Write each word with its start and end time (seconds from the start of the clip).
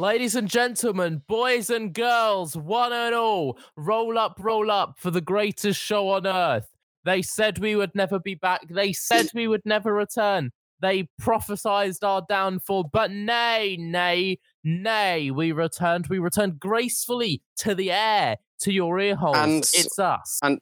Ladies 0.00 0.34
and 0.34 0.48
gentlemen, 0.48 1.20
boys 1.28 1.68
and 1.68 1.92
girls, 1.92 2.56
one 2.56 2.90
and 2.90 3.14
all, 3.14 3.58
roll 3.76 4.16
up, 4.16 4.38
roll 4.40 4.70
up 4.70 4.94
for 4.98 5.10
the 5.10 5.20
greatest 5.20 5.78
show 5.78 6.08
on 6.08 6.26
earth. 6.26 6.66
They 7.04 7.20
said 7.20 7.58
we 7.58 7.76
would 7.76 7.94
never 7.94 8.18
be 8.18 8.34
back. 8.34 8.62
They 8.70 8.94
said 8.94 9.28
we 9.34 9.46
would 9.46 9.60
never 9.66 9.92
return. 9.92 10.52
They 10.80 11.10
prophesied 11.18 11.96
our 12.02 12.24
downfall, 12.26 12.84
but 12.84 13.10
nay, 13.10 13.76
nay, 13.78 14.38
nay, 14.64 15.30
we 15.32 15.52
returned. 15.52 16.06
We 16.06 16.18
returned 16.18 16.58
gracefully 16.58 17.42
to 17.58 17.74
the 17.74 17.92
air, 17.92 18.38
to 18.60 18.72
your 18.72 18.98
ear 19.00 19.16
holes. 19.16 19.36
And- 19.36 19.58
it's 19.58 19.98
us. 19.98 20.38
And 20.42 20.60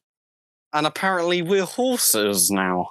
and 0.73 0.85
apparently 0.85 1.43
we're 1.43 1.65
horses 1.65 2.51
now. 2.51 2.89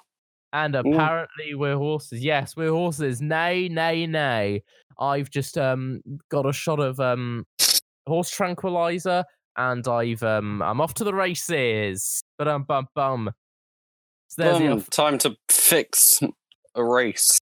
And 0.53 0.75
Ooh. 0.75 0.79
apparently 0.79 1.55
we're 1.55 1.75
horses. 1.75 2.23
Yes, 2.23 2.55
we're 2.55 2.71
horses. 2.71 3.21
Nay, 3.21 3.67
nay, 3.67 4.07
nay. 4.07 4.63
I've 4.99 5.29
just 5.29 5.57
um 5.57 6.01
got 6.29 6.45
a 6.45 6.53
shot 6.53 6.79
of 6.79 6.99
um 6.99 7.45
horse 8.07 8.29
tranquilizer 8.29 9.23
and 9.57 9.87
I've 9.87 10.23
um 10.23 10.61
I'm 10.61 10.81
off 10.81 10.93
to 10.95 11.03
the 11.03 11.13
races. 11.13 12.21
But 12.37 12.47
um 12.47 12.63
bum 12.63 12.87
bum. 12.95 13.31
So 14.29 14.43
there's 14.43 14.85
the 14.85 14.91
time 14.91 15.17
to 15.19 15.35
fix 15.49 16.19
a 16.75 16.83
race. 16.83 17.39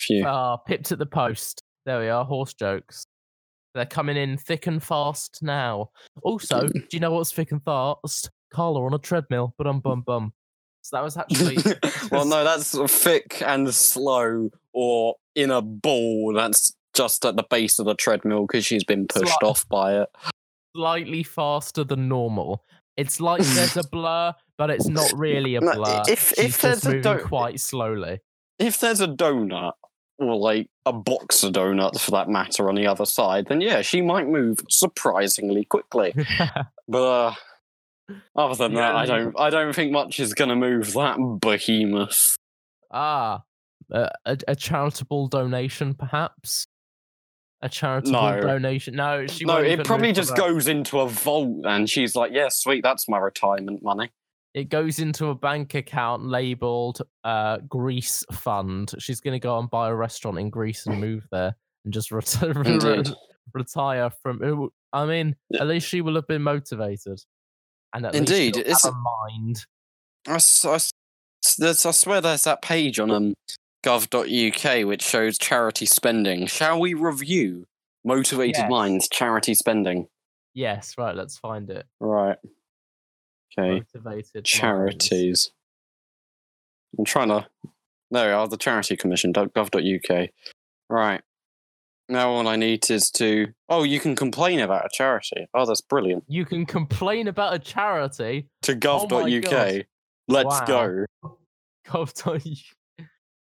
Phew. 0.00 0.24
ah, 0.26 0.56
pipped 0.56 0.92
at 0.92 0.98
the 0.98 1.06
post. 1.06 1.62
There 1.86 2.00
we 2.00 2.08
are, 2.08 2.24
horse 2.24 2.54
jokes. 2.54 3.04
They're 3.74 3.86
coming 3.86 4.16
in 4.16 4.36
thick 4.36 4.66
and 4.66 4.82
fast 4.82 5.38
now. 5.42 5.90
Also, 6.22 6.66
do 6.68 6.86
you 6.92 7.00
know 7.00 7.12
what's 7.12 7.32
thick 7.32 7.52
and 7.52 7.62
fast? 7.62 8.30
Carla 8.52 8.84
on 8.84 8.94
a 8.94 8.98
treadmill, 8.98 9.54
but 9.56 9.66
um 9.66 9.80
bum 9.80 10.02
bum. 10.04 10.32
So 10.90 10.96
that 10.96 11.04
was 11.04 11.16
actually 11.16 11.56
well, 12.10 12.24
no, 12.24 12.42
that's 12.42 12.76
thick 12.92 13.40
and 13.46 13.72
slow, 13.72 14.50
or 14.72 15.14
in 15.36 15.52
a 15.52 15.62
ball. 15.62 16.32
That's 16.34 16.74
just 16.94 17.24
at 17.24 17.36
the 17.36 17.44
base 17.48 17.78
of 17.78 17.86
the 17.86 17.94
treadmill 17.94 18.46
because 18.46 18.66
she's 18.66 18.82
been 18.82 19.06
pushed 19.06 19.42
off 19.44 19.68
by 19.68 20.02
it. 20.02 20.08
slightly 20.76 21.22
faster 21.22 21.84
than 21.84 22.08
normal. 22.08 22.64
It's 22.96 23.20
like 23.20 23.40
there's 23.42 23.76
a 23.76 23.86
blur, 23.92 24.34
but 24.58 24.70
it's 24.70 24.88
not 24.88 25.10
really 25.14 25.54
a 25.54 25.60
No, 25.60 25.74
blur. 25.74 26.02
if- 26.08 26.30
She's 26.36 26.44
if 26.46 26.60
there's 26.60 26.78
just 26.82 26.86
a 26.86 26.88
moving 26.96 27.02
do- 27.18 27.24
quite 27.24 27.60
slowly. 27.60 28.18
If 28.58 28.80
there's 28.80 29.00
a 29.00 29.06
donut, 29.06 29.72
or 30.18 30.36
like 30.36 30.68
a 30.84 30.92
box 30.92 31.44
of 31.44 31.52
donuts 31.52 32.04
for 32.04 32.10
that 32.10 32.28
matter, 32.28 32.68
on 32.68 32.74
the 32.74 32.88
other 32.88 33.06
side, 33.06 33.46
then 33.48 33.60
yeah, 33.60 33.80
she 33.82 34.02
might 34.02 34.26
move 34.26 34.58
surprisingly 34.68 35.64
quickly. 35.64 36.12
But 36.88 37.02
uh, 37.28 37.34
other 38.36 38.54
than 38.54 38.74
that, 38.74 38.94
I 38.94 39.06
don't. 39.06 39.38
I 39.38 39.50
don't 39.50 39.74
think 39.74 39.92
much 39.92 40.20
is 40.20 40.34
going 40.34 40.48
to 40.50 40.56
move 40.56 40.92
that 40.94 41.16
behemoth. 41.40 42.36
ah, 42.90 43.42
a, 43.90 44.10
a, 44.24 44.38
a 44.48 44.56
charitable 44.56 45.28
donation, 45.28 45.94
perhaps. 45.94 46.66
A 47.62 47.68
charitable 47.68 48.12
No. 48.12 48.40
donation. 48.40 48.94
No, 48.94 49.26
she 49.26 49.44
no, 49.44 49.58
it 49.58 49.84
probably 49.84 50.12
just 50.12 50.34
goes 50.34 50.66
into 50.66 50.98
a 51.00 51.08
vault, 51.08 51.64
and 51.66 51.90
she's 51.90 52.14
like, 52.16 52.32
"Yeah, 52.32 52.48
sweet, 52.50 52.82
that's 52.82 53.06
my 53.08 53.18
retirement 53.18 53.82
money." 53.82 54.10
It 54.54 54.68
goes 54.70 54.98
into 54.98 55.26
a 55.26 55.34
bank 55.34 55.74
account 55.74 56.24
labeled 56.24 57.02
uh, 57.22 57.58
Greece 57.68 58.24
Fund. 58.32 58.92
She's 58.98 59.20
going 59.20 59.34
to 59.34 59.38
go 59.38 59.58
and 59.58 59.68
buy 59.70 59.88
a 59.90 59.94
restaurant 59.94 60.38
in 60.38 60.50
Greece 60.50 60.86
and 60.86 61.00
move 61.00 61.26
there 61.30 61.54
and 61.84 61.92
just 61.94 62.10
ret- 62.10 62.42
retire 63.54 64.10
from. 64.22 64.70
I 64.92 65.04
mean, 65.06 65.36
at 65.58 65.66
least 65.68 65.86
she 65.86 66.00
will 66.00 66.14
have 66.16 66.26
been 66.26 66.42
motivated. 66.42 67.20
And 67.92 68.06
Indeed, 68.14 68.56
it's- 68.56 68.84
a 68.84 68.92
mind. 68.92 69.66
I, 70.28 70.34
I 70.34 70.78
I 70.78 71.90
swear 71.92 72.20
there's 72.20 72.42
that 72.44 72.60
page 72.62 73.00
on 73.00 73.10
um, 73.10 73.34
gov.uk 73.84 74.86
which 74.86 75.02
shows 75.02 75.38
charity 75.38 75.86
spending. 75.86 76.46
Shall 76.46 76.78
we 76.78 76.92
review 76.94 77.66
Motivated 78.04 78.56
Yes. 78.58 78.70
Minds 78.70 79.08
charity 79.08 79.54
spending? 79.54 80.08
Yes, 80.54 80.96
right. 80.98 81.14
Let's 81.16 81.38
find 81.38 81.70
it. 81.70 81.86
Right. 81.98 82.36
Okay. 83.58 83.82
Motivated 83.94 84.34
minds. 84.34 84.50
Charities. 84.50 85.50
I'm 86.98 87.04
trying 87.04 87.28
to. 87.28 87.46
No, 88.10 88.26
we 88.26 88.32
are, 88.32 88.48
the 88.48 88.56
Charity 88.56 88.96
Commission, 88.96 89.32
gov.uk. 89.32 90.28
Right. 90.88 91.20
Now 92.10 92.30
all 92.30 92.48
I 92.48 92.56
need 92.56 92.90
is 92.90 93.08
to. 93.12 93.46
Oh, 93.68 93.84
you 93.84 94.00
can 94.00 94.16
complain 94.16 94.58
about 94.58 94.84
a 94.84 94.88
charity. 94.92 95.46
Oh, 95.54 95.64
that's 95.64 95.80
brilliant. 95.80 96.24
You 96.26 96.44
can 96.44 96.66
complain 96.66 97.28
about 97.28 97.54
a 97.54 97.58
charity. 97.60 98.48
To 98.62 98.72
Oh 98.72 98.76
gov.uk. 99.06 99.42
God. 99.42 99.86
Let's 100.26 100.60
Wow. 100.60 100.66
go. 100.66 101.04
Gov. 101.86 102.62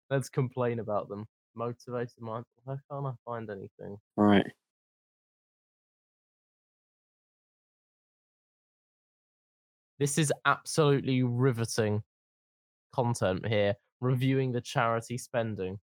Let's 0.09 0.29
complain 0.29 0.79
about 0.79 1.07
them. 1.07 1.25
Motivated 1.55 2.19
minds. 2.19 2.45
Why 2.65 2.75
can't 2.91 3.05
I 3.05 3.13
find 3.25 3.49
anything? 3.49 3.97
Right. 4.17 4.45
This 9.99 10.17
is 10.17 10.31
absolutely 10.45 11.23
riveting 11.23 12.03
content 12.93 13.47
here. 13.47 13.75
Reviewing 14.01 14.51
the 14.51 14.61
charity 14.61 15.17
spending. 15.17 15.79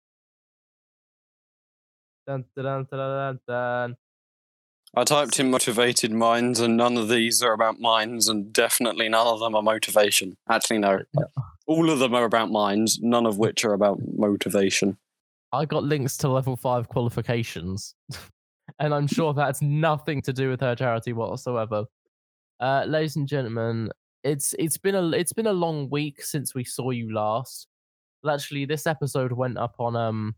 Dun, 2.28 2.44
dun, 2.54 2.64
dun, 2.64 2.86
dun, 2.90 2.98
dun, 2.98 3.40
dun. 3.48 3.96
I 4.94 5.04
typed 5.04 5.40
in 5.40 5.50
motivated 5.50 6.12
minds, 6.12 6.60
and 6.60 6.76
none 6.76 6.98
of 6.98 7.08
these 7.08 7.42
are 7.42 7.54
about 7.54 7.80
minds, 7.80 8.28
and 8.28 8.52
definitely 8.52 9.08
none 9.08 9.26
of 9.26 9.40
them 9.40 9.54
are 9.54 9.62
motivation. 9.62 10.36
Actually, 10.46 10.80
no. 10.80 11.00
All 11.66 11.88
of 11.88 12.00
them 12.00 12.14
are 12.14 12.24
about 12.24 12.50
minds, 12.50 12.98
none 13.00 13.24
of 13.24 13.38
which 13.38 13.64
are 13.64 13.72
about 13.72 13.98
motivation. 14.14 14.98
I 15.52 15.64
got 15.64 15.84
links 15.84 16.18
to 16.18 16.28
level 16.28 16.54
five 16.54 16.90
qualifications, 16.90 17.94
and 18.78 18.92
I'm 18.92 19.06
sure 19.06 19.32
that's 19.32 19.62
nothing 19.62 20.20
to 20.22 20.32
do 20.34 20.50
with 20.50 20.60
her 20.60 20.74
charity 20.74 21.14
whatsoever. 21.14 21.86
Uh, 22.60 22.84
ladies 22.86 23.16
and 23.16 23.26
gentlemen, 23.26 23.88
it's 24.22 24.54
it's 24.58 24.76
been 24.76 24.94
a 24.94 25.12
it's 25.12 25.32
been 25.32 25.46
a 25.46 25.54
long 25.54 25.88
week 25.88 26.22
since 26.22 26.54
we 26.54 26.64
saw 26.64 26.90
you 26.90 27.10
last. 27.10 27.68
Well, 28.22 28.34
actually, 28.34 28.66
this 28.66 28.86
episode 28.86 29.32
went 29.32 29.56
up 29.56 29.76
on 29.78 29.96
um 29.96 30.34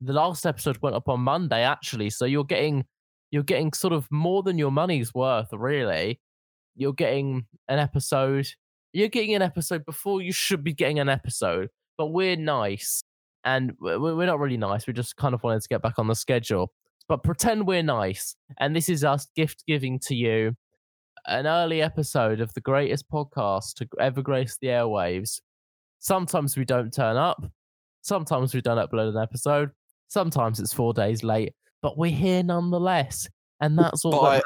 the 0.00 0.12
last 0.12 0.46
episode 0.46 0.78
went 0.82 0.96
up 0.96 1.08
on 1.08 1.20
Monday 1.20 1.62
actually, 1.62 2.10
so 2.10 2.24
you're 2.24 2.44
getting 2.44 2.84
you're 3.30 3.42
getting 3.42 3.72
sort 3.72 3.92
of 3.92 4.06
more 4.10 4.42
than 4.44 4.58
your 4.58 4.70
money's 4.70 5.12
worth, 5.14 5.48
really. 5.52 6.20
You're 6.76 6.92
getting 6.92 7.46
an 7.68 7.78
episode. 7.80 8.46
You're 8.92 9.08
getting 9.08 9.34
an 9.34 9.42
episode 9.42 9.84
before 9.84 10.22
you 10.22 10.30
should 10.32 10.62
be 10.62 10.72
getting 10.72 11.00
an 11.00 11.08
episode, 11.08 11.68
but 11.98 12.08
we're 12.08 12.36
nice 12.36 13.02
and 13.44 13.72
we- 13.80 13.96
we- 13.98 14.14
we're 14.14 14.26
not 14.26 14.38
really 14.38 14.56
nice. 14.56 14.86
We 14.86 14.92
just 14.92 15.16
kind 15.16 15.34
of 15.34 15.42
wanted 15.42 15.62
to 15.62 15.68
get 15.68 15.82
back 15.82 15.98
on 15.98 16.06
the 16.06 16.14
schedule. 16.14 16.72
But 17.08 17.22
pretend 17.24 17.66
we're 17.66 17.82
nice, 17.82 18.36
and 18.58 18.74
this 18.74 18.88
is 18.88 19.04
us 19.04 19.26
gift 19.36 19.64
giving 19.66 19.98
to 20.00 20.14
you 20.14 20.56
an 21.26 21.46
early 21.46 21.82
episode 21.82 22.40
of 22.40 22.54
the 22.54 22.60
greatest 22.60 23.08
podcast 23.10 23.74
to 23.74 23.88
ever 24.00 24.22
grace 24.22 24.56
the 24.60 24.68
airwaves. 24.68 25.40
Sometimes 26.00 26.56
we 26.56 26.64
don't 26.64 26.92
turn 26.92 27.16
up. 27.16 27.44
Sometimes 28.02 28.54
we 28.54 28.60
don't 28.60 28.78
upload 28.78 29.10
an 29.16 29.22
episode. 29.22 29.70
Sometimes 30.18 30.60
it's 30.60 30.72
four 30.72 30.94
days 30.94 31.24
late, 31.24 31.54
but 31.82 31.98
we're 31.98 32.12
here 32.12 32.44
nonetheless, 32.44 33.26
and 33.60 33.76
that's 33.76 34.04
all. 34.04 34.12
But 34.12 34.30
that 34.36 34.44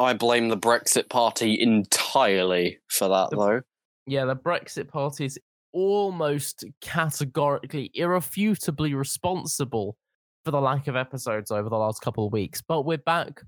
I- 0.00 0.10
I 0.10 0.14
blame 0.14 0.48
the 0.48 0.56
Brexit 0.56 1.08
Party 1.08 1.60
entirely 1.60 2.80
for 2.88 3.06
that, 3.06 3.30
The- 3.30 3.36
though. 3.36 3.60
yeah, 4.06 4.24
the 4.24 4.34
Brexit 4.34 4.88
Party 4.88 5.26
is 5.26 5.38
almost 5.72 6.64
categorically, 6.80 7.92
irrefutably 7.94 8.94
responsible 8.94 9.96
for 10.44 10.50
the 10.50 10.60
lack 10.60 10.88
of 10.88 10.96
episodes 10.96 11.52
over 11.52 11.68
the 11.68 11.76
last 11.78 12.00
couple 12.02 12.26
of 12.26 12.32
weeks. 12.32 12.60
But 12.60 12.82
we're 12.82 12.98
back 12.98 13.40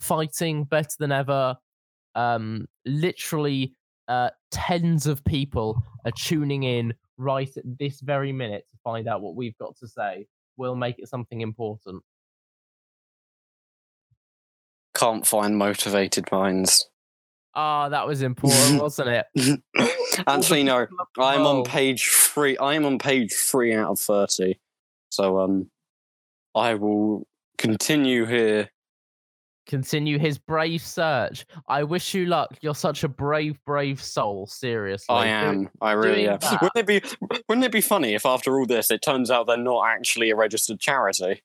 fighting 0.00 0.64
better 0.64 0.96
than 0.98 1.12
ever. 1.12 1.56
Um, 2.16 2.66
literally, 2.86 3.72
uh, 4.08 4.30
tens 4.50 5.06
of 5.06 5.22
people 5.22 5.80
are 6.04 6.12
tuning 6.12 6.64
in 6.64 6.92
right 7.18 7.56
at 7.56 7.62
this 7.78 8.00
very 8.00 8.32
minute 8.32 8.64
to 8.72 8.78
find 8.82 9.06
out 9.06 9.20
what 9.22 9.36
we've 9.36 9.56
got 9.58 9.76
to 9.76 9.86
say. 9.86 10.26
We'll 10.56 10.76
make 10.76 10.98
it 10.98 11.08
something 11.08 11.40
important. 11.40 12.02
Can't 14.94 15.26
find 15.26 15.58
motivated 15.58 16.30
minds. 16.32 16.88
Ah, 17.54 17.88
that 17.88 18.06
was 18.06 18.22
important, 18.22 18.80
wasn't 18.82 19.08
it? 19.08 19.60
Actually, 20.26 20.62
no. 20.62 20.86
I'm 21.18 21.46
on 21.46 21.64
page 21.64 22.06
three. 22.08 22.56
I 22.58 22.74
am 22.74 22.84
on 22.84 22.98
page 22.98 23.32
three 23.32 23.74
out 23.74 23.90
of 23.90 23.98
thirty. 23.98 24.58
So 25.10 25.40
um, 25.40 25.70
I 26.54 26.74
will 26.74 27.26
continue 27.58 28.26
here. 28.26 28.70
Continue 29.66 30.18
his 30.18 30.38
brave 30.38 30.80
search. 30.82 31.44
I 31.68 31.82
wish 31.82 32.14
you 32.14 32.26
luck. 32.26 32.56
You're 32.60 32.74
such 32.74 33.04
a 33.04 33.08
brave, 33.08 33.58
brave 33.66 34.02
soul. 34.02 34.46
Seriously, 34.46 35.14
I 35.14 35.26
am. 35.26 35.68
I 35.80 35.92
really 35.92 36.22
doing 36.22 36.28
am. 36.28 36.38
that- 36.40 36.62
Wouldn't 36.62 36.76
it 36.76 36.86
be? 36.86 37.38
Wouldn't 37.48 37.64
it 37.64 37.72
be 37.72 37.80
funny 37.80 38.14
if 38.14 38.24
after 38.24 38.58
all 38.58 38.66
this, 38.66 38.90
it 38.90 39.02
turns 39.02 39.30
out 39.30 39.46
they're 39.46 39.56
not 39.56 39.86
actually 39.88 40.30
a 40.30 40.36
registered 40.36 40.80
charity? 40.80 41.42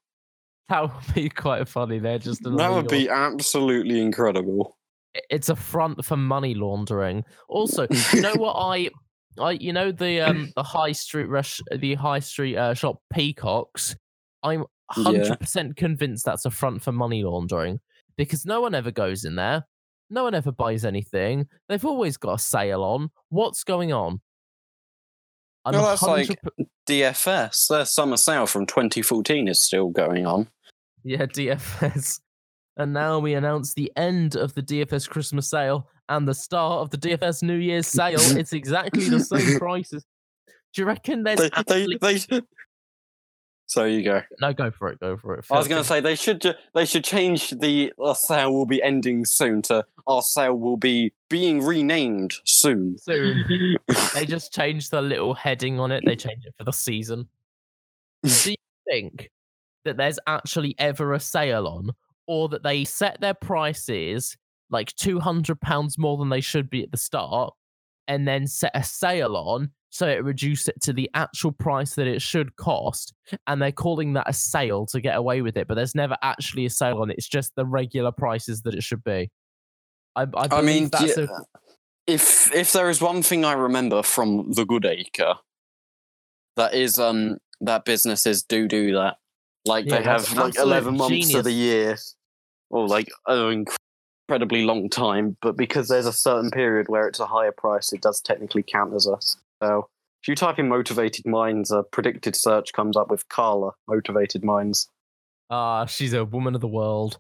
That 0.70 0.84
would 0.84 1.14
be 1.14 1.28
quite 1.30 1.68
funny. 1.68 2.00
They're 2.00 2.20
just 2.20 2.44
That 2.44 2.72
would 2.72 2.88
be 2.88 3.10
absolutely 3.10 4.00
incredible. 4.00 4.78
It's 5.30 5.50
a 5.50 5.56
front 5.58 6.06
for 6.06 6.16
money 6.16 6.54
laundering. 6.54 7.26
Also, 7.50 7.88
you 8.14 8.22
know 8.22 8.36
what 8.36 8.54
I, 8.54 8.90
I, 9.38 9.52
you 9.52 9.74
know 9.74 9.92
the 9.92 10.22
um 10.22 10.52
the 10.56 10.64
high 10.64 10.94
street 10.94 11.26
rush, 11.26 11.60
the 11.76 11.96
high 11.96 12.20
street 12.20 12.56
uh, 12.56 12.74
shop 12.74 13.02
Peacocks. 13.12 13.96
I'm 14.44 14.64
hundred 14.90 15.40
percent 15.40 15.76
convinced 15.76 16.26
that's 16.26 16.46
a 16.46 16.52
front 16.52 16.82
for 16.84 16.92
money 16.92 17.24
laundering 17.24 17.80
because 18.18 18.46
no 18.46 18.62
one 18.62 18.76
ever 18.76 18.92
goes 18.92 19.26
in 19.26 19.36
there. 19.36 19.66
No 20.10 20.24
one 20.24 20.36
ever 20.36 20.52
buys 20.52 20.84
anything. 20.84 21.48
They've 21.70 21.86
always 21.86 22.18
got 22.18 22.34
a 22.34 22.40
sale 22.40 22.84
on. 22.84 23.10
What's 23.30 23.64
going 23.64 23.94
on? 23.94 24.20
I'm 25.64 25.74
Well, 25.74 25.86
that's 25.86 26.02
like 26.02 26.28
100% 26.28 26.68
DFS. 26.88 27.68
Their 27.68 27.86
summer 27.86 28.18
sale 28.18 28.46
from 28.46 28.66
2014 28.66 29.48
is 29.48 29.64
still 29.64 29.90
going 29.90 30.26
on. 30.26 30.48
Yeah, 31.04 31.26
DFS. 31.26 32.20
And 32.78 32.94
now 32.94 33.20
we 33.20 33.34
announce 33.36 33.74
the 33.74 33.92
end 33.96 34.36
of 34.36 34.54
the 34.54 34.62
DFS 34.64 35.08
Christmas 35.08 35.50
sale 35.50 35.88
and 36.10 36.28
the 36.28 36.34
start 36.34 36.82
of 36.82 36.90
the 36.90 36.98
DFS 36.98 37.44
New 37.44 37.56
Year's 37.56 37.88
sale. 37.88 38.20
It's 38.38 38.54
exactly 38.54 39.08
the 39.08 39.20
same 39.20 39.60
prices. 39.60 40.06
Do 40.74 40.82
you 40.82 40.86
reckon 40.86 41.24
there's 41.24 41.40
They, 41.40 41.50
they, 41.50 41.56
actually... 41.56 41.98
they, 42.02 42.42
so 43.72 43.86
you 43.86 44.04
go. 44.04 44.22
No, 44.42 44.52
go 44.52 44.70
for 44.70 44.90
it. 44.90 45.00
Go 45.00 45.16
for 45.16 45.36
it. 45.36 45.46
I 45.50 45.58
was 45.58 45.70
going 45.70 45.82
to 45.82 45.88
say 45.88 46.02
they 46.02 46.16
should 46.16 46.42
ju- 46.42 46.56
they 46.74 46.84
should 46.84 47.06
change 47.06 47.52
the 47.52 47.94
our 48.04 48.16
sale 48.16 48.52
will 48.52 48.66
be 48.66 48.84
ending 48.84 49.24
soon 49.24 49.62
to 49.64 49.86
our 50.08 50.22
sale 50.22 50.60
will 50.60 50.76
be 50.76 51.14
being 51.30 51.64
renamed 51.64 52.34
soon. 52.44 52.98
soon. 52.98 53.78
They 54.14 54.26
just 54.26 54.54
changed 54.54 54.92
the 54.92 55.02
little 55.02 55.34
heading 55.34 55.80
on 55.80 55.90
it. 55.90 56.04
They 56.06 56.18
changed 56.18 56.46
it 56.46 56.54
for 56.58 56.66
the 56.66 56.74
season. 56.74 57.30
Do 58.24 58.52
you 58.52 58.58
think 58.90 59.32
that 59.86 59.96
there's 59.96 60.20
actually 60.28 60.76
ever 60.78 61.14
a 61.14 61.20
sale 61.22 61.66
on, 61.66 61.92
or 62.28 62.50
that 62.50 62.64
they 62.64 62.84
set 62.84 63.22
their 63.22 63.34
prices 63.34 64.36
like 64.70 64.94
two 64.98 65.22
hundred 65.22 65.62
pounds 65.62 65.98
more 65.98 66.18
than 66.18 66.28
they 66.28 66.42
should 66.42 66.70
be 66.70 66.84
at 66.84 66.92
the 66.92 66.98
start, 66.98 67.54
and 68.10 68.28
then 68.28 68.48
set 68.48 68.72
a 68.74 68.84
sale 68.84 69.38
on 69.38 69.72
so 69.92 70.08
it 70.08 70.24
reduced 70.24 70.70
it 70.70 70.82
to 70.82 70.94
the 70.94 71.10
actual 71.14 71.52
price 71.52 71.96
that 71.96 72.08
it 72.08 72.22
should 72.22 72.56
cost, 72.56 73.14
and 73.46 73.62
they're 73.62 73.74
calling 73.74 74.14
that 74.14 74.28
a 74.28 74.34
sale 74.34 74.86
to 74.88 75.02
get 75.02 75.18
away 75.18 75.42
with 75.42 75.58
it, 75.58 75.68
but 75.68 75.76
there's 75.76 75.94
never 75.94 76.18
actually 76.24 76.66
a 76.66 76.70
sale 76.70 77.02
on 77.02 77.12
it. 77.12 77.18
It's 77.18 77.28
just 77.28 77.54
the 77.56 77.66
regular 77.66 78.12
prices 78.12 78.62
that 78.64 78.74
it 78.74 78.84
should 78.84 79.04
be. 79.04 79.30
I, 80.16 80.24
I, 80.34 80.48
I 80.50 80.62
mean, 80.62 80.90
that's 80.90 81.18
yeah, 81.18 81.26
a 81.26 81.28
if 82.08 82.54
if 82.54 82.72
there 82.72 82.90
is 82.90 83.02
one 83.02 83.22
thing 83.22 83.44
I 83.44 83.52
remember 83.52 84.02
from 84.02 84.54
the 84.54 84.66
Good 84.66 84.86
Acre, 84.86 85.36
that 86.56 86.74
is 86.74 86.98
um 86.98 87.38
that 87.60 87.84
businesses 87.84 88.44
do 88.44 88.70
do 88.70 88.94
that. 88.94 89.18
Like 89.66 89.86
Yeah, 89.86 89.98
they 89.98 90.04
have 90.04 90.32
like 90.34 90.48
absolute 90.48 90.66
eleven 90.66 90.98
months 90.98 91.34
of 91.34 91.44
the 91.44 91.52
year, 91.52 91.98
or 92.70 92.88
like 92.88 93.10
an 93.28 93.66
incredibly 94.30 94.64
long 94.64 94.90
time. 94.90 95.36
But 95.42 95.58
because 95.58 95.90
there's 95.90 96.06
a 96.06 96.14
certain 96.14 96.50
period 96.50 96.88
where 96.88 97.08
it's 97.08 97.20
a 97.20 97.28
higher 97.28 97.52
price, 97.52 97.92
it 97.92 98.02
does 98.02 98.22
technically 98.22 98.64
count 98.64 98.94
as 98.94 99.06
a 99.06 99.18
sale. 99.62 99.90
If 100.22 100.28
you 100.28 100.36
type 100.36 100.60
in 100.60 100.68
motivated 100.68 101.26
minds, 101.26 101.72
a 101.72 101.84
predicted 101.84 102.36
search 102.36 102.74
comes 102.74 102.96
up 102.96 103.10
with 103.10 103.28
Carla 103.30 103.72
motivated 103.88 104.44
minds. 104.44 104.88
Ah, 105.50 105.86
she's 105.86 106.14
a 106.14 106.24
woman 106.24 106.56
of 106.56 106.62
the 106.62 106.68
world. 106.68 107.20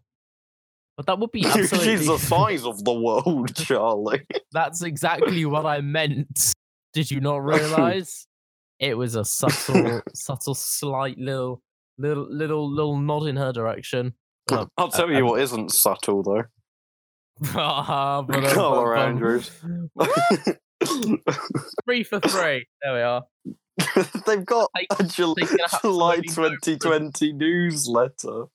But 0.97 1.07
that 1.07 1.19
would 1.19 1.31
be 1.31 1.45
absolutely. 1.45 1.79
She's 1.97 2.05
the 2.05 2.17
size 2.19 2.63
of 2.63 2.83
the 2.83 2.93
world, 2.93 3.55
Charlie. 3.55 4.25
That's 4.51 4.83
exactly 4.83 5.45
what 5.45 5.65
I 5.65 5.81
meant. 5.81 6.53
Did 6.93 7.09
you 7.09 7.21
not 7.21 7.43
realize? 7.43 8.27
it 8.81 8.97
was 8.97 9.15
a 9.15 9.23
subtle, 9.23 10.01
subtle, 10.13 10.55
slight 10.55 11.17
little, 11.17 11.61
little, 11.97 12.27
little, 12.29 12.69
little 12.69 12.97
nod 12.97 13.27
in 13.27 13.37
her 13.37 13.53
direction. 13.53 14.13
I'll 14.49 14.89
tell 14.89 15.05
uh, 15.05 15.11
you 15.11 15.17
um, 15.19 15.27
what 15.27 15.41
isn't 15.41 15.71
subtle 15.71 16.23
though. 16.23 16.43
ah, 17.55 18.25
uh, 18.27 18.53
Carla 18.53 18.95
bum. 18.95 18.97
Andrews. 18.97 19.51
Three 21.85 22.03
for 22.03 22.19
three. 22.19 22.65
There 22.83 22.93
we 22.93 23.01
are. 23.01 23.23
They've 24.25 24.45
got 24.45 24.69
a 24.75 25.03
Jul- 25.03 25.35
July 25.81 26.17
2020 26.17 27.33
newsletter, 27.33 28.45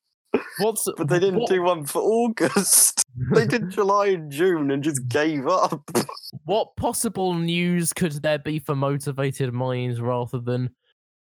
What's 0.58 0.88
but 0.96 1.08
they 1.08 1.18
didn't 1.18 1.40
what, 1.40 1.50
do 1.50 1.62
one 1.62 1.84
for 1.84 2.02
August. 2.02 3.04
they 3.34 3.46
did 3.46 3.70
July 3.70 4.08
and 4.08 4.30
June 4.30 4.70
and 4.70 4.82
just 4.82 5.08
gave 5.08 5.46
up. 5.46 5.82
what 6.44 6.76
possible 6.76 7.34
news 7.34 7.92
could 7.92 8.12
there 8.22 8.38
be 8.38 8.58
for 8.58 8.74
motivated 8.74 9.52
minds 9.52 10.00
rather 10.00 10.38
than 10.38 10.70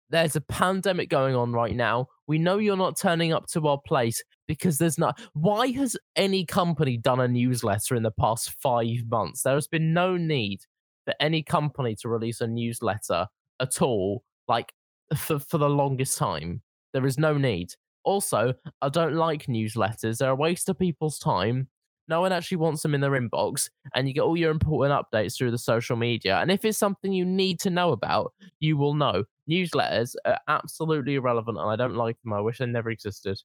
there's 0.09 0.35
a 0.35 0.41
pandemic 0.41 1.09
going 1.09 1.35
on 1.35 1.53
right 1.53 1.75
now. 1.75 2.07
We 2.27 2.37
know 2.37 2.57
you're 2.57 2.75
not 2.75 2.97
turning 2.97 3.31
up 3.31 3.47
to 3.47 3.65
our 3.67 3.79
place 3.85 4.21
because 4.45 4.77
there's 4.77 4.97
not. 4.97 5.19
Why 5.33 5.67
has 5.71 5.95
any 6.17 6.45
company 6.45 6.97
done 6.97 7.21
a 7.21 7.27
newsletter 7.27 7.95
in 7.95 8.03
the 8.03 8.11
past 8.11 8.51
five 8.61 9.05
months? 9.09 9.43
There 9.43 9.55
has 9.55 9.67
been 9.67 9.93
no 9.93 10.17
need 10.17 10.61
for 11.05 11.13
any 11.19 11.43
company 11.43 11.95
to 12.01 12.09
release 12.09 12.41
a 12.41 12.47
newsletter 12.47 13.27
at 13.59 13.81
all, 13.81 14.23
like 14.47 14.73
for, 15.15 15.39
for 15.39 15.57
the 15.57 15.69
longest 15.69 16.17
time. 16.17 16.61
There 16.93 17.05
is 17.05 17.17
no 17.17 17.37
need. 17.37 17.73
Also, 18.03 18.53
I 18.81 18.89
don't 18.89 19.13
like 19.13 19.45
newsletters. 19.45 20.17
They're 20.17 20.31
a 20.31 20.35
waste 20.35 20.67
of 20.69 20.79
people's 20.79 21.19
time. 21.19 21.67
No 22.07 22.19
one 22.19 22.33
actually 22.33 22.57
wants 22.57 22.81
them 22.81 22.93
in 22.93 22.99
their 22.99 23.11
inbox, 23.11 23.69
and 23.95 24.07
you 24.07 24.13
get 24.13 24.21
all 24.21 24.35
your 24.35 24.51
important 24.51 24.99
updates 24.99 25.37
through 25.37 25.51
the 25.51 25.57
social 25.57 25.95
media. 25.95 26.39
And 26.39 26.51
if 26.51 26.65
it's 26.65 26.77
something 26.77 27.13
you 27.13 27.23
need 27.23 27.59
to 27.61 27.69
know 27.69 27.91
about, 27.91 28.33
you 28.59 28.75
will 28.75 28.95
know. 28.95 29.23
Newsletters 29.49 30.15
are 30.25 30.39
absolutely 30.47 31.15
irrelevant, 31.15 31.57
and 31.57 31.69
I 31.69 31.75
don't 31.75 31.95
like 31.95 32.17
them. 32.23 32.33
I 32.33 32.41
wish 32.41 32.57
they 32.57 32.65
never 32.65 32.89
existed. 32.89 33.39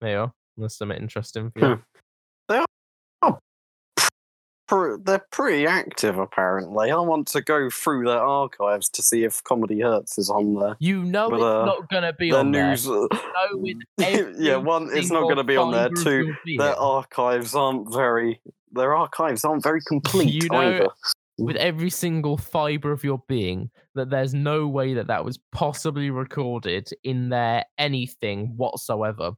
There 0.00 0.10
you 0.10 0.18
are. 0.18 0.32
That's 0.56 0.78
something 0.78 0.98
interesting 0.98 1.50
for 1.52 1.58
you. 1.60 1.82
Pre- 4.70 4.98
They're 5.02 5.24
pretty 5.32 5.66
active, 5.66 6.16
apparently. 6.18 6.92
I 6.92 6.96
want 7.00 7.26
to 7.28 7.40
go 7.40 7.68
through 7.70 8.04
their 8.06 8.20
archives 8.20 8.88
to 8.90 9.02
see 9.02 9.24
if 9.24 9.42
Comedy 9.42 9.80
Hurts 9.80 10.16
is 10.16 10.30
on 10.30 10.54
there. 10.54 10.76
You 10.78 11.02
know 11.02 11.28
But, 11.28 11.36
it's 11.36 11.42
uh, 11.44 11.64
not 11.64 11.88
going 11.90 12.02
to 12.04 12.12
be 12.12 12.30
on 12.32 12.52
news. 12.52 12.84
there. 12.84 12.94
No, 12.94 13.08
with 13.54 13.78
yeah, 14.38 14.56
one, 14.56 14.88
it's 14.92 15.10
not 15.10 15.22
going 15.22 15.38
to 15.38 15.44
be 15.44 15.56
on 15.56 15.72
there. 15.72 15.88
Two, 16.04 16.36
their 16.56 16.76
archives 16.76 17.54
aren't 17.56 17.92
very. 17.92 18.40
Their 18.70 18.94
archives 18.94 19.44
aren't 19.44 19.64
very 19.64 19.80
complete 19.88 20.32
You 20.32 20.48
know- 20.50 20.60
either. 20.60 20.88
with 21.38 21.56
every 21.56 21.90
single 21.90 22.36
fiber 22.36 22.92
of 22.92 23.02
your 23.02 23.20
being 23.26 23.70
that 23.96 24.10
there's 24.10 24.34
no 24.34 24.68
way 24.68 24.94
that 24.94 25.08
that 25.08 25.24
was 25.24 25.36
possibly 25.50 26.10
recorded 26.10 26.88
in 27.02 27.28
there 27.30 27.64
anything 27.76 28.56
whatsoever 28.56 29.32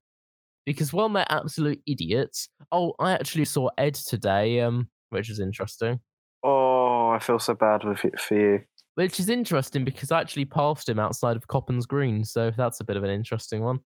because 0.66 0.92
one 0.92 1.12
they're 1.12 1.24
absolute 1.30 1.80
idiots 1.86 2.48
oh 2.72 2.92
i 2.98 3.12
actually 3.12 3.44
saw 3.44 3.68
ed 3.78 3.94
today 3.94 4.60
um 4.60 4.88
which 5.12 5.30
is 5.30 5.38
interesting 5.40 6.00
Oh, 6.44 7.10
I 7.10 7.18
feel 7.20 7.38
so 7.38 7.54
bad 7.54 7.84
with 7.84 8.04
it 8.04 8.18
for 8.18 8.34
you. 8.34 8.60
which 8.96 9.20
is 9.20 9.28
interesting 9.28 9.84
because 9.84 10.10
i 10.10 10.20
actually 10.20 10.44
passed 10.44 10.88
him 10.88 10.98
outside 10.98 11.36
of 11.36 11.46
coppens 11.46 11.86
green 11.86 12.24
so 12.24 12.50
that's 12.56 12.80
a 12.80 12.84
bit 12.84 12.96
of 12.96 13.04
an 13.04 13.10
interesting 13.10 13.62
one 13.62 13.78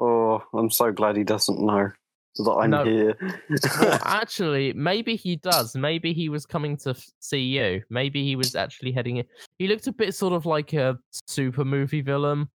Oh, 0.00 0.42
I'm 0.54 0.70
so 0.70 0.90
glad 0.90 1.16
he 1.18 1.24
doesn't 1.24 1.60
know 1.60 1.90
that 2.38 2.50
I'm 2.50 2.70
No. 2.70 2.84
here. 2.84 3.14
well, 3.78 3.98
actually, 4.04 4.72
maybe 4.72 5.16
he 5.16 5.36
does. 5.36 5.76
Maybe 5.76 6.14
he 6.14 6.30
was 6.30 6.46
coming 6.46 6.78
to 6.78 6.90
f- 6.90 7.04
see 7.20 7.42
you. 7.42 7.82
Maybe 7.90 8.24
he 8.24 8.36
was 8.36 8.54
actually 8.54 8.92
heading 8.92 9.18
in. 9.18 9.26
He 9.58 9.68
looked 9.68 9.86
a 9.86 9.92
bit 9.92 10.14
sort 10.14 10.32
of 10.32 10.46
like 10.46 10.72
a 10.72 10.98
super 11.28 11.62
movie 11.62 12.00
villain. 12.00 12.48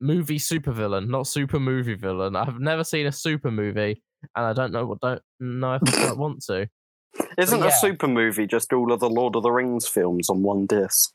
Movie 0.00 0.38
super 0.38 0.72
villain, 0.72 1.08
not 1.10 1.26
super 1.26 1.60
movie 1.60 1.94
villain. 1.96 2.34
I've 2.34 2.60
never 2.60 2.82
seen 2.82 3.06
a 3.06 3.12
super 3.12 3.50
movie, 3.50 4.02
and 4.34 4.46
I 4.46 4.54
don't 4.54 4.72
know 4.72 4.86
what 4.86 5.00
don't 5.00 5.20
know 5.38 5.74
if 5.74 5.98
I 6.00 6.12
want 6.16 6.42
to. 6.46 6.66
Isn't 7.38 7.60
yeah. 7.60 7.68
a 7.68 7.72
super 7.72 8.08
movie 8.08 8.46
just 8.46 8.72
all 8.72 8.92
of 8.92 9.00
the 9.00 9.10
Lord 9.10 9.36
of 9.36 9.42
the 9.42 9.50
Rings 9.50 9.86
films 9.86 10.28
on 10.30 10.42
one 10.42 10.66
disc? 10.66 11.14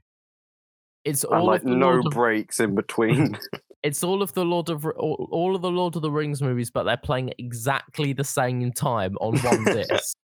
It's 1.04 1.24
And 1.24 1.34
all 1.34 1.48
like 1.48 1.62
of 1.62 1.70
the 1.70 1.75
no 1.75 1.89
Lord 1.92 2.08
of, 2.08 2.12
breaks 2.13 2.60
in 2.60 2.75
between. 2.75 3.38
it's 3.84 4.04
all 4.04 4.22
of 4.22 4.34
the 4.34 4.46
Lord 4.46 4.70
of 4.70 4.86
all, 4.86 5.27
all 5.32 5.56
of 5.56 5.62
the 5.62 5.72
Lord 5.72 5.96
of 5.96 6.01
the 6.01 6.12
Rings 6.12 6.42
movies, 6.42 6.70
but 6.70 6.84
they're 6.84 6.98
playing 6.98 7.34
exactly 7.38 8.13
the 8.13 8.24
same 8.24 8.72
time 8.72 9.16
on 9.22 9.38
one 9.39 9.63
disc. 9.66 10.18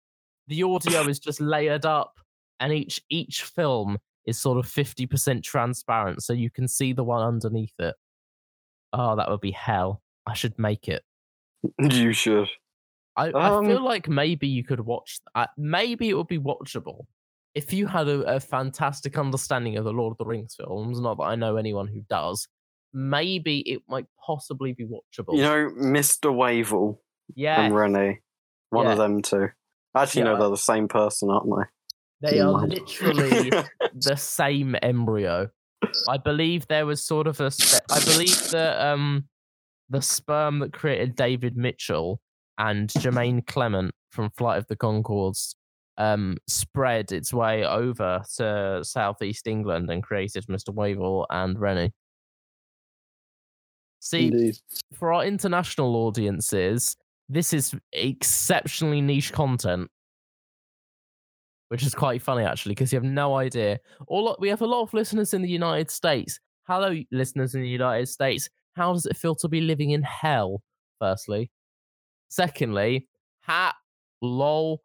the 0.48 0.62
audio 0.62 1.06
is 1.08 1.18
just 1.18 1.40
layered 1.40 1.86
up, 1.86 2.14
and 2.58 2.72
each 2.72 3.00
each 3.10 3.44
film 3.44 3.98
is 4.26 4.38
sort 4.38 4.58
of 4.58 4.66
fifty 4.66 5.06
percent 5.06 5.44
transparent, 5.44 6.22
so 6.22 6.32
you 6.32 6.50
can 6.50 6.66
see 6.66 6.92
the 6.92 7.04
one 7.04 7.22
underneath 7.22 7.74
it. 7.78 7.94
Oh, 8.92 9.16
that 9.16 9.30
would 9.30 9.40
be 9.40 9.52
hell. 9.52 10.02
I 10.26 10.34
should 10.34 10.58
make 10.58 10.88
it. 10.88 11.02
you 11.78 12.12
should. 12.12 12.48
I, 13.16 13.28
I 13.30 13.48
Um, 13.56 13.66
feel 13.66 13.84
like 13.84 14.08
maybe 14.08 14.48
you 14.48 14.64
could 14.64 14.80
watch. 14.80 15.20
Uh, 15.34 15.46
maybe 15.56 16.08
it 16.08 16.14
would 16.14 16.28
be 16.28 16.38
watchable 16.38 17.06
if 17.54 17.72
you 17.72 17.86
had 17.86 18.08
a, 18.08 18.36
a 18.36 18.40
fantastic 18.40 19.18
understanding 19.18 19.76
of 19.76 19.84
the 19.84 19.92
Lord 19.92 20.12
of 20.12 20.18
the 20.18 20.24
Rings 20.24 20.54
films. 20.54 21.00
Not 21.00 21.18
that 21.18 21.24
I 21.24 21.34
know 21.34 21.56
anyone 21.56 21.86
who 21.88 22.00
does. 22.08 22.48
Maybe 22.94 23.60
it 23.60 23.82
might 23.88 24.06
possibly 24.24 24.72
be 24.72 24.84
watchable. 24.84 25.34
You 25.36 25.42
know, 25.42 25.70
Mr. 25.78 26.34
Wavell 26.34 26.98
yeah, 27.34 27.60
and 27.62 27.74
Rennie. 27.74 28.20
One 28.70 28.86
of 28.86 28.96
them 28.98 29.20
two. 29.22 29.48
Actually, 29.94 30.22
Yeah, 30.22 30.32
no, 30.32 30.38
they're 30.38 30.48
the 30.50 30.56
same 30.56 30.88
person, 30.88 31.28
aren't 31.30 31.46
they? 31.46 32.30
they 32.30 32.40
are 32.40 32.66
literally 32.66 33.50
the 33.94 34.16
same 34.16 34.74
embryo. 34.82 35.50
I 36.08 36.16
believe 36.16 36.66
there 36.68 36.86
was 36.86 37.04
sort 37.04 37.26
of 37.26 37.40
a. 37.40 37.50
spe- 37.50 37.82
I 37.90 38.00
believe 38.04 38.50
that 38.52 38.80
um, 38.80 39.24
the 39.90 40.00
sperm 40.00 40.60
that 40.60 40.72
created 40.72 41.14
David 41.16 41.56
Mitchell 41.56 42.20
and 42.58 42.88
Jermaine 42.90 43.46
Clement 43.46 43.92
from 44.10 44.30
Flight 44.30 44.58
of 44.58 44.66
the 44.66 44.76
Conchords 44.76 45.54
um, 45.98 46.36
spread 46.46 47.12
its 47.12 47.32
way 47.32 47.64
over 47.64 48.22
to 48.36 48.80
southeast 48.82 49.46
England 49.46 49.90
and 49.90 50.02
created 50.02 50.46
Mr. 50.46 50.74
Wavell 50.74 51.26
and 51.30 51.58
Rennie. 51.58 51.92
See, 54.00 54.26
Indeed. 54.26 54.58
for 54.94 55.12
our 55.12 55.24
international 55.24 55.94
audiences, 55.94 56.96
this 57.28 57.52
is 57.52 57.74
exceptionally 57.92 59.00
niche 59.00 59.32
content, 59.32 59.90
which 61.68 61.84
is 61.84 61.94
quite 61.94 62.20
funny 62.20 62.44
actually, 62.44 62.74
because 62.74 62.92
you 62.92 62.96
have 62.96 63.04
no 63.04 63.36
idea. 63.36 63.78
All 64.08 64.36
we 64.40 64.48
have 64.48 64.62
a 64.62 64.66
lot 64.66 64.82
of 64.82 64.92
listeners 64.92 65.34
in 65.34 65.42
the 65.42 65.48
United 65.48 65.90
States. 65.90 66.40
Hello, 66.66 66.96
listeners 67.12 67.54
in 67.54 67.62
the 67.62 67.68
United 67.68 68.08
States. 68.08 68.48
How 68.74 68.92
does 68.92 69.06
it 69.06 69.16
feel 69.16 69.34
to 69.36 69.48
be 69.48 69.60
living 69.60 69.90
in 69.90 70.02
hell? 70.02 70.62
Firstly, 71.00 71.50
secondly, 72.32 73.08
ha, 73.42 73.74
lol. 74.20 74.82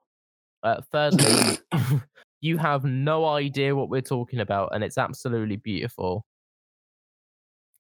Uh, 0.63 0.82
thirdly, 0.92 1.60
you 2.42 2.58
have 2.58 2.84
no 2.84 3.25
idea 3.25 3.75
what 3.75 3.89
we're 3.89 4.01
talking 4.01 4.39
about, 4.39 4.70
and 4.74 4.84
it's 4.84 4.98
absolutely 4.98 5.56
beautiful. 5.56 6.25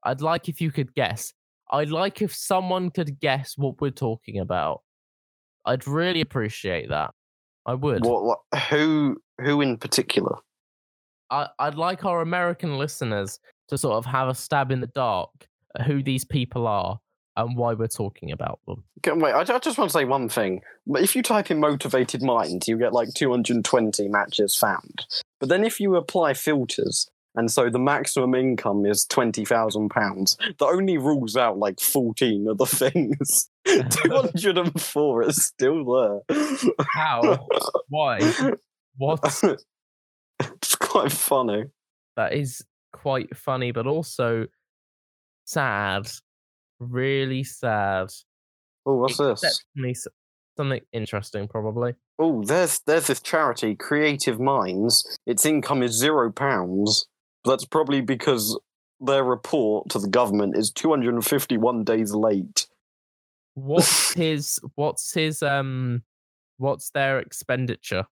I'd 0.03 0.21
like 0.21 0.47
if 0.47 0.61
you 0.61 0.71
could 0.71 0.93
guess. 0.93 1.33
I'd 1.71 1.89
like 1.89 2.21
if 2.21 2.33
someone 2.33 2.91
could 2.91 3.19
guess 3.19 3.55
what 3.57 3.81
we're 3.81 3.91
talking 3.91 4.39
about. 4.39 4.81
I'd 5.65 5.85
really 5.85 6.21
appreciate 6.21 6.89
that. 6.89 7.11
I 7.65 7.73
would. 7.73 8.05
What, 8.05 8.23
what? 8.23 8.39
Who? 8.69 9.17
Who 9.41 9.61
in 9.61 9.77
particular? 9.77 10.37
I, 11.29 11.49
I'd 11.59 11.75
like 11.75 12.05
our 12.05 12.21
American 12.21 12.77
listeners 12.77 13.39
to 13.67 13.77
sort 13.77 13.97
of 13.97 14.05
have 14.05 14.29
a 14.29 14.35
stab 14.35 14.71
in 14.71 14.79
the 14.79 14.87
dark 14.87 15.29
at 15.77 15.85
who 15.85 16.01
these 16.01 16.23
people 16.23 16.67
are 16.67 16.99
and 17.37 17.55
why 17.55 17.73
we're 17.73 17.87
talking 17.87 18.31
about 18.31 18.59
them. 18.67 18.83
Okay, 18.99 19.17
Wait, 19.17 19.31
I, 19.31 19.41
I 19.41 19.59
just 19.59 19.77
want 19.77 19.91
to 19.91 19.97
say 19.97 20.05
one 20.05 20.27
thing. 20.27 20.61
But 20.85 21.03
If 21.03 21.15
you 21.15 21.21
type 21.21 21.49
in 21.51 21.59
motivated 21.59 22.21
mind, 22.21 22.67
you 22.67 22.77
get 22.77 22.93
like 22.93 23.13
220 23.13 24.07
matches 24.09 24.55
found. 24.55 25.05
But 25.39 25.49
then 25.49 25.63
if 25.63 25.79
you 25.79 25.95
apply 25.95 26.33
filters, 26.33 27.07
and 27.35 27.51
so 27.51 27.69
the 27.69 27.77
maximum 27.77 28.33
income 28.33 28.85
is 28.87 29.05
twenty 29.05 29.45
thousand 29.45 29.89
pounds, 29.89 30.37
that 30.39 30.65
only 30.65 30.97
rules 30.97 31.37
out 31.37 31.59
like 31.59 31.79
14 31.79 32.47
of 32.47 32.57
the 32.57 32.65
things. 32.65 33.49
204 33.67 35.23
is 35.23 35.45
still 35.45 35.85
there. 35.85 36.65
How? 36.95 37.47
Why? 37.89 38.19
What? 38.97 39.19
it's 40.39 40.75
quite 40.75 41.11
funny. 41.11 41.65
That 42.15 42.33
is 42.33 42.65
quite 42.91 43.37
funny, 43.37 43.71
but 43.71 43.85
also 43.85 44.47
sad. 45.45 46.09
Really 46.79 47.43
sad. 47.43 48.09
Oh, 48.85 48.95
what's 48.95 49.17
this? 49.17 49.63
Something 50.55 50.81
interesting, 50.91 51.47
probably. 51.47 51.93
Oh, 52.19 52.43
there's 52.43 52.79
there's 52.87 53.07
this 53.07 53.21
charity, 53.21 53.75
Creative 53.75 54.39
Minds. 54.39 55.17
Its 55.27 55.45
income 55.45 55.83
is 55.83 55.91
zero 55.91 56.31
pounds. 56.31 57.05
That's 57.45 57.65
probably 57.65 58.01
because 58.01 58.59
their 58.99 59.23
report 59.23 59.89
to 59.89 59.99
the 59.99 60.09
government 60.09 60.57
is 60.57 60.71
251 60.71 61.83
days 61.83 62.13
late. 62.13 62.67
What's 63.53 64.13
his? 64.13 64.59
What's 64.75 65.13
his? 65.13 65.43
Um, 65.43 66.03
what's 66.57 66.89
their 66.89 67.19
expenditure? 67.19 68.05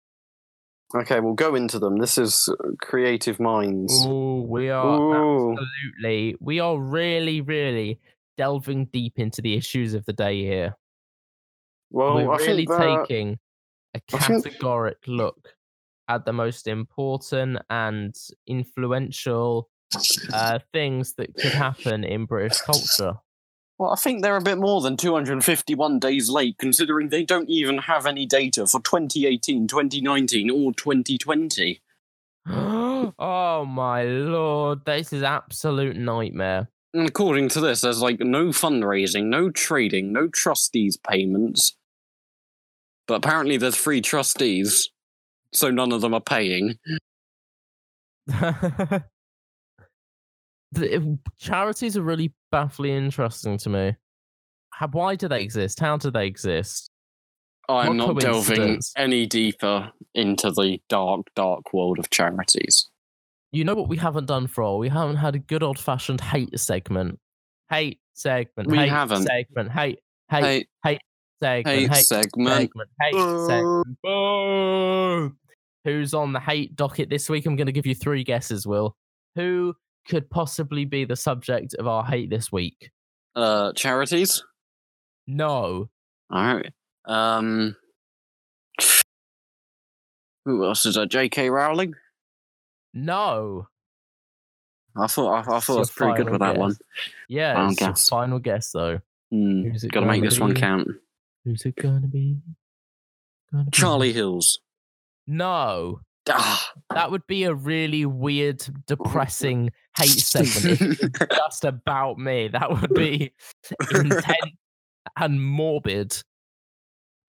Okay, 0.94 1.20
we'll 1.20 1.34
go 1.34 1.54
into 1.54 1.78
them. 1.78 1.98
This 1.98 2.18
is 2.18 2.48
uh, 2.48 2.70
Creative 2.80 3.38
Minds. 3.40 4.04
Oh, 4.04 4.42
we 4.42 4.68
are 4.68 5.00
Ooh. 5.00 5.52
absolutely. 5.52 6.36
We 6.40 6.60
are 6.60 6.78
really, 6.78 7.40
really 7.40 7.98
delving 8.36 8.86
deep 8.86 9.18
into 9.18 9.42
the 9.42 9.54
issues 9.56 9.94
of 9.94 10.04
the 10.06 10.12
day 10.12 10.42
here. 10.42 10.76
Well, 11.90 12.14
We're 12.16 12.32
I 12.32 12.36
really 12.38 12.66
that, 12.66 13.06
taking 13.06 13.38
a 13.94 14.00
I 14.14 14.18
think- 14.18 14.46
categoric 14.46 14.96
look 15.06 15.54
at 16.08 16.24
the 16.24 16.32
most 16.32 16.66
important 16.66 17.58
and 17.70 18.14
influential 18.46 19.68
uh, 20.32 20.58
things 20.72 21.14
that 21.14 21.34
could 21.34 21.52
happen 21.52 22.02
in 22.04 22.24
British 22.24 22.60
culture. 22.62 23.18
well, 23.78 23.92
I 23.92 23.96
think 23.96 24.22
they're 24.22 24.36
a 24.36 24.42
bit 24.42 24.58
more 24.58 24.80
than 24.80 24.96
251 24.96 25.98
days 25.98 26.28
late, 26.30 26.56
considering 26.58 27.08
they 27.10 27.24
don't 27.24 27.48
even 27.50 27.78
have 27.78 28.06
any 28.06 28.24
data 28.26 28.66
for 28.66 28.80
2018, 28.80 29.68
2019, 29.68 30.50
or 30.50 30.72
2020. 30.72 31.80
oh 32.48 33.64
my 33.68 34.02
lord, 34.04 34.84
this 34.84 35.12
is 35.12 35.22
absolute 35.22 35.96
nightmare. 35.96 36.68
And 36.94 37.08
according 37.08 37.48
to 37.50 37.60
this, 37.60 37.80
there's 37.80 38.02
like 38.02 38.20
no 38.20 38.46
fundraising, 38.48 39.24
no 39.24 39.50
trading, 39.50 40.12
no 40.12 40.28
trustees 40.28 40.96
payments. 40.96 41.76
But 43.06 43.14
apparently, 43.24 43.56
there's 43.56 43.76
three 43.76 44.00
trustees, 44.00 44.90
so 45.52 45.70
none 45.70 45.92
of 45.92 46.00
them 46.00 46.14
are 46.14 46.20
paying. 46.20 46.76
charities 51.38 51.96
are 51.96 52.02
really 52.02 52.32
baffling 52.50 52.92
interesting 52.92 53.58
to 53.58 53.68
me. 53.68 53.96
How, 54.70 54.88
why 54.88 55.16
do 55.16 55.28
they 55.28 55.42
exist? 55.42 55.80
How 55.80 55.96
do 55.96 56.10
they 56.10 56.26
exist? 56.26 56.90
I'm 57.68 57.98
What 57.98 58.14
not 58.14 58.20
delving 58.20 58.80
any 58.96 59.26
deeper 59.26 59.90
into 60.14 60.50
the 60.50 60.80
dark, 60.88 61.26
dark 61.34 61.72
world 61.72 61.98
of 61.98 62.10
charities. 62.10 62.88
You 63.52 63.64
know 63.64 63.74
what 63.74 63.88
we 63.88 63.98
haven't 63.98 64.26
done 64.26 64.46
for 64.46 64.62
all? 64.62 64.78
We 64.78 64.88
haven't 64.88 65.16
had 65.16 65.34
a 65.34 65.38
good 65.38 65.62
old 65.62 65.78
fashioned 65.78 66.20
hate 66.22 66.58
segment. 66.58 67.18
Hate 67.70 68.00
segment. 68.14 68.70
We 68.70 68.78
hate 68.78 68.88
haven't. 68.88 69.24
segment. 69.26 69.70
Hate 69.70 69.98
hate 70.30 70.68
Hey, 70.82 70.98
segment. 71.40 71.66
hate 71.78 71.90
hate 71.90 72.04
segment. 72.06 72.48
segment. 72.70 72.90
Hate 73.00 73.12
Boo. 73.12 73.46
segment. 73.46 73.98
Boo. 74.02 75.36
Who's 75.84 76.14
on 76.14 76.32
the 76.32 76.40
hate 76.40 76.76
docket 76.76 77.10
this 77.10 77.28
week? 77.28 77.44
I'm 77.44 77.56
going 77.56 77.66
to 77.66 77.72
give 77.72 77.86
you 77.86 77.94
three 77.94 78.24
guesses, 78.24 78.66
Will. 78.66 78.96
Who 79.34 79.74
could 80.08 80.30
possibly 80.30 80.84
be 80.84 81.04
the 81.04 81.16
subject 81.16 81.74
of 81.74 81.86
our 81.86 82.04
hate 82.04 82.30
this 82.30 82.50
week? 82.50 82.90
uh, 83.36 83.72
charities. 83.74 84.44
No. 85.26 85.88
All 86.30 86.54
right. 86.56 86.70
Um, 87.06 87.74
who 90.44 90.64
else 90.64 90.84
is 90.86 90.96
there? 90.96 91.06
J.K. 91.06 91.50
Rowling. 91.50 91.94
No. 92.94 93.68
I 94.96 95.06
thought 95.06 95.32
I, 95.48 95.56
I 95.56 95.60
thought 95.60 95.76
I 95.76 95.78
was 95.78 95.90
pretty 95.90 96.16
good 96.18 96.30
with 96.30 96.40
that 96.40 96.56
one. 96.58 96.76
Yeah, 97.28 97.54
Final 97.54 97.70
it's 97.70 97.80
guess. 97.80 98.08
final 98.08 98.38
guess 98.38 98.70
though. 98.72 99.00
Who's 99.30 99.84
it 99.84 99.92
gotta 99.92 100.06
make 100.06 100.22
this 100.22 100.38
one 100.38 100.54
count. 100.54 100.88
Who's 101.44 101.64
it 101.64 101.76
gonna 101.76 102.06
be? 102.06 102.36
Gonna 103.52 103.64
be? 103.64 103.70
Charlie 103.70 104.12
Hills. 104.12 104.60
No. 105.26 106.00
Ah. 106.28 106.70
That 106.94 107.10
would 107.10 107.26
be 107.26 107.44
a 107.44 107.54
really 107.54 108.04
weird, 108.04 108.62
depressing 108.86 109.70
hate 109.96 110.08
segment. 110.08 110.80
if 110.82 111.02
it 111.02 111.18
was 111.18 111.28
just 111.36 111.64
about 111.64 112.18
me. 112.18 112.48
That 112.48 112.70
would 112.70 112.92
be 112.94 113.32
intense 113.90 114.26
and 115.16 115.42
morbid. 115.42 116.22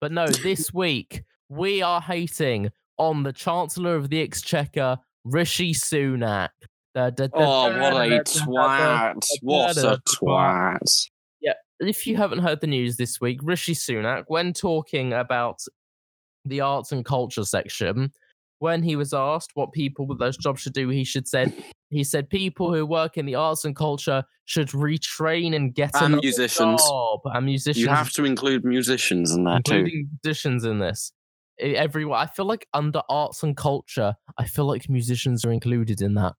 But 0.00 0.12
no, 0.12 0.26
this 0.26 0.72
week 0.74 1.24
we 1.48 1.80
are 1.82 2.00
hating 2.02 2.70
on 2.98 3.22
the 3.22 3.32
Chancellor 3.32 3.96
of 3.96 4.10
the 4.10 4.20
Exchequer, 4.20 4.98
Rishi 5.24 5.72
Sunak. 5.74 6.50
Da- 6.94 7.10
da- 7.10 7.26
da- 7.26 7.30
oh, 7.34 7.80
what 7.80 7.92
a 7.94 8.20
twat! 8.24 9.24
What 9.42 9.76
a 9.76 10.00
twat! 10.08 11.08
Yeah, 11.40 11.54
if 11.80 12.06
you 12.06 12.16
haven't 12.16 12.38
heard 12.38 12.60
the 12.60 12.66
news 12.68 12.96
this 12.96 13.20
week, 13.20 13.40
Rishi 13.42 13.74
Sunak, 13.74 14.24
when 14.28 14.52
talking 14.52 15.12
about 15.12 15.58
the 16.44 16.60
arts 16.60 16.92
and 16.92 17.04
culture 17.04 17.44
section, 17.44 18.12
when 18.60 18.82
he 18.82 18.94
was 18.94 19.12
asked 19.12 19.50
what 19.54 19.72
people 19.72 20.06
with 20.06 20.18
those 20.20 20.36
jobs 20.36 20.60
should 20.60 20.72
do, 20.74 20.88
he 20.88 21.02
should 21.02 21.26
said 21.26 21.52
he 21.90 22.04
said 22.04 22.28
people 22.30 22.72
who 22.72 22.86
work 22.86 23.16
in 23.18 23.26
the 23.26 23.34
arts 23.34 23.64
and 23.64 23.74
culture 23.74 24.22
should 24.44 24.68
retrain 24.68 25.54
and 25.54 25.74
get 25.74 25.90
And 26.00 26.16
musicians. 26.16 26.80
job. 26.82 27.20
And 27.24 27.46
musicians, 27.46 27.82
You 27.82 27.88
have 27.88 28.10
to 28.12 28.24
include 28.24 28.64
musicians 28.64 29.32
in 29.32 29.44
too. 29.44 29.50
including 29.50 30.08
musicians 30.22 30.64
in 30.64 30.78
this. 30.78 31.12
E- 31.62 31.76
Everyone, 31.76 32.18
I 32.18 32.26
feel 32.26 32.44
like 32.46 32.66
under 32.74 33.02
arts 33.08 33.42
and 33.42 33.56
culture, 33.56 34.14
I 34.38 34.46
feel 34.46 34.64
like 34.66 34.88
musicians 34.88 35.44
are 35.44 35.52
included 35.52 36.00
in 36.02 36.14
that. 36.14 36.34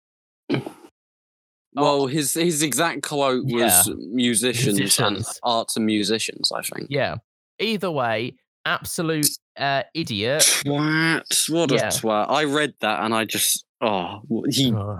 Well, 1.73 2.07
his 2.07 2.33
his 2.33 2.61
exact 2.63 3.01
quote 3.03 3.45
was 3.45 3.89
musicians, 4.11 4.97
and 4.99 5.25
arts 5.43 5.75
and 5.75 5.85
musicians. 5.85 6.51
I 6.53 6.61
think. 6.61 6.87
Yeah. 6.89 7.15
Either 7.59 7.91
way, 7.91 8.35
absolute 8.65 9.27
uh, 9.57 9.83
idiot. 9.93 10.41
Twat! 10.41 11.49
What 11.51 11.71
a 11.71 11.75
Yeah. 11.75 11.87
twat! 11.89 12.29
I 12.29 12.45
read 12.45 12.73
that 12.81 13.03
and 13.03 13.13
I 13.13 13.25
just 13.25 13.65
oh 13.81 14.21
he 14.49 14.73
Ugh. 14.73 14.99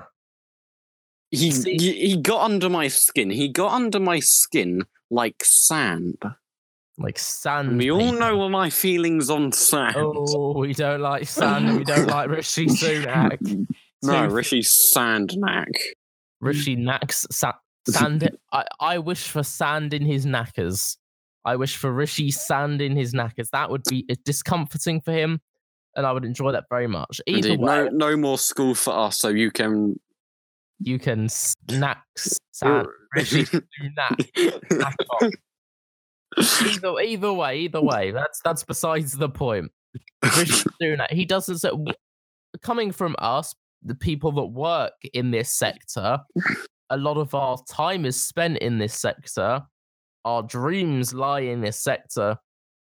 he 1.31 1.51
See- 1.51 1.77
he, 1.77 2.07
he 2.09 2.17
got 2.21 2.41
under 2.43 2.69
my 2.69 2.87
skin. 2.89 3.29
He 3.29 3.47
got 3.47 3.71
under 3.73 3.99
my 3.99 4.19
skin 4.19 4.83
like 5.09 5.43
sand. 5.45 6.21
Like 6.97 7.19
sand. 7.19 7.77
We 7.77 7.91
all 7.91 7.99
people. 7.99 8.19
know 8.19 8.37
what 8.37 8.49
my 8.49 8.69
feelings 8.69 9.29
on 9.29 9.51
sand. 9.51 9.95
Oh, 9.97 10.57
we 10.57 10.73
don't 10.73 11.01
like 11.01 11.27
sand. 11.27 11.77
We 11.77 11.83
don't 11.83 12.07
like 12.07 12.29
Rishi 12.29 12.65
Sunak. 12.67 13.67
no, 14.03 14.27
Two- 14.27 14.33
Rishi 14.33 14.61
Sandnak. 14.61 15.75
Rishi 16.41 16.75
Naks 16.75 17.25
sa- 17.31 17.53
sand. 17.89 18.29
I, 18.51 18.65
I 18.79 18.97
wish 18.99 19.27
for 19.27 19.43
sand 19.43 19.93
in 19.93 20.05
his 20.05 20.25
knackers. 20.25 20.97
I 21.43 21.55
wish 21.57 21.75
for 21.77 21.91
Rishi 21.91 22.31
sand 22.31 22.81
in 22.81 22.95
his 22.95 23.13
knackers. 23.13 23.49
That 23.51 23.69
would 23.69 23.83
be 23.89 24.05
uh, 24.09 24.15
discomforting 24.25 25.01
for 25.01 25.11
him, 25.11 25.41
and 25.95 26.05
I 26.05 26.11
would 26.11 26.25
enjoy 26.25 26.51
that 26.53 26.65
very 26.69 26.87
much. 26.87 27.21
Either 27.27 27.49
Indeed, 27.49 27.59
way, 27.59 27.75
no 27.75 27.89
no 27.89 28.17
more 28.17 28.37
school 28.37 28.73
for 28.75 28.93
us, 28.93 29.17
so 29.19 29.29
you 29.29 29.51
can 29.51 29.99
You 30.79 30.97
can 30.99 31.29
snack 31.29 32.03
San 32.51 32.85
Rishi 33.15 33.43
Sunak. 33.45 35.31
Either 36.37 36.99
either 36.99 37.33
way, 37.33 37.59
either 37.59 37.81
way, 37.81 38.11
that's 38.11 38.41
that's 38.43 38.63
besides 38.63 39.13
the 39.13 39.29
point. 39.29 39.71
Rishi 40.37 40.67
Sunak, 40.81 41.11
he 41.11 41.25
doesn't 41.25 41.59
say, 41.59 41.69
coming 42.61 42.91
from 42.91 43.15
us, 43.19 43.53
the 43.83 43.95
people 43.95 44.31
that 44.33 44.45
work 44.45 44.93
in 45.13 45.31
this 45.31 45.51
sector, 45.51 46.19
a 46.89 46.97
lot 46.97 47.17
of 47.17 47.33
our 47.33 47.57
time 47.69 48.05
is 48.05 48.21
spent 48.21 48.57
in 48.57 48.77
this 48.77 48.93
sector. 48.93 49.61
Our 50.25 50.43
dreams 50.43 51.13
lie 51.13 51.41
in 51.41 51.61
this 51.61 51.79
sector. 51.79 52.37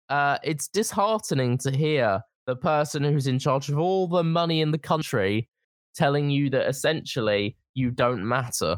Uh, 0.09 0.37
it's 0.43 0.67
disheartening 0.67 1.57
to 1.59 1.71
hear 1.71 2.21
the 2.45 2.55
person 2.55 3.03
who's 3.03 3.27
in 3.27 3.39
charge 3.39 3.69
of 3.69 3.79
all 3.79 4.07
the 4.07 4.23
money 4.23 4.61
in 4.61 4.71
the 4.71 4.77
country 4.77 5.49
telling 5.95 6.29
you 6.29 6.49
that 6.49 6.67
essentially 6.67 7.55
you 7.73 7.91
don't 7.91 8.27
matter. 8.27 8.77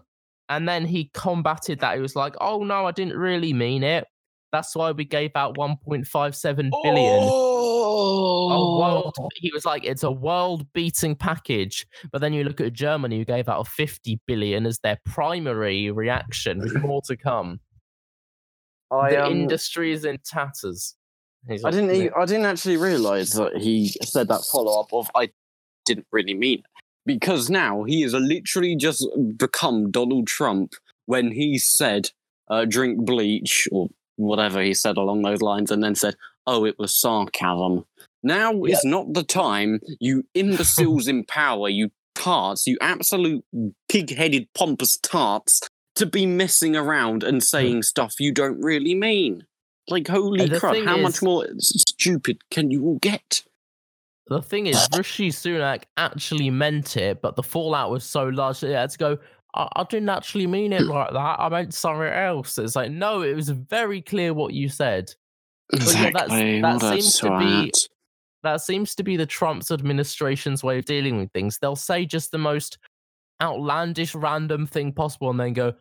And 0.49 0.69
then 0.69 0.85
he 0.85 1.09
combated 1.13 1.79
that. 1.79 1.95
He 1.95 2.01
was 2.01 2.15
like, 2.15 2.35
oh 2.39 2.63
no, 2.63 2.85
I 2.85 2.91
didn't 2.91 3.17
really 3.17 3.53
mean 3.53 3.83
it. 3.83 4.05
That's 4.51 4.75
why 4.75 4.91
we 4.91 5.05
gave 5.05 5.31
out 5.35 5.57
1.57 5.57 6.71
billion. 6.83 7.29
Oh, 7.87 8.79
world, 8.79 9.15
he 9.35 9.51
was 9.53 9.65
like, 9.65 9.83
it's 9.83 10.03
a 10.03 10.11
world 10.11 10.65
beating 10.73 11.15
package. 11.15 11.85
But 12.11 12.21
then 12.21 12.33
you 12.33 12.43
look 12.43 12.61
at 12.61 12.73
Germany, 12.73 13.17
who 13.17 13.25
gave 13.25 13.49
out 13.49 13.67
50 13.67 14.19
billion 14.25 14.65
as 14.65 14.79
their 14.79 14.97
primary 15.05 15.91
reaction, 15.91 16.59
with 16.59 16.75
more 16.81 17.01
to 17.03 17.17
come. 17.17 17.59
I, 18.91 19.11
the 19.11 19.25
um, 19.25 19.31
industry 19.31 19.91
is 19.91 20.05
in 20.05 20.19
tatters. 20.23 20.95
He's 21.47 21.63
I 21.63 21.71
didn't. 21.71 22.13
I 22.17 22.25
didn't 22.25 22.45
actually 22.45 22.77
realize 22.77 23.31
that 23.31 23.57
he 23.57 23.89
said 24.03 24.27
that 24.29 24.41
follow 24.51 24.79
up 24.79 24.93
of 24.93 25.09
I 25.15 25.29
didn't 25.85 26.07
really 26.11 26.33
mean 26.33 26.59
it 26.59 26.65
because 27.05 27.49
now 27.49 27.83
he 27.83 28.01
has 28.01 28.13
literally 28.13 28.75
just 28.75 29.07
become 29.37 29.91
Donald 29.91 30.27
Trump 30.27 30.73
when 31.05 31.31
he 31.31 31.57
said 31.57 32.09
uh, 32.49 32.65
drink 32.65 33.05
bleach 33.05 33.67
or 33.71 33.89
whatever 34.17 34.61
he 34.61 34.73
said 34.73 34.97
along 34.97 35.21
those 35.21 35.41
lines, 35.41 35.71
and 35.71 35.83
then 35.83 35.95
said, 35.95 36.15
"Oh, 36.47 36.65
it 36.65 36.77
was 36.79 36.93
sarcasm." 36.93 37.85
Now 38.23 38.63
is 38.63 38.83
not 38.83 39.13
the 39.13 39.23
time, 39.23 39.79
you 39.99 40.23
imbeciles 40.33 41.07
in 41.07 41.25
power, 41.25 41.69
you 41.69 41.91
tarts, 42.15 42.65
you 42.65 42.77
absolute 42.81 43.45
pig-headed 43.87 44.47
pompous 44.55 44.97
tarts, 44.97 45.61
to 45.95 46.05
be 46.05 46.25
messing 46.25 46.75
around 46.75 47.23
and 47.23 47.37
hmm. 47.37 47.41
saying 47.41 47.83
stuff 47.83 48.15
you 48.19 48.31
don't 48.31 48.59
really 48.61 48.95
mean. 48.95 49.45
Like, 49.87 50.07
holy 50.07 50.49
crap, 50.49 50.75
how 50.85 50.97
is- 50.97 51.03
much 51.03 51.21
more 51.21 51.45
stupid 51.59 52.39
can 52.49 52.71
you 52.71 52.83
all 52.85 52.97
get? 52.99 53.43
The 54.27 54.41
thing 54.41 54.65
is, 54.65 54.87
Rishi 54.97 55.29
Sunak 55.29 55.83
actually 55.97 56.49
meant 56.49 56.97
it, 56.97 57.21
but 57.21 57.35
the 57.35 57.43
fallout 57.43 57.91
was 57.91 58.03
so 58.03 58.23
large 58.23 58.61
that 58.61 58.67
he 58.67 58.73
had 58.73 58.89
to 58.89 58.97
go. 58.97 59.17
I, 59.55 59.67
I 59.75 59.83
didn't 59.83 60.09
actually 60.09 60.47
mean 60.47 60.73
it 60.73 60.83
like 60.83 61.11
that. 61.11 61.39
I 61.39 61.49
meant 61.49 61.73
something 61.73 62.07
else. 62.07 62.57
It's 62.57 62.75
like, 62.75 62.91
no, 62.91 63.21
it 63.21 63.35
was 63.35 63.49
very 63.49 64.01
clear 64.01 64.33
what 64.33 64.53
you 64.53 64.69
said. 64.69 65.11
yeah, 65.73 66.11
that 66.11 66.81
seems 66.81 67.19
to 67.19 67.39
be- 67.39 67.73
That 68.43 68.61
seems 68.61 68.93
to 68.95 69.03
be 69.03 69.17
the 69.17 69.25
Trump's 69.25 69.71
administration's 69.71 70.63
way 70.63 70.77
of 70.79 70.85
dealing 70.85 71.17
with 71.17 71.31
things. 71.31 71.57
They'll 71.57 71.75
say 71.75 72.05
just 72.05 72.31
the 72.31 72.37
most 72.37 72.77
outlandish, 73.41 74.13
random 74.13 74.67
thing 74.67 74.93
possible, 74.93 75.31
and 75.31 75.39
then 75.39 75.53
go, 75.53 75.73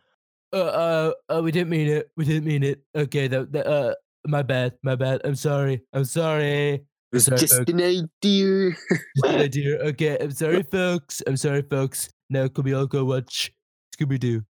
"Uh, 0.51 0.57
uh, 0.57 1.11
uh 1.29 1.41
we 1.43 1.51
didn't 1.51 1.69
mean 1.69 1.87
it. 1.87 2.09
We 2.17 2.25
didn't 2.25 2.45
mean 2.45 2.63
it. 2.63 2.81
Okay, 2.95 3.27
that, 3.27 3.51
that, 3.51 3.67
uh, 3.67 3.93
my 4.25 4.41
bad, 4.41 4.73
my 4.81 4.95
bad. 4.95 5.21
I'm 5.23 5.35
sorry. 5.35 5.83
I'm 5.93 6.05
sorry." 6.05 6.85
Sorry, 7.13 7.37
just 7.37 7.53
folks. 7.53 7.71
an 7.71 7.81
idea. 7.81 8.71
Just 8.71 9.25
an 9.25 9.35
idea. 9.41 9.77
Okay, 9.77 10.17
I'm 10.19 10.31
sorry, 10.31 10.63
folks. 10.63 11.21
I'm 11.25 11.37
sorry, 11.37 11.61
folks. 11.61 12.09
Now 12.29 12.47
can 12.47 12.63
we 12.63 12.73
all 12.73 12.87
go 12.87 13.05
watch 13.05 13.51
Scooby 13.95 14.19
Doo? 14.19 14.43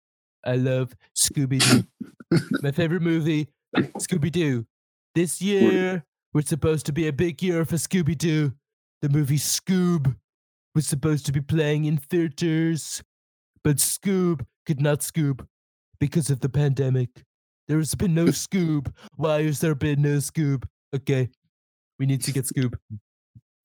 I 0.45 0.57
love 0.57 0.95
Scooby 1.17 1.61
Doo. 1.61 2.41
My 2.63 2.71
favorite 2.73 3.03
movie, 3.03 3.49
Scooby 3.77 4.31
Doo. 4.31 4.67
This 5.15 5.41
year 5.41 6.05
was 6.33 6.47
supposed 6.47 6.87
to 6.87 6.93
be 6.93 7.07
a 7.09 7.13
big 7.13 7.43
year 7.43 7.65
for 7.65 7.77
Scooby 7.77 8.17
Doo. 8.17 8.53
The 9.03 9.09
movie 9.09 9.39
Scoob 9.39 10.17
was 10.75 10.87
supposed 10.87 11.27
to 11.27 11.33
be 11.33 11.41
playing 11.41 11.85
in 11.85 11.99
theaters, 11.99 13.03
but 13.63 13.77
Scoob 13.77 14.45
could 14.67 14.81
not 14.81 15.01
Scoob 15.01 15.47
because 16.01 16.31
of 16.31 16.41
the 16.41 16.49
pandemic. 16.49 17.11
There 17.69 17.79
has 17.79 17.95
been 17.95 18.15
no 18.15 18.27
Scoob. 18.27 18.93
Why 19.17 19.43
has 19.45 19.61
there 19.61 19.75
been 19.75 20.03
no 20.03 20.17
Scoob? 20.17 20.65
Okay, 20.95 21.29
we 21.99 22.07
need 22.07 22.23
to 22.23 22.33
get 22.33 22.47
Scoob. 22.47 22.75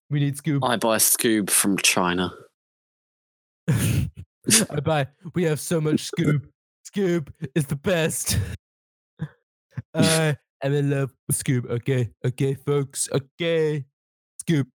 We 0.09 0.19
need 0.19 0.37
Scoob. 0.37 0.59
I 0.63 0.77
buy 0.77 0.97
Scoob 0.97 1.49
from 1.49 1.77
China. 1.77 2.31
I 4.71 4.79
buy. 4.79 5.07
We 5.35 5.43
have 5.43 5.59
so 5.59 5.79
much 5.81 6.01
Scoop. 6.05 6.47
Scoop 6.83 7.33
is 7.55 7.65
the 7.65 7.75
best. 7.75 8.37
I 9.93 10.35
am 10.63 10.73
in 10.73 10.89
love 10.89 11.11
with 11.27 11.41
Scoob. 11.43 11.69
Okay, 11.69 12.09
okay, 12.25 12.53
folks. 12.55 13.09
Okay, 13.11 13.85
Scoop, 14.39 14.67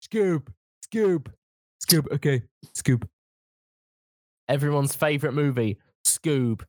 Scoop, 0.00 0.52
Scoop, 0.82 1.32
Scoob. 1.86 2.12
Okay, 2.12 2.42
Scoop. 2.74 3.08
Everyone's 4.48 4.94
favorite 4.94 5.32
movie, 5.32 5.78
Scoob. 6.06 6.62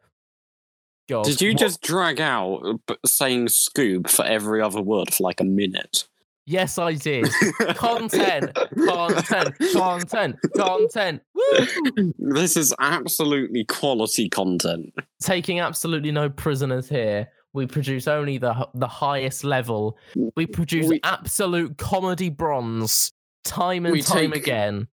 God, 1.09 1.25
Did 1.25 1.41
you 1.41 1.51
what- 1.51 1.59
just 1.59 1.81
drag 1.81 2.21
out 2.21 2.61
uh, 2.63 2.73
b- 2.87 2.95
saying 3.05 3.47
Scoob 3.47 4.09
for 4.09 4.23
every 4.23 4.61
other 4.61 4.81
word 4.81 5.13
for 5.13 5.23
like 5.23 5.41
a 5.41 5.45
minute? 5.45 6.07
Yes, 6.45 6.77
I 6.77 6.93
did. 6.95 7.29
content, 7.75 8.53
content, 8.85 9.55
content, 9.73 10.35
content. 10.55 11.21
Woo! 11.33 12.13
this 12.19 12.57
is 12.57 12.73
absolutely 12.79 13.63
quality 13.65 14.27
content. 14.29 14.93
taking 15.21 15.59
absolutely 15.61 16.11
no 16.11 16.29
prisoners 16.29 16.89
here. 16.89 17.29
We 17.53 17.65
produce 17.67 18.07
only 18.07 18.37
the 18.39 18.67
the 18.73 18.87
highest 18.87 19.43
level. 19.43 19.97
We 20.35 20.45
produce 20.45 20.87
We- 20.87 20.99
absolute 21.03 21.77
comedy 21.77 22.29
bronze 22.29 23.11
time 23.45 23.85
and 23.85 24.03
time 24.03 24.31
take- 24.31 24.41
again. 24.43 24.87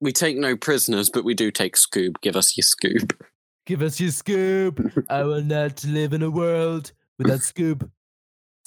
We 0.00 0.12
take 0.12 0.36
no 0.36 0.56
prisoners, 0.56 1.10
but 1.10 1.24
we 1.24 1.34
do 1.34 1.50
take 1.50 1.76
Scoob. 1.76 2.20
Give 2.20 2.36
us 2.36 2.56
your 2.56 2.64
Scoob. 2.64 3.12
Give 3.66 3.80
us 3.82 4.00
your 4.00 4.10
Scoob. 4.10 5.04
I 5.08 5.22
will 5.24 5.42
not 5.42 5.82
live 5.84 6.12
in 6.12 6.22
a 6.22 6.30
world 6.30 6.92
without 7.18 7.40
Scoob. 7.40 7.90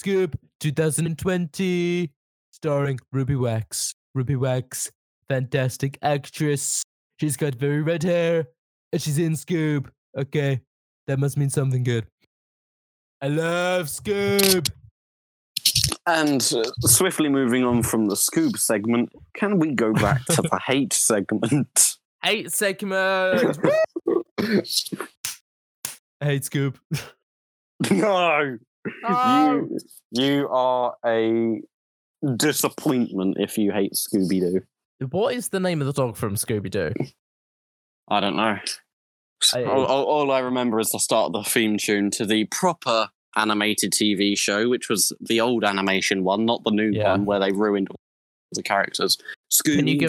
Scoob 0.03 0.33
2020, 0.59 2.11
starring 2.51 2.99
Ruby 3.11 3.35
Wax. 3.35 3.93
Ruby 4.15 4.35
Wax, 4.35 4.91
fantastic 5.29 5.97
actress. 6.01 6.83
She's 7.19 7.37
got 7.37 7.55
very 7.55 7.81
red 7.81 8.03
hair, 8.03 8.47
and 8.91 9.01
she's 9.01 9.17
in 9.17 9.33
Scoob. 9.33 9.87
Okay, 10.17 10.61
that 11.07 11.19
must 11.19 11.37
mean 11.37 11.49
something 11.49 11.83
good. 11.83 12.05
I 13.21 13.27
love 13.27 13.87
Scoob. 13.87 14.69
And 16.05 16.41
uh, 16.55 16.63
swiftly 16.81 17.27
moving 17.27 17.63
on 17.65 17.83
from 17.83 18.07
the 18.07 18.15
Scoob 18.15 18.57
segment, 18.57 19.09
can 19.35 19.59
we 19.59 19.73
go 19.73 19.91
back 19.93 20.23
to 20.25 20.41
the 20.41 20.59
hate 20.65 20.93
segment? 20.93 21.97
Hate 22.23 22.51
segment. 22.51 23.57
I 26.21 26.25
hate 26.25 26.43
Scoob. 26.43 26.75
no, 27.91 28.57
Oh. 29.07 29.67
you 30.11 30.23
you 30.23 30.47
are 30.49 30.95
a 31.05 31.61
disappointment 32.35 33.37
if 33.39 33.57
you 33.57 33.71
hate 33.71 33.93
Scooby 33.93 34.39
Doo. 34.39 34.61
What 35.11 35.35
is 35.35 35.49
the 35.49 35.59
name 35.59 35.81
of 35.81 35.87
the 35.87 35.93
dog 35.93 36.15
from 36.17 36.35
Scooby 36.35 36.69
Doo? 36.71 36.91
I 38.09 38.19
don't 38.19 38.35
know. 38.35 38.57
I- 39.53 39.63
all, 39.65 39.85
all, 39.85 40.03
all 40.05 40.31
I 40.31 40.39
remember 40.39 40.79
is 40.79 40.89
the 40.91 40.99
start 40.99 41.27
of 41.27 41.33
the 41.43 41.49
theme 41.49 41.77
tune 41.77 42.09
to 42.11 42.25
the 42.25 42.45
proper 42.45 43.09
animated 43.35 43.91
TV 43.93 44.35
show, 44.37 44.67
which 44.69 44.89
was 44.89 45.13
the 45.21 45.39
old 45.41 45.63
animation 45.63 46.23
one, 46.23 46.45
not 46.45 46.63
the 46.63 46.71
new 46.71 46.89
Yeah. 46.91 47.11
one 47.11 47.25
where 47.25 47.39
they 47.39 47.51
ruined 47.51 47.87
all 47.91 47.99
the 48.53 48.63
characters. 48.63 49.17
Scooby 49.51 49.99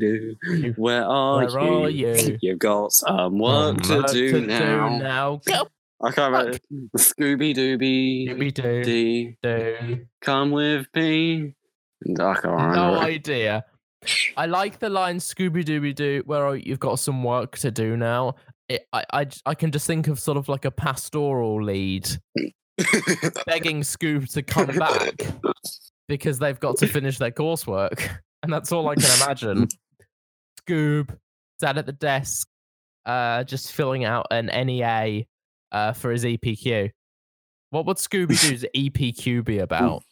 Doo, 0.00 0.72
where 0.76 1.04
are 1.04 1.44
Where 1.46 1.90
you? 1.90 2.14
are 2.14 2.16
you? 2.16 2.38
You've 2.40 2.58
got 2.58 2.92
some 2.92 3.38
work 3.38 3.82
to 3.82 3.98
Work 3.98 4.10
do 4.12 4.46
now. 4.46 4.96
now. 4.98 5.40
Go 5.46 5.68
I 6.02 6.12
can't 6.12 6.32
remember. 6.32 6.58
Scooby 6.96 7.54
Dooby 7.54 8.28
Scooby 8.28 9.36
Doo. 9.42 10.06
Come 10.20 10.50
with 10.52 10.86
me. 10.94 11.54
I 12.08 12.34
can't 12.34 12.44
remember. 12.44 12.76
No 12.76 13.00
idea. 13.00 13.64
I 14.36 14.46
like 14.46 14.78
the 14.78 14.88
line 14.88 15.18
Scooby 15.18 15.64
Dooby 15.64 15.94
Doo, 15.94 16.22
where 16.24 16.54
you've 16.54 16.78
got 16.78 17.00
some 17.00 17.24
work 17.24 17.58
to 17.58 17.70
do 17.70 17.96
now. 17.96 18.36
It, 18.68 18.86
I, 18.92 19.04
I, 19.12 19.26
I 19.46 19.54
can 19.54 19.72
just 19.72 19.86
think 19.86 20.08
of 20.08 20.20
sort 20.20 20.36
of 20.38 20.48
like 20.48 20.64
a 20.64 20.70
pastoral 20.70 21.62
lead 21.62 22.08
begging 23.46 23.80
Scoob 23.80 24.30
to 24.34 24.42
come 24.42 24.76
back 24.76 25.14
because 26.06 26.38
they've 26.38 26.60
got 26.60 26.76
to 26.78 26.86
finish 26.86 27.18
their 27.18 27.32
coursework. 27.32 28.08
And 28.44 28.52
that's 28.52 28.70
all 28.70 28.88
I 28.88 28.94
can 28.94 29.10
imagine. 29.20 29.66
Scoob 30.62 31.12
sat 31.60 31.76
at 31.76 31.86
the 31.86 31.92
desk, 31.92 32.46
uh, 33.04 33.42
just 33.42 33.72
filling 33.72 34.04
out 34.04 34.28
an 34.30 34.46
NEA 34.46 35.24
uh, 35.72 35.92
for 35.92 36.10
his 36.10 36.24
EPQ. 36.24 36.90
What 37.70 37.86
would 37.86 37.98
Scooby 37.98 38.40
Doo's 38.48 38.64
EPQ 38.74 39.44
be 39.44 39.58
about? 39.58 40.02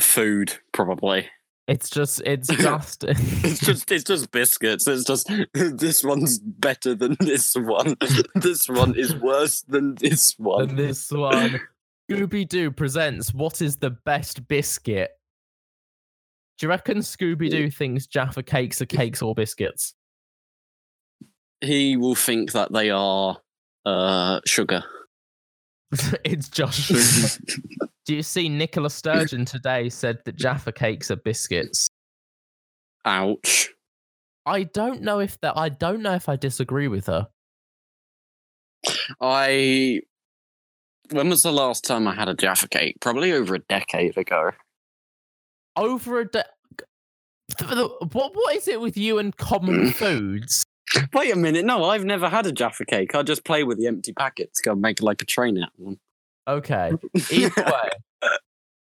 Food, 0.00 0.52
probably. 0.72 1.28
It's 1.66 1.90
just 1.90 2.22
it's 2.24 2.48
just 2.56 3.04
It's 3.04 3.60
just 3.60 3.92
it's 3.92 4.04
just 4.04 4.30
biscuits. 4.30 4.86
It's 4.86 5.04
just 5.04 5.30
this 5.52 6.02
one's 6.02 6.38
better 6.38 6.94
than 6.94 7.16
this 7.20 7.54
one. 7.54 7.94
This 8.34 8.68
one 8.68 8.96
is 8.96 9.14
worse 9.16 9.62
than 9.62 9.94
this 9.96 10.34
one. 10.38 10.70
and 10.70 10.78
this 10.78 11.10
one. 11.10 11.60
Scooby 12.10 12.48
Doo 12.48 12.70
presents 12.70 13.34
what 13.34 13.60
is 13.60 13.76
the 13.76 13.90
best 13.90 14.48
biscuit? 14.48 15.10
Do 16.58 16.66
you 16.66 16.70
reckon 16.70 16.98
Scooby 16.98 17.50
Doo 17.50 17.70
thinks 17.70 18.06
Jaffa 18.06 18.42
cakes 18.42 18.80
are 18.80 18.86
cakes 18.86 19.20
or 19.20 19.34
biscuits? 19.34 19.94
He 21.60 21.96
will 21.96 22.14
think 22.14 22.52
that 22.52 22.72
they 22.72 22.90
are 22.90 23.38
uh 23.84 24.40
sugar. 24.46 24.84
it's 26.24 26.48
just 26.48 26.80
sugar. 26.80 27.58
Do 28.06 28.14
you 28.14 28.22
see 28.22 28.48
Nicola 28.48 28.88
Sturgeon 28.88 29.44
today 29.44 29.90
said 29.90 30.20
that 30.24 30.36
Jaffa 30.36 30.72
cakes 30.72 31.10
are 31.10 31.16
biscuits? 31.16 31.88
Ouch. 33.04 33.68
I 34.46 34.62
don't 34.62 35.02
know 35.02 35.18
if 35.18 35.38
that. 35.42 35.58
I 35.58 35.68
don't 35.68 36.00
know 36.00 36.14
if 36.14 36.28
I 36.28 36.36
disagree 36.36 36.88
with 36.88 37.06
her. 37.06 37.28
I 39.20 40.00
when 41.10 41.28
was 41.28 41.42
the 41.42 41.52
last 41.52 41.84
time 41.84 42.06
I 42.06 42.14
had 42.14 42.28
a 42.28 42.34
Jaffa 42.34 42.68
cake? 42.68 42.96
Probably 43.00 43.32
over 43.32 43.54
a 43.54 43.58
decade 43.58 44.16
ago. 44.16 44.52
Over 45.76 46.20
a 46.20 46.28
de- 46.28 46.44
what? 48.12 48.34
What 48.34 48.56
is 48.56 48.68
it 48.68 48.80
with 48.80 48.96
you 48.96 49.18
and 49.18 49.36
common 49.36 49.90
foods? 49.92 50.64
Wait 51.12 51.32
a 51.32 51.36
minute, 51.36 51.64
no, 51.64 51.84
I've 51.84 52.04
never 52.04 52.28
had 52.28 52.46
a 52.46 52.52
Jaffa 52.52 52.84
cake. 52.84 53.14
I 53.14 53.22
just 53.22 53.44
play 53.44 53.64
with 53.64 53.78
the 53.78 53.86
empty 53.86 54.12
packets, 54.12 54.60
go 54.60 54.74
make 54.74 55.02
like 55.02 55.22
a 55.22 55.24
train 55.24 55.58
out 55.62 55.70
of 55.78 55.84
them. 55.84 56.00
Okay. 56.46 56.92
Either 57.30 57.62
way, 57.64 58.30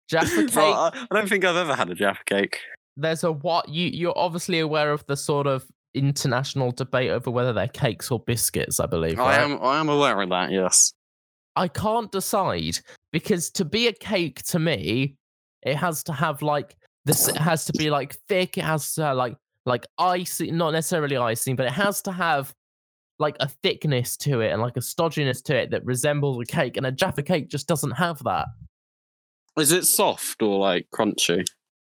Jaffa 0.08 0.46
cake. 0.46 0.56
Well, 0.56 0.74
I, 0.74 1.06
I 1.10 1.14
don't 1.14 1.28
think 1.28 1.44
I've 1.44 1.56
ever 1.56 1.74
had 1.74 1.90
a 1.90 1.94
Jaffa 1.94 2.24
cake. 2.24 2.58
there's 2.96 3.24
a 3.24 3.32
what 3.32 3.68
you 3.68 3.86
you're 3.88 4.18
obviously 4.18 4.60
aware 4.60 4.92
of 4.92 5.04
the 5.06 5.16
sort 5.16 5.46
of 5.46 5.66
international 5.94 6.70
debate 6.70 7.10
over 7.10 7.30
whether 7.30 7.52
they're 7.52 7.68
cakes 7.68 8.10
or 8.10 8.20
biscuits. 8.20 8.80
I 8.80 8.86
believe. 8.86 9.18
I 9.20 9.36
am 9.36 9.58
I 9.62 9.78
am 9.80 9.88
aware 9.88 10.20
of 10.20 10.30
that, 10.30 10.50
yes. 10.50 10.92
I 11.56 11.68
can't 11.68 12.10
decide 12.12 12.78
because 13.12 13.50
to 13.50 13.64
be 13.64 13.88
a 13.88 13.92
cake 13.92 14.42
to 14.44 14.58
me, 14.58 15.16
it 15.62 15.76
has 15.76 16.02
to 16.04 16.12
have 16.12 16.42
like 16.42 16.76
this. 17.04 17.28
It 17.28 17.36
has 17.36 17.64
to 17.66 17.72
be 17.72 17.90
like 17.90 18.16
thick. 18.28 18.56
It 18.56 18.64
has 18.64 18.94
to 18.94 19.12
like 19.14 19.36
like 19.66 19.86
icing, 19.98 20.56
not 20.56 20.70
necessarily 20.72 21.16
icing, 21.16 21.56
but 21.56 21.66
it 21.66 21.72
has 21.72 22.02
to 22.02 22.12
have 22.12 22.52
like 23.18 23.36
a 23.40 23.48
thickness 23.48 24.16
to 24.16 24.40
it 24.40 24.50
and 24.50 24.62
like 24.62 24.76
a 24.76 24.80
stodginess 24.80 25.42
to 25.44 25.54
it 25.56 25.70
that 25.70 25.84
resembles 25.84 26.40
a 26.40 26.44
cake. 26.44 26.76
And 26.76 26.86
a 26.86 26.92
Jaffa 26.92 27.22
cake 27.22 27.48
just 27.48 27.68
doesn't 27.68 27.90
have 27.92 28.22
that. 28.24 28.46
Is 29.58 29.72
it 29.72 29.84
soft 29.84 30.42
or 30.42 30.58
like 30.58 30.86
crunchy? 30.94 31.44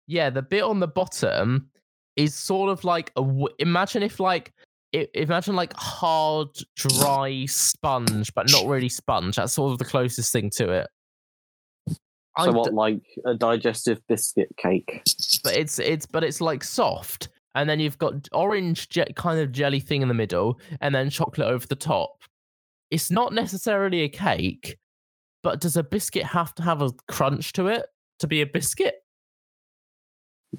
Yeah, 0.06 0.30
the 0.30 0.42
bit 0.42 0.62
on 0.62 0.80
the 0.80 0.88
bottom 0.88 1.70
is 2.16 2.34
sort 2.34 2.70
of 2.70 2.84
like 2.84 3.10
a. 3.16 3.22
w- 3.22 3.48
Imagine 3.58 4.02
if 4.02 4.20
like. 4.20 4.52
Imagine 5.14 5.56
like 5.56 5.72
hard, 5.74 6.50
dry 6.76 7.46
sponge, 7.46 8.30
but 8.34 8.52
not 8.52 8.66
really 8.66 8.90
sponge. 8.90 9.36
That's 9.36 9.54
sort 9.54 9.72
of 9.72 9.78
the 9.78 9.86
closest 9.86 10.30
thing 10.34 10.50
to 10.56 10.70
it. 10.70 10.86
I 12.36 12.44
So 12.44 12.52
d- 12.52 12.58
what, 12.58 12.74
like 12.74 13.00
a 13.24 13.34
digestive 13.34 14.06
biscuit 14.06 14.48
cake? 14.58 15.00
but 15.44 15.56
it's 15.56 15.78
it's 15.78 16.04
but 16.04 16.22
it's 16.24 16.42
like 16.42 16.62
soft 16.62 17.30
and 17.54 17.68
then 17.68 17.80
you've 17.80 17.98
got 17.98 18.28
orange 18.32 18.88
jet 18.88 19.14
kind 19.16 19.40
of 19.40 19.52
jelly 19.52 19.80
thing 19.80 20.02
in 20.02 20.08
the 20.08 20.14
middle 20.14 20.58
and 20.80 20.94
then 20.94 21.10
chocolate 21.10 21.48
over 21.48 21.66
the 21.66 21.76
top. 21.76 22.22
It's 22.90 23.10
not 23.10 23.32
necessarily 23.32 24.02
a 24.02 24.08
cake 24.08 24.78
but 25.42 25.60
does 25.60 25.76
a 25.76 25.82
biscuit 25.82 26.24
have 26.24 26.54
to 26.54 26.62
have 26.62 26.82
a 26.82 26.90
crunch 27.08 27.52
to 27.54 27.66
it 27.66 27.86
to 28.20 28.26
be 28.26 28.40
a 28.40 28.46
biscuit? 28.46 28.94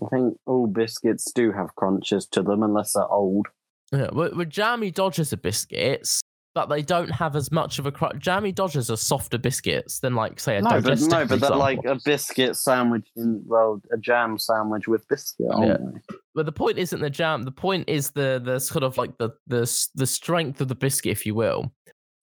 I 0.04 0.08
think 0.10 0.38
all 0.46 0.68
biscuits 0.68 1.32
do 1.32 1.52
have 1.52 1.76
crunches 1.76 2.28
to 2.28 2.42
them 2.42 2.64
unless 2.64 2.94
they're 2.94 3.08
old. 3.08 3.48
yeah, 3.92 4.10
with, 4.12 4.34
with 4.34 4.50
jammy 4.50 4.92
dodgers 4.92 5.32
are 5.34 5.38
biscuits 5.38 6.22
but 6.56 6.68
they 6.68 6.82
don't 6.82 7.10
have 7.10 7.36
as 7.36 7.52
much 7.52 7.80
of 7.80 7.86
a 7.86 7.92
crunch 7.92 8.22
jammy 8.22 8.52
dodgers 8.52 8.92
are 8.92 8.98
softer 8.98 9.38
biscuits 9.38 10.00
than 10.00 10.14
like 10.16 10.40
say 10.40 10.58
a 10.58 10.62
No, 10.62 10.82
but 10.82 11.00
no, 11.02 11.26
but 11.26 11.40
they're 11.40 11.50
like 11.52 11.84
a 11.86 11.98
biscuit 12.06 12.56
sandwich 12.56 13.08
in 13.16 13.42
well, 13.46 13.82
a 13.92 13.98
jam 13.98 14.38
sandwich 14.38 14.88
with 14.88 15.08
biscuit, 15.08 15.48
Yeah. 15.60 15.78
they? 15.78 16.16
but 16.36 16.46
the 16.46 16.52
point 16.52 16.78
isn't 16.78 17.02
the 17.02 17.10
jam. 17.10 17.44
The 17.44 17.52
point 17.52 17.90
is 17.90 18.12
the 18.12 18.42
the 18.44 18.60
sort 18.60 18.84
of 18.84 18.98
like 18.98 19.18
the 19.18 19.32
the 19.48 19.62
the 19.96 20.08
strength 20.08 20.62
of 20.62 20.68
the 20.68 20.76
biscuit, 20.76 21.12
if 21.12 21.26
you 21.26 21.36
will. 21.36 21.74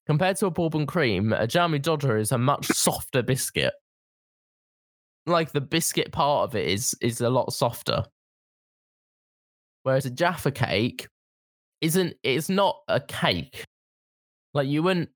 Compared 0.07 0.37
to 0.38 0.47
a 0.47 0.51
bourbon 0.51 0.87
cream, 0.87 1.33
a 1.33 1.47
jammy 1.47 1.79
dodger 1.79 2.16
is 2.16 2.33
a 2.33 2.38
much 2.38 2.66
softer 2.66 3.23
biscuit. 3.23 3.73
Like 5.27 5.53
the 5.53 5.61
biscuit 5.61 6.11
part 6.12 6.49
of 6.49 6.57
it 6.57 6.66
is 6.69 6.95
is 7.01 7.21
a 7.21 7.31
lot 7.31 7.53
softer. 7.53 8.05
Whereas 9.83 10.07
a 10.07 10.11
Jaffa 10.11 10.51
cake 10.51 11.09
isn't. 11.81 12.14
It's 12.23 12.49
not 12.49 12.77
a 12.88 13.01
cake. 13.01 13.64
Like 14.55 14.69
you 14.69 14.83
wouldn't. 14.83 15.11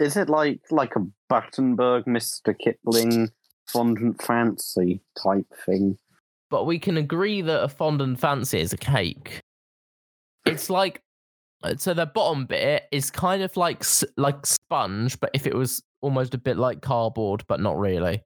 Is 0.00 0.16
it 0.16 0.28
like 0.28 0.60
like 0.70 0.96
a 0.96 1.06
Battenberg, 1.28 2.04
Mr. 2.04 2.56
Kipling, 2.56 3.30
fondant 3.66 4.22
fancy 4.22 5.02
type 5.22 5.46
thing? 5.66 5.98
But 6.50 6.64
we 6.64 6.78
can 6.78 6.96
agree 6.96 7.42
that 7.42 7.62
a 7.62 7.68
fondant 7.68 8.20
fancy 8.20 8.60
is 8.60 8.72
a 8.72 8.78
cake. 8.78 9.40
It's 10.46 10.70
like 10.70 11.02
uh, 11.62 11.74
so 11.76 11.92
the 11.92 12.06
bottom 12.06 12.46
bit 12.46 12.84
is 12.92 13.10
kind 13.10 13.42
of 13.42 13.56
like 13.56 13.84
like 14.16 14.46
sponge, 14.46 15.18
but 15.20 15.30
if 15.34 15.46
it 15.46 15.54
was 15.54 15.82
almost 16.00 16.34
a 16.34 16.38
bit 16.38 16.56
like 16.56 16.80
cardboard, 16.80 17.44
but 17.48 17.60
not 17.60 17.78
really. 17.78 18.22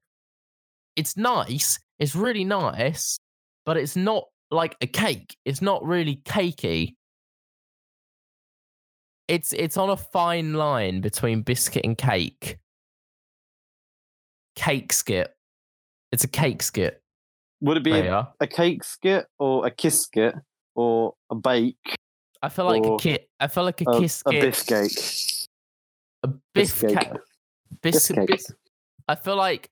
It's 0.96 1.16
nice. 1.16 1.78
It's 1.98 2.14
really 2.14 2.44
nice, 2.44 3.18
but 3.64 3.76
it's 3.76 3.96
not 3.96 4.24
like 4.50 4.76
a 4.82 4.86
cake. 4.86 5.36
It's 5.44 5.62
not 5.62 5.84
really 5.84 6.16
cakey. 6.24 6.94
It's 9.28 9.52
it's 9.52 9.76
on 9.76 9.90
a 9.90 9.96
fine 9.96 10.54
line 10.54 11.00
between 11.00 11.42
biscuit 11.42 11.84
and 11.84 11.96
cake. 11.96 12.58
Cake 14.56 14.92
skit. 14.92 15.34
It's 16.10 16.24
a 16.24 16.28
cake 16.28 16.62
skit. 16.62 17.02
Would 17.60 17.78
it 17.78 17.84
be 17.84 17.92
a, 17.92 18.28
a 18.40 18.46
cake 18.46 18.84
skit 18.84 19.26
or 19.38 19.66
a 19.66 19.70
kiss 19.70 20.02
skit 20.02 20.34
or 20.74 21.14
a 21.30 21.34
bake, 21.34 21.76
I 22.42 22.48
feel 22.48 22.64
like 22.64 22.84
a 22.84 22.96
kit. 22.98 23.28
I 23.38 23.46
feel 23.46 23.64
like 23.64 23.80
a, 23.80 23.84
a, 23.90 24.00
kiss 24.00 24.22
a 24.26 24.52
skit. 24.52 25.48
A 26.24 26.28
biff 26.54 26.80
cake. 26.80 26.98
cake. 26.98 27.08
Bis- 27.82 28.08
Biff 28.08 28.16
cake. 28.16 28.28
bis- 28.28 28.52
I 29.08 29.14
feel 29.14 29.36
like 29.36 29.70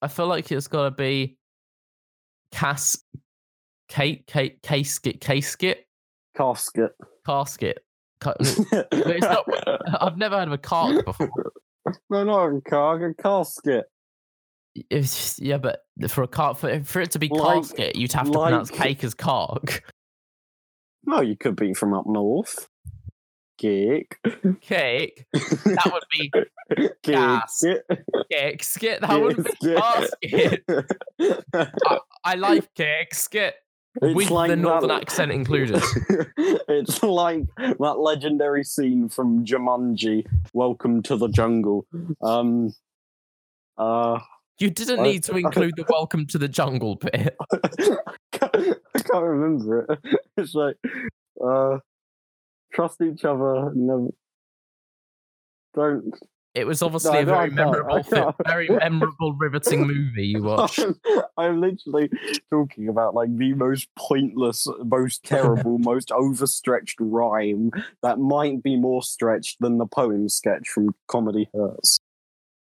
I 0.00 0.08
feel 0.08 0.26
like 0.26 0.50
it's 0.50 0.68
gotta 0.68 0.90
be 0.90 1.36
cas 2.50 3.02
cake 3.88 4.26
cake 4.26 4.62
casket 4.62 5.20
casket 5.20 5.86
Casket. 6.36 6.92
casket. 7.26 7.84
It's 8.40 9.20
not- 9.26 9.44
I've 10.02 10.16
never 10.18 10.38
heard 10.38 10.48
of 10.48 10.52
a 10.54 10.58
cark 10.58 11.04
before. 11.04 11.52
no, 12.10 12.24
not 12.24 12.46
a 12.46 12.60
car, 12.62 13.04
a 13.04 13.14
casket. 13.14 13.86
It's, 14.88 15.38
yeah, 15.40 15.58
but 15.58 15.80
for 16.08 16.22
a 16.22 16.28
car 16.28 16.54
for, 16.54 16.82
for 16.84 17.00
it 17.02 17.10
to 17.12 17.18
be 17.18 17.28
Like- 17.28 17.62
casket, 17.62 17.96
you'd 17.96 18.12
have 18.12 18.26
to 18.30 18.32
pronounce 18.38 18.70
like- 18.70 18.80
cake 18.80 19.04
as 19.04 19.14
cark. 19.14 19.82
No, 21.04 21.20
you 21.20 21.36
could 21.36 21.56
be 21.56 21.74
from 21.74 21.92
up 21.94 22.06
north. 22.06 22.68
Cake. 23.58 24.16
Cake. 24.60 25.26
That 25.32 25.90
would 25.92 26.02
be 26.10 26.32
Gas. 27.04 27.62
Cake 28.30 28.62
skit. 28.64 29.00
That 29.02 29.20
would 29.20 29.36
be 29.44 29.74
casket. 29.76 30.64
I 32.24 32.34
like 32.36 32.72
cake 32.74 33.14
skit 33.14 33.54
It's 34.00 34.14
with 34.14 34.30
like 34.30 34.48
the 34.48 34.56
northern 34.56 34.88
that- 34.88 35.02
accent 35.02 35.32
included. 35.32 35.82
it's 36.38 37.02
like 37.02 37.42
that 37.56 37.98
legendary 37.98 38.64
scene 38.64 39.08
from 39.08 39.44
Jumanji, 39.44 40.26
Welcome 40.54 41.02
to 41.04 41.16
the 41.16 41.28
Jungle. 41.28 41.86
Um 42.22 42.72
uh 43.76 44.18
You 44.58 44.70
didn't 44.70 45.00
I- 45.00 45.02
need 45.02 45.24
to 45.24 45.36
include 45.36 45.74
the 45.76 45.84
welcome 45.88 46.26
to 46.28 46.38
the 46.38 46.48
jungle 46.48 46.96
bit. 46.96 47.36
I 47.52 48.98
can't 48.98 49.24
remember 49.24 49.86
it. 49.88 49.98
It's 50.38 50.54
like 50.54 50.76
uh 51.44 51.78
trust 52.72 53.02
each 53.02 53.24
other, 53.26 53.72
never 53.74 54.08
don't 55.74 56.14
It 56.54 56.66
was 56.66 56.82
obviously 56.82 57.12
No, 57.12 57.20
a 57.20 57.24
very 57.24 57.50
memorable, 57.50 58.34
very 58.46 58.68
memorable, 58.80 59.32
riveting 59.34 59.86
movie 59.86 60.26
you 60.26 60.42
watched. 60.42 60.80
I'm, 60.80 61.00
I'm 61.38 61.60
literally 61.62 62.10
talking 62.50 62.88
about 62.88 63.14
like 63.14 63.34
the 63.38 63.54
most 63.54 63.88
pointless, 63.96 64.66
most 64.84 65.24
terrible, 65.24 65.78
most 65.80 66.12
overstretched 66.12 66.96
rhyme 67.00 67.70
that 68.02 68.18
might 68.18 68.62
be 68.62 68.76
more 68.76 69.02
stretched 69.02 69.60
than 69.60 69.78
the 69.78 69.86
poem 69.86 70.28
sketch 70.28 70.68
from 70.68 70.94
Comedy 71.08 71.48
Hurts. 71.54 72.00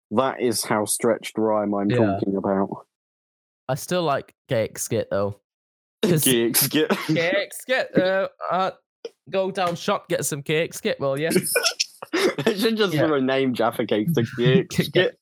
That 0.09 0.41
is 0.41 0.63
how 0.65 0.85
stretched 0.85 1.37
rhyme 1.37 1.75
I'm 1.75 1.91
Yeah. 1.91 1.97
talking 1.97 2.35
about. 2.35 2.87
I 3.69 3.75
still 3.75 4.03
like 4.03 4.33
cake 4.49 4.79
skit 4.79 5.09
though. 5.11 5.39
Geek, 6.01 6.55
skit. 6.55 6.89
Cake 6.89 7.53
skit. 7.53 7.95
Uh, 7.95 8.29
uh, 8.49 8.71
go 9.29 9.51
down 9.51 9.75
shop, 9.75 10.07
get 10.07 10.25
some 10.25 10.41
cake 10.41 10.73
skit. 10.73 10.99
Well, 10.99 11.19
yeah, 11.19 11.31
I 12.13 12.53
should 12.55 12.77
just 12.77 12.93
Yeah. 12.93 13.07
throw 13.07 13.15
a 13.17 13.21
name 13.21 13.53
Jaffa 13.53 13.85
cake 13.85 14.07
skit. 14.11 14.69
cake 14.69 15.17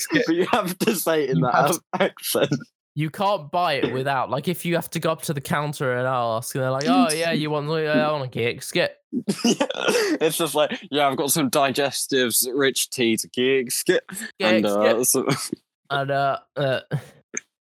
skit. 0.00 0.24
But 0.26 0.34
you 0.34 0.46
have 0.50 0.76
to 0.80 0.94
say 0.96 1.24
it 1.24 1.30
in 1.30 1.40
that 1.42 1.54
You 1.54 1.60
have 1.62 1.80
accent. 2.00 2.50
you 2.94 3.08
can't 3.10 3.50
buy 3.50 3.74
it 3.74 3.92
without 3.92 4.30
like 4.30 4.48
if 4.48 4.64
you 4.64 4.74
have 4.74 4.90
to 4.90 4.98
go 5.00 5.12
up 5.12 5.22
to 5.22 5.32
the 5.34 5.40
counter 5.40 5.92
and 5.96 6.06
ask, 6.06 6.54
and 6.54 6.62
they're 6.62 6.70
like, 6.72 6.84
"Oh 6.88 7.08
yeah, 7.12 7.30
you 7.32 7.50
want 7.50 7.68
yeah, 7.68 8.08
I 8.08 8.12
want 8.12 8.24
a 8.24 8.28
cake 8.28 8.62
skit." 8.62 8.96
it's 9.44 10.36
just 10.36 10.54
like, 10.54 10.80
yeah, 10.90 11.08
I've 11.08 11.16
got 11.16 11.30
some 11.30 11.50
digestives, 11.50 12.46
rich 12.52 12.90
tea 12.90 13.16
to 13.16 13.28
gig, 13.28 13.72
skip, 13.72 14.04
and 14.38 14.64
Cake 14.64 14.66
uh, 14.66 15.02
skit. 15.04 15.28
so, 15.38 15.50
And 15.90 16.10
uh, 16.12 16.38
uh, 16.56 16.80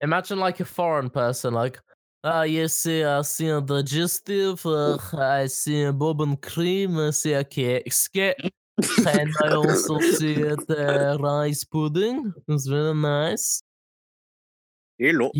imagine 0.00 0.38
like 0.38 0.60
a 0.60 0.64
foreign 0.64 1.10
person, 1.10 1.52
like, 1.54 1.80
ah, 2.24 2.42
yes, 2.42 2.74
see, 2.74 3.04
I 3.04 3.22
see 3.22 3.48
a 3.48 3.60
digestive, 3.60 4.64
uh, 4.66 4.98
I 5.16 5.46
see 5.46 5.82
a 5.84 5.92
bob 5.92 6.20
and 6.22 6.40
cream, 6.40 6.98
I 6.98 7.10
see 7.10 7.34
a 7.34 7.44
cake 7.44 7.92
skit, 7.92 8.36
and 9.06 9.32
I 9.44 9.48
also 9.54 9.98
see 10.00 10.34
the 10.34 11.16
rice 11.20 11.64
pudding. 11.64 12.32
It's 12.48 12.68
really 12.70 12.94
nice. 12.94 13.62
hello, 14.98 15.30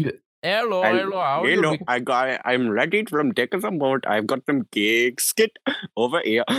hello, 0.42 0.83
I- 0.83 0.92
hello, 0.99 1.20
how 1.20 1.44
hello, 1.44 1.73
be- 1.73 1.85
I 1.88 1.99
got, 2.01 2.40
I'm 2.44 2.68
ready 2.68 3.05
from 3.07 3.33
take 3.33 3.55
some 3.61 3.79
boat. 3.79 4.05
I've 4.07 4.27
got 4.27 4.40
some 4.47 4.66
gig, 4.70 5.20
skit 5.20 5.53
over 5.97 6.20
here. 6.25 6.44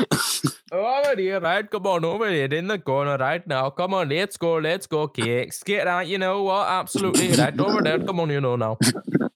Over 0.72 1.16
here, 1.16 1.40
right? 1.40 1.70
Come 1.72 1.86
on, 1.88 2.04
over 2.04 2.30
here 2.30 2.48
in 2.54 2.68
the 2.68 2.78
corner 2.80 3.16
right 3.18 3.46
now. 3.48 3.70
Come 3.70 3.94
on, 3.94 4.10
let's 4.10 4.36
go, 4.36 4.56
let's 4.58 4.88
go, 4.88 5.08
cakes. 5.08 5.64
Get 5.64 5.88
out, 5.88 6.08
you 6.08 6.18
know 6.18 6.44
what? 6.44 6.68
Absolutely 6.68 7.32
right 7.34 7.58
over 7.58 7.82
there. 7.82 8.00
Come 8.00 8.20
on, 8.20 8.30
you 8.32 8.42
know 8.42 8.56
now. 8.58 8.78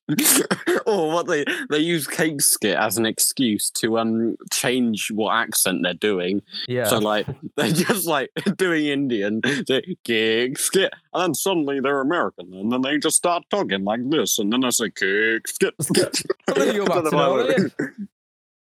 or 0.86 1.12
what 1.12 1.28
they 1.28 1.46
they 1.70 1.80
use 1.80 2.08
cake 2.08 2.42
skit 2.42 2.78
as 2.78 2.98
an 2.98 3.06
excuse 3.06 3.70
to 3.72 4.00
um 4.00 4.36
change 4.52 5.12
what 5.12 5.36
accent 5.36 5.82
they're 5.84 5.94
doing. 5.94 6.42
Yeah. 6.68 6.86
So 6.86 7.00
like 7.00 7.28
they're 7.56 7.72
just 7.72 8.08
like 8.08 8.30
doing 8.58 8.86
Indian 8.86 9.42
cake 10.04 10.58
skit, 10.58 10.94
and 11.14 11.24
then 11.24 11.34
suddenly 11.34 11.80
they're 11.80 12.02
American, 12.02 12.54
and 12.54 12.72
then 12.72 12.82
they 12.82 12.98
just 12.98 13.18
start 13.18 13.44
talking 13.50 13.84
like 13.84 14.10
this, 14.10 14.40
and 14.40 14.52
then 14.52 14.64
I 14.64 14.70
say 14.70 14.90
cake 14.90 15.48
skit. 15.48 15.74
Are 16.56 16.66
you 16.66 16.84
about 16.84 17.06
to 17.06 17.12
know, 17.12 17.36
are 17.40 17.52
you? 17.52 17.72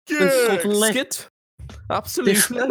Cake 0.08 0.32
suddenly- 0.32 0.90
skit. 0.90 1.30
Absolutely. 1.90 2.68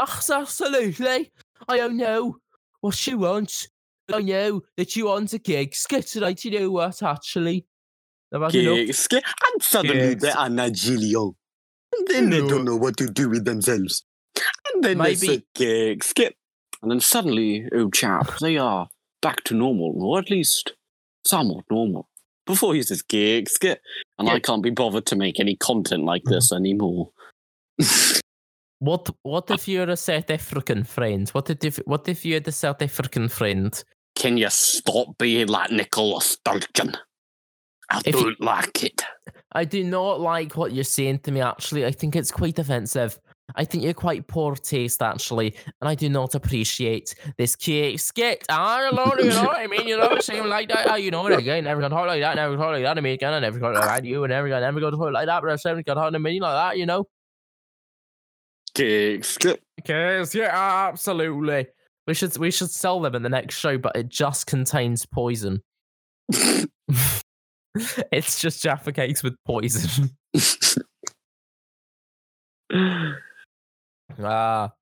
Absolutely. 0.00 1.30
I 1.68 1.76
don't 1.76 1.96
know 1.96 2.36
what 2.80 3.06
you 3.06 3.18
want. 3.18 3.68
I 4.12 4.22
know 4.22 4.62
that 4.76 4.96
you 4.96 5.06
want 5.06 5.32
a 5.32 5.38
cake 5.38 5.74
skit, 5.74 6.16
right? 6.20 6.44
You 6.44 6.58
know 6.58 6.70
what, 6.70 7.02
actually? 7.02 7.66
And 8.32 9.62
suddenly 9.62 10.14
they 10.14 10.30
are 10.30 10.48
Nigerian, 10.48 11.34
and 11.96 12.08
then 12.08 12.30
they 12.30 12.40
don't 12.40 12.64
know 12.64 12.76
what 12.76 12.96
to 12.98 13.08
do 13.08 13.28
with 13.28 13.44
themselves, 13.44 14.04
and 14.72 14.84
then 14.84 14.98
they 14.98 15.14
say 15.14 15.26
Maybe- 15.26 15.46
cake 15.54 16.04
skit, 16.04 16.36
and 16.82 16.90
then 16.90 17.00
suddenly, 17.00 17.68
oh 17.72 17.90
chap, 17.90 18.38
they 18.40 18.56
are 18.56 18.88
back 19.22 19.44
to 19.44 19.54
normal, 19.54 19.94
or 20.02 20.18
at 20.18 20.30
least 20.30 20.72
somewhat 21.26 21.64
normal. 21.70 22.08
Before 22.46 22.74
he 22.74 22.82
says 22.82 23.02
cake 23.02 23.48
skit, 23.48 23.80
and 24.18 24.28
Yeah. 24.28 24.34
I 24.34 24.40
can't 24.40 24.62
be 24.62 24.70
bothered 24.70 25.06
to 25.06 25.16
make 25.16 25.38
any 25.38 25.56
content 25.56 26.04
like 26.04 26.22
mm-hmm. 26.22 26.34
this 26.34 26.52
anymore. 26.52 27.10
What 28.80 29.10
what 29.22 29.50
if 29.50 29.68
you're 29.68 29.90
a 29.90 29.96
South 29.96 30.30
African 30.30 30.84
friend? 30.84 31.28
What 31.30 31.50
if 31.50 31.76
what 31.84 32.08
if 32.08 32.24
you're 32.24 32.40
the 32.40 32.50
South 32.50 32.80
African 32.80 33.28
friend? 33.28 33.84
Can 34.16 34.38
you 34.38 34.48
stop 34.48 35.18
being 35.18 35.48
like 35.48 35.70
Nicholas 35.70 36.38
Sturgeon? 36.38 36.96
I 37.90 38.00
If 38.04 38.14
don't 38.14 38.40
like 38.40 38.84
it. 38.84 39.02
I 39.52 39.64
do 39.64 39.82
not 39.82 40.20
like 40.20 40.56
what 40.56 40.72
you're 40.72 40.84
saying 40.84 41.20
to 41.20 41.32
me, 41.32 41.40
actually. 41.40 41.84
I 41.84 41.90
think 41.90 42.14
it's 42.14 42.30
quite 42.30 42.58
offensive. 42.58 43.18
I 43.56 43.64
think 43.64 43.82
you're 43.82 43.94
quite 43.94 44.28
poor 44.28 44.54
taste, 44.54 45.02
actually, 45.02 45.56
and 45.80 45.88
I 45.88 45.96
do 45.96 46.08
not 46.08 46.36
appreciate 46.36 47.14
this 47.36 47.56
cake 47.56 47.98
skit. 47.98 48.44
You 48.48 48.56
know, 48.56 49.14
you 49.18 49.30
know 49.30 49.42
what 49.42 49.58
I 49.58 49.66
mean? 49.66 49.88
You 49.88 49.98
know, 49.98 50.18
saying 50.20 50.46
like 50.46 50.68
that, 50.68 50.88
ah, 50.88 50.94
you 50.94 51.10
know 51.10 51.22
what 51.22 51.32
I 51.32 51.38
mean? 51.38 51.64
Never 51.64 51.80
gonna 51.80 51.94
talk 51.94 52.06
like 52.06 52.20
that, 52.20 52.36
never 52.36 52.56
talk 52.56 52.70
like 52.70 52.84
that, 52.84 52.96
I 52.96 53.00
mean, 53.00 53.18
I 53.20 53.40
never 53.40 53.58
talk 53.58 53.74
like 53.74 53.84
that, 53.84 54.04
you, 54.04 54.22
and 54.22 54.30
never 54.30 54.48
gonna 54.48 54.60
never 54.60 54.78
go 54.78 54.90
to 54.90 54.96
talk 54.96 55.12
like 55.12 55.26
that, 55.26 55.42
but 55.42 55.50
I'm 55.50 55.58
never 55.64 55.82
gonna 55.82 56.00
talk 56.00 56.12
to 56.12 56.18
me 56.18 56.40
like 56.40 56.52
that, 56.52 56.78
you 56.78 56.86
know? 56.86 57.08
Cake 58.74 59.24
skit. 59.24 59.62
Cakes, 59.84 60.34
yeah, 60.34 60.50
absolutely. 60.88 61.66
We 62.06 62.14
should 62.14 62.36
we 62.38 62.50
should 62.50 62.70
sell 62.70 63.00
them 63.00 63.14
in 63.14 63.22
the 63.22 63.28
next 63.28 63.56
show, 63.56 63.78
but 63.78 63.96
it 63.96 64.08
just 64.08 64.46
contains 64.46 65.06
poison. 65.06 65.62
it's 68.12 68.40
just 68.40 68.62
Jaffa 68.62 68.92
cakes 68.92 69.22
with 69.22 69.34
poison. 69.46 70.10
Ah, 74.22 74.72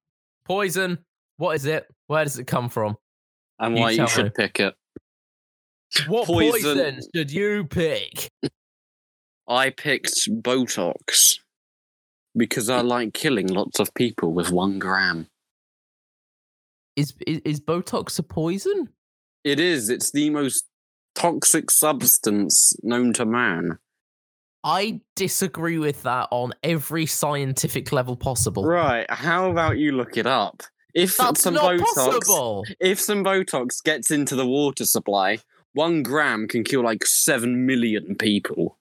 poison. 0.46 0.98
What 1.36 1.54
is 1.56 1.64
it? 1.66 1.86
Where 2.06 2.24
does 2.24 2.38
it 2.38 2.46
come 2.46 2.68
from? 2.68 2.96
and 3.60 3.76
You 3.76 3.82
why 3.82 3.90
you 3.90 3.96
tell 3.98 4.06
should 4.08 4.24
me. 4.26 4.30
pick 4.36 4.60
it. 4.60 4.74
What 6.06 6.26
Poison. 6.26 6.50
poison, 6.76 7.00
should 7.14 7.30
you 7.30 7.64
pick? 7.64 8.30
I 9.48 9.70
picked 9.70 10.28
Botox 10.42 11.38
because 12.36 12.68
I 12.68 12.80
like 12.82 13.14
killing 13.14 13.46
lots 13.48 13.80
of 13.80 13.92
people 13.94 14.32
with 14.32 14.50
one 14.50 14.78
gram. 14.78 15.28
Is 16.96 17.14
is, 17.26 17.40
is 17.44 17.60
Botox 17.60 18.18
a 18.18 18.22
poison? 18.22 18.88
It 19.44 19.60
is. 19.60 19.88
It's 19.88 20.10
the 20.10 20.30
most 20.30 20.66
toxic 21.18 21.70
substance 21.70 22.76
known 22.82 23.12
to 23.14 23.24
man. 23.26 23.78
I 24.64 25.00
disagree 25.16 25.78
with 25.78 26.02
that 26.02 26.28
on 26.30 26.52
every 26.62 27.06
scientific 27.06 27.92
level 27.92 28.16
possible. 28.16 28.64
Right. 28.64 29.06
How 29.10 29.50
about 29.50 29.78
you 29.78 29.92
look 29.92 30.16
it 30.16 30.26
up? 30.26 30.62
If 30.94 31.16
That's 31.16 31.42
some 31.42 31.54
not 31.54 31.74
Botox, 31.74 31.94
possible. 31.94 32.64
if 32.80 33.00
some 33.00 33.24
Botox 33.24 33.82
gets 33.84 34.10
into 34.10 34.34
the 34.36 34.46
water 34.46 34.84
supply, 34.84 35.38
one 35.74 36.02
gram 36.02 36.48
can 36.48 36.64
kill 36.64 36.82
like 36.82 37.04
seven 37.06 37.66
million 37.66 38.16
people. 38.16 38.78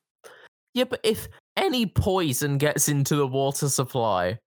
Yeah, 0.73 0.85
but 0.85 0.99
if 1.03 1.27
any 1.55 1.85
poison 1.85 2.57
gets 2.57 2.87
into 2.87 3.15
the 3.15 3.27
water 3.27 3.69
supply, 3.69 4.39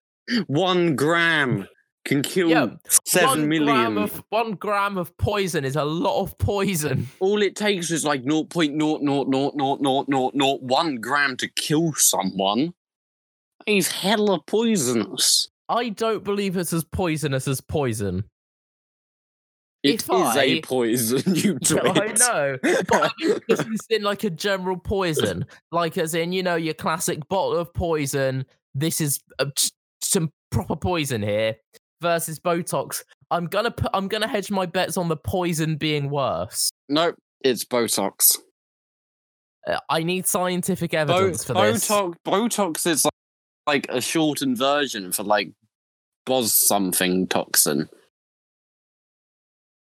One 0.47 0.95
gram 0.95 1.67
can 2.05 2.23
kill 2.23 2.49
Yeah, 2.49 2.69
seven 3.05 3.29
one 3.29 3.49
million. 3.49 3.67
gram 3.75 3.99
of 3.99 4.23
one 4.31 4.53
gram 4.53 4.97
of 4.99 5.17
poison 5.19 5.65
is 5.65 5.77
a 5.77 5.85
lot 5.85 6.23
of 6.23 6.37
poison. 6.39 7.09
All 7.21 7.43
it 7.43 7.57
takes 7.57 7.91
is 7.91 8.05
like 8.05 8.23
0.0000001 8.25 11.01
gram 11.01 11.37
to 11.37 11.49
kill 11.49 11.93
someone. 11.95 12.73
He's 13.67 13.91
hella 13.91 14.41
poisonous. 14.47 15.49
I 15.69 15.91
don't 15.91 16.25
believe 16.25 16.57
it's 16.57 16.73
as 16.73 16.85
poisonous 16.85 17.47
as 17.47 17.61
poison. 17.61 18.25
It 19.83 19.95
If 19.95 20.03
is 20.03 20.11
a 20.37 20.57
I- 20.57 20.61
poison, 20.63 21.35
you 21.35 21.59
Yeah, 21.63 21.81
I 21.85 22.13
know. 22.13 22.59
But 22.63 22.93
I 22.93 23.11
mean, 23.21 23.39
this 23.49 23.61
is 23.61 23.81
in 23.89 24.03
like 24.03 24.25
a 24.25 24.31
general 24.31 24.77
poison, 24.79 25.47
like 25.73 25.97
as 25.97 26.15
in 26.15 26.33
you 26.33 26.43
know 26.43 26.57
your 26.57 26.75
classic 26.75 27.27
bottle 27.29 27.57
of 27.57 27.73
poison. 27.73 28.45
This 28.75 29.01
is 29.01 29.21
uh, 29.39 29.47
s- 29.57 29.73
some 30.03 30.33
proper 30.51 30.77
poison 30.77 31.23
here 31.23 31.57
versus 32.01 32.39
Botox. 32.41 33.03
I'm 33.31 33.47
gonna 33.47 33.71
put. 33.71 33.91
I'm 33.95 34.09
gonna 34.09 34.29
hedge 34.29 34.51
my 34.51 34.67
bets 34.67 34.97
on 34.97 35.09
the 35.09 35.17
poison 35.17 35.77
being 35.77 36.11
worse. 36.11 36.71
nope, 36.89 37.17
it's 37.43 37.65
Botox. 37.65 38.37
Uh, 39.67 39.79
I 39.89 40.03
need 40.03 40.27
scientific 40.27 40.93
Bo- 40.93 40.99
evidence 40.99 41.45
for 41.45 41.55
this. 41.55 41.89
Botox, 41.89 42.15
Botox 42.27 42.87
is 42.87 43.05
like, 43.05 43.13
like 43.67 43.87
a 43.91 44.01
shortened 44.01 44.57
version 44.57 45.13
for 45.13 45.23
like 45.23 45.53
Bos 46.27 46.67
something 46.67 47.27
toxin. 47.27 47.89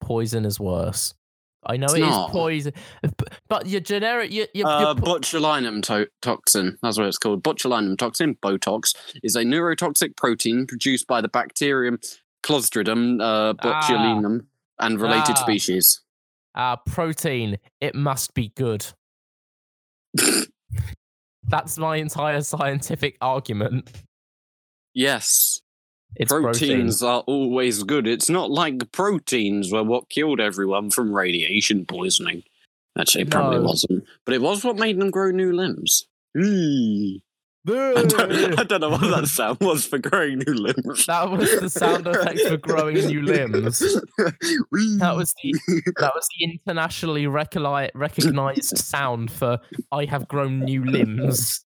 Poison 0.00 0.44
is 0.44 0.60
worse. 0.60 1.14
I 1.66 1.76
know 1.76 1.86
It's 1.86 1.94
it 1.94 2.02
is 2.02 2.08
not. 2.10 2.30
poison, 2.30 2.72
but 3.48 3.66
your 3.66 3.80
generic, 3.80 4.32
your, 4.32 4.46
your, 4.54 4.66
Uh, 4.68 4.80
your 4.80 4.94
po- 4.94 5.18
botulinum 5.18 5.82
to- 5.84 6.08
toxin, 6.22 6.78
that's 6.82 6.96
what 6.98 7.06
it's 7.08 7.18
called. 7.18 7.42
Botulinum 7.42 7.98
toxin, 7.98 8.36
Botox, 8.36 8.94
is 9.22 9.34
a 9.36 9.42
neurotoxic 9.42 10.16
protein 10.16 10.66
produced 10.66 11.06
by 11.06 11.20
the 11.20 11.28
bacterium 11.28 11.98
Clostridium 12.44 13.20
uh, 13.20 13.54
botulinum 13.54 14.46
and 14.78 15.00
related 15.00 15.36
Ah. 15.36 15.42
species. 15.42 16.00
uh, 16.54 16.76
protein. 16.76 17.56
It 17.80 17.94
must 17.94 18.32
be 18.34 18.48
good. 18.54 18.86
That's 21.48 21.78
my 21.78 21.96
entire 21.96 22.40
scientific 22.42 23.16
argument. 23.20 23.90
Yes, 24.94 25.60
It's 26.18 26.30
protein. 26.32 26.68
proteins 26.68 27.02
are 27.02 27.20
always 27.26 27.82
good. 27.82 28.06
It's 28.06 28.28
not 28.30 28.50
like 28.50 28.90
proteins 28.92 29.70
were 29.72 29.82
what 29.84 30.08
killed 30.08 30.40
everyone 30.40 30.90
from 30.90 31.12
radiation 31.14 31.84
poisoning. 31.86 32.42
Actually, 32.98 33.22
it 33.22 33.30
probably 33.30 33.58
No. 33.58 33.64
wasn't. 33.64 34.04
But 34.24 34.34
it 34.34 34.40
was 34.42 34.64
what 34.64 34.76
made 34.76 34.98
them 34.98 35.10
grow 35.10 35.30
new 35.30 35.52
limbs. 35.52 36.06
I 37.68 38.04
don't, 38.06 38.58
I 38.60 38.62
don't 38.62 38.80
know 38.80 38.90
what 38.90 39.00
that 39.00 39.26
sound 39.26 39.58
was 39.60 39.84
for 39.86 39.98
growing 39.98 40.38
new 40.38 40.54
limbs. 40.54 41.06
That 41.06 41.28
was 41.28 41.50
the 41.60 41.68
sound 41.68 42.06
effect 42.06 42.38
for 42.42 42.56
growing 42.58 42.94
new 43.06 43.22
limbs. 43.22 43.80
That 44.18 45.14
was 45.16 45.34
the 45.42 45.52
that 45.96 46.12
was 46.14 46.28
the 46.38 46.44
internationally 46.44 47.26
recognized 47.26 48.78
sound 48.78 49.30
for 49.32 49.58
I 49.90 50.04
have 50.04 50.28
grown 50.28 50.60
new 50.60 50.84
limbs. 50.84 51.64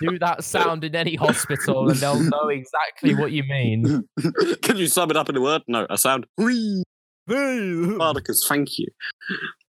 Do 0.00 0.18
that 0.20 0.42
sound 0.42 0.84
in 0.84 0.94
any 0.94 1.14
hospital 1.14 1.88
and 1.88 1.98
they'll 1.98 2.20
know 2.30 2.48
exactly 2.48 3.14
what 3.14 3.32
you 3.32 3.44
mean. 3.44 4.04
Can 4.62 4.76
you 4.76 4.86
sum 4.86 5.10
it 5.10 5.16
up 5.16 5.28
in 5.28 5.36
a 5.36 5.40
word? 5.40 5.62
No, 5.68 5.86
a 5.90 5.98
sound. 5.98 6.26
Spartacus, 7.28 8.46
thank 8.48 8.78
you. 8.78 8.86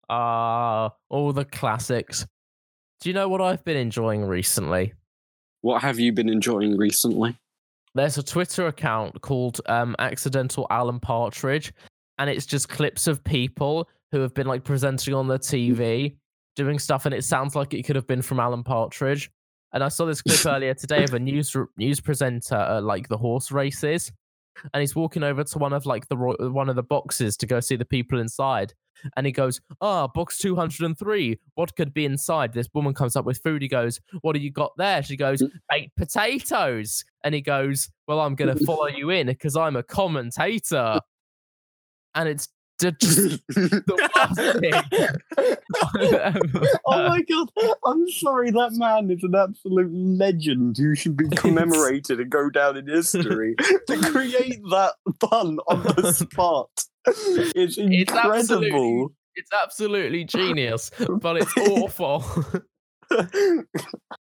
Ah, 0.08 0.92
all 1.08 1.32
the 1.32 1.44
classics. 1.44 2.26
Do 3.00 3.08
you 3.08 3.14
know 3.14 3.28
what 3.28 3.40
I've 3.40 3.64
been 3.64 3.76
enjoying 3.76 4.24
recently? 4.24 4.92
What 5.62 5.82
have 5.82 5.98
you 5.98 6.12
been 6.12 6.28
enjoying 6.28 6.76
recently? 6.76 7.36
There's 7.94 8.18
a 8.18 8.22
Twitter 8.22 8.66
account 8.66 9.20
called 9.22 9.60
um, 9.66 9.96
Accidental 9.98 10.66
Alan 10.70 11.00
Partridge, 11.00 11.72
and 12.18 12.28
it's 12.28 12.46
just 12.46 12.68
clips 12.68 13.06
of 13.06 13.24
people 13.24 13.88
who 14.12 14.20
have 14.20 14.34
been 14.34 14.46
like 14.46 14.64
presenting 14.64 15.14
on 15.14 15.28
the 15.28 15.38
TV, 15.38 16.14
doing 16.56 16.78
stuff, 16.78 17.06
and 17.06 17.14
it 17.14 17.24
sounds 17.24 17.54
like 17.54 17.74
it 17.74 17.84
could 17.84 17.96
have 17.96 18.06
been 18.06 18.22
from 18.22 18.40
Alan 18.40 18.64
Partridge. 18.64 19.30
And 19.72 19.84
I 19.84 19.88
saw 19.88 20.06
this 20.06 20.22
clip 20.22 20.44
earlier 20.46 20.74
today 20.74 21.04
of 21.04 21.14
a 21.14 21.18
news 21.18 21.54
news 21.76 22.00
presenter 22.00 22.56
at 22.56 22.82
like 22.82 23.08
the 23.08 23.16
horse 23.18 23.52
races, 23.52 24.10
and 24.72 24.80
he's 24.80 24.96
walking 24.96 25.22
over 25.22 25.44
to 25.44 25.58
one 25.58 25.72
of 25.72 25.86
like 25.86 26.08
the 26.08 26.16
one 26.16 26.68
of 26.68 26.76
the 26.76 26.82
boxes 26.82 27.36
to 27.38 27.46
go 27.46 27.60
see 27.60 27.76
the 27.76 27.84
people 27.84 28.18
inside, 28.18 28.72
and 29.16 29.26
he 29.26 29.32
goes, 29.32 29.60
"Ah, 29.80 30.08
box 30.08 30.38
two 30.38 30.56
hundred 30.56 30.86
and 30.86 30.98
three. 30.98 31.38
What 31.54 31.76
could 31.76 31.92
be 31.92 32.04
inside?" 32.04 32.52
This 32.52 32.68
woman 32.74 32.94
comes 32.94 33.16
up 33.16 33.24
with 33.24 33.42
food. 33.42 33.62
He 33.62 33.68
goes, 33.68 34.00
"What 34.22 34.34
do 34.34 34.40
you 34.40 34.50
got 34.50 34.72
there?" 34.76 35.02
She 35.02 35.16
goes, 35.16 35.42
"Baked 35.70 35.96
potatoes." 35.96 37.04
And 37.22 37.34
he 37.34 37.40
goes, 37.42 37.90
"Well, 38.08 38.20
I'm 38.20 38.34
gonna 38.34 38.56
follow 38.56 38.86
you 38.86 39.10
in 39.10 39.26
because 39.26 39.56
I'm 39.56 39.76
a 39.76 39.82
commentator." 39.82 41.00
And 42.18 42.30
it's 42.30 42.48
just 42.80 43.00
the 43.48 44.70
oh 46.86 47.08
my 47.08 47.22
god! 47.22 47.48
I'm 47.86 48.08
sorry. 48.10 48.50
That 48.50 48.72
man 48.72 49.10
is 49.10 49.22
an 49.22 49.34
absolute 49.34 49.90
legend 49.92 50.76
who 50.78 50.94
should 50.94 51.16
be 51.16 51.28
commemorated 51.30 52.20
and 52.20 52.30
go 52.30 52.50
down 52.50 52.76
in 52.76 52.86
history. 52.86 53.54
to 53.86 53.96
create 54.12 54.60
that 54.70 54.94
pun 55.20 55.58
on 55.68 55.82
the 55.82 56.12
spot 56.14 56.68
is 57.06 57.78
It's 57.78 58.12
absolutely- 58.12 58.66
incredible. 58.68 59.12
It's 59.38 59.50
absolutely 59.52 60.24
genius, 60.24 60.90
but 61.20 61.36
it's 61.36 61.56
awful. 61.58 62.24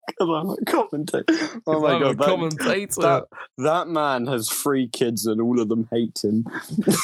Because 0.07 0.29
I'm 0.29 0.49
oh 0.49 0.57
a 0.59 0.65
commentator. 0.65 1.61
Oh 1.65 1.81
my 1.81 1.93
I'm 1.93 2.01
a 2.01 2.05
god! 2.05 2.17
That, 2.17 2.25
commentator. 2.25 3.01
that, 3.01 3.23
that 3.59 3.87
man 3.87 4.27
has 4.27 4.49
three 4.49 4.87
kids 4.87 5.25
and 5.25 5.39
all 5.39 5.59
of 5.59 5.69
them 5.69 5.87
hate 5.91 6.23
him. 6.23 6.45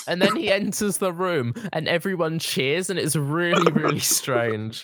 And 0.08 0.22
then 0.22 0.36
he 0.36 0.52
enters 0.52 0.98
the 0.98 1.14
room 1.14 1.54
and 1.72 1.88
everyone 1.88 2.40
cheers, 2.40 2.90
and 2.90 3.00
it's 3.00 3.16
really, 3.16 3.72
really 3.72 4.00
strange. 4.00 4.84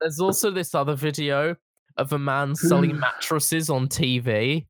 There's 0.00 0.20
also 0.20 0.50
this 0.50 0.74
other 0.74 0.96
video 0.96 1.56
of 1.96 2.12
a 2.12 2.18
man 2.18 2.54
selling 2.54 2.98
mattresses 3.00 3.70
on 3.70 3.88
TV, 3.88 4.66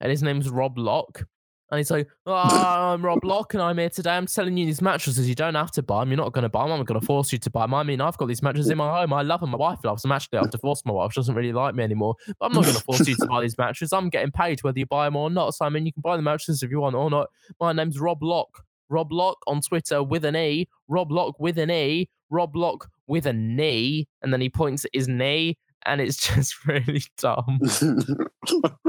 and 0.00 0.10
his 0.10 0.22
name's 0.22 0.50
Rob 0.50 0.78
Locke. 0.78 1.26
And 1.70 1.78
he's 1.78 1.90
like, 1.90 2.06
oh, 2.26 2.34
I'm 2.34 3.04
Rob 3.04 3.24
Locke, 3.24 3.54
and 3.54 3.62
I'm 3.62 3.78
here 3.78 3.88
today. 3.88 4.10
I'm 4.10 4.26
selling 4.26 4.56
you 4.56 4.66
these 4.66 4.82
mattresses. 4.82 5.26
You 5.26 5.34
don't 5.34 5.54
have 5.54 5.70
to 5.72 5.82
buy 5.82 6.00
them. 6.00 6.10
You're 6.10 6.18
not 6.18 6.32
going 6.32 6.42
to 6.42 6.48
buy 6.50 6.62
them. 6.62 6.72
I'm 6.72 6.84
going 6.84 7.00
to 7.00 7.06
force 7.06 7.32
you 7.32 7.38
to 7.38 7.50
buy 7.50 7.62
them. 7.62 7.72
I 7.72 7.82
mean, 7.82 8.02
I've 8.02 8.18
got 8.18 8.28
these 8.28 8.42
mattresses 8.42 8.70
in 8.70 8.76
my 8.76 9.00
home. 9.00 9.12
I 9.14 9.22
love 9.22 9.40
them. 9.40 9.50
My 9.50 9.58
wife 9.58 9.78
loves 9.82 10.02
them. 10.02 10.12
Actually, 10.12 10.40
I've 10.40 10.50
divorced 10.50 10.84
my 10.84 10.92
wife. 10.92 11.12
She 11.12 11.20
doesn't 11.20 11.34
really 11.34 11.54
like 11.54 11.74
me 11.74 11.82
anymore. 11.82 12.16
But 12.38 12.46
I'm 12.46 12.52
not 12.52 12.64
going 12.64 12.76
to 12.76 12.82
force 12.82 13.08
you 13.08 13.16
to 13.16 13.26
buy 13.26 13.40
these 13.40 13.56
mattresses. 13.56 13.94
I'm 13.94 14.10
getting 14.10 14.30
paid 14.30 14.62
whether 14.62 14.78
you 14.78 14.86
buy 14.86 15.06
them 15.06 15.16
or 15.16 15.30
not. 15.30 15.54
So, 15.54 15.64
I 15.64 15.70
mean, 15.70 15.86
you 15.86 15.92
can 15.92 16.02
buy 16.02 16.16
the 16.16 16.22
mattresses 16.22 16.62
if 16.62 16.70
you 16.70 16.80
want 16.80 16.96
or 16.96 17.08
not. 17.08 17.28
My 17.58 17.72
name's 17.72 17.98
Rob 17.98 18.22
Locke. 18.22 18.62
Rob 18.90 19.10
Locke 19.10 19.42
on 19.46 19.62
Twitter 19.62 20.02
with 20.02 20.26
an 20.26 20.36
E. 20.36 20.68
Rob 20.88 21.10
Locke 21.10 21.40
with 21.40 21.58
an 21.58 21.70
E. 21.70 22.10
Rob 22.28 22.54
Locke 22.54 22.88
with 23.06 23.24
a 23.24 23.32
knee. 23.32 24.06
And 24.20 24.32
then 24.32 24.42
he 24.42 24.50
points 24.50 24.84
at 24.84 24.90
his 24.92 25.08
knee. 25.08 25.56
And 25.86 26.00
it's 26.00 26.16
just 26.34 26.66
really 26.66 27.02
dumb. 27.18 27.60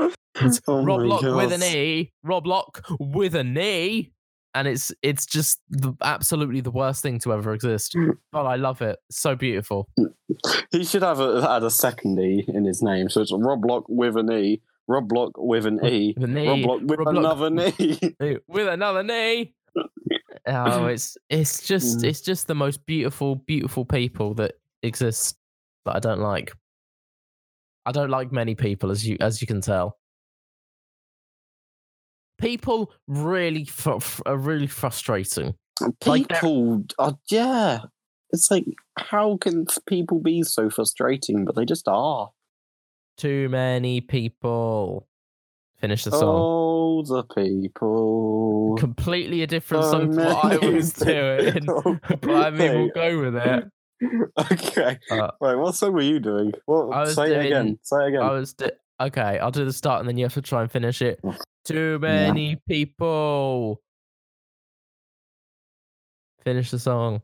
oh 0.67 0.83
Rob 0.83 1.01
my 1.01 1.05
Locke 1.05 1.21
with 1.23 1.51
an. 1.53 1.63
E. 1.63 2.11
Rob 2.23 2.45
Locke 2.47 2.83
with 2.99 3.35
a 3.35 3.43
knee. 3.43 4.11
And 4.53 4.69
it's 4.69 4.93
it's 5.01 5.25
just 5.25 5.59
the, 5.69 5.93
absolutely 6.01 6.61
the 6.61 6.71
worst 6.71 7.01
thing 7.03 7.19
to 7.19 7.33
ever 7.33 7.53
exist. 7.53 7.93
But 8.31 8.45
I 8.45 8.55
love 8.55 8.81
it. 8.81 8.97
So 9.11 9.35
beautiful. 9.35 9.89
He 10.71 10.85
should 10.85 11.01
have 11.03 11.19
a, 11.19 11.41
had 11.41 11.63
a 11.63 11.69
second 11.69 12.17
E 12.19 12.45
in 12.47 12.63
his 12.63 12.81
name. 12.81 13.09
So 13.09 13.21
it's 13.21 13.33
Rob 13.33 13.65
Lock 13.65 13.83
with 13.89 14.15
an 14.15 14.31
E, 14.31 14.61
Rob 14.87 15.11
Lock 15.11 15.31
with 15.37 15.65
an 15.65 15.85
E, 15.85 16.13
With 16.17 16.29
a 16.29 16.33
knee. 16.33 16.47
Rob 16.47 16.59
Lock 16.65 16.81
with 16.83 16.99
Rob 16.99 17.07
Lock- 17.15 17.17
another 17.17 17.49
knee. 18.19 18.39
With 18.47 18.67
another 18.69 19.03
knee. 19.03 19.53
Oh, 20.47 20.85
it's 20.85 21.17
it's 21.29 21.67
just 21.67 21.97
Mm. 21.99 22.03
it's 22.05 22.21
just 22.21 22.47
the 22.47 22.55
most 22.55 22.85
beautiful, 22.85 23.35
beautiful 23.35 23.83
people 23.83 24.35
that 24.35 24.53
exist 24.83 25.35
that 25.83 25.97
I 25.97 25.99
don't 25.99 26.21
like. 26.21 26.53
I 27.85 27.91
don't 27.91 28.09
like 28.09 28.31
many 28.31 28.55
people, 28.55 28.91
as 28.91 29.07
you 29.07 29.17
as 29.19 29.41
you 29.41 29.47
can 29.47 29.61
tell. 29.61 29.97
People 32.37 32.91
really 33.07 33.65
fr- 33.65 33.93
are 34.25 34.37
really 34.37 34.67
frustrating. 34.67 35.55
Like 36.05 36.27
they're- 36.27 36.39
People, 36.39 36.83
are, 36.99 37.17
yeah. 37.29 37.79
It's 38.31 38.49
like, 38.51 38.65
how 38.97 39.37
can 39.37 39.65
people 39.87 40.19
be 40.19 40.43
so 40.43 40.69
frustrating? 40.69 41.45
But 41.45 41.55
they 41.55 41.63
just 41.65 41.87
are. 41.87 42.31
Too 43.17 43.47
many 43.49 44.01
people. 44.01 45.07
Finish 45.79 46.03
the 46.05 46.11
song. 46.11 46.23
Oh, 46.23 47.03
the 47.03 47.23
people. 47.23 48.75
Completely 48.77 49.41
a 49.43 49.47
different 49.47 49.83
So 49.85 49.91
song 49.91 50.11
to 50.15 50.25
what 50.25 50.63
I 50.63 50.67
was 50.67 50.93
doing, 50.93 51.53
people. 51.53 51.99
but 52.21 52.29
I 52.29 52.49
mean 52.49 52.73
we'll 52.73 52.89
go 52.89 53.19
with 53.21 53.35
it. 53.35 53.65
Okay. 54.51 54.99
Uh, 55.09 55.31
right, 55.39 55.55
what 55.55 55.75
song 55.75 55.93
were 55.93 56.01
you 56.01 56.19
doing? 56.19 56.53
What, 56.65 57.09
say 57.09 57.33
it 57.33 57.45
again. 57.45 57.79
Say 57.83 58.03
it 58.03 58.07
again. 58.09 58.21
I 58.21 58.31
was 58.31 58.55
okay. 58.99 59.39
I'll 59.39 59.51
do 59.51 59.65
the 59.65 59.73
start 59.73 60.01
and 60.01 60.09
then 60.09 60.17
you 60.17 60.25
have 60.25 60.33
to 60.33 60.41
try 60.41 60.61
and 60.61 60.71
finish 60.71 61.01
it. 61.01 61.19
Oh. 61.23 61.35
Too 61.65 61.97
many 61.99 62.57
people. 62.67 63.81
Finish 66.43 66.69
the 66.69 66.79
song. 66.79 67.21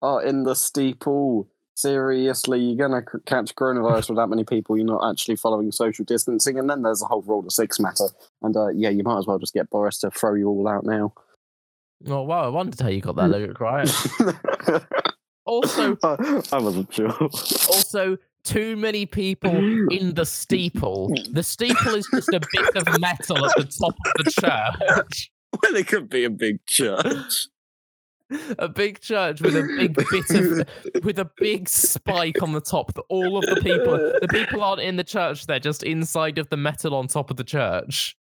Oh, 0.00 0.18
in 0.18 0.44
the 0.44 0.54
steeple. 0.54 1.48
Seriously, 1.74 2.60
you're 2.60 2.88
gonna 2.88 3.02
c- 3.10 3.18
catch 3.24 3.54
coronavirus 3.54 4.10
with 4.10 4.18
that 4.18 4.28
many 4.28 4.44
people. 4.44 4.76
You're 4.76 4.86
not 4.86 5.08
actually 5.10 5.36
following 5.36 5.72
social 5.72 6.04
distancing, 6.04 6.58
and 6.58 6.68
then 6.68 6.82
there's 6.82 7.02
a 7.02 7.06
whole 7.06 7.22
rule 7.22 7.46
of 7.46 7.52
six 7.52 7.80
matter. 7.80 8.08
And 8.42 8.54
uh, 8.56 8.68
yeah, 8.68 8.90
you 8.90 9.02
might 9.02 9.18
as 9.18 9.26
well 9.26 9.38
just 9.38 9.54
get 9.54 9.70
Boris 9.70 9.98
to 10.00 10.10
throw 10.10 10.34
you 10.34 10.48
all 10.48 10.68
out 10.68 10.84
now. 10.84 11.14
Oh 12.06 12.22
wow! 12.22 12.44
I 12.44 12.48
wondered 12.48 12.78
how 12.80 12.88
you 12.88 13.00
got 13.00 13.16
that 13.16 13.30
lyric 13.30 13.58
right. 13.58 13.88
Also, 15.44 15.96
I 16.02 16.58
wasn't 16.58 16.92
sure. 16.92 17.12
also, 17.20 18.16
too 18.44 18.76
many 18.76 19.06
people 19.06 19.54
in 19.90 20.14
the 20.14 20.26
steeple. 20.26 21.14
The 21.32 21.42
steeple 21.42 21.94
is 21.94 22.08
just 22.12 22.28
a 22.28 22.40
bit 22.52 22.76
of 22.76 23.00
metal 23.00 23.44
at 23.44 23.56
the 23.56 23.64
top 23.64 23.94
of 24.04 24.24
the 24.24 24.30
church. 24.30 25.30
well, 25.62 25.76
it 25.76 25.86
could 25.86 26.08
be 26.08 26.24
a 26.24 26.30
big 26.30 26.64
church. 26.66 27.48
a 28.58 28.68
big 28.68 29.00
church 29.00 29.40
with 29.42 29.54
a 29.56 29.62
big 29.62 29.94
bit 29.94 30.30
of 30.30 31.04
with 31.04 31.18
a 31.18 31.30
big 31.36 31.68
spike 31.68 32.42
on 32.42 32.52
the 32.52 32.60
top 32.62 32.94
that 32.94 33.02
all 33.10 33.36
of 33.36 33.44
the 33.44 33.60
people 33.60 33.92
the 34.22 34.28
people 34.30 34.62
aren't 34.64 34.80
in 34.80 34.96
the 34.96 35.04
church 35.04 35.46
they're 35.46 35.58
just 35.58 35.82
inside 35.82 36.38
of 36.38 36.48
the 36.48 36.56
metal 36.56 36.94
on 36.94 37.06
top 37.06 37.30
of 37.30 37.36
the 37.36 37.44
church 37.44 38.16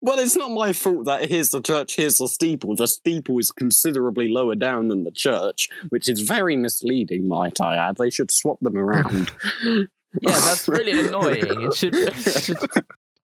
Well, 0.00 0.18
it's 0.18 0.36
not 0.36 0.50
my 0.50 0.72
fault 0.72 1.04
that 1.06 1.28
here's 1.28 1.50
the 1.50 1.60
church, 1.60 1.96
here's 1.96 2.18
the 2.18 2.28
steeple. 2.28 2.74
The 2.76 2.88
steeple 2.88 3.38
is 3.38 3.52
considerably 3.52 4.28
lower 4.28 4.54
down 4.54 4.88
than 4.88 5.04
the 5.04 5.10
church, 5.10 5.68
which 5.90 6.08
is 6.08 6.20
very 6.20 6.56
misleading, 6.56 7.28
might 7.28 7.60
I 7.60 7.76
add. 7.76 7.96
They 7.96 8.10
should 8.10 8.30
swap 8.30 8.58
them 8.60 8.76
around. 8.76 9.30
yeah 10.20 10.32
that's 10.32 10.66
really 10.66 10.98
annoying 11.06 11.44
it 11.44 11.72
should, 11.74 11.94
it 11.94 12.14
should 12.14 12.58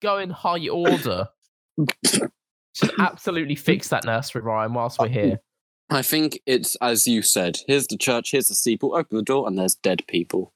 go 0.01 0.19
in 0.19 0.31
high 0.31 0.69
order 0.69 1.29
should 2.05 2.93
absolutely 3.01 3.57
fix 3.57 3.89
that 3.89 4.05
nursery 4.05 4.41
rhyme 4.41 4.73
whilst 4.73 4.99
we're 5.01 5.09
here 5.09 5.41
I 5.89 6.03
think 6.03 6.41
it's 6.47 6.77
as 6.77 7.07
you 7.07 7.23
said. 7.23 7.61
Here's 7.67 7.87
the 7.87 7.97
church, 7.97 8.33
here's 8.33 8.49
the 8.49 8.55
steeple, 8.55 8.97
open 8.97 9.17
the 9.17 9.23
door, 9.23 9.47
and 9.47 9.57
there's 9.57 9.77
dead 9.77 10.03
people. 10.09 10.53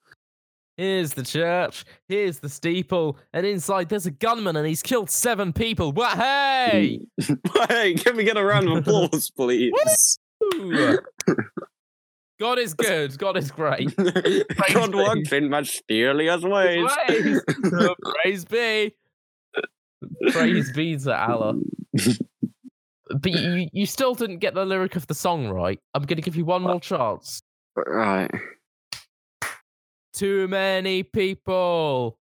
Here's 0.80 1.12
the 1.12 1.22
church 1.22 1.84
here's 2.08 2.38
the 2.38 2.48
steeple 2.48 3.18
and 3.34 3.44
inside 3.44 3.90
there's 3.90 4.06
a 4.06 4.10
gunman 4.10 4.56
and 4.56 4.66
he's 4.66 4.82
killed 4.82 5.10
seven 5.10 5.52
people 5.52 5.92
what 5.92 6.16
hey 6.16 7.00
hey, 7.68 7.94
can 7.94 8.16
we 8.16 8.24
get 8.24 8.38
a 8.38 8.44
round 8.44 8.66
of 8.68 8.78
applause, 8.78 9.30
please? 9.36 10.18
God 12.40 12.58
is 12.58 12.72
good 12.72 13.18
god 13.18 13.36
is 13.36 13.50
great 13.50 13.94
God 14.72 14.94
works 14.94 15.30
in 15.32 15.50
mysterious 15.50 16.42
ways. 16.42 16.90
Praise. 17.06 17.42
Praise 18.22 18.44
be. 18.46 18.94
Praise 20.30 20.72
be 20.72 20.96
to 20.96 21.14
Allah. 21.14 21.56
But 23.10 23.32
you, 23.32 23.68
you 23.74 23.84
still 23.84 24.14
didn't 24.14 24.38
get 24.38 24.54
the 24.54 24.64
lyric 24.64 24.96
of 24.96 25.06
the 25.06 25.14
song 25.14 25.48
right. 25.48 25.78
I'm 25.92 26.04
going 26.04 26.16
to 26.16 26.22
give 26.22 26.36
you 26.36 26.46
one 26.46 26.62
more 26.62 26.80
chance. 26.80 27.42
right. 27.76 28.30
Too 30.20 30.48
many 30.48 31.02
people. 31.02 32.18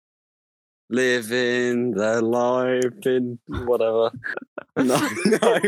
Living 0.87 1.89
their 1.89 2.21
life 2.21 3.07
in 3.07 3.39
whatever. 3.47 4.11
No, 4.77 4.99
no. 5.25 5.59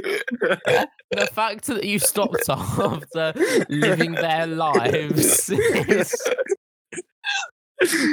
The 1.10 1.28
fact 1.34 1.66
that 1.66 1.84
you 1.84 1.98
stopped 1.98 2.48
after 2.48 3.34
living 3.68 4.12
their 4.12 4.46
lives 4.46 5.50
is. 5.50 6.16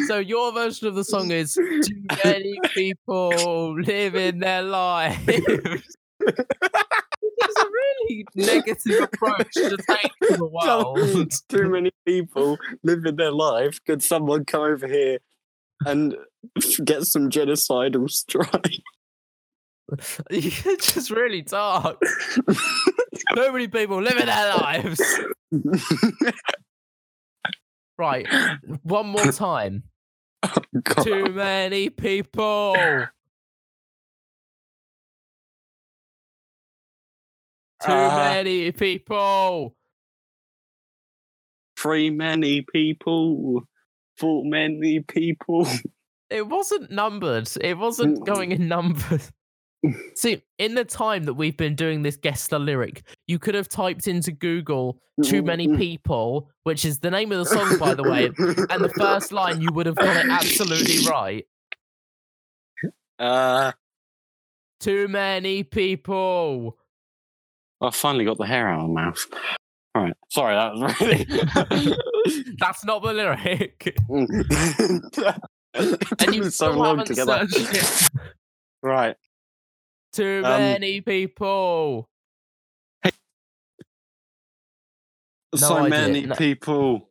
So 0.07 0.17
your 0.17 0.51
version 0.55 0.89
of 0.89 0.95
the 0.95 1.05
song 1.05 1.31
is 1.31 1.53
too 1.53 2.07
many 2.25 2.59
people 2.73 3.79
living 3.79 4.39
their 4.39 4.63
lives. 4.63 5.99
It's 7.49 7.63
a 7.63 7.67
really 7.67 8.25
negative 8.35 9.03
approach 9.03 9.53
to 9.55 9.77
take 9.77 10.13
to 10.23 10.37
the 10.37 10.47
world. 10.53 11.33
Too 11.49 11.69
many 11.71 11.91
people 12.05 12.59
living 12.83 13.17
their 13.17 13.33
life. 13.33 13.81
Could 13.87 14.03
someone 14.03 14.45
come 14.45 14.63
over 14.63 14.87
here 14.87 15.19
and 15.85 16.15
get 16.85 17.05
some 17.05 17.31
genocidal 17.31 18.11
strike? 18.11 18.83
it's 20.31 20.95
just 20.95 21.11
really 21.11 21.43
dark. 21.43 22.03
So 23.35 23.53
many 23.53 23.69
people 23.69 24.03
living 24.03 24.27
their 24.27 24.57
lives. 24.57 25.01
Right, 27.99 28.27
one 28.83 29.07
more 29.07 29.33
time. 29.33 29.85
Oh, 30.43 30.63
God. 30.85 31.03
Too 31.03 31.25
many 31.33 31.89
people. 31.91 32.77
Too 37.87 37.93
Ah. 37.93 38.31
many 38.35 38.73
people. 38.73 39.77
Three 41.79 42.11
many 42.11 42.63
people. 42.63 43.63
For 44.19 44.45
many 44.45 45.01
people. 45.01 45.67
It 46.31 46.47
wasn't 46.49 46.91
numbered. 46.91 47.49
It 47.61 47.77
wasn't 47.79 48.19
Mm. 48.21 48.27
going 48.27 48.53
in 48.53 48.67
numbers. 48.67 49.31
See, 50.15 50.43
in 50.59 50.75
the 50.75 50.85
time 50.85 51.25
that 51.25 51.35
we've 51.35 51.57
been 51.57 51.75
doing 51.77 52.03
this 52.03 52.17
guess 52.17 52.49
the 52.49 52.59
lyric, 52.59 53.03
you 53.29 53.39
could 53.39 53.55
have 53.55 53.69
typed 53.69 54.09
into 54.09 54.33
Google 54.33 54.99
too 55.23 55.43
many 55.43 55.69
people, 55.77 56.51
which 56.65 56.85
is 56.85 56.99
the 57.01 57.11
name 57.11 57.31
of 57.31 57.39
the 57.39 57.45
song, 57.47 57.79
by 57.79 57.95
the 57.95 58.03
way, 58.03 58.25
and 58.27 58.83
the 58.85 58.93
first 58.97 59.31
line 59.33 59.61
you 59.61 59.71
would 59.73 59.87
have 59.87 59.95
got 59.97 60.17
it 60.17 60.29
absolutely 60.31 61.07
right. 61.11 61.47
Uh, 63.19 63.73
Too 64.81 65.09
many 65.09 65.63
people. 65.63 66.77
I 67.81 67.91
finally 67.91 68.25
got 68.25 68.39
the 68.39 68.47
hair 68.47 68.69
out 68.69 68.85
of 68.85 68.91
my 68.91 69.05
mouth. 69.07 69.27
All 69.95 70.03
right. 70.03 70.15
Sorry, 70.31 70.55
that 70.55 70.75
was 70.75 71.01
really. 71.01 71.27
That's 72.59 72.85
not 72.85 73.03
the 73.03 73.13
lyric. 73.13 73.97
and 74.09 74.29
And 76.21 76.35
you 76.35 76.45
so 76.45 76.51
still 76.51 76.73
long 76.73 76.99
haven't 76.99 77.07
together. 77.07 77.47
searched 77.49 77.75
it. 77.75 78.11
Right. 78.83 79.17
Too 80.13 80.43
Um, 80.45 80.51
many 80.59 81.01
people. 81.03 82.09
No 83.05 83.11
so 85.57 85.77
idea. 85.79 85.91
many 85.91 86.27
No. 86.27 86.35
people. 86.35 87.09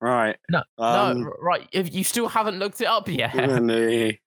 Right. 0.00 0.36
No, 0.50 0.62
Um, 0.78 1.22
no, 1.22 1.32
right. 1.40 1.68
If 1.72 1.92
you 1.94 2.04
still 2.04 2.28
haven't 2.28 2.58
looked 2.58 2.80
it 2.80 2.86
up 2.86 3.08
yet, 3.08 3.34
many 3.34 4.20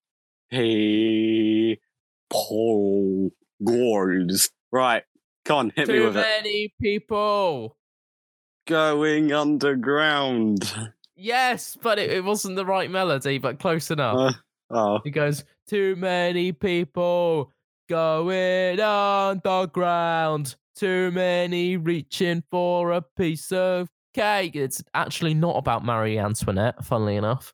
people. 0.50 1.82
Goals. 3.66 4.50
Right. 4.72 5.04
On, 5.52 5.72
hit 5.76 5.88
me 5.88 5.94
too 5.94 6.06
with 6.06 6.18
it. 6.18 6.22
many 6.22 6.74
people. 6.82 7.78
Going 8.68 9.32
underground. 9.34 10.74
Yes, 11.16 11.78
but 11.82 12.00
it, 12.00 12.10
it 12.10 12.24
wasn't 12.24 12.56
the 12.56 12.66
right 12.66 12.90
melody, 12.90 13.38
but 13.38 13.60
close 13.60 13.92
enough. 13.92 14.18
Uh, 14.18 14.32
oh. 14.72 15.00
It 15.06 15.12
goes, 15.12 15.44
too 15.68 15.96
many 15.98 16.52
people 16.52 17.52
going 17.90 18.80
underground. 18.80 20.56
Too 20.76 21.12
many 21.12 21.78
reaching 21.78 22.44
for 22.50 22.92
a 22.94 23.02
piece 23.02 23.52
of 23.52 23.90
cake. 24.14 24.56
It's 24.56 24.82
actually 24.94 25.34
not 25.34 25.58
about 25.58 25.84
Marie 25.84 26.18
Antoinette, 26.18 26.84
funnily 26.86 27.18
enough. 27.18 27.54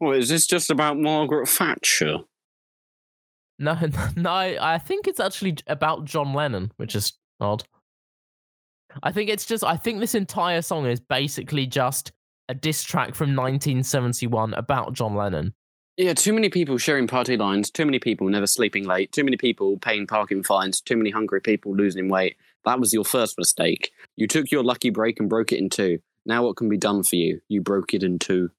Well, 0.00 0.12
is 0.12 0.28
this 0.30 0.46
just 0.46 0.70
about 0.70 0.98
Margaret 0.98 1.48
Thatcher? 1.48 2.20
No, 3.62 3.78
no, 4.16 4.30
I 4.30 4.78
think 4.78 5.06
it's 5.06 5.20
actually 5.20 5.56
about 5.68 6.04
John 6.04 6.34
Lennon, 6.34 6.72
which 6.76 6.96
is 6.96 7.12
odd. 7.40 7.62
I 9.02 9.12
think 9.12 9.30
it's 9.30 9.46
just, 9.46 9.64
I 9.64 9.76
think 9.76 10.00
this 10.00 10.14
entire 10.14 10.60
song 10.60 10.84
is 10.86 11.00
basically 11.00 11.66
just 11.66 12.12
a 12.48 12.54
diss 12.54 12.82
track 12.82 13.14
from 13.14 13.30
1971 13.30 14.52
about 14.54 14.92
John 14.92 15.14
Lennon. 15.14 15.54
Yeah, 15.96 16.14
too 16.14 16.32
many 16.32 16.48
people 16.48 16.76
sharing 16.76 17.06
party 17.06 17.36
lines, 17.36 17.70
too 17.70 17.84
many 17.84 17.98
people 17.98 18.28
never 18.28 18.46
sleeping 18.46 18.84
late, 18.84 19.12
too 19.12 19.24
many 19.24 19.36
people 19.36 19.78
paying 19.78 20.06
parking 20.06 20.42
fines, 20.42 20.80
too 20.80 20.96
many 20.96 21.10
hungry 21.10 21.40
people 21.40 21.74
losing 21.74 22.08
weight. 22.08 22.36
That 22.64 22.80
was 22.80 22.92
your 22.92 23.04
first 23.04 23.38
mistake. 23.38 23.92
You 24.16 24.26
took 24.26 24.50
your 24.50 24.64
lucky 24.64 24.90
break 24.90 25.20
and 25.20 25.28
broke 25.28 25.52
it 25.52 25.58
in 25.58 25.70
two. 25.70 26.00
Now 26.26 26.44
what 26.44 26.56
can 26.56 26.68
be 26.68 26.76
done 26.78 27.02
for 27.04 27.16
you? 27.16 27.40
You 27.48 27.60
broke 27.60 27.94
it 27.94 28.02
in 28.02 28.18
two. 28.18 28.50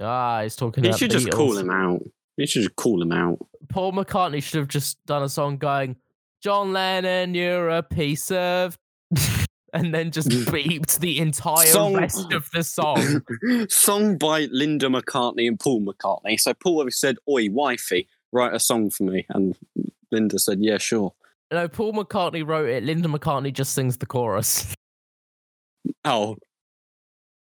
Ah, 0.00 0.42
he's 0.42 0.56
talking 0.56 0.84
You 0.84 0.92
should 0.92 1.10
just 1.10 1.30
call 1.30 1.56
him 1.56 1.70
out. 1.70 2.02
You 2.38 2.46
should 2.46 2.62
just 2.62 2.76
call 2.76 3.02
him 3.02 3.12
out. 3.12 3.38
Paul 3.68 3.92
McCartney 3.92 4.42
should 4.42 4.58
have 4.58 4.68
just 4.68 5.04
done 5.06 5.22
a 5.22 5.28
song 5.28 5.58
going, 5.58 5.96
John 6.42 6.72
Lennon, 6.72 7.34
you're 7.34 7.68
a 7.68 7.82
piece 7.82 8.30
of. 8.30 8.78
and 9.74 9.92
then 9.92 10.10
just 10.10 10.28
beeped 10.30 11.00
the 11.00 11.18
entire 11.18 11.66
Song- 11.66 11.94
rest 11.94 12.32
of 12.32 12.48
the 12.54 12.62
song. 12.62 13.22
song 13.68 14.16
by 14.16 14.46
Linda 14.52 14.86
McCartney 14.86 15.46
and 15.48 15.58
Paul 15.60 15.82
McCartney. 15.82 16.38
So 16.40 16.54
Paul 16.54 16.78
always 16.78 16.98
said, 16.98 17.16
Oi, 17.28 17.50
wifey, 17.50 18.08
write 18.32 18.54
a 18.54 18.60
song 18.60 18.88
for 18.90 19.02
me. 19.02 19.26
And 19.30 19.56
Linda 20.10 20.38
said, 20.38 20.60
Yeah, 20.62 20.78
sure. 20.78 21.12
no, 21.52 21.68
Paul 21.68 21.92
McCartney 21.92 22.46
wrote 22.46 22.68
it. 22.68 22.84
Linda 22.84 23.08
McCartney 23.08 23.52
just 23.52 23.72
sings 23.74 23.98
the 23.98 24.06
chorus. 24.06 24.72
Oh, 26.04 26.36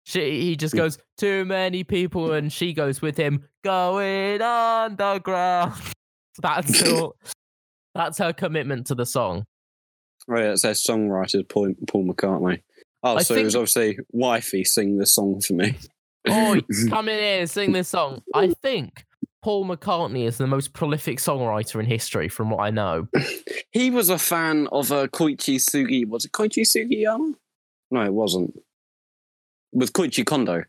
She, 0.04 0.41
he 0.41 0.56
just 0.56 0.76
goes, 0.76 0.97
too 1.18 1.45
many 1.45 1.84
people, 1.84 2.34
and 2.34 2.52
she 2.52 2.74
goes 2.74 3.02
with 3.02 3.18
him, 3.18 3.47
going 3.64 4.41
underground. 4.41 5.74
That's 6.41 6.84
all. 6.91 7.16
That's 7.93 8.18
her 8.20 8.34
commitment 8.34 8.88
to 8.88 8.95
the 8.95 9.06
song. 9.06 9.45
right. 10.28 10.45
It 10.45 10.60
says 10.60 10.84
songwriter 10.84 11.47
Paul, 11.47 11.74
Paul 11.88 12.08
McCartney. 12.08 12.62
Oh, 13.04 13.18
I 13.18 13.24
so 13.24 13.36
it 13.36 13.43
was 13.43 13.56
obviously 13.56 13.99
wifey 14.12 14.64
sing 14.64 14.97
this 14.97 15.16
song 15.16 15.41
for 15.41 15.54
me. 15.54 15.76
Oi, 16.30 16.62
come 16.89 17.10
in 17.10 17.20
here, 17.20 17.47
sing 17.47 17.72
this 17.72 17.89
song. 17.89 18.22
I 18.34 18.54
think 18.62 19.06
Paul 19.41 19.66
McCartney 19.66 20.26
is 20.26 20.38
the 20.38 20.47
most 20.47 20.74
prolific 20.74 21.18
songwriter 21.18 21.80
in 21.80 21.86
history, 21.86 22.30
from 22.30 22.52
what 22.52 22.62
I 22.62 22.70
know. 22.70 23.08
he 23.72 23.89
was 23.89 24.10
a 24.10 24.20
fan 24.20 24.68
of 24.72 24.91
uh, 24.91 25.08
Koichi 25.08 25.56
Sugi. 25.56 26.08
Was 26.08 26.26
it 26.26 26.32
Koichi 26.32 26.62
Sugiyama? 26.62 27.34
No, 27.89 28.02
it 28.04 28.14
wasn't. 28.14 28.56
With 29.74 29.93
Koichi 29.93 30.26
Kondo. 30.26 30.63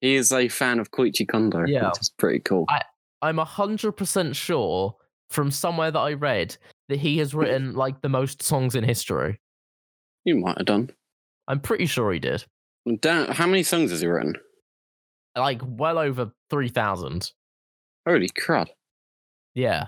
He 0.00 0.16
is 0.16 0.32
a 0.32 0.48
fan 0.48 0.80
of 0.80 0.90
Koichi 0.90 1.26
Kondo. 1.26 1.64
Yeah. 1.66 1.88
Which 1.88 2.00
is 2.00 2.10
pretty 2.10 2.40
cool. 2.40 2.66
I'm 3.22 3.38
a 3.38 3.44
hundred 3.44 3.92
percent 3.92 4.34
sure 4.36 4.96
from 5.30 5.50
somewhere 5.50 5.90
that 5.90 5.98
I 5.98 6.12
read 6.14 6.56
that 6.88 6.98
he 6.98 7.18
has 7.18 7.34
written 7.34 7.74
like 7.76 8.00
the 8.02 8.08
most 8.08 8.42
songs 8.42 8.74
in 8.74 8.84
history. 8.84 9.40
you 10.24 10.36
might 10.36 10.58
have 10.58 10.66
done. 10.66 10.90
I'm 11.48 11.60
pretty 11.60 11.86
sure 11.86 12.12
he 12.12 12.18
did. 12.18 12.44
How 13.04 13.46
many 13.46 13.62
songs 13.62 13.90
has 13.90 14.00
he 14.00 14.06
written? 14.06 14.34
Like 15.36 15.62
well 15.64 15.98
over 15.98 16.32
three 16.50 16.68
thousand. 16.68 17.30
Holy 18.06 18.28
crud. 18.28 18.68
Yeah. 19.54 19.86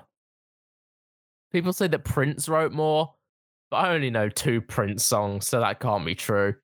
People 1.52 1.72
say 1.72 1.88
that 1.88 2.04
Prince 2.04 2.48
wrote 2.48 2.72
more, 2.72 3.14
but 3.70 3.76
I 3.78 3.94
only 3.94 4.10
know 4.10 4.28
two 4.28 4.60
Prince 4.60 5.04
songs, 5.04 5.46
so 5.46 5.60
that 5.60 5.80
can't 5.80 6.04
be 6.06 6.14
true. 6.14 6.54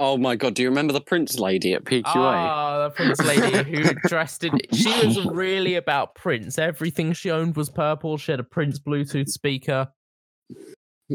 Oh 0.00 0.16
my 0.16 0.34
god, 0.34 0.54
do 0.54 0.62
you 0.62 0.68
remember 0.68 0.92
the 0.92 1.00
Prince 1.00 1.38
lady 1.38 1.72
at 1.72 1.84
PQA? 1.84 2.02
Ah, 2.06 2.84
the 2.84 2.90
Prince 2.90 3.20
lady 3.22 3.76
who 3.76 3.94
dressed 4.08 4.42
in. 4.42 4.58
She 4.72 4.88
was 5.06 5.24
really 5.26 5.76
about 5.76 6.16
Prince. 6.16 6.58
Everything 6.58 7.12
she 7.12 7.30
owned 7.30 7.56
was 7.56 7.70
purple. 7.70 8.18
She 8.18 8.32
had 8.32 8.40
a 8.40 8.44
Prince 8.44 8.80
Bluetooth 8.80 9.28
speaker. 9.28 9.86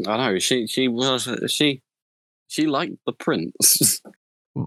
I 0.06 0.16
know, 0.16 0.38
she 0.38 0.66
she 0.66 0.88
was 0.88 1.28
she 1.48 1.82
she 2.48 2.66
liked 2.66 2.96
the 3.06 3.12
Prince. 3.12 4.00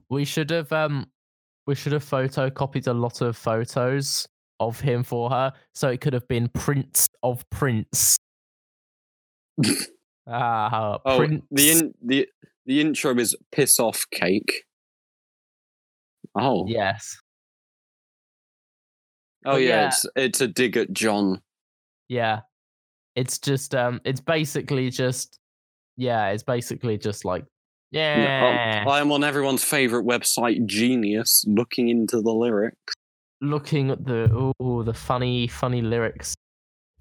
We 0.10 0.24
should 0.24 0.50
have 0.52 0.72
um, 0.72 1.08
we 1.68 1.76
should 1.76 1.92
have 1.92 2.06
photocopied 2.06 2.88
a 2.88 2.94
lot 2.94 3.20
of 3.20 3.36
photos 3.36 4.26
of 4.62 4.80
him 4.80 5.04
for 5.04 5.30
her, 5.30 5.52
so 5.74 5.90
it 5.90 6.00
could 6.00 6.14
have 6.14 6.28
been 6.30 6.48
Prince 6.48 7.10
of 7.22 7.48
Prince. 7.50 8.18
Ah, 10.26 11.00
oh, 11.04 11.18
Prince. 11.18 11.44
the 11.52 11.70
in, 11.70 11.94
the 12.02 12.30
the 12.66 12.82
intro 12.82 13.18
is 13.18 13.36
piss 13.52 13.80
off 13.80 14.06
cake. 14.12 14.64
Oh. 16.36 16.66
yes, 16.68 17.16
oh 19.46 19.58
yeah, 19.58 19.70
yeah. 19.70 19.88
it's 19.88 20.06
it's 20.16 20.42
a 20.42 20.48
dig 20.48 20.78
at 20.78 20.92
John. 20.94 21.42
yeah. 22.10 22.42
It's 23.16 23.38
just 23.38 23.76
um, 23.76 24.02
it's 24.06 24.20
basically 24.20 24.90
just 24.90 25.38
yeah, 25.98 26.30
it's 26.30 26.42
basically 26.42 26.98
just 26.98 27.26
like 27.26 27.46
yeah. 27.92 28.84
Oh, 28.88 28.90
I 28.90 29.02
am 29.02 29.12
on 29.12 29.24
everyone's 29.24 29.64
favorite 29.64 30.04
website, 30.04 30.66
Genius, 30.66 31.46
looking 31.48 31.90
into 31.90 32.22
the 32.22 32.32
lyrics. 32.32 32.96
looking 33.42 33.92
at 33.92 34.04
the 34.06 34.54
oh 34.60 34.82
the 34.82 34.94
funny 34.96 35.48
funny 35.48 35.82
lyrics. 35.84 36.34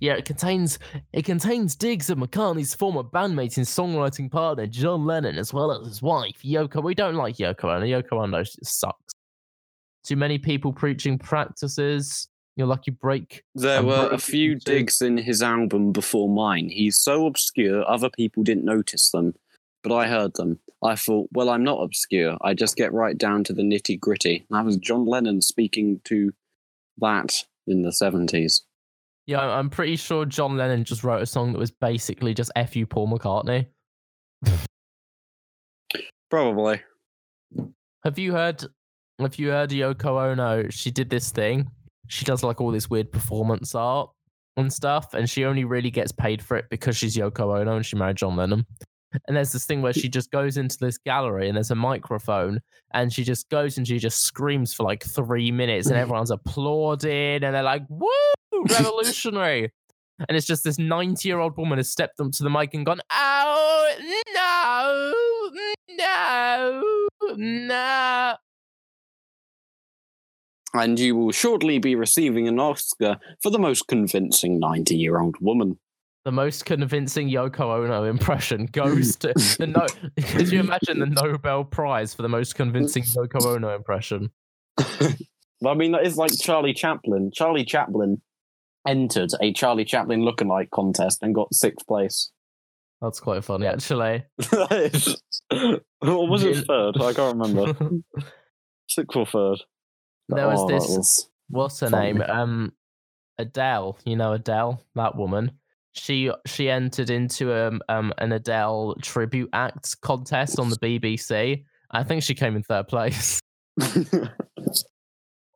Yeah, 0.03 0.15
it 0.15 0.25
contains 0.25 0.81
it 1.13 1.25
contains 1.25 1.77
digs 1.77 2.11
at 2.11 2.17
McCartney's 2.17 2.75
former 2.75 3.05
bandmate 3.05 3.57
and 3.57 3.65
songwriting 3.65 4.29
partner 4.29 4.67
John 4.67 5.07
Lennon, 5.07 5.39
as 5.39 5.55
well 5.55 5.71
as 5.71 5.87
his 5.87 6.03
wife 6.03 6.43
Yoko. 6.43 6.83
We 6.83 6.97
don't 6.97 7.15
like 7.15 7.37
Yoko 7.37 7.77
Ono. 7.77 7.87
Yoko 7.87 8.21
Ono 8.21 8.43
sucks. 8.65 9.15
Too 10.03 10.17
many 10.17 10.39
people 10.39 10.73
preaching 10.73 11.19
practices. 11.19 12.27
Your 12.57 12.67
lucky 12.67 12.91
break. 12.91 13.45
There 13.55 13.85
were 13.85 14.09
a 14.11 14.19
few 14.19 14.57
digs 14.57 15.03
in 15.03 15.19
his 15.19 15.41
album 15.41 15.93
before 15.93 16.29
mine. 16.29 16.69
He's 16.69 16.99
so 16.99 17.27
obscure, 17.27 17.89
other 17.89 18.11
people 18.11 18.43
didn't 18.43 18.65
notice 18.65 19.11
them, 19.13 19.37
but 19.85 19.95
I 19.95 20.09
heard 20.09 20.35
them. 20.35 20.59
I 20.83 20.97
thought, 20.97 21.29
well, 21.33 21.49
I'm 21.49 21.63
not 21.63 21.81
obscure. 21.81 22.37
I 22.43 22.55
just 22.55 22.75
get 22.75 22.93
right 22.93 23.17
down 23.17 23.45
to 23.45 23.53
the 23.53 23.63
nitty 23.63 24.01
gritty. 24.01 24.47
That 24.51 24.65
was 24.65 24.79
John 24.79 25.07
Lennon 25.07 25.43
speaking 25.43 26.01
to 26.07 26.33
that 26.99 27.45
in 27.69 27.83
the 27.83 27.91
70s. 27.91 28.63
Yeah, 29.27 29.41
I'm 29.41 29.71
pretty 29.71 29.97
sure 29.97 30.25
John 30.25 30.57
Lennon 30.57 30.85
just 30.85 31.05
wrote 31.05 31.23
a 31.23 31.27
song 31.27 31.53
that 31.53 31.59
was 31.59 31.71
basically 31.71 32.35
just 32.35 32.51
"F 32.57 32.75
you, 32.75 32.87
Paul 32.87 33.09
McCartney." 33.09 33.67
Probably. 36.31 36.81
Have 38.05 38.19
you 38.19 38.33
heard? 38.33 38.65
Have 39.21 39.37
you 39.37 39.51
heard 39.51 39.71
Yoko 39.71 40.31
Ono? 40.31 40.69
She 40.71 40.91
did 40.91 41.09
this 41.11 41.31
thing. 41.31 41.71
She 42.09 42.25
does 42.25 42.43
like 42.43 42.61
all 42.61 42.73
this 42.73 42.91
weird 42.91 43.13
performance 43.13 43.75
art 43.75 44.11
and 44.57 44.73
stuff, 44.73 45.15
and 45.15 45.31
she 45.31 45.45
only 45.45 45.65
really 45.65 45.91
gets 45.91 46.11
paid 46.11 46.43
for 46.43 46.57
it 46.57 46.67
because 46.71 46.97
she's 46.97 47.17
Yoko 47.17 47.61
Ono 47.61 47.77
and 47.77 47.87
she 47.87 47.97
married 47.97 48.17
John 48.17 48.37
Lennon. 48.37 48.67
And 49.27 49.37
there's 49.37 49.53
this 49.53 49.67
thing 49.67 49.83
where 49.83 49.93
she 49.93 50.09
just 50.09 50.31
goes 50.31 50.57
into 50.57 50.79
this 50.79 50.99
gallery 50.99 51.49
and 51.49 51.57
there's 51.57 51.71
a 51.71 51.77
microphone, 51.77 52.61
and 52.95 53.13
she 53.13 53.25
just 53.25 53.49
goes 53.51 53.77
and 53.77 53.87
she 53.87 53.99
just 53.99 54.25
screams 54.25 54.75
for 54.75 54.85
like 54.85 55.05
three 55.05 55.51
minutes, 55.51 55.89
and 55.89 55.97
everyone's 55.99 56.31
applauding, 56.31 57.43
and 57.45 57.55
they're 57.55 57.63
like, 57.63 57.85
"Woo, 57.89 58.09
revolutionary!" 58.69 59.73
And 60.29 60.37
it's 60.37 60.47
just 60.47 60.65
this 60.65 60.79
90 60.79 61.29
year 61.29 61.39
old 61.39 61.57
woman 61.57 61.79
has 61.79 61.91
stepped 61.91 62.21
up 62.21 62.33
to 62.33 62.43
the 62.43 62.51
mic 62.51 62.75
and 62.75 62.87
gone, 62.87 63.01
"Oh 63.11 63.95
no, 64.35 65.15
no, 65.97 67.37
no!" 67.37 68.35
And 70.75 70.99
you 70.99 71.17
will 71.17 71.33
shortly 71.33 71.79
be 71.79 71.95
receiving 71.95 72.49
an 72.49 72.59
Oscar 72.59 73.19
for 73.43 73.51
the 73.51 73.59
most 73.59 73.89
convincing 73.89 74.59
90 74.59 74.97
year 74.97 75.21
old 75.21 75.37
woman. 75.41 75.79
The 76.25 76.33
most 76.33 76.65
convincing 76.65 77.29
Yoko 77.29 77.61
Ono 77.85 78.05
impression 78.05 78.67
goes 78.73 79.17
to 79.17 79.33
the 79.59 79.67
no. 79.67 79.87
Could 80.25 80.51
you 80.53 80.61
imagine 80.61 80.99
the 81.01 81.07
Nobel 81.07 81.65
Prize 81.65 82.15
for 82.15 82.23
the 82.23 82.29
most 82.29 82.55
convincing 82.55 83.03
Yoko 83.05 83.45
Ono 83.57 83.75
impression? 83.75 84.31
I 84.79 85.75
mean, 85.75 85.93
that 85.93 86.05
is 86.07 86.17
like 86.17 86.33
Charlie 86.41 86.75
Chaplin. 86.75 87.31
Charlie 87.33 87.65
Chaplin 87.65 88.21
entered 88.87 89.31
a 89.41 89.53
Charlie 89.53 89.85
Chaplin 89.85 90.23
lookalike 90.23 90.71
contest 90.71 91.19
and 91.23 91.35
got 91.35 91.53
sixth 91.55 91.87
place. 91.87 92.31
That's 93.01 93.21
quite 93.21 93.45
funny, 93.45 93.67
actually. 93.67 94.25
Or 95.51 96.29
was 96.29 96.43
it 96.45 96.67
third? 96.67 97.01
I 97.01 97.13
can't 97.13 97.37
remember. 97.39 97.75
Sixth 98.89 99.17
or 99.17 99.27
third. 99.27 99.59
There 100.29 100.49
was 100.49 100.61
Oh, 100.61 100.69
this- 100.69 100.89
was- 100.89 101.29
What's 101.49 101.81
her 101.81 101.91
Funny. 101.91 102.15
name? 102.15 102.23
Um, 102.23 102.73
Adele. 103.39 103.99
You 104.05 104.17
know 104.17 104.33
Adele, 104.33 104.83
that 104.95 105.15
woman. 105.17 105.53
She 105.95 106.31
she 106.47 106.71
entered 106.71 107.11
into 107.11 107.53
um, 107.55 107.83
um 107.89 108.15
an 108.19 108.33
Adele 108.33 108.97
tribute 109.03 109.51
act 109.53 110.01
contest 110.01 110.59
on 110.59 110.71
the 110.71 110.77
BBC. 110.77 111.65
I 111.91 112.03
think 112.03 112.23
she 112.23 112.35
came 112.35 112.57
in 112.57 112.63
third 112.63 112.89
place. 112.89 113.41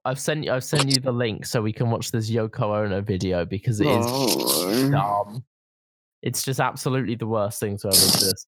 I've 0.04 0.20
sent 0.20 0.44
you 0.44 0.52
I've 0.52 0.64
sent 0.64 0.94
you 0.94 1.00
the 1.00 1.12
link 1.12 1.46
so 1.46 1.62
we 1.62 1.72
can 1.72 1.90
watch 1.90 2.12
this 2.12 2.30
Yoko 2.30 2.84
Ono 2.84 3.00
video 3.00 3.44
because 3.44 3.80
it 3.80 3.88
is 3.88 4.90
dumb. 4.90 5.44
It's 6.22 6.42
just 6.42 6.60
absolutely 6.60 7.14
the 7.14 7.26
worst 7.26 7.60
thing 7.60 7.76
to 7.78 7.88
ever 7.88 7.96
exist. 7.96 8.46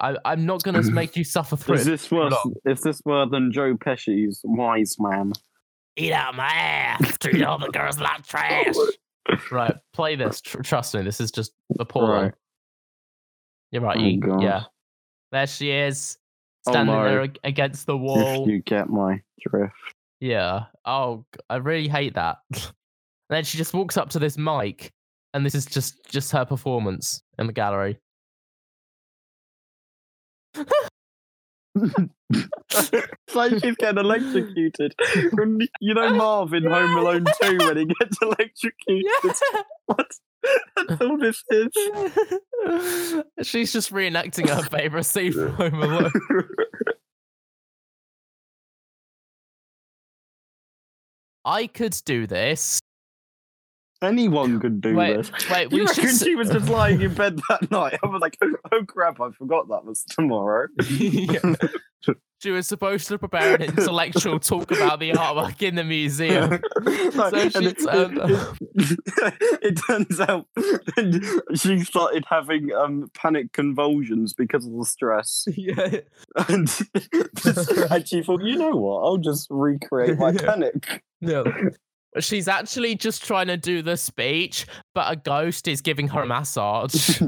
I, 0.00 0.16
I'm 0.24 0.46
not 0.46 0.62
going 0.62 0.82
to 0.82 0.90
make 0.92 1.16
you 1.16 1.24
suffer 1.24 1.56
through 1.56 1.76
Is 1.76 1.84
this 1.84 2.10
worse? 2.10 2.34
Is 2.64 2.80
this 2.80 3.00
worse 3.04 3.28
than 3.30 3.52
Joe 3.52 3.76
Pesci's 3.76 4.40
Wise 4.44 4.96
Man? 4.98 5.32
Eat 5.96 6.12
out 6.12 6.34
my 6.34 6.46
ass. 6.46 7.18
Treat 7.18 7.42
all 7.42 7.58
the 7.58 7.68
girls 7.68 7.98
like 7.98 8.26
trash. 8.26 8.74
right, 9.50 9.74
play 9.92 10.16
this. 10.16 10.40
Tr- 10.40 10.62
trust 10.62 10.94
me, 10.94 11.02
this 11.02 11.20
is 11.20 11.30
just 11.30 11.52
appalling. 11.78 12.22
Right. 12.22 12.32
You're 13.72 13.82
right. 13.82 13.96
Oh, 13.98 14.00
you, 14.04 14.20
God. 14.20 14.42
yeah, 14.42 14.64
there 15.32 15.46
she 15.46 15.70
is, 15.70 16.18
Oh, 16.66 16.72
standing 16.72 16.94
no. 16.94 17.04
there 17.04 17.28
against 17.44 17.86
the 17.86 17.94
If 17.94 18.00
wall. 18.00 18.48
you 18.48 18.60
get 18.62 18.88
my 18.88 19.20
drift. 19.40 19.74
Yeah. 20.20 20.64
Oh, 20.84 21.24
I 21.48 21.56
really 21.56 21.88
hate 21.88 22.14
that. 22.14 22.38
and 22.52 22.62
then 23.30 23.44
she 23.44 23.56
just 23.58 23.72
walks 23.74 23.96
up 23.96 24.10
to 24.10 24.18
this 24.18 24.36
mic, 24.36 24.90
and 25.34 25.46
this 25.46 25.54
is 25.54 25.64
just 25.66 26.04
just 26.10 26.32
her 26.32 26.44
performance 26.44 27.22
in 27.38 27.46
the 27.46 27.52
gallery. 27.52 27.98
it's 32.30 33.34
like 33.34 33.52
she's 33.52 33.76
getting 33.76 33.98
electrocuted. 33.98 34.94
You 35.80 35.94
know 35.94 36.10
Marvin 36.10 36.64
Home 36.64 36.96
Alone 36.96 37.24
2 37.42 37.58
when 37.58 37.76
he 37.76 37.84
gets 37.86 38.18
electrocuted. 38.22 39.36
What? 39.86 40.06
That's 40.76 41.00
all 41.00 41.18
this 41.18 41.42
is. 41.50 41.68
She's 43.42 43.72
just 43.72 43.92
reenacting 43.92 44.48
her 44.48 44.62
favorite 44.62 45.04
scene 45.04 45.32
from 45.32 45.52
Home 45.52 45.82
Alone. 45.82 46.12
I 51.44 51.66
could 51.66 51.96
do 52.04 52.26
this. 52.26 52.80
Anyone 54.02 54.60
could 54.60 54.80
do 54.80 54.94
Wait, 54.94 55.16
this. 55.16 55.30
wait, 55.50 55.70
You 55.72 55.86
should. 55.88 55.98
reckon 56.04 56.16
she 56.18 56.34
was 56.34 56.48
just 56.50 56.68
lying 56.70 57.02
in 57.02 57.12
bed 57.14 57.38
that 57.50 57.70
night? 57.70 57.98
I 58.02 58.06
was 58.06 58.20
like, 58.22 58.38
oh, 58.42 58.54
oh 58.72 58.84
crap, 58.86 59.20
I 59.20 59.30
forgot 59.32 59.68
that 59.68 59.84
was 59.84 60.04
tomorrow. 60.04 60.68
Yeah. 60.88 61.54
She 62.42 62.50
was 62.50 62.66
supposed 62.66 63.06
to 63.08 63.18
prepare 63.18 63.56
an 63.56 63.60
intellectual 63.62 64.40
talk 64.40 64.70
about 64.70 64.98
the 65.00 65.10
artwork 65.10 65.60
in 65.60 65.74
the 65.74 65.84
museum. 65.84 66.58
So 67.12 67.50
she 67.50 67.66
it, 67.66 67.78
turned 67.84 68.18
it- 68.22 68.58
it 69.62 69.78
turns 69.86 70.18
out 70.20 70.46
she 71.54 71.80
started 71.84 72.24
having 72.26 72.72
um, 72.72 73.10
panic 73.12 73.52
convulsions 73.52 74.32
because 74.32 74.64
of 74.66 74.72
the 74.72 74.86
stress. 74.86 75.44
Yeah. 75.54 75.98
And, 76.48 76.70
and 77.92 78.08
she 78.08 78.22
thought, 78.22 78.42
you 78.42 78.56
know 78.56 78.74
what, 78.76 79.02
I'll 79.02 79.18
just 79.18 79.46
recreate 79.50 80.16
my 80.18 80.30
Yeah. 80.30 80.40
panic. 80.42 81.02
No. 81.20 81.44
She's 82.18 82.48
actually 82.48 82.96
just 82.96 83.24
trying 83.24 83.46
to 83.46 83.56
do 83.56 83.82
the 83.82 83.96
speech, 83.96 84.66
but 84.94 85.12
a 85.12 85.16
ghost 85.16 85.68
is 85.68 85.80
giving 85.80 86.08
her 86.08 86.22
a 86.22 86.26
massage. 86.26 87.20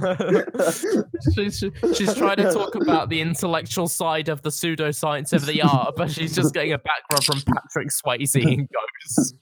she's, 1.34 1.64
she's 1.94 2.14
trying 2.14 2.36
to 2.36 2.52
talk 2.52 2.74
about 2.74 3.08
the 3.08 3.20
intellectual 3.20 3.88
side 3.88 4.28
of 4.28 4.42
the 4.42 4.50
pseudoscience 4.50 5.32
of 5.32 5.46
the 5.46 5.62
art, 5.62 5.94
but 5.96 6.10
she's 6.10 6.34
just 6.34 6.52
getting 6.52 6.72
a 6.72 6.78
background 6.78 7.24
from 7.24 7.40
Patrick 7.54 7.88
Swayze 7.88 8.36
in 8.36 8.68
Ghosts. 8.72 9.34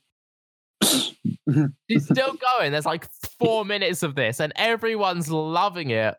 She's 1.91 2.05
still 2.05 2.35
going. 2.35 2.73
There's 2.73 2.87
like 2.87 3.09
four 3.39 3.65
minutes 3.65 4.03
of 4.03 4.15
this, 4.15 4.41
and 4.41 4.53
everyone's 4.57 5.31
loving 5.31 5.91
it. 5.91 6.17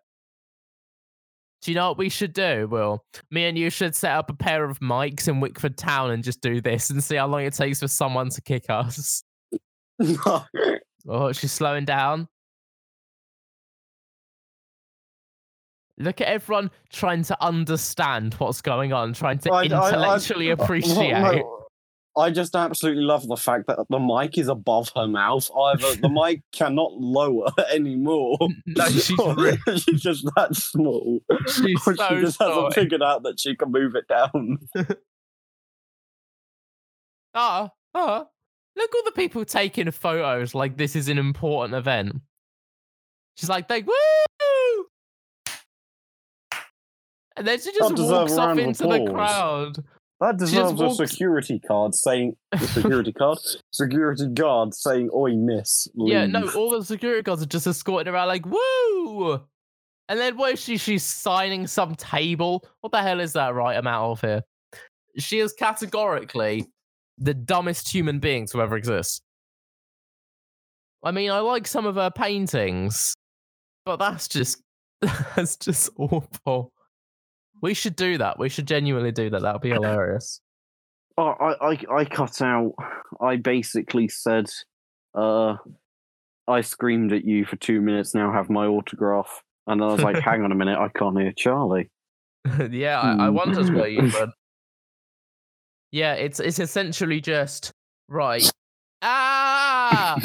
Do 1.62 1.72
you 1.72 1.76
know 1.76 1.90
what 1.90 1.98
we 1.98 2.10
should 2.10 2.34
do, 2.34 2.68
Will? 2.70 3.04
Me 3.32 3.46
and 3.46 3.58
you 3.58 3.70
should 3.70 3.96
set 3.96 4.12
up 4.12 4.30
a 4.30 4.34
pair 4.34 4.64
of 4.64 4.80
mics 4.80 5.28
in 5.28 5.40
Wickford 5.40 5.76
Town 5.78 6.12
and 6.12 6.24
just 6.24 6.40
do 6.42 6.62
this 6.62 6.90
and 6.92 7.04
see 7.04 7.16
how 7.16 7.28
long 7.28 7.42
it 7.44 7.54
takes 7.54 7.80
for 7.80 7.88
someone 7.88 8.30
to 8.30 8.42
kick 8.42 8.66
us. 8.70 9.24
Oh, 11.10 11.32
she's 11.32 11.54
slowing 11.54 11.86
down. 11.86 12.28
Look 15.98 16.20
at 16.22 16.28
everyone 16.28 16.70
trying 16.92 17.24
to 17.24 17.44
understand 17.44 18.34
what's 18.36 18.62
going 18.62 18.92
on, 18.94 19.14
trying 19.14 19.40
to 19.40 19.52
I- 19.52 19.56
I- 19.56 19.60
I- 19.62 19.64
intellectually 19.88 20.48
Well, 20.54 20.64
appreciate. 20.64 21.44
No, 22.18 22.22
I 22.24 22.32
just 22.32 22.56
absolutely 22.56 23.04
love 23.04 23.28
the 23.28 23.38
fact 23.38 23.68
that 23.68 23.80
the 23.90 24.00
mic 24.00 24.38
is 24.38 24.48
above 24.48 24.92
her 24.96 25.08
mouth. 25.08 25.50
Either 25.56 25.96
the 25.96 26.10
mic 26.14 26.42
cannot 26.52 26.94
lower 26.94 27.50
anymore. 27.74 28.38
No, 28.66 28.86
she's 28.90 29.20
or 29.20 29.36
re- 29.36 29.58
she's 29.78 30.02
just 30.02 30.26
that 30.36 30.56
small. 30.56 31.20
She's 31.48 31.88
or 31.88 31.96
so 31.96 32.10
she 32.10 32.22
just 32.22 32.38
sorry. 32.38 32.54
hasn't 32.54 32.74
figured 32.74 33.02
out 33.02 33.24
that 33.24 33.40
she 33.40 33.56
can 33.56 33.72
move 33.72 33.96
it 33.96 34.08
down. 34.08 34.58
Ah, 37.34 37.72
ah, 37.94 38.26
look 38.76 38.96
all 38.96 39.04
the 39.06 39.12
people 39.12 39.46
taking 39.46 39.90
photos 39.92 40.54
like 40.56 40.78
this 40.78 40.96
is 40.96 41.08
an 41.10 41.18
important 41.18 41.76
event. 41.76 42.18
She's 43.36 43.50
like, 43.50 43.68
they 43.68 43.84
woo! 43.84 44.86
And 47.38 47.48
then 47.48 47.60
she 47.60 47.72
just 47.72 47.98
walks 47.98 48.02
a 48.02 48.16
off 48.16 48.38
round 48.38 48.60
of 48.60 48.66
into 48.66 48.84
the 48.84 49.12
crowd. 49.12 49.84
That 50.20 50.38
deserves 50.38 50.82
a 50.82 50.90
security 51.08 51.60
card 51.60 51.94
saying 51.94 52.36
security 52.58 53.14
card, 53.14 53.38
security 53.72 54.28
guard 54.28 54.74
saying 54.74 55.12
"Oi, 55.14 55.36
miss." 55.36 55.88
Yeah, 55.94 56.26
no, 56.26 56.50
all 56.56 56.72
the 56.72 56.84
security 56.84 57.22
guards 57.22 57.44
are 57.44 57.48
just 57.48 57.68
escorting 57.68 58.12
around 58.12 58.28
like, 58.28 58.46
woo! 58.46 59.40
And 60.10 60.20
then 60.20 60.36
what 60.38 60.54
is 60.54 60.60
she? 60.60 60.78
She's 60.78 61.04
signing 61.04 61.68
some 61.68 61.94
table. 61.96 62.68
What 62.82 62.94
the 62.94 63.02
hell 63.02 63.20
is 63.20 63.34
that? 63.34 63.54
Right, 63.54 63.78
I'm 63.78 63.86
out 63.86 64.12
of 64.12 64.22
here. 64.22 64.42
She 65.20 65.40
is 65.40 65.54
categorically 65.54 66.66
the 67.20 67.36
dumbest 67.36 67.90
human 67.90 68.20
being 68.20 68.48
to 68.48 68.62
ever 68.62 68.76
exist. 68.76 69.22
I 71.04 71.12
mean, 71.12 71.30
I 71.30 71.40
like 71.40 71.68
some 71.68 71.86
of 71.86 71.96
her 71.96 72.10
paintings, 72.10 73.14
but 73.86 73.98
that's 73.98 74.28
just 74.28 74.64
that's 75.36 75.58
just 75.58 75.92
awful. 75.98 76.72
We 77.62 77.74
should 77.74 77.96
do 77.96 78.18
that. 78.20 78.38
We 78.40 78.50
should 78.50 78.68
genuinely 78.68 79.12
do 79.12 79.30
that. 79.30 79.42
That 79.42 79.54
would 79.54 79.62
be 79.62 79.72
hilarious. 79.72 80.42
Oh, 81.20 81.30
I, 81.30 81.72
I, 81.72 81.78
I 82.02 82.06
cut 82.06 82.44
out. 82.44 82.74
I 83.20 83.38
basically 83.38 84.08
said, 84.08 84.52
uh, 85.16 85.56
I 86.48 86.62
screamed 86.62 87.12
at 87.12 87.26
you 87.26 87.44
for 87.44 87.56
two 87.56 87.82
minutes. 87.82 88.14
Now 88.14 88.32
have 88.32 88.52
my 88.52 88.68
autograph. 88.68 89.42
And 89.66 89.82
then 89.82 89.90
I 89.90 89.92
was 89.94 90.04
like, 90.04 90.20
hang 90.20 90.44
on 90.44 90.52
a 90.52 90.56
minute, 90.56 90.78
I 90.78 90.90
can't 90.90 91.20
hear 91.20 91.34
Charlie. 91.36 91.90
yeah, 92.70 93.02
I, 93.02 93.14
I 93.26 93.30
Hmm. 93.30 93.34
wondered 93.36 93.74
where 93.74 93.88
you 93.88 94.12
were. 94.14 94.28
Yeah, 95.92 96.14
it's 96.14 96.40
it's 96.40 96.60
essentially 96.60 97.20
just 97.20 97.72
right. 98.10 98.48
Ah, 99.02 100.20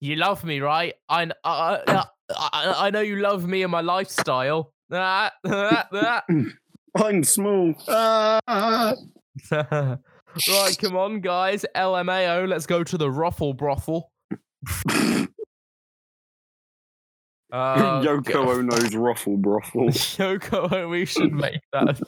you 0.00 0.16
love 0.16 0.44
me, 0.44 0.60
right? 0.60 0.92
I 1.08 1.30
I, 1.44 1.80
I, 1.86 2.04
I, 2.30 2.74
I 2.88 2.90
know 2.90 3.00
you 3.00 3.16
love 3.16 3.46
me 3.46 3.62
and 3.62 3.72
my 3.72 3.80
lifestyle. 3.80 4.74
Ah, 4.92 5.32
ah, 5.46 5.88
ah. 5.92 6.24
I'm 6.96 7.24
small. 7.24 7.74
Ah. 7.88 8.94
right, 9.50 9.98
come 10.78 10.96
on, 10.96 11.20
guys. 11.20 11.64
LMAO, 11.74 12.48
let's 12.48 12.66
go 12.66 12.84
to 12.84 12.98
the 12.98 13.10
ruffle 13.10 13.54
brothel. 13.54 14.10
Uh, 17.52 18.02
Yoko 18.02 18.48
Ono's 18.48 18.94
ruffle 18.96 19.36
brothel. 19.36 19.84
Yoko, 19.88 20.70
Ono, 20.72 20.88
we 20.88 21.04
should 21.04 21.32
make 21.32 21.60
that. 21.72 21.98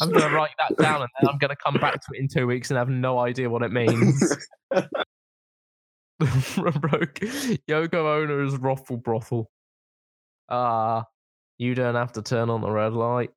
I'm 0.00 0.10
gonna 0.10 0.34
write 0.34 0.54
that 0.58 0.76
down, 0.82 1.02
and 1.02 1.10
then 1.20 1.28
I'm 1.28 1.36
gonna 1.38 1.56
come 1.56 1.74
back 1.74 2.00
to 2.00 2.06
it 2.14 2.20
in 2.20 2.26
two 2.26 2.46
weeks 2.46 2.70
and 2.70 2.78
have 2.78 2.88
no 2.88 3.18
idea 3.18 3.50
what 3.50 3.62
it 3.62 3.70
means. 3.70 4.34
Broke. 6.18 7.20
Yoko 7.68 8.22
Ono's 8.22 8.56
ruffle 8.56 8.96
brothel. 8.96 9.50
Ah, 10.48 11.04
you 11.58 11.74
don't 11.74 11.94
have 11.94 12.12
to 12.12 12.22
turn 12.22 12.48
on 12.48 12.62
the 12.62 12.70
red 12.70 12.94
light, 12.94 13.30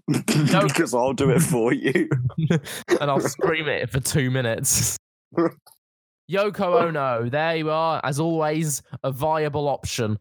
because 0.06 0.94
I'll 0.94 1.12
do 1.12 1.30
it 1.30 1.40
for 1.40 1.72
you. 1.72 2.08
and 2.48 3.10
I'll 3.10 3.20
scream 3.20 3.68
it 3.68 3.90
for 3.90 4.00
two 4.00 4.30
minutes. 4.30 4.96
Yoko 6.30 6.82
Ono, 6.82 7.28
there 7.28 7.56
you 7.56 7.70
are, 7.70 8.00
as 8.02 8.18
always, 8.18 8.82
a 9.02 9.12
viable 9.12 9.68
option. 9.68 10.18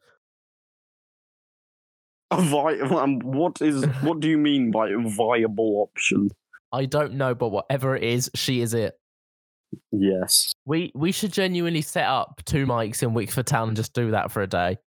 A 2.31 2.41
vi- 2.41 2.79
um, 2.81 3.19
what 3.19 3.61
is? 3.61 3.85
What 4.01 4.19
do 4.19 4.27
you 4.27 4.37
mean 4.37 4.71
by 4.71 4.89
a 4.89 4.97
viable 4.97 5.87
option? 5.87 6.29
I 6.71 6.85
don't 6.85 7.13
know, 7.13 7.35
but 7.35 7.49
whatever 7.49 7.95
it 7.95 8.03
is, 8.03 8.29
she 8.35 8.61
is 8.61 8.73
it. 8.73 8.95
Yes. 9.91 10.51
We 10.65 10.91
we 10.95 11.11
should 11.11 11.31
genuinely 11.31 11.81
set 11.81 12.05
up 12.05 12.41
two 12.45 12.65
mics 12.65 13.03
in 13.03 13.13
Wickford 13.13 13.47
Town 13.47 13.69
and 13.69 13.77
just 13.77 13.93
do 13.93 14.11
that 14.11 14.31
for 14.31 14.41
a 14.41 14.47
day, 14.47 14.77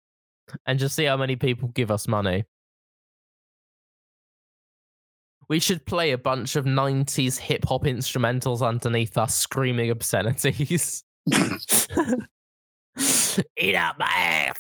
and 0.67 0.79
just 0.79 0.97
see 0.97 1.05
how 1.05 1.17
many 1.17 1.37
people 1.37 1.69
give 1.69 1.91
us 1.91 2.07
money. 2.09 2.45
We 5.49 5.61
should 5.61 5.85
play 5.87 6.11
a 6.13 6.19
bunch 6.19 6.57
of 6.57 6.65
'90s 6.65 7.39
hip 7.39 7.65
hop 7.67 7.85
instrumentals 7.85 8.67
underneath 8.67 9.17
us, 9.17 9.35
screaming 9.37 9.91
obscenities. 9.91 11.05
Eat 13.59 13.75
out 13.75 13.99
my 13.99 14.07
ass. 14.07 14.57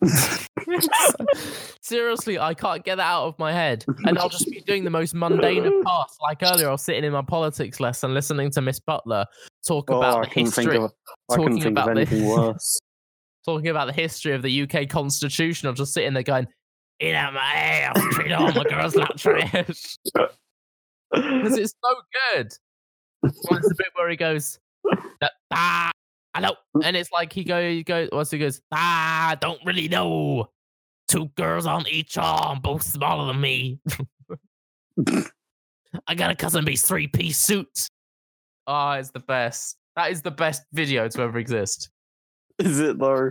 Seriously, 1.80 2.38
I 2.38 2.54
can't 2.54 2.84
get 2.84 2.96
that 2.96 3.06
out 3.06 3.24
of 3.26 3.38
my 3.38 3.52
head. 3.52 3.84
And 4.04 4.18
I'll 4.18 4.28
just 4.28 4.50
be 4.50 4.60
doing 4.60 4.84
the 4.84 4.90
most 4.90 5.14
mundane 5.14 5.64
of 5.64 5.72
tasks. 5.84 6.18
Like 6.22 6.42
earlier, 6.42 6.68
I 6.68 6.72
was 6.72 6.82
sitting 6.82 7.04
in 7.04 7.12
my 7.12 7.22
politics 7.22 7.80
lesson 7.80 8.12
listening 8.14 8.50
to 8.52 8.60
Miss 8.60 8.80
Butler 8.80 9.26
talk 9.66 9.90
Oh, 9.90 9.98
about 9.98 10.18
I 10.18 10.24
the 10.28 10.40
history 10.40 10.76
of. 10.76 10.92
Talking 11.30 11.64
about 11.66 11.94
the- 11.94 12.22
worse. 12.36 12.78
talking 13.44 13.68
about 13.68 13.86
the 13.86 13.92
history 13.92 14.32
of 14.34 14.42
the 14.42 14.62
UK 14.62 14.88
Constitution. 14.88 15.68
I'm 15.68 15.74
just 15.74 15.92
sitting 15.94 16.14
there 16.14 16.22
going, 16.22 16.46
"Eat 17.00 17.14
out 17.14 17.34
my 17.34 17.54
ass, 17.54 18.00
treat 18.12 18.32
all 18.32 18.52
my 18.52 18.64
girls 18.64 18.94
like 18.96 19.16
trash," 19.16 19.98
because 21.12 21.58
it's 21.58 21.74
so 21.84 21.94
good. 22.34 22.52
Well, 23.22 23.58
it's 23.58 23.68
the 23.68 23.74
bit 23.76 23.88
where 23.94 24.08
he 24.08 24.16
goes, 24.16 24.58
"Ah, 25.50 25.90
I 26.34 26.40
know," 26.40 26.56
and 26.82 26.96
it's 26.96 27.10
like 27.12 27.32
he 27.32 27.44
go, 27.44 27.68
he 27.68 27.82
goes, 27.82 28.08
what's 28.12 28.30
he 28.30 28.38
goes, 28.38 28.60
"Ah, 28.72 29.36
don't 29.40 29.60
really 29.64 29.88
know." 29.88 30.50
Two 31.06 31.26
girls 31.36 31.66
on 31.66 31.86
each 31.86 32.16
arm, 32.16 32.60
both 32.60 32.82
smaller 32.82 33.26
than 33.26 33.40
me. 33.40 33.78
I 36.06 36.14
got 36.14 36.30
a 36.30 36.34
cousin 36.34 36.64
beast 36.64 36.86
three 36.86 37.06
piece 37.08 37.38
suit. 37.38 37.88
Oh, 38.66 38.92
it's 38.92 39.10
the 39.10 39.20
best. 39.20 39.76
That 39.96 40.10
is 40.10 40.22
the 40.22 40.30
best 40.30 40.62
video 40.72 41.06
to 41.08 41.20
ever 41.20 41.38
exist. 41.38 41.90
Is 42.58 42.80
it 42.80 42.98
though? 42.98 43.30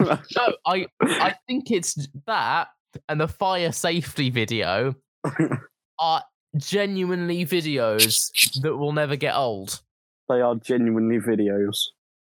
No, 0.00 0.54
I 0.66 0.86
I 1.00 1.34
think 1.46 1.70
it's 1.70 2.08
that 2.26 2.68
and 3.08 3.20
the 3.20 3.28
fire 3.28 3.72
safety 3.72 4.30
video 4.30 4.94
are 5.98 6.22
genuinely 6.56 7.44
videos 7.44 8.30
that 8.62 8.76
will 8.76 8.92
never 8.92 9.16
get 9.16 9.34
old. 9.34 9.80
they 10.28 10.40
are 10.40 10.54
genuinely 10.56 11.18
videos. 11.18 11.78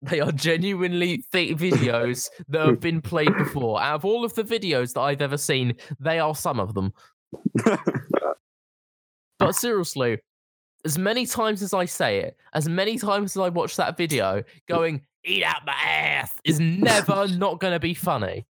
They 0.02 0.20
are 0.20 0.32
genuinely 0.32 1.24
th- 1.32 1.56
videos 1.56 2.28
that 2.48 2.66
have 2.66 2.80
been 2.80 3.00
played 3.00 3.34
before. 3.38 3.80
Out 3.80 3.94
of 3.94 4.04
all 4.04 4.24
of 4.24 4.34
the 4.34 4.44
videos 4.44 4.92
that 4.94 5.00
I've 5.00 5.22
ever 5.22 5.38
seen, 5.38 5.76
they 5.98 6.18
are 6.18 6.34
some 6.34 6.60
of 6.60 6.74
them. 6.74 6.92
But 9.38 9.54
seriously, 9.54 10.18
as 10.84 10.96
many 10.98 11.26
times 11.26 11.62
as 11.62 11.74
I 11.74 11.86
say 11.86 12.18
it, 12.20 12.36
as 12.52 12.68
many 12.68 12.98
times 12.98 13.36
as 13.36 13.40
I 13.40 13.48
watch 13.48 13.76
that 13.76 13.96
video, 13.96 14.44
going 14.68 15.02
"eat 15.24 15.42
out 15.42 15.66
my 15.66 15.72
ass" 15.72 16.32
is 16.44 16.60
never 16.60 17.26
not 17.28 17.58
going 17.60 17.72
to 17.72 17.80
be 17.80 17.94
funny. 17.94 18.46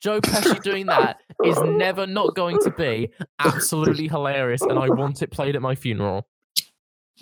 Joe 0.00 0.20
Pesci 0.20 0.62
doing 0.62 0.86
that 0.86 1.20
is 1.44 1.60
never 1.60 2.06
not 2.06 2.34
going 2.34 2.58
to 2.62 2.70
be 2.70 3.10
absolutely 3.38 4.08
hilarious, 4.08 4.62
and 4.62 4.78
I 4.78 4.88
want 4.88 5.22
it 5.22 5.30
played 5.30 5.56
at 5.56 5.62
my 5.62 5.74
funeral. 5.74 6.26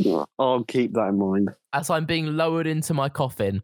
I'll 0.05 0.29
oh, 0.39 0.65
keep 0.67 0.93
that 0.95 1.09
in 1.09 1.19
mind. 1.19 1.51
As 1.73 1.91
I'm 1.91 2.05
being 2.05 2.37
lowered 2.37 2.67
into 2.67 2.93
my 2.93 3.09
coffin, 3.09 3.63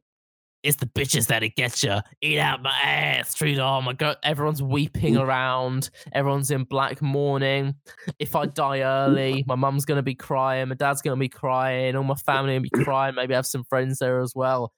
it's 0.62 0.76
the 0.76 0.86
bitches 0.86 1.26
that'll 1.26 1.48
get 1.56 1.82
you. 1.82 1.98
Eat 2.20 2.38
out 2.38 2.62
my 2.62 2.70
ass, 2.70 3.34
treat 3.34 3.58
all 3.58 3.82
my 3.82 3.92
girl. 3.92 4.14
Everyone's 4.22 4.62
weeping 4.62 5.14
mm. 5.14 5.20
around. 5.20 5.90
Everyone's 6.12 6.50
in 6.50 6.64
black 6.64 7.02
mourning. 7.02 7.74
If 8.18 8.36
I 8.36 8.46
die 8.46 8.80
early, 8.80 9.44
my 9.48 9.56
mum's 9.56 9.84
gonna 9.84 10.02
be 10.02 10.14
crying. 10.14 10.68
My 10.68 10.74
dad's 10.74 11.02
gonna 11.02 11.16
be 11.16 11.28
crying. 11.28 11.96
All 11.96 12.04
my 12.04 12.14
family 12.14 12.58
be 12.60 12.70
crying. 12.70 13.16
Maybe 13.16 13.34
I 13.34 13.38
have 13.38 13.46
some 13.46 13.64
friends 13.64 13.98
there 13.98 14.20
as 14.20 14.34
well. 14.34 14.72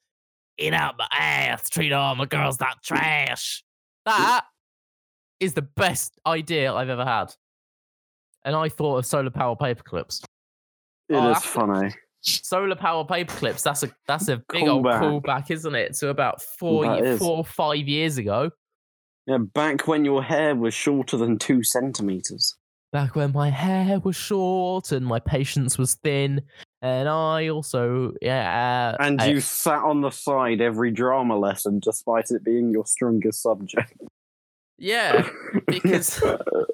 Eat 0.59 0.73
out 0.73 0.97
my 0.97 1.09
ass, 1.13 1.69
treat 1.69 1.93
all 1.93 2.15
my 2.15 2.27
girls 2.27 2.61
like 2.61 2.81
trash. 2.83 3.63
That 4.05 4.45
is 5.41 5.55
the 5.55 5.63
best 5.63 6.19
idea 6.27 6.73
I've 6.73 6.89
ever 6.89 7.05
had. 7.05 7.35
And 8.45 8.55
I 8.55 8.69
thought 8.69 8.99
of 8.99 9.07
solar 9.07 9.31
power 9.31 9.57
paper 9.57 9.83
clips. 9.83 10.23
It 11.09 11.15
Oh, 11.17 11.31
is 11.33 11.43
funny. 11.45 11.93
Solar 12.21 12.77
power 12.77 13.05
paper 13.05 13.35
clips. 13.35 13.63
That's 13.63 13.83
a 13.83 13.91
that's 14.07 14.29
a 14.29 14.43
big 14.51 14.67
old 14.69 14.85
Callback. 14.85 15.01
callback, 15.23 15.51
isn't 15.51 15.75
it? 15.75 15.95
To 15.97 16.09
about 16.09 16.41
four 16.43 16.85
That 16.85 17.19
four 17.19 17.39
or 17.39 17.45
five 17.45 17.87
years 17.89 18.17
ago. 18.19 18.51
Yeah, 19.27 19.39
back 19.39 19.87
when 19.87 20.05
your 20.05 20.23
hair 20.23 20.55
was 20.55 20.75
shorter 20.75 21.17
than 21.17 21.39
two 21.39 21.63
centimeters. 21.63 22.57
Back 22.93 23.17
when 23.17 23.33
my 23.33 23.51
hair 23.51 23.99
was 24.01 24.17
short 24.17 24.93
and 24.93 25.05
my 25.05 25.19
patience 25.19 25.77
was 25.79 25.95
thin, 25.95 26.43
and 26.85 27.09
I 27.09 27.49
also 27.49 28.13
yeah. 28.21 28.95
uh, 28.99 29.03
And 29.03 29.21
I- 29.21 29.27
you 29.27 29.41
sat 29.41 29.83
on 29.83 30.03
the 30.03 30.11
side 30.11 30.61
every 30.61 30.91
drama 30.91 31.37
lesson 31.39 31.81
despite 31.81 32.31
it 32.31 32.45
being 32.45 32.71
your 32.71 32.85
strongest 32.87 33.43
subject. 33.43 33.95
Yeah, 34.79 35.29
because 35.67 36.23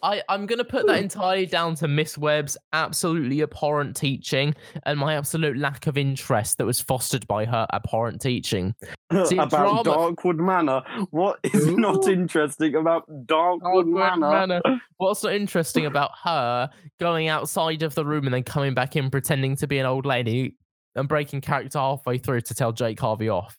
I 0.03 0.23
I'm 0.29 0.47
gonna 0.47 0.65
put 0.65 0.87
that 0.87 1.03
entirely 1.03 1.47
down 1.47 1.75
to 1.77 1.89
Miss 1.89 2.17
Webb's 2.17 2.57
absolutely 2.73 3.43
abhorrent 3.43 3.97
teaching 3.97 4.55
and 4.85 4.99
my 4.99 5.15
absolute 5.15 5.57
lack 5.57 5.87
of 5.87 5.99
interest 5.99 6.59
that 6.59 6.67
was 6.67 6.81
fostered 6.81 7.27
by 7.27 7.45
her 7.45 7.67
abhorrent 7.73 8.21
teaching. 8.21 8.75
See, 9.27 9.37
about 9.37 9.85
drama- 9.85 9.85
Darkwood 9.85 10.39
Manor. 10.39 10.83
What 11.11 11.41
is 11.43 11.67
not 11.67 12.09
interesting 12.09 12.75
about 12.75 13.09
Darkwood, 13.27 13.61
Darkwood 13.61 14.21
Manor? 14.21 14.47
Manor. 14.47 14.81
What's 14.97 15.23
not 15.23 15.35
interesting 15.35 15.87
about 15.87 16.13
her 16.25 16.71
going 16.99 17.29
outside 17.29 17.83
of 17.83 17.95
the 17.95 18.05
room 18.05 18.27
and 18.27 18.35
then 18.35 18.45
coming 18.45 18.75
back 18.75 18.97
in 18.97 19.11
pretending 19.11 19.57
to 19.57 19.67
be 19.67 19.79
an 19.79 19.87
old 19.87 20.07
lady 20.07 20.57
and 20.95 21.09
breaking 21.09 21.41
character 21.41 21.79
halfway 21.79 22.19
through 22.19 22.41
to 22.43 22.55
tell 22.55 22.73
Jake 22.73 23.01
Harvey 23.01 23.29
off? 23.29 23.59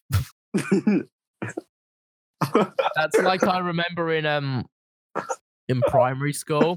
That's 2.96 3.18
like 3.18 3.44
I 3.44 3.58
remember 3.58 4.12
in 4.12 4.26
um 4.26 4.66
in 5.68 5.80
primary 5.82 6.32
school. 6.32 6.76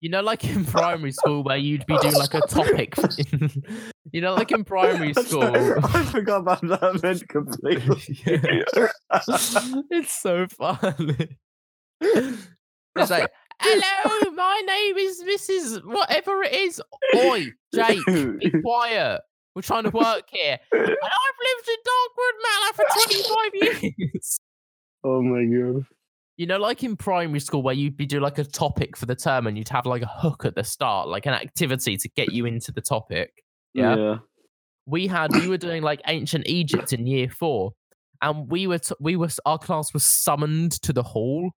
You 0.00 0.10
know, 0.10 0.20
like 0.20 0.44
in 0.44 0.64
primary 0.64 1.12
school 1.12 1.42
where 1.42 1.56
you'd 1.56 1.86
be 1.86 1.96
doing 1.98 2.14
like 2.14 2.34
a 2.34 2.40
topic. 2.40 2.94
you 4.12 4.20
know, 4.20 4.34
like 4.34 4.52
in 4.52 4.62
primary 4.62 5.14
school. 5.14 5.42
I 5.84 6.04
forgot 6.04 6.40
about 6.42 6.60
that 6.60 6.96
event 6.96 7.28
completely. 7.28 8.02
it's 9.90 10.12
so 10.12 10.46
funny. 10.48 11.38
It's 12.00 13.10
like, 13.10 13.30
hello, 13.60 14.30
my 14.32 14.62
name 14.66 14.96
is 14.98 15.22
Mrs. 15.22 15.84
Whatever 15.84 16.42
it 16.42 16.52
is. 16.54 16.80
Oi, 17.16 17.46
Jake, 17.74 18.04
be 18.06 18.50
quiet. 18.62 19.22
We're 19.54 19.62
trying 19.62 19.84
to 19.84 19.90
work 19.90 20.24
here. 20.30 20.58
And 20.72 20.82
I've 20.82 21.38
lived 21.46 21.68
in 21.68 21.76
Dogwood 21.86 22.36
Manor 22.44 22.72
for 22.74 22.84
25 23.54 23.94
years. 23.98 24.38
Oh 25.06 25.22
my 25.22 25.44
god. 25.44 25.86
You 26.36 26.46
know, 26.46 26.58
like 26.58 26.82
in 26.82 26.96
primary 26.96 27.40
school 27.40 27.62
where 27.62 27.74
you'd 27.74 27.96
be 27.96 28.04
doing 28.04 28.22
like 28.22 28.36
a 28.38 28.44
topic 28.44 28.96
for 28.96 29.06
the 29.06 29.14
term 29.14 29.46
and 29.46 29.56
you'd 29.56 29.70
have 29.70 29.86
like 29.86 30.02
a 30.02 30.06
hook 30.06 30.44
at 30.44 30.54
the 30.54 30.64
start, 30.64 31.08
like 31.08 31.24
an 31.24 31.32
activity 31.32 31.96
to 31.96 32.08
get 32.10 32.32
you 32.32 32.44
into 32.44 32.72
the 32.72 32.82
topic. 32.82 33.42
Yeah. 33.72 34.16
We 34.84 35.06
had 35.06 35.32
we 35.32 35.48
were 35.48 35.56
doing 35.56 35.82
like 35.82 36.02
ancient 36.06 36.46
Egypt 36.46 36.92
in 36.92 37.06
year 37.06 37.28
four, 37.28 37.72
and 38.22 38.50
we 38.50 38.66
were 38.66 38.78
t- 38.78 38.94
we 39.00 39.16
were 39.16 39.28
our 39.44 39.58
class 39.58 39.92
was 39.92 40.04
summoned 40.04 40.72
to 40.82 40.92
the 40.92 41.02
hall, 41.02 41.50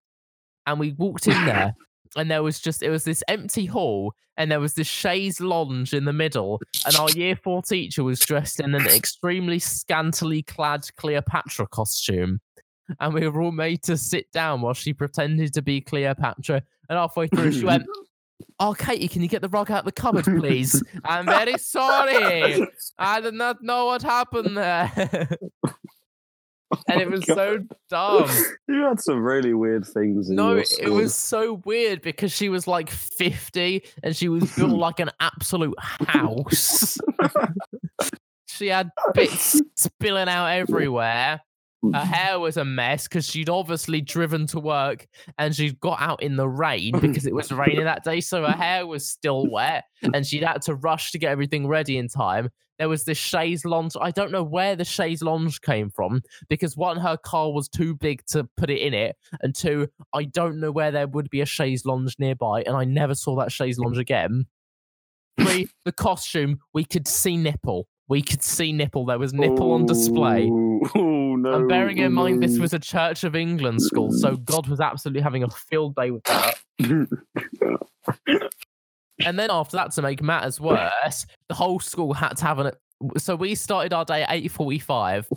and 0.66 0.80
we 0.80 0.92
walked 0.92 1.28
in 1.28 1.44
there, 1.44 1.74
and 2.16 2.30
there 2.30 2.42
was 2.42 2.58
just 2.58 2.82
it 2.82 2.90
was 2.90 3.04
this 3.04 3.22
empty 3.28 3.66
hall, 3.66 4.14
and 4.36 4.50
there 4.50 4.58
was 4.58 4.74
this 4.74 4.88
chaise 4.88 5.40
lounge 5.40 5.94
in 5.94 6.06
the 6.06 6.12
middle, 6.12 6.60
and 6.84 6.96
our 6.96 7.10
year 7.10 7.36
four 7.36 7.62
teacher 7.62 8.02
was 8.02 8.18
dressed 8.18 8.58
in 8.58 8.74
an 8.74 8.86
extremely 8.88 9.60
scantily 9.60 10.42
clad 10.42 10.84
Cleopatra 10.96 11.68
costume 11.68 12.40
and 12.98 13.14
we 13.14 13.28
were 13.28 13.40
all 13.40 13.52
made 13.52 13.82
to 13.84 13.96
sit 13.96 14.30
down 14.32 14.60
while 14.60 14.74
she 14.74 14.92
pretended 14.92 15.54
to 15.54 15.62
be 15.62 15.80
Cleopatra. 15.80 16.62
And 16.88 16.98
halfway 16.98 17.28
through, 17.28 17.52
she 17.52 17.64
went, 17.64 17.84
Oh, 18.58 18.74
Katie, 18.74 19.08
can 19.08 19.22
you 19.22 19.28
get 19.28 19.42
the 19.42 19.48
rug 19.48 19.70
out 19.70 19.80
of 19.80 19.84
the 19.86 19.92
cupboard, 19.92 20.24
please? 20.24 20.82
I'm 21.04 21.24
very 21.26 21.56
sorry. 21.58 22.66
I 22.98 23.20
did 23.20 23.34
not 23.34 23.62
know 23.62 23.86
what 23.86 24.02
happened 24.02 24.56
there. 24.56 24.90
and 26.88 26.98
oh 26.98 27.00
it 27.00 27.10
was 27.10 27.24
so 27.26 27.64
dumb. 27.88 28.28
You 28.68 28.82
had 28.84 29.00
some 29.00 29.22
really 29.22 29.54
weird 29.54 29.86
things. 29.86 30.30
In 30.30 30.36
No, 30.36 30.56
it 30.56 30.90
was 30.90 31.14
so 31.14 31.62
weird 31.64 32.02
because 32.02 32.32
she 32.32 32.48
was 32.48 32.66
like 32.66 32.90
50 32.90 33.82
and 34.02 34.14
she 34.14 34.28
was 34.28 34.54
built 34.54 34.70
like 34.78 35.00
an 35.00 35.10
absolute 35.20 35.78
house. 35.80 36.98
she 38.46 38.68
had 38.68 38.90
bits 39.14 39.60
spilling 39.76 40.28
out 40.28 40.46
everywhere. 40.46 41.40
Hmm. 41.82 41.92
Her 41.94 42.04
hair 42.04 42.40
was 42.40 42.56
a 42.56 42.64
mess 42.64 43.08
because 43.08 43.26
she'd 43.26 43.48
obviously 43.48 44.00
driven 44.00 44.46
to 44.48 44.60
work 44.60 45.06
and 45.38 45.54
she'd 45.54 45.80
got 45.80 46.00
out 46.00 46.22
in 46.22 46.36
the 46.36 46.48
rain 46.48 46.92
because 47.00 47.26
it 47.26 47.34
was 47.34 47.50
raining 47.50 47.84
that 47.84 48.04
day. 48.04 48.20
So 48.20 48.42
her 48.42 48.52
hair 48.52 48.86
was 48.86 49.08
still 49.08 49.46
wet 49.46 49.84
and 50.14 50.26
she'd 50.26 50.42
had 50.42 50.62
to 50.62 50.74
rush 50.74 51.12
to 51.12 51.18
get 51.18 51.30
everything 51.30 51.66
ready 51.66 51.96
in 51.96 52.08
time. 52.08 52.50
There 52.78 52.88
was 52.88 53.04
this 53.04 53.18
chaise 53.18 53.66
lounge. 53.66 53.92
I 54.00 54.10
don't 54.10 54.32
know 54.32 54.42
where 54.42 54.74
the 54.74 54.86
chaise 54.86 55.22
lounge 55.22 55.60
came 55.60 55.90
from 55.90 56.22
because 56.48 56.78
one, 56.78 56.98
her 56.98 57.18
car 57.18 57.52
was 57.52 57.68
too 57.68 57.94
big 57.94 58.24
to 58.28 58.48
put 58.56 58.70
it 58.70 58.78
in 58.78 58.94
it. 58.94 59.16
And 59.42 59.54
two, 59.54 59.88
I 60.14 60.24
don't 60.24 60.60
know 60.60 60.72
where 60.72 60.90
there 60.90 61.06
would 61.06 61.28
be 61.28 61.42
a 61.42 61.46
chaise 61.46 61.84
lounge 61.84 62.16
nearby. 62.18 62.62
And 62.62 62.74
I 62.74 62.84
never 62.84 63.14
saw 63.14 63.36
that 63.36 63.52
chaise 63.52 63.76
hmm. 63.76 63.84
lounge 63.84 63.98
again. 63.98 64.46
Three, 65.38 65.68
the 65.84 65.92
costume, 65.92 66.60
we 66.72 66.84
could 66.84 67.06
see 67.06 67.36
nipple. 67.36 67.86
We 68.08 68.22
could 68.22 68.42
see 68.42 68.72
nipple. 68.72 69.06
There 69.06 69.18
was 69.18 69.32
nipple 69.32 69.72
on 69.72 69.86
display. 69.86 70.50
Oh, 71.30 71.36
no. 71.36 71.52
And 71.54 71.68
bearing 71.68 71.98
in 71.98 72.12
mind 72.12 72.42
this 72.42 72.58
was 72.58 72.72
a 72.72 72.78
Church 72.78 73.24
of 73.24 73.36
England 73.36 73.82
school, 73.82 74.12
so 74.12 74.36
God 74.44 74.68
was 74.68 74.80
absolutely 74.80 75.22
having 75.22 75.42
a 75.42 75.50
field 75.50 75.94
day 75.94 76.10
with 76.10 76.24
that. 76.24 76.58
And 79.24 79.38
then 79.38 79.50
after 79.50 79.76
that, 79.76 79.92
to 79.92 80.02
make 80.02 80.22
matters 80.22 80.60
worse, 80.60 81.26
the 81.48 81.54
whole 81.54 81.78
school 81.78 82.14
had 82.14 82.36
to 82.38 82.44
have 82.44 82.58
an. 82.58 82.72
So 83.18 83.36
we 83.36 83.54
started 83.54 83.92
our 83.92 84.04
day 84.04 84.22
at 84.22 84.32
eight 84.32 84.50
forty-five. 84.50 85.28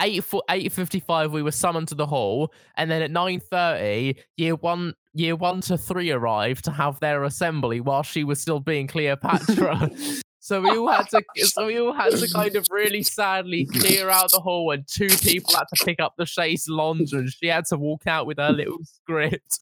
Eight 0.00 0.24
eight 0.50 0.72
fifty-five, 0.72 1.32
we 1.32 1.42
were 1.42 1.50
summoned 1.50 1.88
to 1.88 1.94
the 1.94 2.06
hall, 2.06 2.52
and 2.76 2.90
then 2.90 3.02
at 3.02 3.10
nine 3.10 3.40
thirty, 3.40 4.16
year 4.36 4.54
one 4.54 4.94
year 5.14 5.36
one 5.36 5.60
to 5.62 5.78
three 5.78 6.10
arrived 6.10 6.64
to 6.64 6.70
have 6.70 7.00
their 7.00 7.24
assembly 7.24 7.80
while 7.80 8.02
she 8.02 8.24
was 8.24 8.40
still 8.40 8.60
being 8.60 8.86
Cleopatra. 8.86 9.90
So 10.46 10.60
we 10.60 10.70
all 10.70 10.86
had 10.86 11.08
to, 11.08 11.24
so 11.38 11.66
we 11.66 11.80
all 11.80 11.92
had 11.92 12.12
to 12.12 12.30
kind 12.32 12.54
of 12.54 12.68
really 12.70 13.02
sadly 13.18 13.64
clear 13.64 14.08
out 14.08 14.30
the 14.30 14.38
hall, 14.38 14.70
and 14.70 14.86
two 14.86 15.08
people 15.08 15.52
had 15.52 15.64
to 15.74 15.84
pick 15.84 15.98
up 15.98 16.14
the 16.16 16.24
chaise 16.24 16.68
lounge, 16.68 17.12
and 17.12 17.28
she 17.28 17.48
had 17.48 17.64
to 17.70 17.76
walk 17.76 18.06
out 18.06 18.28
with 18.28 18.38
her 18.38 18.52
little 18.52 18.78
script, 18.84 19.58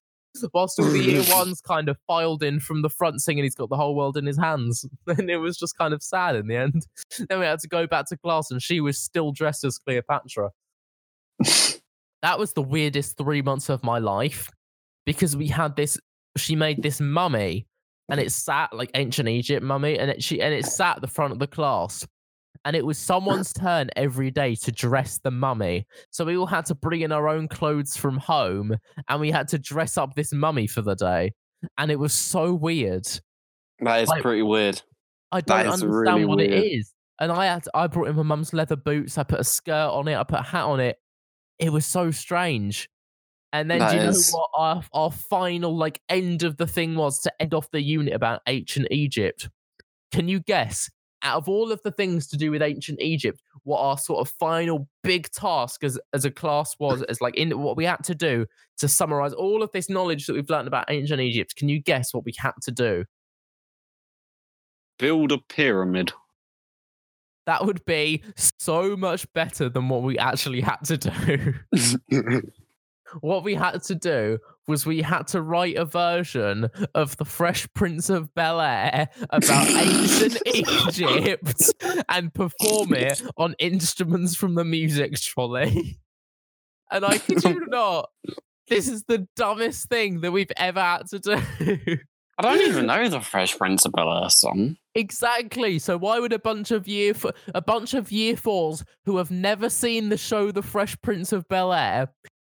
whilst 0.52 0.78
all 0.78 0.84
the 0.84 0.98
year 1.02 1.22
ones 1.30 1.62
kind 1.62 1.88
of 1.88 1.96
filed 2.06 2.42
in 2.42 2.60
from 2.60 2.82
the 2.82 2.90
front, 2.90 3.22
singing 3.22 3.44
"He's 3.44 3.54
got 3.54 3.70
the 3.70 3.78
whole 3.78 3.94
world 3.94 4.18
in 4.18 4.26
his 4.26 4.36
hands," 4.36 4.84
and 5.06 5.30
it 5.30 5.38
was 5.38 5.56
just 5.56 5.78
kind 5.78 5.94
of 5.94 6.02
sad 6.02 6.36
in 6.36 6.48
the 6.48 6.56
end. 6.56 6.86
Then 7.30 7.40
we 7.40 7.46
had 7.46 7.60
to 7.60 7.68
go 7.68 7.86
back 7.86 8.06
to 8.10 8.18
class, 8.18 8.50
and 8.50 8.62
she 8.62 8.82
was 8.82 8.98
still 8.98 9.32
dressed 9.32 9.64
as 9.64 9.78
Cleopatra. 9.78 10.50
that 11.38 12.38
was 12.38 12.52
the 12.52 12.62
weirdest 12.62 13.16
three 13.16 13.40
months 13.40 13.70
of 13.70 13.82
my 13.82 13.98
life 13.98 14.50
because 15.06 15.34
we 15.34 15.46
had 15.46 15.76
this. 15.76 15.96
She 16.36 16.56
made 16.56 16.82
this 16.82 17.00
mummy 17.00 17.68
and 18.10 18.20
it 18.20 18.32
sat 18.32 18.72
like 18.72 18.90
ancient 18.94 19.28
Egypt 19.28 19.62
mummy, 19.64 19.98
and 19.98 20.10
it 20.10 20.22
she 20.22 20.40
and 20.40 20.52
it 20.54 20.66
sat 20.66 20.96
at 20.96 21.00
the 21.02 21.08
front 21.08 21.32
of 21.32 21.38
the 21.38 21.46
class. 21.46 22.06
And 22.66 22.74
it 22.74 22.86
was 22.86 22.96
someone's 22.98 23.52
turn 23.54 23.90
every 23.94 24.30
day 24.30 24.54
to 24.54 24.72
dress 24.72 25.18
the 25.18 25.30
mummy. 25.30 25.86
So 26.10 26.24
we 26.24 26.36
all 26.36 26.46
had 26.46 26.64
to 26.66 26.74
bring 26.74 27.02
in 27.02 27.12
our 27.12 27.28
own 27.28 27.46
clothes 27.48 27.94
from 27.94 28.16
home 28.16 28.76
and 29.08 29.20
we 29.20 29.30
had 29.30 29.48
to 29.48 29.58
dress 29.58 29.98
up 29.98 30.14
this 30.14 30.32
mummy 30.32 30.66
for 30.66 30.80
the 30.80 30.94
day. 30.94 31.32
And 31.76 31.90
it 31.90 31.98
was 31.98 32.14
so 32.14 32.54
weird. 32.54 33.06
That 33.80 34.02
is 34.02 34.08
Like- 34.08 34.22
pretty 34.22 34.40
weird. 34.42 34.80
I 35.30 35.42
don't 35.42 35.58
understand 35.66 35.90
really 35.92 36.24
what 36.24 36.40
it 36.40 36.50
weird. 36.52 36.64
is. 36.64 36.94
And 37.20 37.30
I 37.30 37.46
had 37.46 37.66
I 37.74 37.86
brought 37.86 38.08
in 38.08 38.16
my 38.16 38.22
mum's 38.22 38.54
leather 38.54 38.76
boots, 38.76 39.18
I 39.18 39.24
put 39.24 39.40
a 39.40 39.44
skirt 39.44 39.90
on 39.90 40.08
it, 40.08 40.16
I 40.16 40.22
put 40.24 40.40
a 40.40 40.42
hat 40.42 40.64
on 40.64 40.80
it. 40.80 40.96
It 41.58 41.70
was 41.70 41.84
so 41.84 42.10
strange. 42.12 42.88
And 43.54 43.70
then 43.70 43.78
That 43.78 43.90
do 43.92 43.96
you 43.98 44.02
know 44.02 44.08
is- 44.08 44.32
what 44.32 44.50
our 44.56 44.82
our 44.92 45.12
final 45.12 45.76
like 45.76 46.02
end 46.08 46.42
of 46.42 46.56
the 46.56 46.66
thing 46.66 46.96
was 46.96 47.20
to 47.20 47.32
end 47.40 47.54
off 47.54 47.70
the 47.70 47.80
unit 47.80 48.12
about 48.12 48.42
ancient 48.48 48.88
Egypt? 48.90 49.48
Can 50.10 50.28
you 50.28 50.40
guess? 50.40 50.90
Out 51.22 51.36
of 51.38 51.48
all 51.48 51.70
of 51.72 51.80
the 51.84 51.92
things 51.92 52.26
to 52.28 52.36
do 52.36 52.50
with 52.50 52.60
ancient 52.62 53.00
Egypt, 53.00 53.40
what 53.62 53.78
our 53.78 53.96
sort 53.96 54.20
of 54.20 54.34
final 54.38 54.88
big 55.04 55.30
task 55.30 55.84
as 55.84 56.00
as 56.12 56.24
a 56.24 56.32
class 56.32 56.74
was, 56.80 57.02
as 57.04 57.20
like 57.20 57.36
in 57.36 57.56
what 57.60 57.76
we 57.76 57.84
had 57.84 58.02
to 58.04 58.14
do 58.14 58.44
to 58.78 58.88
summarize 58.88 59.32
all 59.32 59.62
of 59.62 59.70
this 59.70 59.88
knowledge 59.88 60.26
that 60.26 60.34
we've 60.34 60.50
learned 60.50 60.66
about 60.66 60.86
ancient 60.90 61.20
Egypt. 61.20 61.54
Can 61.54 61.68
you 61.68 61.80
guess 61.80 62.12
what 62.12 62.24
we 62.24 62.34
had 62.36 62.54
to 62.62 62.72
do? 62.72 63.04
Build 64.98 65.30
a 65.30 65.38
pyramid. 65.38 66.12
That 67.46 67.64
would 67.64 67.84
be 67.84 68.22
so 68.36 68.96
much 68.96 69.32
better 69.32 69.68
than 69.68 69.88
what 69.88 70.02
we 70.02 70.18
actually 70.18 70.60
had 70.60 70.78
to 70.86 70.96
do. 70.98 71.54
what 73.20 73.44
we 73.44 73.54
had 73.54 73.82
to 73.84 73.94
do 73.94 74.38
was 74.66 74.86
we 74.86 75.02
had 75.02 75.26
to 75.28 75.42
write 75.42 75.76
a 75.76 75.84
version 75.84 76.68
of 76.94 77.16
the 77.16 77.24
Fresh 77.24 77.68
Prince 77.74 78.08
of 78.08 78.34
Bel 78.34 78.60
Air 78.60 79.08
about 79.30 79.68
ancient 79.68 80.38
Egypt 80.46 81.72
and 82.08 82.32
perform 82.32 82.94
it 82.94 83.22
on 83.36 83.54
instruments 83.58 84.34
from 84.34 84.54
the 84.54 84.64
music 84.64 85.14
trolley. 85.20 85.98
And 86.90 87.04
I 87.04 87.18
kid 87.18 87.44
you 87.44 87.66
not, 87.68 88.10
this 88.68 88.88
is 88.88 89.04
the 89.04 89.26
dumbest 89.36 89.88
thing 89.88 90.20
that 90.22 90.32
we've 90.32 90.52
ever 90.56 90.80
had 90.80 91.08
to 91.08 91.18
do. 91.18 91.98
I 92.36 92.42
don't 92.42 92.60
even 92.62 92.86
know 92.86 93.08
the 93.08 93.20
Fresh 93.20 93.58
Prince 93.58 93.84
of 93.84 93.92
Bel 93.92 94.22
Air 94.22 94.30
song. 94.30 94.76
Exactly. 94.94 95.78
So 95.78 95.96
why 95.96 96.18
would 96.18 96.32
a 96.32 96.38
bunch 96.38 96.70
of 96.70 96.88
year 96.88 97.12
f- 97.14 97.32
a 97.54 97.60
bunch 97.60 97.94
of 97.94 98.10
year 98.10 98.36
fours 98.36 98.84
who 99.04 99.18
have 99.18 99.30
never 99.30 99.70
seen 99.70 100.08
the 100.08 100.16
show 100.16 100.50
The 100.50 100.62
Fresh 100.62 101.00
Prince 101.00 101.32
of 101.32 101.46
Bel 101.48 101.72
Air 101.72 102.08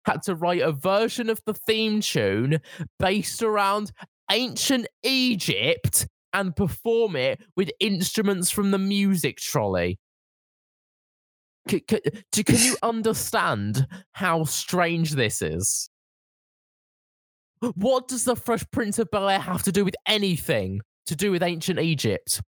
had 0.06 0.22
to 0.24 0.36
write 0.36 0.62
a 0.62 0.72
version 0.72 1.30
of 1.30 1.42
the 1.46 1.54
theme 1.54 2.02
tune 2.02 2.60
based 3.00 3.44
around 3.44 3.92
ancient 4.32 4.88
Egypt 5.04 6.08
and 6.34 6.56
perform 6.56 7.16
it 7.16 7.42
with 7.56 7.72
instruments 7.80 8.50
from 8.50 8.72
the 8.72 8.78
music 8.78 9.38
trolley? 9.38 10.00
C- 11.70 11.84
c- 11.90 12.02
do- 12.32 12.44
can 12.44 12.58
you 12.58 12.78
understand 12.84 13.88
how 14.14 14.44
strange 14.46 15.12
this 15.12 15.42
is? 15.42 15.90
What 17.76 18.08
does 18.08 18.24
the 18.24 18.36
Fresh 18.36 18.66
Prince 18.72 18.98
of 18.98 19.12
Bel 19.12 19.30
Air 19.30 19.40
have 19.40 19.62
to 19.64 19.72
do 19.72 19.86
with 19.86 19.94
anything 20.08 20.82
to 21.06 21.16
do 21.16 21.32
with 21.32 21.44
ancient 21.44 21.80
Egypt? 21.80 22.42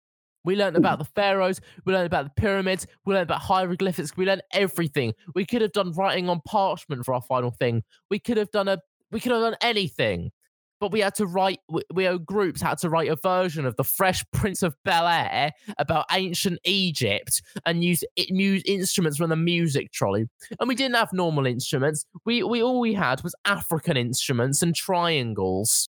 We 0.44 0.56
learned 0.56 0.78
about 0.78 1.00
the 1.00 1.06
pharaohs, 1.06 1.62
we 1.86 1.94
learned 1.94 2.08
about 2.08 2.26
the 2.26 2.42
pyramids, 2.42 2.86
we 3.06 3.14
learned 3.14 3.30
about 3.30 3.42
hieroglyphics, 3.42 4.18
we 4.18 4.26
learned 4.26 4.44
everything. 4.52 5.14
We 5.36 5.46
could 5.46 5.62
have 5.62 5.72
done 5.72 5.92
writing 5.94 6.30
on 6.30 6.42
parchment 6.46 7.06
for 7.06 7.14
our 7.14 7.22
final 7.22 7.52
thing. 7.52 7.84
We 8.10 8.20
could 8.20 8.38
have 8.38 8.52
done 8.52 8.68
a 8.68 8.80
we 9.12 9.20
could 9.20 9.32
have 9.32 9.42
done 9.42 9.56
anything. 9.62 10.32
But 10.80 10.92
we 10.92 11.00
had 11.00 11.16
to 11.16 11.28
write 11.28 11.60
we, 11.70 11.82
we 11.94 12.08
our 12.08 12.18
groups 12.18 12.62
had 12.62 12.78
to 12.80 12.90
write 12.90 13.08
a 13.08 13.16
version 13.16 13.66
of 13.66 13.78
the 13.78 13.86
Fresh 13.86 14.26
Prince 14.34 14.64
of 14.64 14.76
Bel 14.84 15.08
Air 15.08 15.54
about 15.78 16.06
ancient 16.12 16.60
Egypt 16.66 17.42
and 17.66 17.84
use 17.86 18.04
use 18.18 18.64
instruments 18.66 19.18
from 19.18 19.30
the 19.30 19.38
music 19.38 19.94
trolley. 19.94 20.26
And 20.60 20.68
we 20.68 20.76
didn't 20.76 20.96
have 20.96 21.14
normal 21.14 21.46
instruments. 21.46 22.06
We 22.26 22.44
we 22.44 22.62
all 22.62 22.82
we 22.82 22.94
had 22.94 23.24
was 23.24 23.34
African 23.46 23.96
instruments 23.96 24.62
and 24.62 24.76
triangles. 24.76 25.88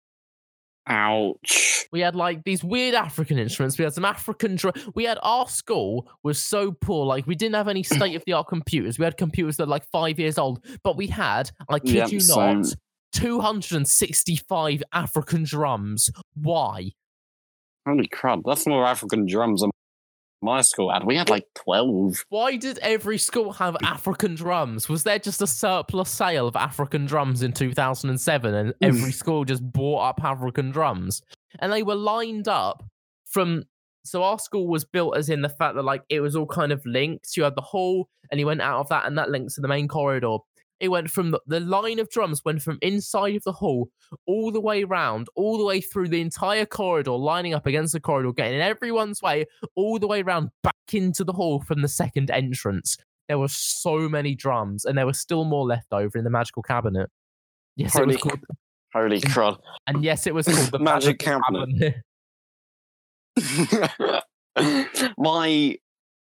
Ouch. 0.86 1.86
We 1.92 2.00
had 2.00 2.16
like 2.16 2.44
these 2.44 2.64
weird 2.64 2.94
African 2.94 3.38
instruments. 3.38 3.78
We 3.78 3.84
had 3.84 3.94
some 3.94 4.04
African. 4.04 4.56
Dr- 4.56 4.74
we 4.94 5.04
had 5.04 5.18
our 5.22 5.46
school 5.48 6.08
was 6.22 6.40
so 6.40 6.72
poor. 6.72 7.06
Like 7.06 7.26
we 7.26 7.34
didn't 7.34 7.54
have 7.54 7.68
any 7.68 7.82
state 7.82 8.16
of 8.16 8.24
the 8.24 8.32
art 8.32 8.48
computers. 8.48 8.98
We 8.98 9.04
had 9.04 9.16
computers 9.16 9.56
that 9.58 9.64
are 9.64 9.66
like 9.66 9.86
five 9.90 10.18
years 10.18 10.38
old, 10.38 10.64
but 10.82 10.96
we 10.96 11.06
had, 11.06 11.50
I 11.68 11.78
kid 11.78 11.94
Yep, 11.94 12.12
you 12.12 12.20
not, 12.28 12.66
two 13.12 13.40
hundred 13.40 13.76
and 13.76 13.88
sixty-five 13.88 14.82
African 14.92 15.44
drums. 15.44 16.10
Why? 16.34 16.92
Holy 17.86 18.08
crap. 18.08 18.40
That's 18.44 18.66
more 18.66 18.86
African 18.86 19.26
drums 19.26 19.60
than 19.60 19.71
my 20.42 20.60
school 20.60 20.92
had. 20.92 21.04
We 21.04 21.16
had 21.16 21.30
like 21.30 21.46
12. 21.54 22.24
Why 22.28 22.56
did 22.56 22.78
every 22.78 23.18
school 23.18 23.52
have 23.52 23.76
African 23.82 24.34
drums? 24.34 24.88
Was 24.88 25.04
there 25.04 25.18
just 25.18 25.40
a 25.40 25.46
surplus 25.46 26.10
sale 26.10 26.48
of 26.48 26.56
African 26.56 27.06
drums 27.06 27.42
in 27.42 27.52
2007 27.52 28.54
and 28.54 28.70
mm. 28.70 28.74
every 28.80 29.12
school 29.12 29.44
just 29.44 29.62
bought 29.62 30.08
up 30.08 30.24
African 30.24 30.70
drums? 30.70 31.22
And 31.60 31.72
they 31.72 31.82
were 31.82 31.94
lined 31.94 32.48
up 32.48 32.82
from. 33.24 33.64
So 34.04 34.24
our 34.24 34.38
school 34.40 34.66
was 34.66 34.84
built 34.84 35.16
as 35.16 35.28
in 35.28 35.42
the 35.42 35.48
fact 35.48 35.76
that 35.76 35.84
like 35.84 36.02
it 36.08 36.20
was 36.20 36.34
all 36.34 36.46
kind 36.46 36.72
of 36.72 36.84
linked. 36.84 37.36
You 37.36 37.44
had 37.44 37.54
the 37.54 37.60
hall 37.60 38.08
and 38.30 38.40
you 38.40 38.46
went 38.46 38.60
out 38.60 38.80
of 38.80 38.88
that 38.88 39.06
and 39.06 39.16
that 39.16 39.30
links 39.30 39.54
to 39.54 39.60
the 39.60 39.68
main 39.68 39.86
corridor. 39.86 40.38
It 40.82 40.88
went 40.88 41.10
from 41.12 41.30
the, 41.30 41.40
the 41.46 41.60
line 41.60 42.00
of 42.00 42.10
drums 42.10 42.44
went 42.44 42.60
from 42.60 42.78
inside 42.82 43.36
of 43.36 43.44
the 43.44 43.52
hall 43.52 43.88
all 44.26 44.50
the 44.50 44.60
way 44.60 44.82
round, 44.82 45.28
all 45.36 45.56
the 45.56 45.64
way 45.64 45.80
through 45.80 46.08
the 46.08 46.20
entire 46.20 46.66
corridor, 46.66 47.12
lining 47.12 47.54
up 47.54 47.66
against 47.66 47.92
the 47.92 48.00
corridor, 48.00 48.32
getting 48.32 48.56
in 48.56 48.60
everyone's 48.60 49.22
way, 49.22 49.46
all 49.76 50.00
the 50.00 50.08
way 50.08 50.22
round 50.22 50.50
back 50.64 50.74
into 50.92 51.22
the 51.22 51.32
hall 51.32 51.60
from 51.62 51.82
the 51.82 51.88
second 51.88 52.32
entrance. 52.32 52.96
There 53.28 53.38
were 53.38 53.46
so 53.46 54.08
many 54.08 54.34
drums, 54.34 54.84
and 54.84 54.98
there 54.98 55.06
were 55.06 55.12
still 55.12 55.44
more 55.44 55.64
left 55.64 55.92
over 55.92 56.18
in 56.18 56.24
the 56.24 56.30
magical 56.30 56.64
cabinet. 56.64 57.08
Yes, 57.76 57.94
it 57.94 57.98
Holy 58.00 58.14
was 58.14 58.22
called, 58.22 58.40
Holy 58.92 59.20
crud. 59.22 59.58
and 59.86 60.02
yes, 60.04 60.26
it 60.26 60.34
was 60.34 60.48
called 60.48 60.72
the 60.72 60.78
Magic 60.80 61.24
magical 61.24 61.40
cabinet. 61.40 62.02
my 65.16 65.78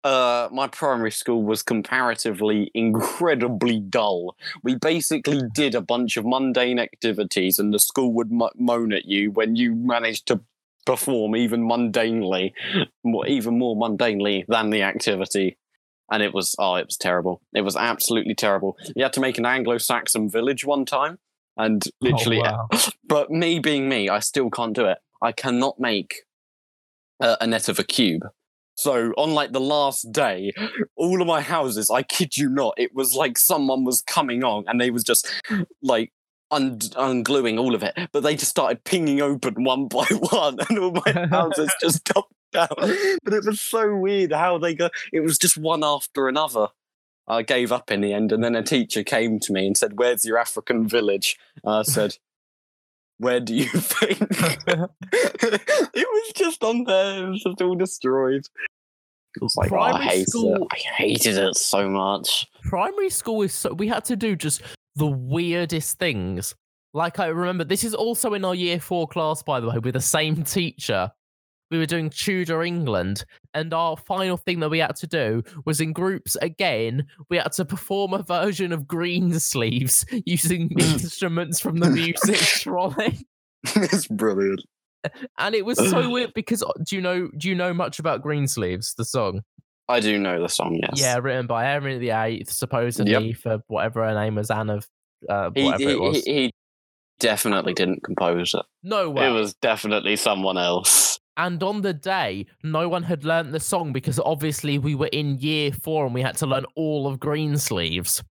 uh 0.08 0.48
my 0.50 0.66
primary 0.66 1.10
school 1.10 1.42
was 1.42 1.62
comparatively 1.62 2.70
incredibly 2.72 3.78
dull. 3.78 4.36
We 4.62 4.76
basically 4.76 5.42
did 5.54 5.74
a 5.74 5.82
bunch 5.82 6.16
of 6.16 6.24
mundane 6.24 6.78
activities 6.78 7.58
and 7.58 7.74
the 7.74 7.78
school 7.78 8.14
would 8.14 8.32
mo- 8.32 8.56
moan 8.56 8.94
at 8.94 9.04
you 9.04 9.30
when 9.30 9.54
you 9.54 9.74
managed 9.74 10.26
to 10.28 10.40
perform 10.86 11.36
even 11.36 11.68
mundanely 11.68 12.52
more, 13.04 13.26
even 13.26 13.58
more 13.58 13.76
mundanely 13.76 14.46
than 14.48 14.70
the 14.70 14.82
activity. 14.82 15.58
And 16.10 16.22
it 16.22 16.32
was 16.32 16.56
oh 16.58 16.76
it 16.76 16.86
was 16.86 16.96
terrible. 16.96 17.42
It 17.52 17.60
was 17.60 17.76
absolutely 17.76 18.34
terrible. 18.34 18.78
You 18.96 19.02
had 19.02 19.12
to 19.12 19.20
make 19.20 19.36
an 19.36 19.44
anglo-saxon 19.44 20.30
village 20.30 20.64
one 20.64 20.86
time 20.86 21.18
and 21.58 21.84
literally 22.00 22.38
wow. 22.38 22.68
but 23.04 23.30
me 23.30 23.58
being 23.58 23.88
me 23.88 24.08
i 24.08 24.20
still 24.20 24.48
can't 24.48 24.74
do 24.74 24.86
it. 24.86 24.98
I 25.20 25.32
cannot 25.32 25.78
make 25.78 26.22
uh, 27.20 27.36
a 27.42 27.46
net 27.46 27.68
of 27.68 27.78
a 27.78 27.84
cube 27.84 28.24
so 28.78 29.12
on 29.18 29.34
like 29.34 29.50
the 29.50 29.60
last 29.60 30.12
day, 30.12 30.52
all 30.94 31.20
of 31.20 31.26
my 31.26 31.40
houses, 31.40 31.90
I 31.90 32.04
kid 32.04 32.36
you 32.36 32.48
not, 32.48 32.74
it 32.76 32.94
was 32.94 33.12
like 33.12 33.36
someone 33.36 33.84
was 33.84 34.02
coming 34.02 34.44
on 34.44 34.62
and 34.68 34.80
they 34.80 34.90
was 34.90 35.02
just 35.02 35.28
like 35.82 36.12
un- 36.52 36.78
ungluing 36.78 37.58
all 37.58 37.74
of 37.74 37.82
it. 37.82 37.98
But 38.12 38.22
they 38.22 38.36
just 38.36 38.52
started 38.52 38.84
pinging 38.84 39.20
open 39.20 39.54
one 39.64 39.88
by 39.88 40.06
one 40.30 40.58
and 40.68 40.78
all 40.78 40.92
my 40.92 41.26
houses 41.28 41.74
just 41.80 42.06
stopped 42.06 42.32
down. 42.52 42.68
But 43.24 43.34
it 43.34 43.44
was 43.44 43.60
so 43.60 43.96
weird 43.96 44.30
how 44.30 44.58
they 44.58 44.76
go 44.76 44.90
it 45.12 45.20
was 45.20 45.38
just 45.38 45.58
one 45.58 45.82
after 45.82 46.28
another. 46.28 46.68
I 47.26 47.42
gave 47.42 47.72
up 47.72 47.90
in 47.90 48.00
the 48.00 48.14
end, 48.14 48.32
and 48.32 48.42
then 48.42 48.54
a 48.54 48.62
teacher 48.62 49.02
came 49.02 49.38
to 49.40 49.52
me 49.52 49.66
and 49.66 49.76
said, 49.76 49.98
Where's 49.98 50.24
your 50.24 50.38
African 50.38 50.88
village? 50.88 51.36
And 51.62 51.74
I 51.74 51.82
said, 51.82 52.16
Where 53.18 53.40
do 53.40 53.54
you 53.54 53.66
think? 53.68 54.18
it 54.20 54.88
was 55.94 56.32
just 56.34 56.62
on 56.62 56.84
there, 56.84 57.24
it 57.24 57.28
was 57.28 57.42
just 57.42 57.60
all 57.62 57.74
destroyed. 57.74 58.46
It 59.36 59.42
was 59.42 59.56
like, 59.56 59.70
oh, 59.70 59.78
I 59.78 60.02
hate 60.02 60.28
it. 60.32 60.68
I 60.72 60.76
hated 60.76 61.36
it 61.36 61.56
so 61.56 61.88
much. 61.88 62.46
primary 62.62 63.10
school 63.10 63.42
is 63.42 63.52
so 63.52 63.72
we 63.74 63.86
had 63.86 64.04
to 64.06 64.16
do 64.16 64.34
just 64.34 64.62
the 64.96 65.06
weirdest 65.06 65.98
things. 65.98 66.54
Like 66.94 67.18
I 67.18 67.26
remember, 67.26 67.64
this 67.64 67.84
is 67.84 67.94
also 67.94 68.34
in 68.34 68.44
our 68.44 68.54
year 68.54 68.80
four 68.80 69.06
class, 69.06 69.42
by 69.42 69.60
the 69.60 69.68
way, 69.68 69.78
with 69.78 69.94
the 69.94 70.00
same 70.00 70.42
teacher. 70.42 71.12
We 71.70 71.78
were 71.78 71.86
doing 71.86 72.10
Tudor 72.10 72.62
England, 72.62 73.24
and 73.54 73.72
our 73.74 73.96
final 73.96 74.36
thing 74.36 74.60
that 74.60 74.70
we 74.70 74.78
had 74.78 74.96
to 74.96 75.06
do 75.06 75.42
was 75.66 75.80
in 75.80 75.92
groups 75.92 76.36
again. 76.40 77.06
We 77.28 77.36
had 77.36 77.52
to 77.52 77.64
perform 77.64 78.14
a 78.14 78.22
version 78.22 78.72
of 78.72 78.86
Green 78.88 79.38
Sleeves 79.38 80.04
using 80.26 80.70
instruments 80.78 81.60
from 81.60 81.76
the 81.76 81.90
music 81.90 82.36
trolley, 82.36 83.18
it's 83.76 84.06
brilliant. 84.06 84.62
and 85.38 85.54
it 85.54 85.64
was 85.64 85.78
so 85.78 86.08
weird 86.10 86.32
because 86.34 86.62
uh, 86.62 86.70
do 86.84 86.96
you 86.96 87.02
know 87.02 87.28
do 87.36 87.48
you 87.48 87.54
know 87.54 87.72
much 87.74 87.98
about 87.98 88.22
Green 88.22 88.46
Sleeves, 88.48 88.94
the 88.94 89.04
song? 89.04 89.42
I 89.90 90.00
do 90.00 90.18
know 90.18 90.40
the 90.40 90.48
song, 90.50 90.78
yes. 90.82 91.00
Yeah, 91.00 91.16
written 91.18 91.46
by 91.46 91.64
Henry 91.64 91.96
the 91.98 92.10
Eighth, 92.10 92.50
supposedly 92.52 93.32
for 93.32 93.60
whatever 93.68 94.04
her 94.06 94.14
name 94.14 94.34
was, 94.34 94.50
Anne 94.50 94.68
of 94.68 94.86
uh, 95.28 95.50
He, 95.54 95.64
whatever 95.64 95.82
he, 95.82 95.90
it 95.92 96.00
was. 96.00 96.24
he, 96.24 96.32
he 96.34 96.50
definitely 97.20 97.72
didn't 97.74 98.04
compose 98.04 98.52
it. 98.54 98.64
no 98.82 99.08
way. 99.10 99.26
It 99.26 99.30
was 99.32 99.54
definitely 99.54 100.16
someone 100.16 100.58
else. 100.58 101.17
And 101.38 101.62
on 101.62 101.80
the 101.82 101.94
day, 101.94 102.46
no 102.62 102.88
one 102.88 103.04
had 103.04 103.24
learnt 103.24 103.52
the 103.52 103.60
song 103.60 103.92
because 103.92 104.18
obviously 104.18 104.78
we 104.78 104.94
were 104.94 105.06
in 105.12 105.38
year 105.38 105.72
four 105.72 106.04
and 106.04 106.12
we 106.14 106.20
had 106.20 106.36
to 106.38 106.46
learn 106.46 106.66
all 106.76 107.06
of 107.06 107.18
Greensleeves. 107.20 108.22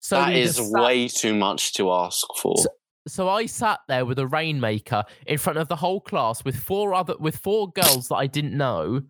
So 0.00 0.16
that 0.16 0.32
we 0.32 0.42
sat- 0.70 0.82
way 0.82 1.08
too 1.08 1.34
much 1.34 1.74
to 1.74 1.92
ask 1.92 2.26
for. 2.40 2.56
So- 2.56 2.70
So 3.08 3.28
I 3.28 3.46
sat 3.46 3.78
there 3.86 4.04
with 4.04 4.18
a 4.18 4.26
rainmaker 4.26 5.04
in 5.28 5.38
front 5.38 5.58
of 5.60 5.68
the 5.68 5.76
whole 5.76 6.00
class 6.00 6.44
with 6.44 6.56
four 6.56 6.92
other 6.92 7.14
with 7.20 7.36
four 7.36 7.70
girls 7.70 8.08
that 8.08 8.16
I 8.16 8.26
didn't 8.26 8.56
know, 8.56 9.00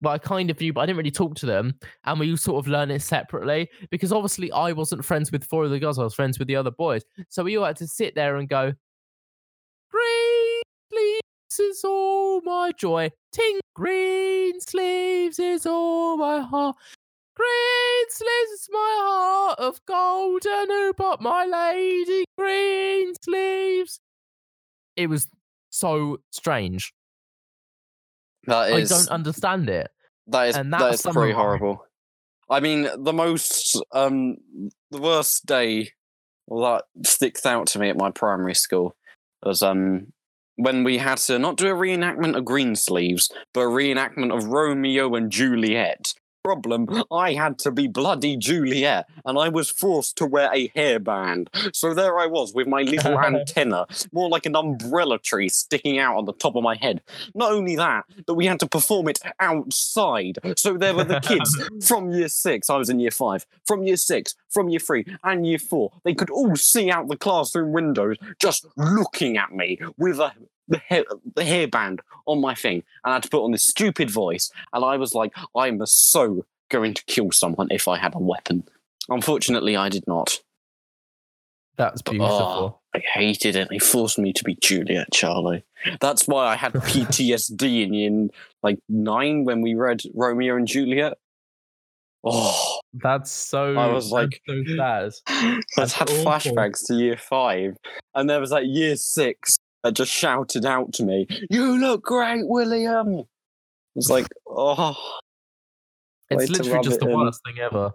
but 0.00 0.10
I 0.10 0.18
kind 0.18 0.50
of 0.50 0.58
knew, 0.60 0.72
but 0.72 0.80
I 0.80 0.86
didn't 0.86 0.96
really 0.98 1.12
talk 1.12 1.36
to 1.36 1.46
them, 1.46 1.74
and 2.04 2.18
we 2.18 2.34
sort 2.36 2.58
of 2.64 2.66
learn 2.68 2.90
it 2.90 3.00
separately 3.00 3.68
because 3.92 4.10
obviously 4.12 4.50
I 4.50 4.72
wasn't 4.72 5.04
friends 5.04 5.30
with 5.30 5.44
four 5.44 5.62
of 5.64 5.70
the 5.70 5.78
girls, 5.78 6.00
I 6.00 6.02
was 6.02 6.14
friends 6.14 6.36
with 6.40 6.48
the 6.48 6.56
other 6.56 6.72
boys. 6.72 7.04
So 7.28 7.44
we 7.44 7.56
all 7.56 7.64
had 7.64 7.76
to 7.76 7.86
sit 7.86 8.16
there 8.16 8.36
and 8.38 8.48
go, 8.48 8.72
Green 9.90 10.62
sleeves 10.90 11.20
is 11.58 11.84
all 11.84 12.40
my 12.42 12.72
joy. 12.76 13.10
Ting 13.32 13.60
green 13.74 14.60
sleeves 14.60 15.38
is 15.38 15.66
all 15.66 16.16
my 16.16 16.40
heart. 16.40 16.76
Green 17.36 18.10
sleeves 18.10 18.50
is 18.52 18.68
my 18.70 18.96
heart 19.02 19.58
of 19.58 19.80
gold, 19.86 20.46
and 20.46 20.70
who 20.70 20.92
but 20.96 21.20
my 21.20 21.44
lady 21.44 22.24
green 22.38 23.12
sleeves? 23.22 24.00
It 24.96 25.08
was 25.08 25.26
so 25.70 26.20
strange. 26.30 26.92
That 28.46 28.70
is 28.70 28.92
I 28.92 28.96
don't 28.96 29.08
understand 29.08 29.68
it. 29.68 29.90
that 30.28 30.48
is 30.48 30.56
and 30.56 30.72
that 30.72 30.80
that 30.80 30.94
is 30.94 31.02
pretty 31.02 31.32
horrible. 31.32 31.84
I 32.48 32.60
mean, 32.60 32.88
the 32.96 33.12
most 33.12 33.82
um 33.92 34.36
the 34.90 35.00
worst 35.00 35.46
day 35.46 35.90
that 36.48 36.84
sticks 37.04 37.46
out 37.46 37.66
to 37.68 37.78
me 37.78 37.88
at 37.88 37.96
my 37.96 38.10
primary 38.10 38.54
school 38.54 38.94
was 39.42 39.62
um 39.62 40.12
when 40.56 40.84
we 40.84 40.98
had 40.98 41.18
to 41.18 41.38
not 41.38 41.56
do 41.56 41.68
a 41.68 41.74
reenactment 41.74 42.36
of 42.36 42.44
Greensleeves, 42.44 43.30
but 43.52 43.60
a 43.60 43.64
reenactment 43.64 44.36
of 44.36 44.46
Romeo 44.46 45.14
and 45.14 45.30
Juliet. 45.30 46.14
Problem, 46.44 46.86
I 47.10 47.32
had 47.32 47.58
to 47.60 47.70
be 47.70 47.86
bloody 47.86 48.36
Juliet, 48.36 49.08
and 49.24 49.38
I 49.38 49.48
was 49.48 49.70
forced 49.70 50.18
to 50.18 50.26
wear 50.26 50.50
a 50.52 50.68
hairband. 50.76 51.48
So 51.74 51.94
there 51.94 52.18
I 52.18 52.26
was 52.26 52.52
with 52.52 52.66
my 52.66 52.82
little 52.82 53.18
antenna, 53.24 53.86
more 54.12 54.28
like 54.28 54.44
an 54.44 54.54
umbrella 54.54 55.18
tree 55.18 55.48
sticking 55.48 55.98
out 55.98 56.18
on 56.18 56.26
the 56.26 56.34
top 56.34 56.54
of 56.54 56.62
my 56.62 56.76
head. 56.76 57.00
Not 57.34 57.52
only 57.52 57.76
that, 57.76 58.04
but 58.26 58.34
we 58.34 58.44
had 58.44 58.60
to 58.60 58.66
perform 58.66 59.08
it 59.08 59.20
outside. 59.40 60.38
So 60.56 60.76
there 60.76 60.94
were 60.94 61.04
the 61.04 61.20
kids 61.20 61.58
from 61.88 62.10
year 62.10 62.28
six, 62.28 62.68
I 62.68 62.76
was 62.76 62.90
in 62.90 63.00
year 63.00 63.10
five, 63.10 63.46
from 63.66 63.82
year 63.82 63.96
six, 63.96 64.34
from 64.50 64.68
year 64.68 64.80
three, 64.80 65.06
and 65.22 65.46
year 65.46 65.58
four. 65.58 65.92
They 66.04 66.14
could 66.14 66.28
all 66.28 66.56
see 66.56 66.90
out 66.90 67.08
the 67.08 67.16
classroom 67.16 67.72
windows 67.72 68.18
just 68.38 68.66
looking 68.76 69.38
at 69.38 69.52
me 69.52 69.78
with 69.96 70.20
a 70.20 70.34
the, 70.68 70.78
hair, 70.78 71.04
the 71.34 71.42
hairband 71.42 72.00
on 72.26 72.40
my 72.40 72.54
thing, 72.54 72.82
and 73.04 73.12
I 73.12 73.14
had 73.14 73.22
to 73.24 73.28
put 73.28 73.44
on 73.44 73.52
this 73.52 73.68
stupid 73.68 74.10
voice. 74.10 74.50
And 74.72 74.84
I 74.84 74.96
was 74.96 75.14
like, 75.14 75.32
I'm 75.56 75.84
so 75.86 76.46
going 76.70 76.94
to 76.94 77.04
kill 77.04 77.30
someone 77.32 77.68
if 77.70 77.86
I 77.88 77.98
had 77.98 78.14
a 78.14 78.18
weapon. 78.18 78.64
Unfortunately, 79.08 79.76
I 79.76 79.88
did 79.88 80.04
not. 80.06 80.40
That's 81.76 82.02
But, 82.02 82.12
beautiful. 82.12 82.36
oh, 82.36 82.78
ah, 82.94 82.98
I 82.98 83.02
hated 83.14 83.56
it. 83.56 83.68
They 83.68 83.78
forced 83.80 84.18
me 84.18 84.32
to 84.32 84.44
be 84.44 84.54
Juliet 84.62 85.08
Charlie. 85.12 85.64
That's 86.00 86.26
why 86.28 86.46
I 86.46 86.54
had 86.56 86.72
PTSD 86.72 87.82
in 87.84 87.92
year 87.94 88.28
like 88.62 88.78
nine 88.88 89.44
when 89.44 89.60
we 89.60 89.74
read 89.74 90.02
Romeo 90.14 90.56
and 90.56 90.66
Juliet. 90.68 91.18
Oh, 92.26 92.78
That's 92.94 93.30
so. 93.30 93.74
I 93.76 93.88
was 93.92 94.10
like- 94.10 94.40
so 94.48 94.62
sad. 94.76 95.12
I 95.26 95.60
had 95.76 96.08
awful. 96.08 96.24
flashbacks 96.24 96.86
to 96.86 96.94
year 96.94 97.16
five, 97.18 97.76
and 98.14 98.30
there 98.30 98.40
was 98.40 98.50
like 98.50 98.64
year 98.66 98.96
six 98.96 99.58
just 99.90 100.12
shouted 100.12 100.64
out 100.66 100.92
to 100.94 101.04
me, 101.04 101.26
"You 101.50 101.78
look 101.78 102.02
great, 102.04 102.46
William." 102.46 103.20
I 103.20 103.24
was 103.94 104.10
like, 104.10 104.26
oh, 104.48 104.96
It's 106.30 106.50
literally 106.50 106.82
just 106.82 106.96
it 106.96 107.00
the 107.00 107.10
in. 107.10 107.16
worst 107.18 107.40
thing 107.46 107.58
ever. 107.62 107.92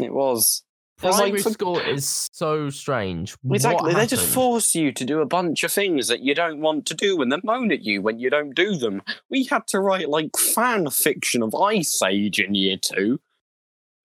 it 0.00 0.12
was. 0.12 0.62
Was 1.00 1.12
like 1.14 1.20
Primary 1.26 1.42
for- 1.42 1.50
school 1.50 1.78
is 1.78 2.28
so 2.32 2.70
strange. 2.70 3.36
Exactly. 3.48 3.94
They 3.94 4.06
just 4.06 4.26
force 4.34 4.74
you 4.74 4.90
to 4.90 5.04
do 5.04 5.20
a 5.20 5.26
bunch 5.26 5.62
of 5.62 5.70
things 5.70 6.08
that 6.08 6.20
you 6.22 6.34
don't 6.34 6.60
want 6.60 6.86
to 6.86 6.94
do 6.94 7.22
and 7.22 7.30
then 7.30 7.40
moan 7.44 7.70
at 7.70 7.82
you 7.82 8.02
when 8.02 8.18
you 8.18 8.30
don't 8.30 8.52
do 8.52 8.74
them. 8.76 9.02
We 9.30 9.44
had 9.44 9.68
to 9.68 9.78
write 9.78 10.08
like 10.08 10.36
fan 10.36 10.90
fiction 10.90 11.44
of 11.44 11.54
Ice 11.54 12.02
Age 12.02 12.40
in 12.40 12.56
year 12.56 12.76
two. 12.76 13.20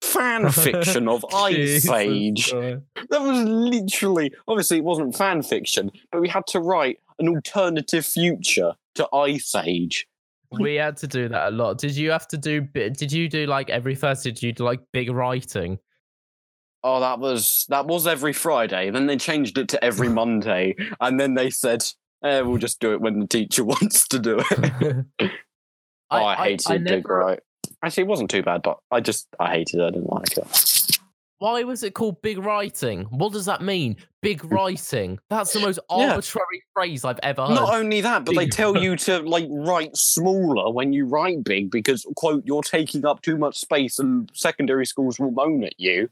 Fan 0.02 0.50
fiction 0.52 1.08
of 1.08 1.24
Ice 1.34 1.88
Age. 1.88 2.52
That 2.52 2.84
was 3.10 3.42
literally, 3.42 4.32
obviously, 4.46 4.76
it 4.78 4.84
wasn't 4.84 5.16
fan 5.16 5.42
fiction, 5.42 5.90
but 6.12 6.20
we 6.20 6.28
had 6.28 6.46
to 6.48 6.60
write 6.60 7.00
an 7.18 7.28
alternative 7.28 8.04
future 8.04 8.74
to 8.96 9.08
Ice 9.14 9.54
Age. 9.54 10.06
we 10.50 10.74
had 10.76 10.96
to 10.98 11.06
do 11.08 11.28
that 11.28 11.48
a 11.48 11.50
lot. 11.50 11.78
Did 11.78 11.96
you 11.96 12.10
have 12.10 12.28
to 12.28 12.38
do? 12.38 12.60
Did 12.60 13.12
you 13.12 13.28
do 13.28 13.46
like 13.46 13.70
every 13.70 13.94
Thursday? 13.94 14.30
Did 14.30 14.42
you 14.42 14.52
do 14.52 14.64
like 14.64 14.80
big 14.92 15.10
writing? 15.10 15.78
Oh, 16.82 17.00
that 17.00 17.18
was 17.18 17.66
that 17.70 17.86
was 17.86 18.06
every 18.06 18.32
Friday. 18.32 18.90
Then 18.90 19.06
they 19.06 19.16
changed 19.16 19.56
it 19.58 19.68
to 19.70 19.82
every 19.84 20.08
Monday, 20.20 20.76
and 21.00 21.18
then 21.18 21.34
they 21.34 21.50
said, 21.50 21.84
eh, 22.22 22.40
"We'll 22.42 22.58
just 22.58 22.78
do 22.80 22.92
it 22.92 23.00
when 23.00 23.20
the 23.20 23.26
teacher 23.26 23.64
wants 23.74 24.06
to 24.08 24.18
do 24.18 24.40
it." 24.50 25.06
oh, 26.10 26.24
I, 26.24 26.34
hated 26.36 26.84
Big 26.84 27.04
never- 27.04 27.16
Right. 27.18 27.40
Actually, 27.82 28.02
it 28.04 28.08
wasn't 28.08 28.30
too 28.30 28.42
bad, 28.42 28.62
but 28.62 28.78
I 28.90 29.00
just 29.00 29.26
I 29.40 29.50
hated 29.50 29.80
it. 29.80 29.84
I 29.84 29.90
didn't 29.90 30.12
like 30.12 30.36
it. 30.36 30.46
Why 31.38 31.62
was 31.64 31.82
it 31.82 31.94
called 31.94 32.22
big 32.22 32.38
writing? 32.38 33.02
What 33.10 33.32
does 33.32 33.44
that 33.46 33.60
mean? 33.60 33.96
Big 34.22 34.44
writing. 34.44 35.18
That's 35.28 35.52
the 35.52 35.60
most 35.60 35.78
Yeah. 35.90 36.12
arbitrary 36.12 36.62
phrase 36.72 37.04
I've 37.04 37.18
ever 37.22 37.42
heard. 37.46 37.54
Not 37.54 37.74
only 37.74 38.00
that, 38.00 38.24
but 38.24 38.34
they 38.36 38.46
tell 38.46 38.76
you 38.78 38.96
to 39.08 39.18
like 39.20 39.46
write 39.50 39.96
smaller 39.96 40.72
when 40.72 40.92
you 40.92 41.06
write 41.06 41.44
big 41.44 41.70
because 41.70 42.06
quote 42.16 42.44
you're 42.46 42.62
taking 42.62 43.04
up 43.04 43.20
too 43.22 43.36
much 43.36 43.58
space 43.58 43.98
and 43.98 44.30
secondary 44.32 44.86
schools 44.86 45.18
will 45.18 45.32
moan 45.32 45.64
at 45.64 45.78
you. 45.78 46.08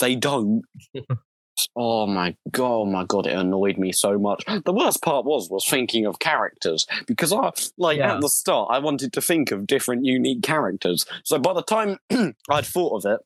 They 0.00 0.14
don't. 0.16 0.62
oh 1.76 2.06
my 2.06 2.34
god, 2.50 2.64
oh 2.64 2.84
my 2.86 3.04
god, 3.04 3.26
it 3.26 3.36
annoyed 3.36 3.76
me 3.78 3.92
so 3.92 4.18
much. 4.18 4.44
The 4.64 4.72
worst 4.72 5.02
part 5.02 5.24
was 5.24 5.50
was 5.50 5.66
thinking 5.68 6.06
of 6.06 6.18
characters 6.20 6.86
because 7.06 7.32
I 7.32 7.50
like 7.76 7.98
Yeah. 7.98 8.14
at 8.14 8.20
the 8.20 8.28
start 8.28 8.70
I 8.72 8.78
wanted 8.78 9.12
to 9.12 9.20
think 9.20 9.50
of 9.50 9.66
different 9.66 10.04
unique 10.04 10.42
characters. 10.42 11.04
So 11.24 11.38
by 11.38 11.52
the 11.52 11.62
time 11.62 11.98
I'd 12.50 12.66
thought 12.66 13.04
of 13.04 13.12
it, 13.12 13.20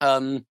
um 0.00 0.44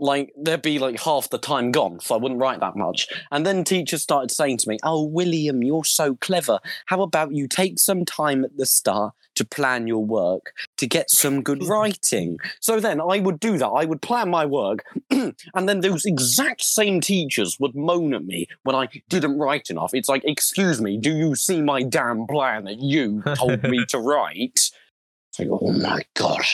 like 0.00 0.32
there'd 0.36 0.62
be 0.62 0.78
like 0.78 1.00
half 1.00 1.30
the 1.30 1.38
time 1.38 1.72
gone, 1.72 2.00
so 2.00 2.14
I 2.14 2.18
wouldn't 2.18 2.40
write 2.40 2.60
that 2.60 2.76
much. 2.76 3.08
And 3.30 3.44
then 3.44 3.64
teachers 3.64 4.02
started 4.02 4.30
saying 4.30 4.58
to 4.58 4.68
me, 4.68 4.78
Oh, 4.82 5.02
William, 5.02 5.62
you're 5.62 5.84
so 5.84 6.16
clever. 6.16 6.60
How 6.86 7.02
about 7.02 7.34
you 7.34 7.48
take 7.48 7.78
some 7.78 8.04
time 8.04 8.44
at 8.44 8.56
the 8.56 8.66
start 8.66 9.14
to 9.34 9.44
plan 9.44 9.86
your 9.86 10.04
work 10.04 10.52
to 10.78 10.86
get 10.86 11.10
some 11.10 11.42
good 11.42 11.64
writing? 11.68 12.38
So 12.60 12.80
then 12.80 13.00
I 13.00 13.18
would 13.18 13.40
do 13.40 13.58
that. 13.58 13.68
I 13.68 13.84
would 13.84 14.02
plan 14.02 14.30
my 14.30 14.46
work, 14.46 14.84
and 15.10 15.34
then 15.54 15.80
those 15.80 16.04
exact 16.04 16.62
same 16.62 17.00
teachers 17.00 17.58
would 17.58 17.74
moan 17.74 18.14
at 18.14 18.24
me 18.24 18.46
when 18.62 18.76
I 18.76 18.88
didn't 19.08 19.38
write 19.38 19.70
enough. 19.70 19.94
It's 19.94 20.08
like, 20.08 20.22
Excuse 20.24 20.80
me, 20.80 20.98
do 20.98 21.10
you 21.10 21.34
see 21.34 21.60
my 21.60 21.82
damn 21.82 22.26
plan 22.26 22.64
that 22.64 22.78
you 22.78 23.22
told 23.34 23.62
me 23.64 23.84
to 23.88 23.98
write? 23.98 24.52
It's 24.54 25.38
like, 25.38 25.48
Oh 25.50 25.72
my 25.72 26.04
God. 26.14 26.44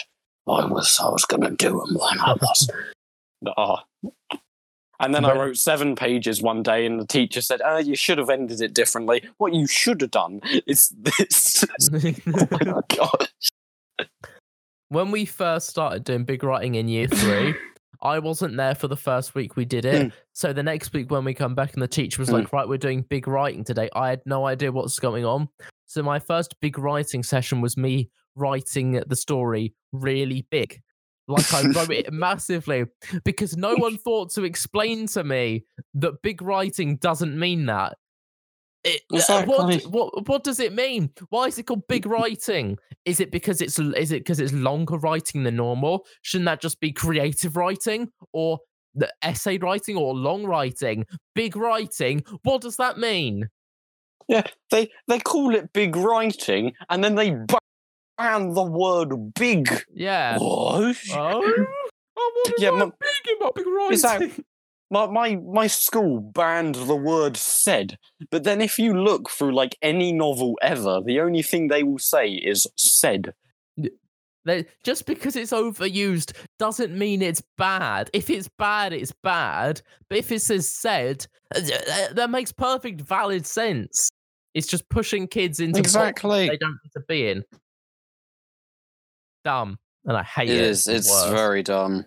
I 0.47 0.67
was 0.67 0.99
I 1.01 1.09
was 1.09 1.25
gonna 1.25 1.51
do 1.53 1.71
them 1.71 1.95
when 1.95 2.21
I 2.21 2.35
was. 2.35 2.71
Oh. 3.57 3.79
And 5.01 5.13
then 5.15 5.25
I 5.25 5.35
wrote 5.35 5.57
seven 5.59 5.97
pages 5.97 6.41
one 6.41 6.63
day, 6.63 6.87
and 6.87 7.01
the 7.01 7.07
teacher 7.07 7.41
said, 7.41 7.61
"Oh, 7.65 7.79
you 7.79 7.97
should 7.97 8.19
have 8.19 8.31
ended 8.31 8.61
it 8.61 8.75
differently. 8.75 9.23
What 9.39 9.53
you 9.53 9.67
should 9.67 10.01
have 10.01 10.13
done 10.13 10.41
is 10.67 10.95
this." 10.97 11.65
oh 11.93 12.59
my 12.65 12.81
god! 12.89 13.29
when 14.89 15.11
we 15.11 15.25
first 15.25 15.69
started 15.69 16.05
doing 16.05 16.25
big 16.25 16.45
writing 16.45 16.77
in 16.77 16.89
year 16.89 17.09
three, 17.09 17.55
I 18.03 18.19
wasn't 18.21 18.57
there 18.57 18.75
for 18.75 18.87
the 18.87 18.97
first 18.97 19.35
week 19.35 19.57
we 19.57 19.65
did 19.65 19.85
it. 19.85 20.07
Mm. 20.07 20.13
So 20.33 20.53
the 20.53 20.63
next 20.63 20.93
week 20.93 21.11
when 21.11 21.25
we 21.25 21.35
come 21.35 21.55
back 21.55 21.73
and 21.75 21.83
the 21.83 21.89
teacher 21.89 22.21
was 22.21 22.29
Mm. 22.29 22.35
like, 22.35 22.53
right, 22.53 22.69
we're 22.69 22.79
doing 22.79 23.03
big 23.03 23.27
writing 23.27 23.65
today, 23.65 23.89
I 23.97 24.11
had 24.11 24.21
no 24.27 24.47
idea 24.47 24.71
what's 24.71 25.01
going 25.01 25.25
on. 25.25 25.49
So 25.87 26.03
my 26.03 26.19
first 26.19 26.55
big 26.61 26.79
writing 26.79 27.23
session 27.23 27.61
was 27.61 27.77
me 27.77 28.11
writing 28.37 29.03
the 29.07 29.17
story 29.17 29.75
really 29.93 30.47
big. 30.51 30.81
Like 31.27 31.53
I 31.55 31.63
wrote 31.63 31.91
it 31.91 32.13
massively 32.13 32.85
because 33.25 33.57
no 33.57 33.75
one 33.77 33.97
thought 33.97 34.31
to 34.33 34.45
explain 34.45 35.07
to 35.09 35.25
me 35.25 35.65
that 35.95 36.23
big 36.23 36.43
writing 36.43 36.97
doesn't 36.97 37.39
mean 37.39 37.67
that. 37.67 37.97
It, 38.85 39.01
uh, 39.11 39.45
what, 39.47 39.83
what 39.85 40.29
what 40.29 40.45
does 40.45 40.61
it 40.61 40.75
mean? 40.75 41.11
Why 41.31 41.47
is 41.47 41.59
it 41.59 41.63
called 41.63 41.89
big 41.89 42.05
writing? 42.15 42.77
Is 43.07 43.19
it 43.19 43.31
because 43.31 43.63
it's 43.63 43.79
is 43.79 44.13
it 44.13 44.21
because 44.21 44.41
it's 44.41 44.53
longer 44.53 44.99
writing 44.99 45.45
than 45.45 45.57
normal? 45.57 46.05
Shouldn't 46.21 46.47
that 46.47 46.61
just 46.61 46.81
be 46.81 46.93
creative 46.93 47.57
writing 47.57 48.11
or 48.35 48.59
the 48.95 49.11
essay 49.23 49.57
writing 49.57 49.97
or 49.97 50.15
long 50.15 50.45
writing? 50.45 51.07
Big 51.35 51.57
writing. 51.57 52.23
What 52.43 52.61
does 52.61 52.77
that 52.77 52.99
mean? 52.99 53.49
Yeah, 54.29 54.47
They 54.71 54.91
they 55.09 55.19
call 55.19 55.55
it 55.55 55.73
big 55.73 55.97
writing, 55.97 56.73
and 56.91 57.03
then 57.03 57.15
they 57.15 57.37
ban 58.19 58.55
the 58.55 58.63
word 58.63 59.35
big. 59.35 59.69
Yeah. 59.93 60.39
What? 60.39 60.97
Oh, 61.13 61.67
oh 62.17 62.53
Yeah, 62.59 62.71
my- 62.71 62.85
big 62.87 63.37
about 63.39 63.55
big 63.55 63.67
writing? 63.67 63.99
That- 64.01 64.45
My, 64.91 65.07
my 65.07 65.35
my 65.37 65.67
school 65.67 66.21
banned 66.21 66.75
the 66.77 66.95
word 66.95 67.37
said, 67.39 67.99
but 68.31 68.45
then 68.45 68.61
if 68.61 68.79
you 68.79 68.93
look 68.95 69.29
through 69.31 69.53
like 69.53 69.77
any 69.83 70.13
novel 70.13 70.57
ever, 70.63 71.01
the 71.05 71.19
only 71.21 71.43
thing 71.43 71.67
they 71.67 71.83
will 71.83 71.99
say 71.99 72.29
is 72.29 72.67
said. 72.77 73.33
Just 74.85 75.07
because 75.07 75.37
it's 75.37 75.53
overused 75.53 76.33
doesn't 76.59 76.97
mean 76.97 77.23
it's 77.23 77.43
bad. 77.57 78.11
If 78.13 78.29
it's 78.29 78.49
bad, 78.59 78.93
it's 78.93 79.13
bad. 79.23 79.81
But 80.09 80.19
if 80.19 80.31
it 80.31 80.43
says 80.43 80.69
said, 80.69 81.27
uh, 81.57 81.61
uh, 81.61 82.13
that 82.13 82.29
makes 82.31 82.53
perfect 82.53 83.01
valid 83.01 83.47
sense. 83.47 84.11
It's 84.53 84.67
just 84.67 84.87
pushing 84.91 85.27
kids 85.27 85.61
into 85.61 85.81
Exactly. 85.81 86.47
they 86.51 86.59
don't 86.59 86.79
need 86.85 86.91
to 86.93 87.01
be 87.09 87.29
in. 87.31 87.43
Dumb, 89.45 89.79
and 90.07 90.17
I 90.17 90.23
hate 90.23 90.49
It 90.51 90.57
it. 90.57 90.61
is. 90.63 90.89
It's 90.89 91.11
worse. 91.11 91.31
very 91.31 91.63
dumb. 91.63 92.05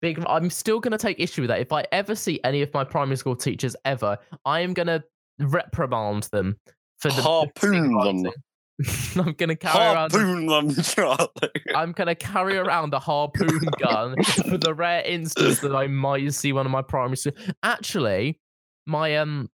big. 0.00 0.22
I'm 0.26 0.50
still 0.50 0.78
going 0.80 0.92
to 0.92 0.98
take 0.98 1.18
issue 1.20 1.42
with 1.42 1.48
that. 1.48 1.60
If 1.60 1.72
I 1.72 1.84
ever 1.92 2.14
see 2.14 2.38
any 2.44 2.62
of 2.62 2.72
my 2.74 2.84
primary 2.84 3.16
school 3.16 3.34
teachers 3.36 3.74
ever, 3.84 4.16
I 4.44 4.60
am 4.60 4.72
going 4.74 4.86
to 4.88 5.02
reprimand 5.40 6.24
them 6.32 6.56
for 6.98 7.08
the 7.10 7.20
Harpoon 7.22 7.92
them. 7.98 8.32
I'm 9.16 9.32
going 9.32 9.48
to 9.48 9.56
carry 9.56 9.84
around. 9.94 10.12
Harpoon 10.12 10.46
them, 10.46 10.74
Charlie. 10.82 11.28
I'm 11.74 11.92
gonna 11.92 12.14
carry 12.14 12.56
around 12.58 12.92
a 12.94 12.98
harpoon 12.98 13.60
gun 13.80 14.22
for 14.22 14.58
the 14.58 14.74
rare 14.74 15.02
instance 15.02 15.60
that 15.60 15.74
I 15.74 15.86
might 15.86 16.32
see 16.34 16.52
one 16.52 16.66
of 16.66 16.72
my 16.72 16.82
primary 16.82 17.16
school. 17.16 17.32
Actually, 17.62 18.38
my 18.86 19.16
um, 19.16 19.48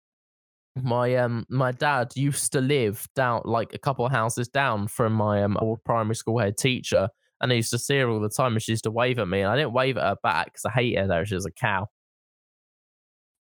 my 0.77 1.17
um, 1.17 1.45
my 1.49 1.73
dad 1.73 2.13
used 2.15 2.53
to 2.53 2.61
live 2.61 3.07
down 3.17 3.43
like 3.45 3.75
a 3.75 3.79
couple 3.79 4.07
of 4.07 4.13
houses 4.13 4.49
down 4.49 4.89
from 4.89 5.13
my 5.13 5.43
um 5.43 5.57
old 5.61 5.83
primary 5.85 6.15
school 6.15 6.39
head 6.39 6.57
teacher, 6.57 7.09
and 7.41 7.53
I 7.53 7.57
used 7.57 7.71
to 7.71 7.79
see 7.79 7.99
her 7.99 8.09
all 8.09 8.21
the 8.21 8.29
time, 8.29 8.53
and 8.53 8.63
she 8.63 8.73
used 8.73 8.85
to 8.85 8.91
wave 8.91 9.19
at 9.19 9.29
me, 9.29 9.41
and 9.41 9.51
I 9.51 9.57
didn't 9.57 9.73
wave 9.73 9.97
at 9.97 10.05
her 10.05 10.17
back 10.23 10.47
because 10.47 10.65
I 10.65 10.71
hate 10.71 10.99
her. 10.99 11.25
She 11.25 11.35
was 11.35 11.47
a 11.47 11.51
cow. 11.51 11.89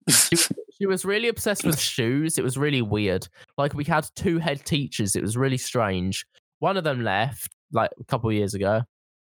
She, 0.08 0.36
she 0.78 0.86
was 0.86 1.04
really 1.04 1.28
obsessed 1.28 1.64
with 1.64 1.78
shoes. 1.78 2.38
It 2.38 2.44
was 2.44 2.56
really 2.56 2.82
weird. 2.82 3.28
Like 3.56 3.74
we 3.74 3.84
had 3.84 4.08
two 4.14 4.38
head 4.38 4.64
teachers. 4.64 5.14
It 5.14 5.22
was 5.22 5.36
really 5.36 5.58
strange. 5.58 6.24
One 6.60 6.76
of 6.76 6.84
them 6.84 7.04
left 7.04 7.52
like 7.72 7.90
a 8.00 8.04
couple 8.04 8.30
of 8.30 8.36
years 8.36 8.54
ago, 8.54 8.82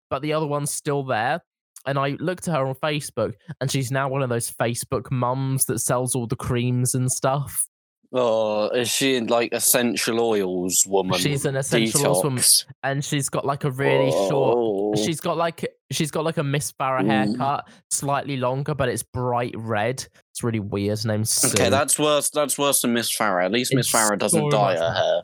but 0.09 0.21
the 0.21 0.33
other 0.33 0.47
one's 0.47 0.71
still 0.71 1.03
there. 1.03 1.41
And 1.85 1.97
I 1.97 2.17
looked 2.19 2.47
at 2.47 2.55
her 2.55 2.67
on 2.67 2.75
Facebook, 2.75 3.33
and 3.61 3.71
she's 3.71 3.89
now 3.89 4.09
one 4.09 4.21
of 4.21 4.29
those 4.29 4.51
Facebook 4.51 5.09
mums 5.09 5.63
that 5.65 5.79
sells 5.79 6.13
all 6.13 6.27
the 6.27 6.35
creams 6.35 6.93
and 6.93 7.09
stuff. 7.09 7.65
Oh, 8.11 8.69
is 8.69 8.89
she 8.89 9.19
like 9.19 9.53
essential 9.53 10.19
oils 10.19 10.83
woman? 10.87 11.19
She's 11.19 11.45
an 11.45 11.55
essential 11.55 12.07
oils 12.07 12.23
woman, 12.23 12.43
and 12.81 13.05
she's 13.05 13.29
got 13.29 13.45
like 13.45 13.63
a 13.65 13.71
really 13.71 14.09
short. 14.11 14.55
Oh. 14.57 14.95
She's 14.95 15.19
got 15.21 15.37
like 15.37 15.67
she's 15.91 16.09
got 16.09 16.23
like 16.23 16.37
a 16.37 16.43
Miss 16.43 16.71
Farrah 16.71 17.01
Mm. 17.01 17.09
haircut, 17.37 17.67
slightly 17.91 18.37
longer, 18.37 18.73
but 18.73 18.89
it's 18.89 19.03
bright 19.03 19.53
red. 19.55 20.03
It's 20.31 20.43
really 20.43 20.59
weird. 20.59 20.99
Her 21.01 21.09
name's 21.09 21.45
Okay, 21.53 21.69
that's 21.69 21.99
worse. 21.99 22.31
That's 22.31 22.57
worse 22.57 22.81
than 22.81 22.93
Miss 22.93 23.15
Farrah. 23.15 23.45
At 23.45 23.51
least 23.51 23.75
Miss 23.75 23.91
Farrah 23.91 24.17
doesn't 24.17 24.39
so 24.41 24.49
dye 24.49 24.75
her 24.75 24.91
hair. 24.93 25.21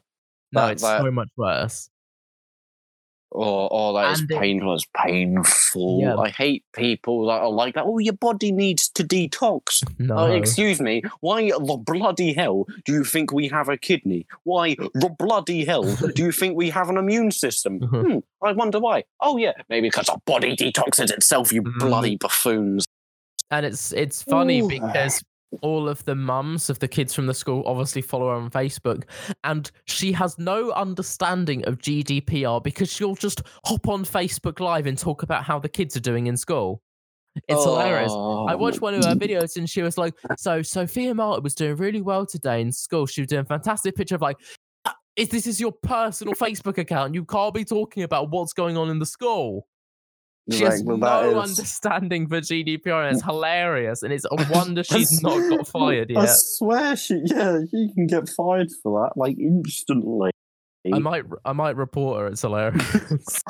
no, 0.52 0.62
that- 0.62 0.72
it's 0.74 0.82
that- 0.84 1.02
so 1.02 1.10
much 1.12 1.30
worse. 1.38 1.90
Oh, 3.38 3.68
oh, 3.72 3.94
that 3.96 4.12
is 4.14 4.22
And 4.22 4.32
it- 4.32 4.40
painful. 4.40 4.76
It's 4.76 4.86
painful. 4.96 6.00
Yeah. 6.02 6.16
I 6.18 6.30
hate 6.30 6.64
people 6.74 7.28
that 7.28 7.42
are 7.42 7.50
like 7.50 7.76
that. 7.76 7.84
Oh, 7.86 7.98
your 8.00 8.14
body 8.14 8.52
needs 8.52 8.88
to 8.90 9.04
detox. 9.04 9.84
No, 10.00 10.18
Oh, 10.18 10.32
excuse 10.32 10.80
me. 10.80 11.02
Why 11.20 11.50
the 11.50 11.78
bloody 11.84 12.34
hell 12.34 12.66
do 12.86 12.94
you 12.94 13.04
think 13.04 13.32
we 13.34 13.48
have 13.50 13.68
a 13.70 13.78
kidney? 13.78 14.26
Why 14.44 14.76
the 14.76 15.14
bloody 15.18 15.66
hell 15.66 15.84
do 15.84 16.24
you 16.24 16.32
think 16.32 16.56
we 16.56 16.70
have 16.70 16.90
an 16.90 16.98
immune 16.98 17.32
system? 17.32 17.80
Mhm. 17.80 18.06
Hmm, 18.06 18.20
I 18.48 18.52
wonder 18.52 18.80
why. 18.80 19.04
Oh, 19.20 19.38
yeah, 19.38 19.54
maybe 19.70 19.88
because 19.88 20.10
our 20.10 20.20
body 20.26 20.56
detoxes 20.56 21.12
itself, 21.12 21.52
you 21.52 21.64
Mhm. 21.64 21.80
bloody 21.80 22.18
buffoons. 22.18 22.86
and 23.52 23.64
it's 23.66 23.92
it's 23.94 24.24
funny 24.24 24.62
Ooh. 24.62 24.68
because 24.68 25.22
all 25.62 25.88
of 25.89 26.03
the 26.06 26.16
mums 26.16 26.70
of 26.70 26.80
the 26.80 26.88
kids 26.88 27.14
from 27.14 27.28
the 27.28 27.34
school 27.34 27.64
obviously 27.66 28.01
follow 28.01 28.30
her 28.30 28.36
on 28.36 28.49
Facebook, 28.49 29.03
and 29.43 29.72
she 29.86 30.12
has 30.14 30.38
no 30.38 30.72
understanding 30.72 31.66
of 31.66 31.78
GDPR 31.78 32.62
because 32.64 32.91
she'll 32.91 33.16
just 33.16 33.41
hop 33.66 33.88
on 33.88 34.03
Facebook 34.06 34.60
Live 34.60 34.86
and 34.86 34.97
talk 34.97 35.24
about 35.24 35.43
how 35.43 35.60
the 35.60 35.70
kids 35.70 35.95
are 35.95 36.01
doing 36.01 36.28
in 36.28 36.38
school. 36.38 36.82
It's 37.49 37.64
hilarious. 37.66 38.12
I 38.14 38.16
Oh, 38.16 38.58
watched 38.58 38.80
one 38.80 38.93
of 38.93 39.03
her 39.03 39.14
videos 39.16 39.58
and 39.58 39.70
she 39.70 39.82
was 39.82 39.97
like, 39.97 40.14
"So 40.38 40.62
Sophia 40.62 41.14
Martin 41.14 41.43
was 41.43 41.53
doing 41.53 41.76
really 41.76 42.01
well 42.01 42.26
today 42.26 42.62
in 42.62 42.72
school. 42.72 43.06
She 43.06 43.22
was 43.22 43.28
doing 43.28 43.41
a 43.41 43.45
fantastic 43.45 43.95
picture 43.95 44.16
of 44.16 44.22
like." 44.22 44.38
"Uh, 44.86 44.91
If 45.18 45.32
this 45.32 45.45
is 45.45 45.60
your 45.60 45.74
personal 45.74 46.34
Facebook 46.34 46.78
account, 46.78 47.14
you 47.14 47.26
can't 47.26 47.53
be 47.53 47.66
talking 47.66 48.03
about 48.03 48.32
what's 48.32 48.53
going 48.53 48.78
on 48.78 48.89
in 48.89 48.99
the 48.99 49.06
school. 49.06 49.68
She 50.52 50.64
has 50.64 50.84
well, 50.84 50.98
no 50.98 51.41
is- 51.41 51.50
understanding 51.50 52.28
for 52.28 52.39
GDPR, 52.39 53.08
and 53.08 53.16
it's 53.16 53.26
hilarious. 53.26 54.04
And 54.04 54.14
it's 54.14 54.26
a 54.26 54.48
wonder 54.52 54.84
she's 54.84 55.22
not 55.24 55.50
got 55.50 55.68
fired 55.68 56.12
yet. 56.12 56.24
I 56.24 56.26
swear 56.28 56.96
she, 56.96 57.22
yeah, 57.26 57.60
you 57.72 57.91
can 57.93 58.06
get 58.06 58.30
fired 58.30 58.70
for 58.84 59.04
that, 59.04 59.18
like 59.20 59.38
instantly. 59.39 60.32
I 60.93 61.00
might 61.00 61.24
I 61.46 61.54
might 61.54 61.76
report 61.76 62.20
her. 62.20 62.28
It's 62.28 62.41
hilarious. 62.41 62.93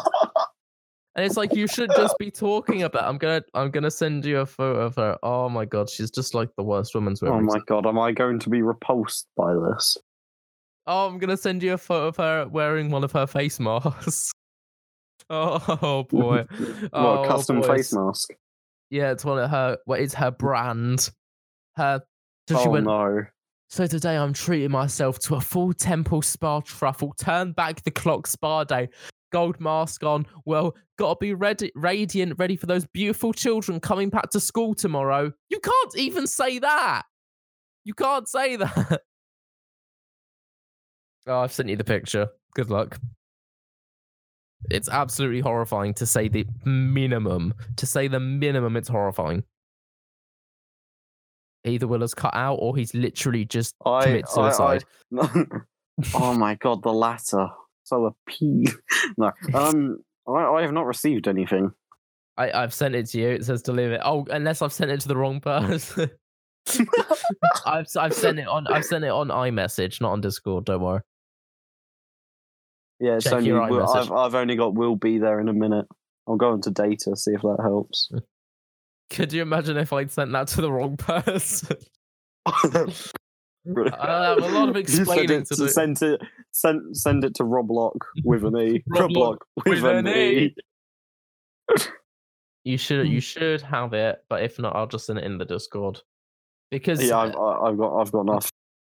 and 1.15 1.25
it's 1.25 1.35
like 1.35 1.53
you 1.53 1.67
should 1.67 1.89
just 1.97 2.17
be 2.17 2.31
talking 2.31 2.83
about. 2.83 3.03
I'm 3.03 3.17
gonna 3.17 3.43
I'm 3.53 3.71
gonna 3.71 3.91
send 3.91 4.23
you 4.23 4.39
a 4.39 4.45
photo 4.45 4.79
of 4.79 4.95
her. 4.95 5.17
Oh 5.21 5.49
my 5.49 5.65
god, 5.65 5.89
she's 5.89 6.11
just 6.11 6.33
like 6.33 6.49
the 6.55 6.63
worst 6.63 6.95
woman's. 6.95 7.21
Oh 7.21 7.41
my 7.41 7.59
god, 7.67 7.85
am 7.85 7.99
I 7.99 8.13
going 8.13 8.39
to 8.39 8.49
be 8.49 8.61
repulsed 8.61 9.27
by 9.35 9.53
this? 9.53 9.97
Oh, 10.87 11.07
I'm 11.07 11.17
gonna 11.17 11.35
send 11.35 11.61
you 11.61 11.73
a 11.73 11.77
photo 11.77 12.07
of 12.07 12.17
her 12.17 12.47
wearing 12.47 12.89
one 12.89 13.03
of 13.03 13.11
her 13.11 13.27
face 13.27 13.59
masks. 13.59 14.31
Oh 15.29 16.05
boy. 16.07 16.45
what 16.59 16.89
oh, 16.93 17.23
a 17.23 17.27
custom 17.27 17.61
boy. 17.61 17.67
face 17.67 17.93
mask? 17.93 18.31
Yeah, 18.89 19.11
it's 19.11 19.25
one 19.25 19.39
of 19.39 19.49
her. 19.49 19.77
Well, 19.87 19.99
it's 19.99 20.13
her 20.13 20.31
brand. 20.31 21.09
Her. 21.75 22.01
So 22.47 22.59
oh 22.59 22.69
went. 22.69 22.85
no. 22.85 23.25
So 23.69 23.87
today 23.87 24.15
I'm 24.15 24.33
treating 24.33 24.71
myself 24.71 25.19
to 25.19 25.35
a 25.35 25.41
full 25.41 25.73
temple 25.73 26.21
spa 26.21 26.61
truffle. 26.61 27.13
Turn 27.17 27.51
back 27.53 27.83
the 27.83 27.91
clock 27.91 28.27
spa 28.27 28.63
day. 28.63 28.89
Gold 29.31 29.59
mask 29.59 30.03
on. 30.03 30.27
Well, 30.45 30.75
gotta 30.97 31.17
be 31.19 31.33
ready, 31.33 31.71
radiant, 31.75 32.37
ready 32.37 32.55
for 32.55 32.67
those 32.67 32.85
beautiful 32.85 33.33
children 33.33 33.79
coming 33.79 34.09
back 34.09 34.29
to 34.29 34.39
school 34.39 34.75
tomorrow. 34.75 35.31
You 35.49 35.59
can't 35.59 35.97
even 35.97 36.27
say 36.27 36.59
that. 36.59 37.03
You 37.83 37.95
can't 37.95 38.27
say 38.27 38.55
that. 38.57 39.01
Oh, 41.27 41.39
I've 41.39 41.51
sent 41.51 41.69
you 41.69 41.75
the 41.75 41.83
picture. 41.83 42.29
Good 42.53 42.69
luck. 42.69 42.99
It's 44.71 44.89
absolutely 44.89 45.41
horrifying 45.41 45.93
to 45.95 46.05
say 46.05 46.27
the 46.27 46.45
minimum. 46.65 47.53
To 47.77 47.85
say 47.85 48.07
the 48.07 48.19
minimum, 48.19 48.75
it's 48.77 48.87
horrifying. 48.89 49.43
Either 51.65 51.87
Will 51.87 52.01
has 52.01 52.13
cut 52.13 52.35
out 52.35 52.55
or 52.55 52.75
he's 52.75 52.93
literally 52.93 53.43
just 53.45 53.75
I, 53.85 54.03
commit 54.03 54.25
I- 54.35 54.41
I- 54.41 54.51
suicide. 54.51 54.83
oh 56.13 56.33
my 56.33 56.55
god, 56.55 56.83
the 56.83 56.93
latter. 56.93 57.47
So 57.83 58.05
appealing. 58.27 58.67
no. 59.17 59.31
Um 59.53 59.99
I, 60.27 60.31
I 60.43 60.61
have 60.63 60.71
not 60.73 60.85
received 60.85 61.27
anything. 61.27 61.71
I, 62.37 62.51
I've 62.51 62.73
sent 62.73 62.95
it 62.95 63.05
to 63.07 63.19
you. 63.19 63.29
It 63.29 63.45
says 63.45 63.61
deliver. 63.61 63.93
it. 63.95 64.01
Oh, 64.03 64.25
unless 64.29 64.61
I've 64.61 64.73
sent 64.73 64.91
it 64.91 64.99
to 65.01 65.07
the 65.07 65.15
wrong 65.15 65.39
person. 65.39 66.09
I've 67.65 67.85
I've 67.97 68.13
sent 68.13 68.39
it 68.39 68.47
on 68.47 68.67
I've 68.67 68.85
sent 68.85 69.03
it 69.05 69.09
on 69.11 69.29
iMessage, 69.29 70.01
not 70.01 70.11
on 70.11 70.21
Discord. 70.21 70.65
Don't 70.65 70.81
worry. 70.81 71.01
Yeah, 72.99 73.15
it's 73.15 73.25
Check 73.25 73.33
only 73.33 73.49
your 73.49 73.69
will. 73.69 73.87
I've 73.87 74.11
I've 74.11 74.35
only 74.35 74.55
got 74.55 74.73
will 74.73 74.95
be 74.95 75.17
there 75.17 75.39
in 75.39 75.49
a 75.49 75.53
minute. 75.53 75.85
I'll 76.27 76.37
go 76.37 76.53
into 76.53 76.71
data, 76.71 77.15
see 77.15 77.31
if 77.31 77.41
that 77.41 77.57
helps. 77.61 78.09
Could 79.09 79.33
you 79.33 79.41
imagine 79.41 79.77
if 79.77 79.93
I'd 79.93 80.11
sent 80.11 80.31
that 80.31 80.47
to 80.49 80.61
the 80.61 80.71
wrong 80.71 80.97
person? 80.97 81.77
I 82.45 82.53
have 82.63 84.37
a 84.37 84.47
lot 84.47 84.69
of 84.69 84.75
You 84.75 84.85
send 84.87 84.99
explaining 84.99 85.41
it 85.41 85.47
to 85.47 85.55
do. 85.55 85.69
Send 85.69 86.01
it, 86.01 86.21
send, 86.51 86.97
send 86.97 87.23
it 87.23 87.35
to 87.35 87.43
Rob 87.43 87.69
Lock 87.69 87.97
with 88.23 88.43
an 88.45 88.57
E. 88.57 88.83
Rob 88.87 89.01
Rob 89.01 89.11
Lock 89.11 89.45
Lock 89.55 89.65
with, 89.65 89.83
with 89.83 89.91
an 89.91 90.07
an 90.07 90.15
E. 90.15 90.55
E. 91.77 91.81
You 92.63 92.77
should 92.77 93.07
you 93.07 93.19
should 93.19 93.61
have 93.61 93.93
it, 93.93 94.23
but 94.27 94.41
if 94.41 94.57
not, 94.57 94.75
I'll 94.75 94.87
just 94.87 95.05
send 95.05 95.19
it 95.19 95.25
in 95.25 95.37
the 95.37 95.45
Discord. 95.45 96.01
Because 96.71 97.07
Yeah, 97.07 97.17
I've, 97.17 97.35
I've 97.35 97.77
got 97.77 98.01
I've 98.01 98.11
got 98.11 98.21
enough. 98.21 98.49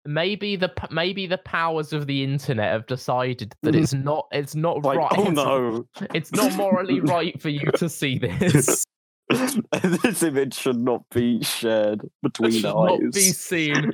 Maybe 0.05 0.55
the 0.55 0.71
maybe 0.91 1.27
the 1.27 1.37
powers 1.37 1.93
of 1.93 2.07
the 2.07 2.23
internet 2.23 2.71
have 2.71 2.87
decided 2.87 3.55
that 3.63 3.75
hmm. 3.75 3.81
it's 3.81 3.93
not 3.93 4.27
it's 4.31 4.55
not 4.55 4.83
Like, 4.83 4.97
right. 4.97 5.11
oh 5.17 5.29
no, 5.29 5.87
It's 6.13 6.31
not 6.31 6.55
morally 6.55 6.99
right 7.01 7.39
for 7.41 7.49
you 7.49 7.71
to 7.75 7.89
see 7.89 8.17
this. 8.17 8.83
this 9.81 10.23
image 10.23 10.55
should 10.55 10.79
not 10.79 11.03
be 11.11 11.43
shared 11.43 12.03
It 12.03 12.11
between 12.23 12.51
should 12.51 12.65
eyes. 12.65 12.99
not 13.01 13.13
be 13.13 13.19
seen. 13.19 13.93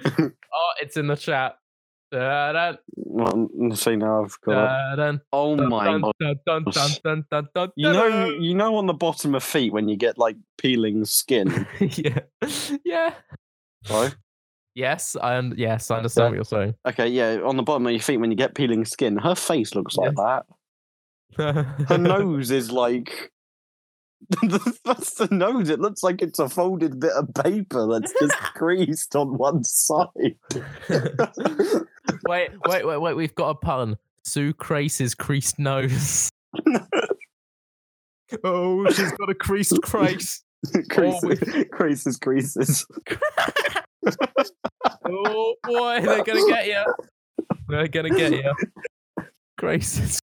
Oh, 0.57 0.71
it's 0.81 0.95
in 0.95 1.07
the 1.07 1.17
chat. 1.17 1.57
Well, 2.95 3.49
see 3.73 3.97
now 3.97 4.23
I've 4.23 4.39
got. 4.41 4.97
it. 4.99 5.21
Oh 5.33 5.57
my 5.57 5.99
god! 5.99 7.71
You 7.75 7.91
know, 7.91 8.29
you 8.29 8.53
know, 8.53 8.77
on 8.77 8.85
the 8.85 8.93
bottom 8.93 9.35
of 9.35 9.43
feet 9.43 9.73
when 9.73 9.89
you 9.89 9.97
get 9.97 10.17
like 10.17 10.37
peeling 10.57 11.03
skin, 11.03 11.67
yeah, 11.81 12.19
yeah. 12.85 13.13
right? 13.89 14.15
Yes, 14.75 15.15
I 15.15 15.37
un- 15.37 15.55
yes, 15.57 15.89
I 15.89 15.97
understand 15.97 16.31
what 16.31 16.35
you're 16.35 16.43
saying. 16.43 16.75
Okay, 16.85 17.07
yeah, 17.07 17.39
on 17.43 17.55
the 17.55 17.63
bottom 17.63 17.85
of 17.87 17.93
your 17.93 18.01
feet 18.01 18.17
when 18.17 18.29
you 18.29 18.35
get 18.35 18.55
peeling 18.55 18.83
skin, 18.83 19.15
her 19.17 19.33
face 19.33 19.73
looks 19.73 19.95
like 19.95 20.15
that. 20.15 20.45
Her 21.37 21.97
nose 21.97 22.51
is 22.51 22.71
like. 22.71 23.31
that's 24.85 25.15
the 25.15 25.27
nose. 25.31 25.69
It 25.69 25.79
looks 25.79 26.01
like 26.01 26.21
it's 26.21 26.39
a 26.39 26.49
folded 26.49 26.99
bit 26.99 27.11
of 27.11 27.33
paper 27.33 27.87
that's 27.87 28.13
just 28.19 28.37
creased 28.55 29.15
on 29.15 29.37
one 29.37 29.63
side. 29.63 30.35
wait, 32.27 32.51
wait, 32.65 32.87
wait, 32.87 32.97
wait. 32.97 33.15
We've 33.15 33.35
got 33.35 33.49
a 33.49 33.55
pun. 33.55 33.97
Sue 34.23 34.53
Crace's 34.53 35.13
creased 35.13 35.59
nose. 35.59 36.29
oh, 38.43 38.89
she's 38.91 39.11
got 39.11 39.29
a 39.29 39.35
creased 39.35 39.81
Crace. 39.83 40.43
Oh, 40.75 40.81
creases, 40.89 41.65
creases, 41.71 42.17
creases. 42.17 42.85
Oh 45.07 45.55
boy, 45.63 46.01
they're 46.01 46.23
gonna 46.23 46.47
get 46.47 46.67
you. 46.67 46.83
They're 47.67 47.87
gonna 47.87 48.09
get 48.09 48.31
you. 48.31 48.53
Grace. 49.57 50.19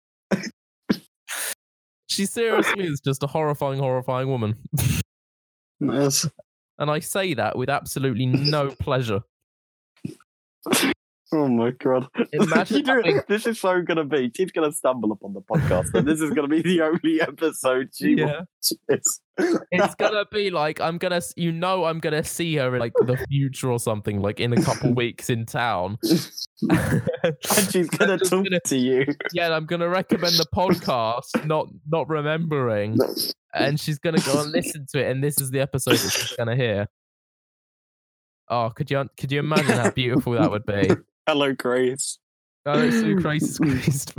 She 2.07 2.25
seriously 2.25 2.85
is 2.85 2.99
just 2.99 3.23
a 3.23 3.27
horrifying, 3.27 3.79
horrifying 3.79 4.29
woman. 4.29 4.55
Yes. 5.79 6.27
And 6.79 6.89
I 6.89 6.99
say 6.99 7.33
that 7.35 7.57
with 7.57 7.69
absolutely 7.69 8.25
no 8.25 8.69
pleasure. 8.79 9.21
Oh 11.33 11.49
my 11.49 11.71
god! 11.71 12.07
Imagine 12.31 12.85
having- 12.85 13.19
this 13.27 13.45
is 13.45 13.59
so 13.59 13.81
gonna 13.81 14.05
be. 14.05 14.31
She's 14.35 14.49
gonna 14.51 14.71
stumble 14.71 15.11
upon 15.11 15.33
the 15.33 15.41
podcast, 15.41 15.93
and 15.93 16.07
this 16.07 16.21
is 16.21 16.31
gonna 16.31 16.47
be 16.47 16.61
the 16.61 16.81
only 16.81 17.19
episode 17.19 17.89
she 17.93 18.11
Yeah. 18.15 18.43
watches. 18.89 19.19
It's 19.71 19.95
gonna 19.95 20.23
be 20.31 20.49
like 20.51 20.79
I'm 20.79 20.97
gonna, 20.97 21.19
you 21.35 21.51
know, 21.51 21.83
I'm 21.83 21.99
gonna 21.99 22.23
see 22.23 22.55
her 22.55 22.73
in 22.75 22.79
like 22.79 22.93
the 23.05 23.17
future 23.29 23.69
or 23.69 23.77
something, 23.79 24.21
like 24.21 24.39
in 24.39 24.53
a 24.53 24.61
couple 24.61 24.93
weeks 24.95 25.29
in 25.29 25.45
town. 25.45 25.97
and 26.61 27.35
she's 27.71 27.89
gonna 27.89 28.17
talk 28.17 28.45
gonna- 28.45 28.59
to 28.61 28.77
you. 28.77 29.05
yeah, 29.33 29.53
I'm 29.53 29.65
gonna 29.65 29.89
recommend 29.89 30.35
the 30.35 30.47
podcast, 30.55 31.45
not 31.45 31.67
not 31.89 32.07
remembering, 32.07 32.97
and 33.53 33.77
she's 33.79 33.99
gonna 33.99 34.21
go 34.21 34.41
and 34.41 34.51
listen 34.53 34.85
to 34.93 35.05
it, 35.05 35.11
and 35.11 35.21
this 35.21 35.41
is 35.41 35.51
the 35.51 35.59
episode 35.59 35.97
that 35.97 36.09
she's 36.11 36.37
gonna 36.37 36.55
hear. 36.55 36.87
Oh, 38.49 38.69
could 38.73 38.89
you 38.89 39.03
could 39.19 39.29
you 39.31 39.39
imagine 39.39 39.65
how 39.77 39.91
beautiful 39.91 40.31
that 40.33 40.49
would 40.49 40.65
be? 40.65 40.89
Hello, 41.27 41.53
Grace. 41.53 42.19
Oh, 42.65 42.79
it's 42.81 43.01
so 43.01 43.15
Christ 43.21 43.59
Christ. 43.61 44.13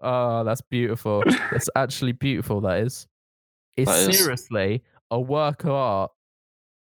Oh, 0.00 0.44
that's 0.44 0.60
beautiful. 0.60 1.22
That's 1.50 1.68
actually 1.74 2.12
beautiful. 2.12 2.60
That 2.60 2.80
is. 2.80 3.06
It's 3.76 3.90
That 3.90 4.10
is. 4.10 4.18
seriously 4.18 4.82
a 5.10 5.18
work 5.18 5.64
of 5.64 5.70
art. 5.70 6.10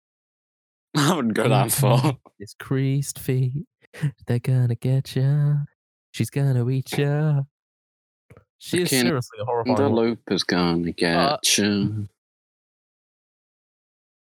I 0.96 1.14
wouldn't 1.14 1.34
go 1.34 1.48
that 1.48 1.72
far. 1.72 2.16
It's 2.38 2.54
creased 2.54 3.18
feet. 3.18 3.64
They're 4.26 4.38
gonna 4.38 4.74
get 4.74 5.16
ya. 5.16 5.54
She's 6.12 6.30
gonna 6.30 6.68
eat 6.68 6.96
ya. 6.98 7.40
She 8.58 8.82
is 8.82 8.90
Fucking 8.90 9.06
seriously 9.06 9.38
a 9.40 9.44
horrifying. 9.46 9.76
The 9.76 9.82
woman. 9.84 9.98
loop 10.10 10.20
is 10.30 10.44
gonna 10.44 10.92
get 10.92 11.16
Uh, 11.16 11.38
you. 11.56 12.06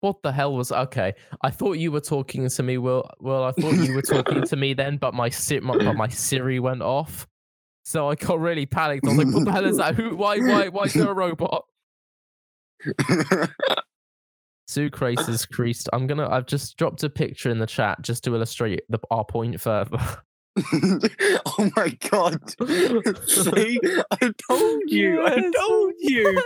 What 0.01 0.23
the 0.23 0.31
hell 0.31 0.55
was 0.55 0.71
okay? 0.71 1.15
I 1.43 1.51
thought 1.51 1.73
you 1.73 1.91
were 1.91 2.01
talking 2.01 2.49
to 2.49 2.63
me. 2.63 2.79
Well, 2.79 3.11
well, 3.21 3.45
I 3.45 3.53
thought 3.53 3.75
you 3.75 3.95
were 3.95 4.03
talking 4.03 4.43
to 4.45 4.57
me 4.65 4.73
then, 4.75 4.97
but 4.97 5.13
my, 5.13 5.31
my 5.63 5.77
but 5.79 5.97
my 5.97 6.09
Siri 6.09 6.61
went 6.61 6.83
off, 6.83 7.27
so 7.85 8.09
I 8.09 8.15
got 8.15 8.39
really 8.39 8.67
panicked. 8.67 9.07
I 9.07 9.11
was 9.11 9.19
like, 9.19 9.35
"What 9.35 9.45
the 9.45 9.53
hell 9.53 9.65
is 9.65 9.79
that? 9.79 9.97
Who? 9.97 10.17
Why? 10.17 10.39
Why? 10.39 10.69
Why 10.69 10.85
is 10.85 10.95
there 10.95 11.11
a 11.11 11.15
robot?" 11.15 11.65
Sue 14.69 14.91
Crace's 14.91 15.47
creased. 15.47 15.89
I'm 15.93 16.07
gonna. 16.07 16.29
I've 16.29 16.47
just 16.47 16.77
dropped 16.77 17.03
a 17.03 17.11
picture 17.11 17.51
in 17.51 17.59
the 17.59 17.67
chat 17.67 18.01
just 18.03 18.23
to 18.25 18.35
illustrate 18.35 18.83
the, 18.89 18.99
our 19.11 19.25
point 19.25 19.61
further. 19.61 19.99
oh 20.57 21.71
my 21.75 21.89
god! 22.11 22.39
See, 23.27 23.81
I 24.11 24.33
told 24.49 24.83
you. 24.87 25.27
I 25.27 25.51
told 25.57 25.95
you. 25.99 26.43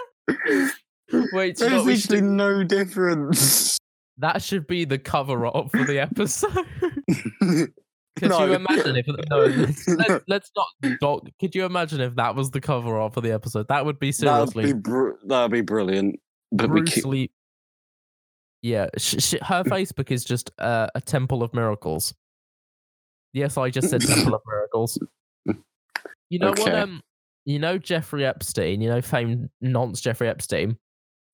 Wait, 1.33 1.57
There's 1.59 1.85
we 1.85 1.97
should 1.97 2.23
no 2.25 2.65
difference. 2.65 3.79
that 4.19 4.43
should 4.43 4.67
be 4.67 4.85
the 4.85 4.99
cover 4.99 5.47
art 5.47 5.71
for 5.71 5.85
the 5.85 5.99
episode. 6.01 6.51
Could 8.19 8.29
No. 8.29 8.45
you 8.45 8.53
imagine 8.53 8.97
if 8.97 9.07
no? 9.31 9.39
Let's, 9.39 9.89
let's, 10.09 10.25
let's 10.29 10.51
not. 10.55 10.99
Doc, 11.01 11.23
could 11.41 11.55
you 11.55 11.65
imagine 11.65 12.03
if 12.03 12.15
that 12.17 12.35
was 12.37 12.51
the 12.51 12.61
cover 12.61 12.99
art 12.99 13.15
for 13.15 13.23
the 13.23 13.33
episode? 13.33 13.69
That 13.69 13.87
would 13.87 13.99
be 13.99 14.11
That'd 14.11 14.53
seriously 14.53 14.75
be 14.75 14.79
br- 14.79 15.13
that'd 15.27 15.51
be 15.51 15.63
brilliant. 15.63 16.21
But 16.53 16.69
Bruce 16.69 16.93
keep, 16.95 17.05
Lee. 17.07 17.31
Yeah, 18.61 18.89
sh- 18.99 19.15
sh- 19.19 19.43
her 19.43 19.65
Facebook 19.65 20.11
is 20.11 20.25
just 20.25 20.51
uh, 20.59 20.89
a 20.95 21.01
temple 21.01 21.43
of 21.43 21.55
miracles. 21.55 22.13
Yes, 23.33 23.57
I 23.57 23.71
just 23.71 23.89
said 23.89 24.03
temple 24.03 24.35
of 24.35 24.43
miracles. 24.47 24.99
You 26.29 26.39
know 26.39 26.51
what? 26.51 26.75
Um, 26.75 27.01
you 27.47 27.59
know 27.59 27.79
Jeffrey 27.79 28.27
Epstein. 28.27 28.83
You 28.83 28.91
know 28.91 29.01
famed 29.01 29.49
nonce 29.63 30.03
Jeffrey 30.03 30.29
Epstein. 30.29 30.77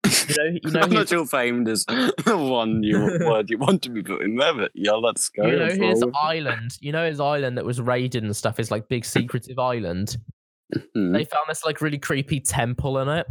You 0.05 0.35
know, 0.37 0.59
you 0.63 0.71
know, 0.71 0.81
I'm 0.81 0.91
his, 0.91 0.99
not 0.99 1.09
sure 1.09 1.27
famed 1.27 1.69
is 1.69 1.85
the 1.87 2.37
one 2.37 2.83
you 2.83 2.99
word 3.21 3.51
you 3.51 3.59
want 3.59 3.83
to 3.83 3.91
be 3.91 4.03
put 4.03 4.23
in 4.23 4.37
there, 4.37 4.55
but 4.55 4.71
yeah, 4.75 4.93
let's 4.93 5.29
go. 5.29 5.47
you 5.47 5.57
know 5.57 5.89
his 5.89 6.05
island. 6.15 6.79
You 6.81 6.93
know 6.93 7.07
his 7.07 7.21
island 7.21 7.59
that 7.59 7.65
was 7.65 7.81
raided 7.81 8.23
and 8.23 8.37
stuff 8.37 8.61
is 8.61 8.71
like 8.71 8.89
big 8.89 9.05
secretive 9.05 9.59
island. 9.59 10.17
Hmm. 10.95 11.13
They 11.13 11.25
found 11.25 11.47
this 11.49 11.65
like 11.65 11.81
really 11.81 11.97
creepy 11.97 12.41
temple 12.41 12.99
in 12.99 13.09
it 13.09 13.27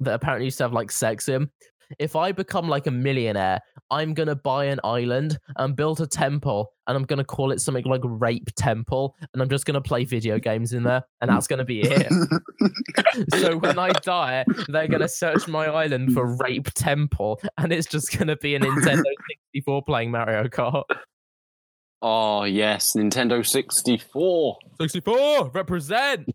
that 0.00 0.14
apparently 0.14 0.46
used 0.46 0.56
to 0.56 0.64
have 0.64 0.72
like 0.72 0.90
sex 0.90 1.28
in. 1.28 1.50
If 1.98 2.14
I 2.16 2.32
become 2.32 2.68
like 2.68 2.86
a 2.86 2.90
millionaire, 2.90 3.60
I'm 3.90 4.14
gonna 4.14 4.36
buy 4.36 4.66
an 4.66 4.78
island 4.84 5.38
and 5.56 5.74
build 5.74 6.00
a 6.00 6.06
temple, 6.06 6.72
and 6.86 6.96
I'm 6.96 7.04
gonna 7.04 7.24
call 7.24 7.50
it 7.50 7.60
something 7.60 7.84
like 7.84 8.02
Rape 8.04 8.48
Temple, 8.56 9.16
and 9.32 9.42
I'm 9.42 9.48
just 9.48 9.66
gonna 9.66 9.80
play 9.80 10.04
video 10.04 10.38
games 10.38 10.72
in 10.72 10.84
there, 10.84 11.02
and 11.20 11.30
that's 11.30 11.46
gonna 11.46 11.64
be 11.64 11.80
it. 11.80 12.12
so 13.38 13.56
when 13.58 13.78
I 13.78 13.90
die, 13.90 14.44
they're 14.68 14.88
gonna 14.88 15.08
search 15.08 15.48
my 15.48 15.66
island 15.66 16.12
for 16.12 16.36
Rape 16.36 16.70
Temple, 16.74 17.40
and 17.58 17.72
it's 17.72 17.86
just 17.88 18.16
gonna 18.16 18.36
be 18.36 18.54
a 18.54 18.60
Nintendo 18.60 19.02
64 19.52 19.82
playing 19.82 20.10
Mario 20.12 20.44
Kart. 20.44 20.84
oh 22.02 22.44
yes, 22.44 22.94
Nintendo 22.96 23.44
64. 23.44 24.58
64 24.80 25.50
represent. 25.50 26.28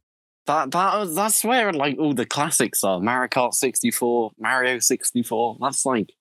That 0.48 0.72
that 0.72 1.14
that's 1.16 1.44
where 1.44 1.74
like 1.74 1.98
all 2.00 2.14
the 2.14 2.26
classics 2.26 2.84
are. 2.84 3.00
Mario 3.00 3.28
Kart 3.30 3.54
64, 3.54 4.32
Mario 4.40 4.78
64. 4.80 5.58
That's 5.60 5.86
like 5.86 6.12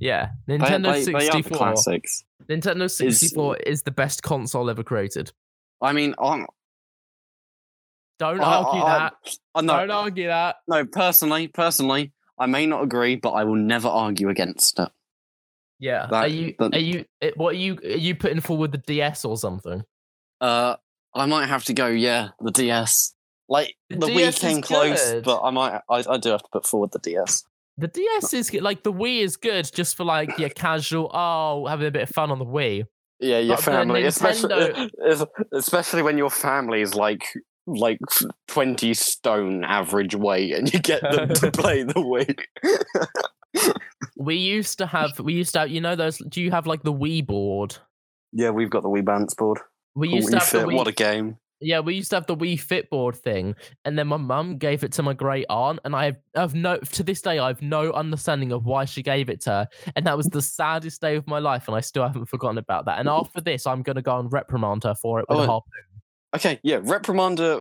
Yeah, 0.00 0.30
Nintendo 0.48 0.92
they, 0.92 1.04
they 1.04 1.12
are 1.12 1.20
the 1.20 1.42
64. 1.44 1.56
classics. 1.58 2.24
Nintendo 2.48 2.90
64 2.90 3.56
is 3.58 3.82
the 3.82 3.90
best 3.90 4.22
console 4.22 4.68
ever 4.70 4.82
created. 4.82 5.30
I 5.80 5.92
mean, 5.92 6.14
I'm, 6.20 6.46
Don't 8.18 8.40
I- 8.40 8.56
argue 8.56 8.80
I- 8.82 8.98
that. 8.98 9.14
I, 9.54 9.60
no, 9.60 9.76
Don't 9.78 9.90
argue 9.90 10.26
that. 10.26 10.56
no. 10.66 10.84
Personally, 10.84 11.46
personally, 11.48 12.12
I 12.38 12.46
may 12.46 12.66
not 12.66 12.82
agree, 12.82 13.14
but 13.16 13.30
I 13.30 13.44
will 13.44 13.54
never 13.56 13.88
argue 13.88 14.28
against 14.28 14.78
it. 14.80 14.88
Yeah. 15.78 16.06
are 16.10 16.26
you? 16.26 16.54
that- 16.58 16.74
Are 16.74 16.78
you? 16.80 17.04
What 17.36 17.50
are 17.54 17.58
you? 17.58 17.74
Are 17.84 17.88
you 17.96 18.16
putting 18.16 18.40
forward 18.40 18.72
the 18.72 18.78
DS 18.78 19.24
or 19.24 19.36
something? 19.36 19.84
Uh, 20.40 20.74
I 21.14 21.26
might 21.26 21.46
have 21.46 21.64
to 21.66 21.74
go. 21.74 21.86
Yeah, 21.86 22.30
the 22.40 22.50
DS. 22.50 23.14
Like 23.48 23.74
The 23.90 23.96
the, 23.96 24.06
Wii 24.06 24.38
came 24.40 24.60
close, 24.62 25.10
good. 25.12 25.24
but 25.24 25.40
I 25.42 25.50
might. 25.50 25.80
I, 25.88 26.04
I 26.08 26.16
do 26.18 26.30
have 26.30 26.42
to 26.42 26.48
put 26.52 26.66
forward 26.66 26.90
the 26.92 26.98
DS. 26.98 27.44
The 27.78 27.88
DS 27.88 28.34
is 28.34 28.50
good- 28.50 28.62
like 28.62 28.82
the 28.82 28.92
Wii 28.92 29.20
is 29.22 29.36
good 29.36 29.70
just 29.72 29.96
for 29.96 30.04
like 30.04 30.38
your 30.38 30.50
casual. 30.50 31.10
Oh, 31.14 31.66
having 31.66 31.86
a 31.86 31.90
bit 31.90 32.02
of 32.02 32.08
fun 32.10 32.30
on 32.30 32.38
the 32.38 32.44
Wii. 32.44 32.84
Yeah, 33.20 33.38
your 33.38 33.56
But 33.56 33.64
family, 33.64 34.04
especially 34.04 34.54
Nintendo- 34.54 35.28
especially 35.52 36.02
when 36.02 36.18
your 36.18 36.30
family 36.30 36.82
is 36.82 36.94
like 36.94 37.24
like 37.66 37.98
twenty 38.46 38.94
stone 38.94 39.64
average 39.64 40.14
weight, 40.14 40.54
and 40.54 40.72
you 40.72 40.80
get 40.80 41.02
them 41.02 41.28
to 41.34 41.50
play 41.62 41.82
the 41.84 41.94
Wii. 41.94 42.38
We 44.16 44.36
used 44.36 44.78
to 44.78 44.86
have. 44.86 45.18
We 45.18 45.32
used 45.34 45.52
to. 45.54 45.60
Have, 45.60 45.70
you 45.70 45.80
know 45.80 45.96
those? 45.96 46.18
Do 46.18 46.40
you 46.42 46.50
have 46.50 46.66
like 46.66 46.82
the 46.82 46.92
Wii 46.92 47.26
board? 47.26 47.76
yeah, 48.32 48.50
we've 48.50 48.68
got 48.70 48.82
the 48.82 48.88
Wii 48.88 49.04
Balance 49.04 49.34
board. 49.34 49.58
We 49.94 50.08
used 50.10 50.30
to 50.30 50.38
have 50.38 50.50
the 50.50 50.58
Wii. 50.58 50.74
what 50.76 50.86
a 50.88 50.92
game! 50.92 51.38
Yeah, 51.60 51.80
we 51.80 51.94
used 51.94 52.10
to 52.10 52.16
have 52.16 52.26
the 52.26 52.36
Wii 52.36 52.60
Fit 52.60 52.88
board 52.88 53.16
thing, 53.16 53.56
and 53.84 53.98
then 53.98 54.06
my 54.06 54.16
mum 54.16 54.58
gave 54.58 54.84
it 54.84 54.92
to 54.92 55.02
my 55.02 55.12
great 55.12 55.44
aunt, 55.50 55.80
and 55.84 55.96
I 55.96 56.04
have, 56.06 56.16
I've 56.36 56.54
no 56.54 56.78
to 56.78 57.02
this 57.02 57.20
day 57.20 57.38
I 57.40 57.48
have 57.48 57.62
no 57.62 57.90
understanding 57.92 58.52
of 58.52 58.64
why 58.64 58.84
she 58.84 59.02
gave 59.02 59.28
it 59.28 59.40
to 59.42 59.50
her, 59.50 59.68
and 59.96 60.06
that 60.06 60.16
was 60.16 60.26
the 60.26 60.42
saddest 60.42 61.00
day 61.00 61.16
of 61.16 61.26
my 61.26 61.40
life, 61.40 61.66
and 61.66 61.76
I 61.76 61.80
still 61.80 62.04
haven't 62.04 62.26
forgotten 62.26 62.58
about 62.58 62.84
that. 62.86 63.00
And 63.00 63.08
after 63.08 63.40
this, 63.40 63.66
I'm 63.66 63.82
gonna 63.82 64.02
go 64.02 64.18
and 64.18 64.32
reprimand 64.32 64.84
her 64.84 64.94
for 64.94 65.18
it 65.20 65.26
with 65.28 65.38
Oh, 65.38 65.42
a 65.42 65.46
harpoon. 65.46 65.72
Okay, 66.36 66.60
yeah, 66.62 66.78
reprimand 66.82 67.38
her 67.40 67.58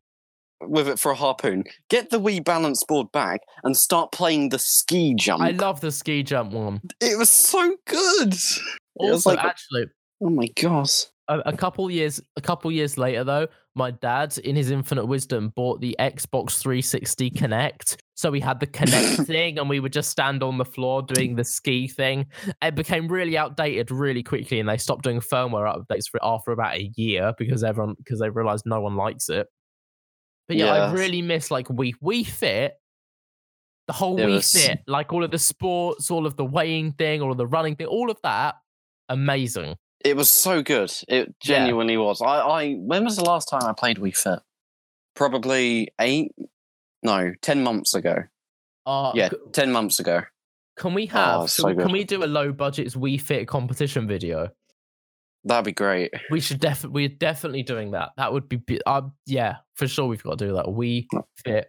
with 0.61 0.87
it 0.87 0.99
for 0.99 1.11
a 1.11 1.15
harpoon. 1.15 1.63
Get 1.89 2.09
the 2.09 2.19
Wii 2.19 2.43
Balance 2.43 2.83
board 2.83 3.11
back 3.11 3.41
and 3.63 3.75
start 3.75 4.11
playing 4.11 4.49
the 4.49 4.59
ski 4.59 5.15
jump. 5.15 5.41
I 5.41 5.51
love 5.51 5.81
the 5.81 5.91
ski 5.91 6.21
jump 6.23 6.51
one. 6.53 6.81
it 7.01 7.17
was 7.17 7.29
so 7.31 7.75
good. 7.87 8.33
It 8.33 9.11
was 9.11 9.25
Also, 9.25 9.29
like, 9.31 9.43
actually, 9.43 9.85
oh 10.21 10.29
my 10.29 10.47
gosh. 10.59 11.05
A, 11.29 11.39
a 11.47 11.57
couple 11.57 11.89
years 11.91 12.21
a 12.37 12.41
couple 12.41 12.71
years 12.71 12.97
later 12.97 13.23
though 13.25 13.47
my 13.75 13.91
dad 13.91 14.37
in 14.39 14.55
his 14.55 14.71
infinite 14.71 15.05
wisdom 15.05 15.51
bought 15.57 15.81
the 15.81 15.93
xbox 15.99 16.57
360 16.61 17.29
Kinect 17.31 17.97
so 18.15 18.31
we 18.31 18.39
had 18.39 18.59
the 18.59 18.65
Kinect 18.67 19.25
thing 19.27 19.59
and 19.59 19.69
we 19.69 19.79
would 19.79 19.93
just 19.93 20.09
stand 20.09 20.41
on 20.41 20.57
the 20.57 20.65
floor 20.65 21.03
doing 21.03 21.35
the 21.35 21.43
ski 21.43 21.87
thing. 21.87 22.25
It 22.63 22.73
became 22.73 23.07
really 23.07 23.37
outdated 23.37 23.91
really 23.91 24.23
quickly 24.23 24.59
and 24.59 24.67
they 24.67 24.77
stopped 24.77 25.03
doing 25.03 25.19
firmware 25.19 25.71
updates 25.71 26.09
for 26.09 26.17
it 26.17 26.23
after 26.23 26.51
about 26.51 26.75
a 26.75 26.91
year 26.95 27.33
because 27.37 27.63
everyone 27.63 27.93
because 27.97 28.19
they 28.19 28.29
realized 28.31 28.63
no 28.65 28.81
one 28.81 28.95
likes 28.95 29.29
it. 29.29 29.45
But 30.47 30.57
yeah, 30.57 30.73
i 30.73 30.91
really 30.93 31.21
miss 31.21 31.51
like 31.51 31.69
we 31.69 31.93
Wii 32.03 32.25
Fit. 32.25 32.73
The 33.85 33.93
whole 33.93 34.17
It 34.19 34.25
we 34.25 34.33
was- 34.33 34.51
fit 34.51 34.79
like 34.87 35.13
all 35.13 35.23
of 35.23 35.29
the 35.29 35.37
sports 35.37 36.09
all 36.09 36.25
of 36.25 36.35
the 36.37 36.45
weighing 36.45 36.93
thing 36.93 37.21
all 37.21 37.31
of 37.31 37.37
the 37.37 37.45
running 37.47 37.75
thing 37.75 37.85
all 37.87 38.09
of 38.09 38.17
that 38.23 38.55
amazing 39.09 39.75
It 40.05 40.15
was 40.15 40.29
so 40.31 40.61
good. 40.61 40.91
It 41.07 41.27
Yeah. 41.43 41.59
genuinely 41.59 41.97
was. 41.97 42.21
I, 42.21 42.39
I 42.39 42.73
when 42.75 43.03
was 43.03 43.15
the 43.17 43.23
last 43.25 43.47
time 43.49 43.63
I 43.63 43.73
played 43.73 43.97
Wii 43.97 44.15
Fit? 44.15 44.39
Probably 45.15 45.89
eight, 45.99 46.31
no, 47.03 47.33
ten 47.41 47.63
months 47.63 47.93
ago. 47.93 48.17
uh, 48.85 49.11
Yeah, 49.15 49.29
ten 49.51 49.71
months 49.71 49.99
ago. 49.99 50.21
Can 50.77 50.93
we 50.93 51.07
have? 51.07 51.41
Oh, 51.41 51.45
so 51.47 51.63
so 51.63 51.75
can 51.75 51.91
we 51.91 52.03
do 52.03 52.23
a 52.23 52.27
low 52.27 52.51
budget 52.51 52.89
Wii 52.93 53.19
Fit 53.19 53.47
competition 53.47 54.07
video? 54.07 54.49
That'd 55.43 55.65
be 55.65 55.71
great. 55.71 56.13
We 56.29 56.39
should 56.39 56.59
definitely. 56.59 57.07
We're 57.07 57.15
definitely 57.17 57.63
doing 57.63 57.91
that. 57.91 58.09
That 58.17 58.31
would 58.33 58.47
be. 58.47 58.57
bi- 58.57 58.79
Uh, 58.85 59.03
yeah, 59.25 59.57
for 59.75 59.87
sure. 59.87 60.05
We've 60.05 60.21
got 60.21 60.37
to 60.37 60.45
do 60.47 60.53
that. 60.53 60.65
Wii 60.65 61.07
Fit 61.43 61.67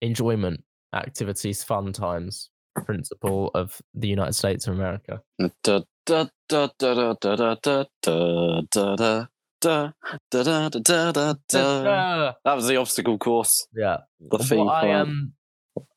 enjoyment 0.00 0.64
activities, 0.94 1.62
fun 1.62 1.92
times. 1.92 2.48
Principle 2.74 3.50
of 3.54 3.80
the 3.94 4.08
United 4.08 4.34
States 4.34 4.66
of 4.66 4.74
America. 4.74 5.20
Da, 5.38 5.48
da, 5.62 5.80
da, 6.06 6.26
da, 6.48 6.68
da, 6.78 7.14
da, 7.14 7.54
da, 7.54 7.54
da, 7.62 7.84
da, 8.00 8.64
da, 8.70 8.96
da, 9.00 9.26
da, 9.60 9.92
da, 10.30 10.68
da, 10.68 10.68
da, 10.68 11.12
da, 11.12 11.34
da. 11.48 11.58
Uh, 11.58 12.32
That 12.44 12.54
was 12.54 12.66
the 12.68 12.76
obstacle 12.76 13.18
course. 13.18 13.66
yeah. 13.74 13.98
The 14.20 14.38
theme 14.38 14.66
What 14.66 14.84
I 14.84 14.92
um, 14.92 15.32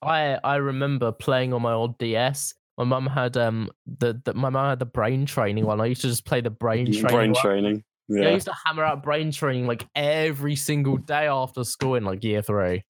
I 0.02 0.38
I 0.44 0.56
remember 0.58 1.12
playing 1.12 1.54
on 1.54 1.62
my 1.62 1.74
old 1.74 1.98
DS. 1.98 2.54
My 2.78 2.84
mum 2.86 3.06
had 3.08 3.38
um 3.38 3.70
the, 3.86 4.20
the 4.26 4.34
my 4.34 4.50
mum 4.50 4.68
had 4.70 4.80
the 4.80 4.86
brain 4.86 5.26
training 5.26 5.66
one. 5.66 5.80
I 5.80 5.86
used 5.86 6.02
to 6.02 6.08
just 6.08 6.26
play 6.26 6.42
the 6.42 6.50
brain 6.50 6.88
training. 6.92 7.04
Brain 7.12 7.32
one. 7.34 7.42
training. 7.42 7.84
Yeah. 8.10 8.28
I 8.30 8.32
used 8.32 8.48
to 8.48 8.56
hammer 8.66 8.84
out 8.84 9.02
brain 9.04 9.32
training 9.32 9.66
like 9.68 9.88
every 9.96 10.56
single 10.56 10.98
day 10.98 11.28
after 11.28 11.64
school 11.64 11.96
in 11.96 12.04
like 12.04 12.24
year 12.24 12.42
three. 12.42 12.84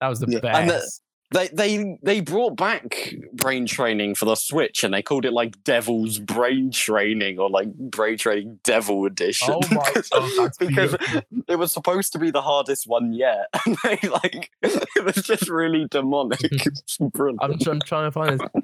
That 0.00 0.08
was 0.08 0.20
the 0.20 0.30
Yeah, 0.30 0.40
best. 0.40 0.58
and 0.60 0.70
the- 0.70 0.90
They 1.32 1.48
they 1.48 1.98
they 2.02 2.20
brought 2.20 2.56
back 2.56 3.14
brain 3.32 3.66
training 3.66 4.14
for 4.14 4.24
the 4.24 4.34
Switch 4.34 4.84
and 4.84 4.92
they 4.92 5.02
called 5.02 5.24
it 5.24 5.32
like 5.32 5.62
Devil's 5.64 6.18
Brain 6.18 6.70
Training 6.70 7.38
or 7.38 7.48
like 7.48 7.72
Brain 7.74 8.18
Training 8.18 8.60
Devil 8.64 9.06
Edition. 9.06 9.54
Oh 9.54 9.60
my 9.70 9.92
because, 9.94 10.56
because 10.58 10.96
it 11.48 11.56
was 11.56 11.72
supposed 11.72 12.12
to 12.12 12.18
be 12.18 12.30
the 12.30 12.42
hardest 12.42 12.86
one 12.86 13.12
yet. 13.12 13.46
And 13.64 13.76
they 13.84 14.08
like 14.08 14.50
it 14.62 15.04
was 15.04 15.24
just 15.24 15.48
really 15.48 15.86
demonic. 15.88 16.40
I'm, 17.00 17.52
I'm 17.66 17.80
trying 17.80 17.80
to 17.80 18.10
find 18.10 18.40
this. 18.40 18.62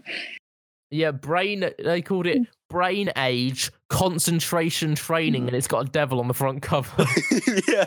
Yeah, 0.91 1.13
brain. 1.13 1.71
They 1.79 2.03
called 2.03 2.27
it 2.27 2.47
brain 2.69 3.11
age 3.17 3.71
concentration 3.89 4.95
training, 4.95 5.47
and 5.47 5.57
it's 5.57 5.69
got 5.69 5.87
a 5.87 5.91
devil 5.91 6.19
on 6.19 6.29
the 6.29 6.35
front 6.35 6.63
cover. 6.63 7.05
yeah. 7.69 7.85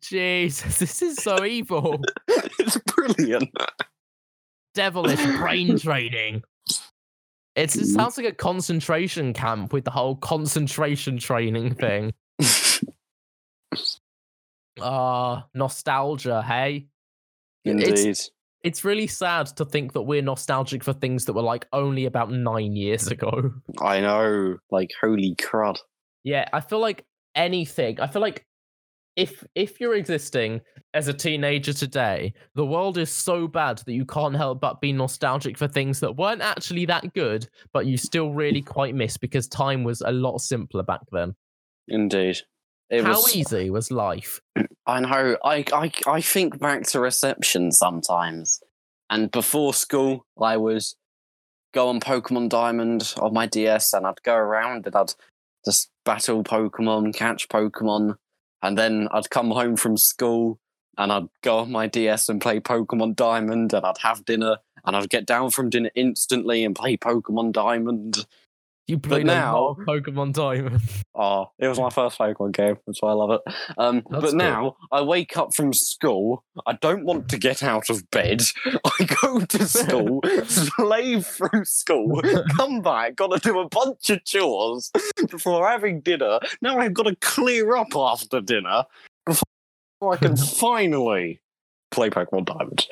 Jesus, 0.00 0.78
this 0.78 1.02
is 1.02 1.16
so 1.16 1.44
evil. 1.44 2.02
It's 2.58 2.78
brilliant. 2.78 3.50
Devilish 4.74 5.22
brain 5.38 5.78
training. 5.78 6.42
It's, 7.56 7.76
it 7.76 7.86
sounds 7.86 8.16
like 8.16 8.26
a 8.26 8.32
concentration 8.32 9.32
camp 9.34 9.72
with 9.72 9.84
the 9.84 9.90
whole 9.90 10.16
concentration 10.16 11.18
training 11.18 11.74
thing. 11.74 12.12
Ah, 14.80 15.46
nostalgia, 15.54 16.42
hey? 16.42 16.86
It's- 17.64 17.88
Indeed. 18.00 18.18
It's 18.64 18.82
really 18.84 19.06
sad 19.06 19.46
to 19.58 19.64
think 19.66 19.92
that 19.92 20.02
we're 20.02 20.22
nostalgic 20.22 20.82
for 20.82 20.94
things 20.94 21.26
that 21.26 21.34
were 21.34 21.42
like 21.42 21.66
only 21.74 22.06
about 22.06 22.32
nine 22.32 22.74
years 22.74 23.08
ago. 23.08 23.52
I 23.78 24.00
know. 24.00 24.56
Like 24.70 24.88
holy 25.00 25.34
crud. 25.36 25.76
Yeah, 26.24 26.48
I 26.50 26.60
feel 26.60 26.78
like 26.80 27.04
anything. 27.34 28.00
I 28.00 28.06
feel 28.06 28.22
like 28.22 28.46
if 29.16 29.44
if 29.54 29.80
you're 29.80 29.94
existing 29.94 30.60
as 30.92 31.08
a 31.08 31.12
teenager 31.12 31.72
today, 31.72 32.32
the 32.54 32.66
world 32.66 32.98
is 32.98 33.10
so 33.10 33.46
bad 33.46 33.78
that 33.78 33.92
you 33.92 34.04
can't 34.04 34.36
help 34.36 34.60
but 34.60 34.80
be 34.80 34.92
nostalgic 34.92 35.56
for 35.56 35.68
things 35.68 36.00
that 36.00 36.16
weren't 36.16 36.42
actually 36.42 36.86
that 36.86 37.14
good, 37.14 37.48
but 37.72 37.86
you 37.86 37.96
still 37.96 38.32
really 38.32 38.62
quite 38.76 38.94
miss 38.94 39.16
because 39.16 39.46
time 39.48 39.84
was 39.84 40.00
a 40.00 40.12
lot 40.12 40.38
simpler 40.38 40.82
back 40.82 41.00
then. 41.12 41.34
Indeed. 41.88 42.38
It 42.90 43.02
How 43.02 43.12
was 43.12 43.34
easy 43.34 43.70
was 43.70 43.90
life? 43.90 44.40
I 44.86 45.00
know. 45.00 45.36
I, 45.44 45.64
I 45.72 45.92
I 46.06 46.20
think 46.20 46.58
back 46.58 46.82
to 46.88 47.00
reception 47.00 47.72
sometimes, 47.72 48.60
and 49.08 49.30
before 49.30 49.74
school, 49.74 50.26
I 50.40 50.56
was 50.56 50.96
go 51.72 51.88
on 51.88 52.00
Pokemon 52.00 52.48
Diamond 52.50 53.14
on 53.16 53.32
my 53.32 53.46
DS, 53.46 53.92
and 53.92 54.06
I'd 54.06 54.22
go 54.22 54.34
around 54.34 54.86
and 54.86 54.94
I'd 54.94 55.14
just 55.64 55.90
battle 56.04 56.44
Pokemon, 56.44 57.14
catch 57.14 57.48
Pokemon, 57.48 58.16
and 58.64 58.78
then 58.78 59.08
I'd 59.12 59.28
come 59.28 59.50
home 59.50 59.76
from 59.76 59.98
school 59.98 60.58
and 60.96 61.12
I'd 61.12 61.26
go 61.42 61.58
on 61.58 61.70
my 61.70 61.86
DS 61.86 62.30
and 62.30 62.40
play 62.40 62.60
Pokemon 62.60 63.14
Diamond, 63.14 63.74
and 63.74 63.84
I'd 63.84 63.98
have 63.98 64.24
dinner, 64.24 64.56
and 64.84 64.96
I'd 64.96 65.10
get 65.10 65.26
down 65.26 65.50
from 65.50 65.68
dinner 65.68 65.90
instantly 65.94 66.64
and 66.64 66.74
play 66.74 66.96
Pokemon 66.96 67.52
Diamond. 67.52 68.26
You 68.86 68.98
played 68.98 69.24
now- 69.24 69.60
lot 69.60 69.78
of 69.78 69.86
Pokemon 69.86 70.34
Diamond. 70.34 70.80
Oh, 71.14 71.46
it 71.58 71.68
was 71.68 71.78
my 71.78 71.88
first 71.88 72.18
Pokemon 72.18 72.52
game. 72.52 72.76
That's 72.86 73.00
why 73.00 73.10
I 73.10 73.14
love 73.14 73.30
it. 73.30 73.54
Um, 73.78 74.02
but 74.10 74.20
cool. 74.20 74.32
now 74.34 74.76
I 74.92 75.00
wake 75.00 75.36
up 75.38 75.54
from 75.54 75.72
school. 75.72 76.44
I 76.66 76.74
don't 76.74 77.04
want 77.04 77.28
to 77.30 77.38
get 77.38 77.62
out 77.62 77.88
of 77.88 78.10
bed. 78.10 78.42
I 78.66 79.08
go 79.22 79.40
to 79.40 79.66
school, 79.66 80.20
slave 80.44 81.26
through 81.26 81.64
school, 81.64 82.20
come 82.56 82.82
back, 82.82 83.16
got 83.16 83.28
to 83.28 83.38
do 83.38 83.58
a 83.58 83.68
bunch 83.68 84.10
of 84.10 84.22
chores 84.24 84.90
before 85.30 85.66
having 85.66 86.00
dinner. 86.00 86.38
Now 86.60 86.78
I've 86.78 86.94
got 86.94 87.04
to 87.04 87.16
clear 87.16 87.76
up 87.76 87.94
after 87.96 88.42
dinner 88.42 88.84
before 89.24 89.44
I 90.12 90.16
can 90.16 90.36
finally 90.36 91.40
play 91.90 92.10
Pokemon 92.10 92.44
Diamond. 92.44 92.86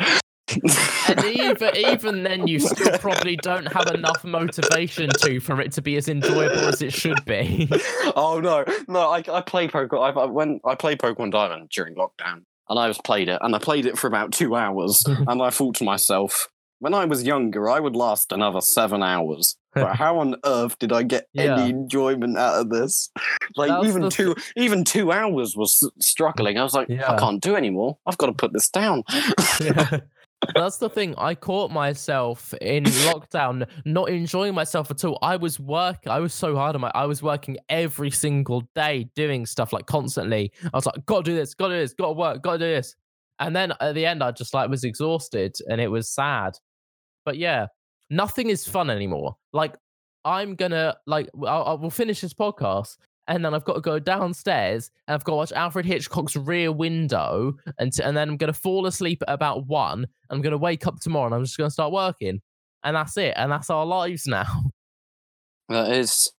And 0.48 1.24
even 1.24 1.77
even 1.77 2.23
then, 2.23 2.47
you 2.47 2.59
still 2.60 2.98
probably 2.98 3.36
don't 3.36 3.73
have 3.73 3.86
enough 3.94 4.24
motivation 4.24 5.09
to 5.20 5.40
for 5.40 5.60
it 5.60 5.73
to 5.73 5.82
be 5.82 5.97
as 5.97 6.09
enjoyable 6.09 6.69
as 6.69 6.82
it 6.82 6.93
should 6.93 7.24
be. 7.24 7.69
oh 8.16 8.40
no, 8.43 8.64
no! 8.89 9.10
I, 9.10 9.23
I 9.31 9.40
played 9.40 9.70
Pokemon. 9.73 10.16
I, 10.16 10.20
I 10.20 10.24
when 10.27 10.60
I 10.64 10.74
played 10.74 10.98
Pokemon 10.98 11.32
Diamond 11.32 11.70
during 11.70 11.94
lockdown, 11.94 12.43
and 12.69 12.78
I 12.78 12.89
just 12.89 13.05
played 13.05 13.28
it, 13.28 13.39
and 13.43 13.55
I 13.55 13.59
played 13.59 13.86
it 13.86 13.97
for 13.98 14.06
about 14.06 14.32
two 14.32 14.55
hours, 14.56 15.05
and 15.06 15.43
I 15.43 15.51
thought 15.51 15.77
to 15.77 15.85
myself, 15.85 16.48
when 16.81 16.94
I 16.94 17.05
was 17.05 17.23
younger, 17.23 17.70
I 17.70 17.81
would 17.81 17.97
last 17.97 18.32
another 18.32 18.60
seven 18.60 19.02
hours. 19.02 19.56
But 19.74 19.97
how 19.97 20.19
on 20.19 20.36
earth 20.44 20.78
did 20.78 20.93
I 20.93 21.02
get 21.02 21.28
Yeah. 21.32 21.59
any 21.59 21.70
enjoyment 21.70 22.36
out 22.36 22.60
of 22.60 22.69
this? 22.69 23.09
Like 23.56 23.86
even 23.86 24.10
two, 24.10 24.35
even 24.55 24.85
two 24.85 25.12
hours 25.12 25.56
was 25.56 25.90
struggling. 25.98 26.59
I 26.59 26.62
was 26.62 26.74
like, 26.74 26.90
Yeah. 26.90 27.10
I 27.10 27.19
can't 27.19 27.40
do 27.40 27.56
anymore. 27.56 27.97
I've 28.05 28.19
got 28.19 28.27
to 28.27 28.35
put 28.35 28.52
this 28.52 28.69
down. 28.69 29.02
Yeah. 29.62 30.01
That's 30.55 30.78
the 30.78 30.90
thing. 30.90 31.14
I 31.19 31.35
caught 31.35 31.70
myself 31.70 32.52
in 32.60 32.85
lockdown 32.85 33.69
not 33.85 34.09
enjoying 34.10 34.55
myself 34.55 34.90
at 34.90 35.05
all. 35.05 35.19
I 35.23 35.36
was 35.36 35.60
work. 35.60 36.06
I 36.06 36.19
was 36.19 36.35
so 36.35 36.56
hard 36.56 36.74
on 36.74 36.81
my. 36.81 36.90
I 36.94 37.06
was 37.06 37.23
working 37.23 37.59
every 37.69 38.10
single 38.10 38.62
day, 38.74 39.09
doing 39.14 39.47
stuff 39.47 39.73
like 39.73 39.86
constantly. 39.86 40.52
I 40.64 40.77
was 40.77 40.86
like, 40.86 41.06
"Gotta 41.06 41.23
do 41.24 41.35
this. 41.35 41.55
Gotta 41.55 41.74
do 41.74 41.81
this. 41.81 41.94
Gotta 41.94 42.12
work. 42.12 42.43
Gotta 42.43 42.59
do 42.59 42.64
this." 42.64 42.97
And 43.39 43.55
then 43.55 43.73
at 43.81 43.94
the 43.94 44.06
end, 44.06 44.23
I 44.23 44.31
just 44.32 44.55
like 44.55 44.69
was 44.69 44.85
exhausted, 44.85 45.56
and 45.69 45.81
it 45.81 45.89
was 45.89 46.09
sad. 46.09 46.55
But 47.24 47.39
yeah, 47.39 47.66
nothing 48.10 48.51
is 48.51 48.66
fun 48.66 48.90
anymore. 48.90 49.36
Like 49.52 49.77
I'm 50.24 50.55
gonna 50.55 50.97
like 51.06 51.28
I'll, 51.47 51.64
I 51.64 51.73
will 51.74 51.90
finish 51.90 52.20
this 52.20 52.35
podcast, 52.35 52.97
and 53.28 53.44
then 53.44 53.55
I've 53.55 53.65
got 53.65 53.74
to 53.74 53.81
go 53.81 53.99
downstairs 53.99 54.90
and 55.07 55.15
I've 55.15 55.24
got 55.24 55.32
to 55.32 55.36
watch 55.36 55.53
Alfred 55.53 55.86
Hitchcock's 55.86 56.36
Rear 56.36 56.73
Window, 56.73 57.55
and 57.78 57.93
and 58.03 58.16
then 58.16 58.28
I'm 58.28 58.36
gonna 58.36 58.53
fall 58.53 58.86
asleep 58.86 59.23
at 59.27 59.35
about 59.35 59.66
one. 59.66 60.07
I'm 60.31 60.43
gonna 60.43 60.59
wake 60.59 60.86
up 60.86 61.01
tomorrow 61.01 61.27
and 61.27 61.35
I'm 61.35 61.44
just 61.44 61.59
gonna 61.59 61.70
start 61.70 61.93
working, 61.93 62.40
and 62.85 62.97
that's 62.97 63.16
it. 63.16 63.35
And 63.36 63.51
that's 63.53 63.70
our 63.70 63.86
lives 63.86 64.27
now. 64.27 64.70
That 65.69 65.93
is. 65.93 66.32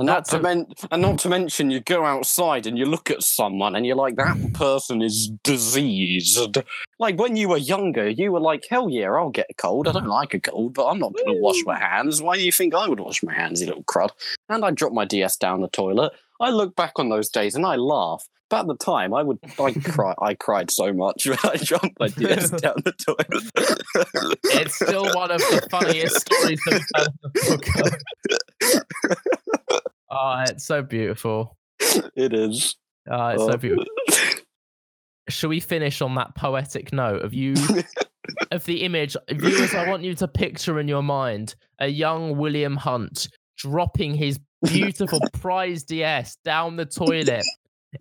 And 0.00 0.06
not, 0.06 0.14
That's 0.14 0.30
to 0.30 0.40
men- 0.40 0.66
and 0.90 1.02
not 1.02 1.18
to 1.18 1.28
mention, 1.28 1.70
you 1.70 1.80
go 1.80 2.06
outside 2.06 2.66
and 2.66 2.78
you 2.78 2.86
look 2.86 3.10
at 3.10 3.22
someone 3.22 3.76
and 3.76 3.84
you're 3.84 3.96
like, 3.96 4.16
that 4.16 4.54
person 4.54 5.02
is 5.02 5.28
diseased. 5.44 6.56
Like 6.98 7.18
when 7.18 7.36
you 7.36 7.50
were 7.50 7.58
younger, 7.58 8.08
you 8.08 8.32
were 8.32 8.40
like, 8.40 8.64
hell 8.70 8.88
yeah, 8.88 9.10
I'll 9.10 9.28
get 9.28 9.48
a 9.50 9.54
cold. 9.54 9.86
I 9.86 9.92
don't 9.92 10.06
like 10.06 10.32
a 10.32 10.40
cold, 10.40 10.72
but 10.72 10.86
I'm 10.86 10.98
not 10.98 11.12
going 11.12 11.26
to 11.26 11.34
hmm. 11.34 11.42
wash 11.42 11.62
my 11.66 11.78
hands. 11.78 12.22
Why 12.22 12.38
do 12.38 12.42
you 12.42 12.50
think 12.50 12.74
I 12.74 12.88
would 12.88 12.98
wash 12.98 13.22
my 13.22 13.34
hands, 13.34 13.60
you 13.60 13.66
little 13.66 13.84
crud? 13.84 14.08
And 14.48 14.64
I 14.64 14.70
dropped 14.70 14.94
my 14.94 15.04
DS 15.04 15.36
down 15.36 15.60
the 15.60 15.68
toilet. 15.68 16.12
I 16.40 16.48
look 16.48 16.74
back 16.74 16.92
on 16.96 17.10
those 17.10 17.28
days 17.28 17.54
and 17.54 17.66
I 17.66 17.76
laugh. 17.76 18.26
But 18.48 18.60
at 18.60 18.66
the 18.68 18.76
time, 18.76 19.12
I 19.14 19.22
would 19.22 19.38
I 19.60 19.72
cry. 19.84 20.14
I 20.20 20.32
cried 20.34 20.70
so 20.70 20.94
much 20.94 21.26
when 21.28 21.38
I 21.44 21.56
dropped 21.56 22.00
my 22.00 22.08
DS 22.08 22.50
down 22.62 22.76
the 22.84 22.92
toilet. 22.92 23.28
It's 24.44 24.74
still 24.74 25.14
one 25.14 25.30
of 25.30 25.40
the 25.40 25.68
funniest 25.70 26.20
stories 26.22 26.60
that 26.64 26.80
Oh, 30.10 30.44
it's 30.48 30.64
so 30.64 30.82
beautiful. 30.82 31.56
it 32.16 32.32
is. 32.34 32.76
Oh, 33.10 33.28
it's 33.28 33.42
Oh. 33.42 33.50
so 33.52 33.56
beautiful. 33.56 33.86
Shall 35.28 35.50
we 35.50 35.60
finish 35.60 36.00
on 36.02 36.14
that 36.16 36.34
poetic 36.34 36.92
note 36.92 37.22
of 37.22 37.32
you 37.32 37.54
of 38.50 38.64
the 38.64 38.82
image? 38.82 39.16
Viewers, 39.30 39.74
I 39.74 39.88
want 39.88 40.02
you 40.02 40.14
to 40.16 40.26
picture 40.28 40.80
in 40.80 40.88
your 40.88 41.02
mind 41.02 41.54
a 41.78 41.86
young 41.86 42.36
William 42.36 42.76
Hunt 42.76 43.28
dropping 43.56 44.14
his 44.14 44.40
beautiful 44.64 45.20
prize 45.34 45.84
DS 45.84 46.36
down 46.44 46.76
the 46.76 46.86
toilet. 46.86 47.44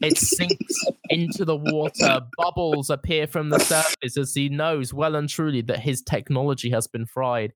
It 0.01 0.17
sinks 0.17 0.85
into 1.09 1.45
the 1.45 1.55
water. 1.55 2.21
Bubbles 2.37 2.89
appear 2.89 3.27
from 3.27 3.49
the 3.49 3.59
surface 3.59 4.17
as 4.17 4.33
he 4.33 4.49
knows 4.49 4.93
well 4.93 5.15
and 5.15 5.27
truly 5.29 5.61
that 5.63 5.79
his 5.79 6.01
technology 6.01 6.69
has 6.71 6.87
been 6.87 7.05
fried. 7.05 7.53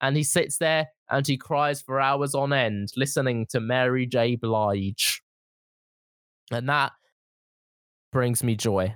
And 0.00 0.16
he 0.16 0.22
sits 0.24 0.58
there 0.58 0.88
and 1.10 1.26
he 1.26 1.36
cries 1.36 1.82
for 1.82 2.00
hours 2.00 2.34
on 2.34 2.52
end, 2.52 2.92
listening 2.96 3.46
to 3.50 3.60
Mary 3.60 4.06
J. 4.06 4.36
Blige. 4.36 5.22
And 6.50 6.68
that 6.68 6.92
brings 8.12 8.42
me 8.42 8.56
joy. 8.56 8.94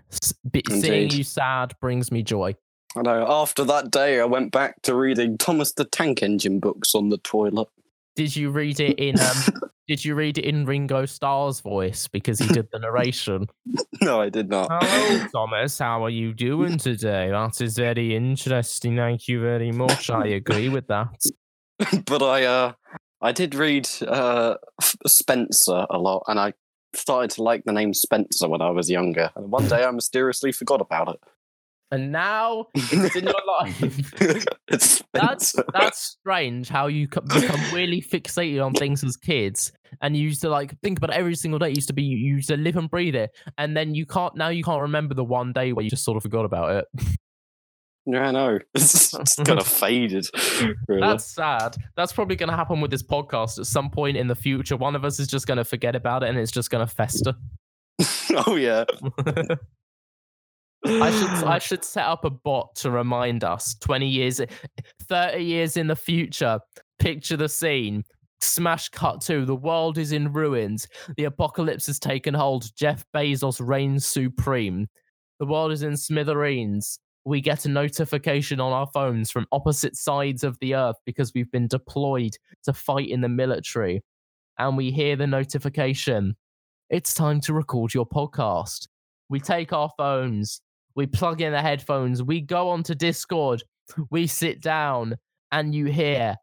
Be- 0.51 0.63
Seeing 0.69 1.11
you 1.11 1.25
sad 1.25 1.75
brings 1.81 2.11
me 2.11 2.23
joy. 2.23 2.55
I 2.97 3.03
know. 3.03 3.27
After 3.29 3.65
that 3.65 3.91
day, 3.91 4.21
I 4.21 4.25
went 4.25 4.51
back 4.53 4.83
to 4.83 4.95
reading 4.95 5.39
Thomas 5.39 5.73
the 5.73 5.85
Tank 5.85 6.23
Engine 6.23 6.59
books 6.59 6.95
on 6.95 7.09
the 7.09 7.19
toilet. 7.19 7.69
Did 8.17 8.35
you 8.35 8.51
read 8.51 8.81
it 8.81 8.99
in 8.99 9.21
um 9.21 9.37
did 9.89 10.05
you 10.05 10.15
read 10.15 10.39
it 10.39 10.45
in 10.45 10.65
Ringo 10.65 11.05
Starr's 11.07 11.61
voice 11.61 12.09
because 12.09 12.39
he 12.39 12.49
did 12.49 12.69
the 12.73 12.79
narration? 12.79 13.47
No, 14.03 14.19
I 14.21 14.31
did 14.31 14.49
not. 14.49 14.69
Hello, 14.71 15.27
Thomas. 15.31 15.79
How 15.79 16.03
are 16.05 16.11
you 16.11 16.33
doing 16.33 16.79
today? 16.79 17.29
That 17.31 17.61
is 17.61 17.77
very 17.77 18.17
interesting. 18.17 18.97
Thank 18.97 19.29
you 19.29 19.43
very 19.43 19.73
much. 19.73 20.09
I 20.09 20.29
agree 20.29 20.71
with 20.71 20.87
that. 20.87 21.23
but 22.07 22.23
I, 22.23 22.45
uh, 22.45 22.73
I 23.21 23.33
did 23.33 23.55
read 23.55 23.89
uh, 24.07 24.57
Spencer 25.07 25.87
a 25.91 25.99
lot, 25.99 26.25
and 26.27 26.39
I 26.39 26.55
started 26.95 27.31
to 27.33 27.43
like 27.43 27.65
the 27.65 27.73
name 27.73 27.95
Spencer 27.95 28.49
when 28.49 28.63
I 28.63 28.71
was 28.71 28.91
younger. 28.91 29.31
And 29.37 29.51
one 29.51 29.69
day, 29.69 29.85
I 29.85 29.91
mysteriously 29.91 30.53
forgot 30.53 30.81
about 30.81 31.09
it. 31.15 31.21
And 31.93 32.13
now 32.13 32.67
it's 32.75 33.17
in 33.17 33.25
your 33.25 33.35
life. 33.61 34.13
it's 34.69 35.03
That's 35.13 35.57
that's 35.73 36.17
strange 36.21 36.69
how 36.69 36.87
you 36.87 37.09
become 37.09 37.61
really 37.73 38.01
fixated 38.01 38.65
on 38.65 38.75
things 38.75 39.03
as 39.03 39.17
kids, 39.17 39.73
and 40.01 40.17
you 40.17 40.23
used 40.23 40.41
to 40.43 40.49
like 40.49 40.79
think 40.83 40.99
about 40.99 41.11
it 41.11 41.17
every 41.17 41.35
single 41.35 41.59
day. 41.59 41.71
It 41.71 41.77
used 41.77 41.89
to 41.89 41.95
be 41.95 42.05
you 42.05 42.35
used 42.37 42.49
to 42.49 42.57
live 42.57 42.77
and 42.77 42.89
breathe 42.89 43.17
it, 43.17 43.31
and 43.59 43.77
then 43.77 43.97
you 43.97 44.07
can't 44.07 44.37
now 44.37 44.51
you 44.51 44.63
can't 44.63 44.83
remember 44.83 45.15
the 45.15 45.25
one 45.25 45.53
day 45.53 45.73
where 45.73 45.83
you 45.83 45.91
just 45.91 46.05
sort 46.05 46.17
of 46.17 46.23
forgot 46.23 46.45
about 46.45 46.71
it. 46.77 47.19
Yeah, 48.07 48.29
I 48.29 48.31
know. 48.31 48.59
It's, 48.75 49.15
it's 49.15 49.37
kind 49.37 49.59
of 49.59 49.67
faded. 49.67 50.27
Really. 50.89 51.01
That's 51.01 51.25
sad. 51.25 51.77
That's 51.97 52.13
probably 52.13 52.37
going 52.37 52.51
to 52.51 52.57
happen 52.57 52.81
with 52.81 52.91
this 52.91 53.03
podcast 53.03 53.59
at 53.59 53.67
some 53.67 53.91
point 53.91 54.17
in 54.17 54.27
the 54.27 54.35
future. 54.35 54.77
One 54.77 54.97
of 54.97 55.05
us 55.05 55.21
is 55.21 55.29
just 55.29 55.47
going 55.47 55.59
to 55.59 55.65
forget 55.65 55.95
about 55.95 56.23
it, 56.23 56.31
and 56.31 56.39
it's 56.39 56.53
just 56.53 56.71
going 56.71 56.87
to 56.87 56.93
fester. 56.93 57.35
oh 58.47 58.57
yeah. 58.57 58.85
I 60.87 61.11
should 61.11 61.45
I 61.47 61.59
should 61.59 61.85
set 61.85 62.07
up 62.07 62.25
a 62.25 62.31
bot 62.31 62.75
to 62.77 62.91
remind 62.91 63.45
us 63.45 63.75
20 63.81 64.09
years 64.09 64.41
30 65.03 65.45
years 65.45 65.77
in 65.77 65.87
the 65.87 65.97
future 65.97 66.59
picture 66.99 67.37
the 67.37 67.51
scene 67.51 68.03
smash 68.41 68.89
cut 68.89 69.21
to 69.21 69.45
the 69.45 69.55
world 69.55 69.99
is 69.99 70.13
in 70.13 70.33
ruins 70.33 70.89
the 71.19 71.25
apocalypse 71.25 71.87
has 71.87 71.99
taken 71.99 72.33
hold 72.33 72.75
Jeff 72.77 73.05
Bezos 73.15 73.61
reigns 73.63 74.07
supreme 74.07 74.89
the 75.39 75.45
world 75.45 75.71
is 75.71 75.83
in 75.83 75.99
smithereens 75.99 76.99
we 77.25 77.41
get 77.41 77.65
a 77.65 77.69
notification 77.69 78.61
on 78.61 78.73
our 78.73 78.87
phones 78.87 79.31
from 79.31 79.47
opposite 79.53 79.97
sides 79.97 80.43
of 80.43 80.59
the 80.61 80.75
earth 80.75 80.97
because 81.05 81.33
we've 81.35 81.51
been 81.51 81.69
deployed 81.69 82.37
to 82.65 82.73
fight 82.73 83.09
in 83.09 83.21
the 83.21 83.29
military 83.29 84.03
and 84.59 84.77
we 84.77 84.91
hear 84.91 85.17
the 85.17 85.27
notification 85.27 86.35
it's 86.89 87.15
time 87.15 87.41
to 87.41 87.53
record 87.53 87.93
your 87.95 88.07
podcast 88.07 88.89
we 89.29 89.39
take 89.39 89.73
our 89.73 89.91
phones 89.97 90.61
we 90.97 91.07
plug 91.07 91.41
in 91.41 91.53
the 91.53 91.63
headphones, 91.63 92.23
we 92.23 92.41
go 92.41 92.69
onto 92.69 92.95
Discord, 92.95 93.63
we 94.11 94.27
sit 94.27 94.61
down, 94.61 95.17
and 95.53 95.75
you 95.75 95.87
hear, 95.87 96.37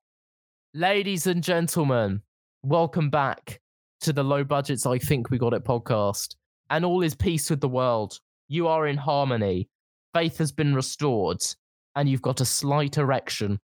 ladies 0.73 1.27
and 1.27 1.43
gentlemen, 1.43 2.21
welcome 2.63 3.09
back 3.09 3.59
to 4.01 4.13
the 4.13 4.23
low 4.23 4.43
budgets 4.43 4.85
I 4.85 4.99
think 4.99 5.29
we 5.29 5.37
got 5.37 5.53
it 5.53 5.65
podcast. 5.65 6.35
And 6.69 6.85
all 6.85 7.01
is 7.01 7.15
peace 7.15 7.49
with 7.49 7.61
the 7.61 7.69
world. 7.69 8.19
You 8.47 8.67
are 8.67 8.87
in 8.87 8.97
harmony. 8.97 9.69
Faith 10.17 10.39
has 10.39 10.51
been 10.51 10.73
restored, 10.73 11.43
and 11.95 12.09
you've 12.09 12.23
got 12.23 12.41
a 12.41 12.45
slight 12.45 12.97
erection. 12.97 13.59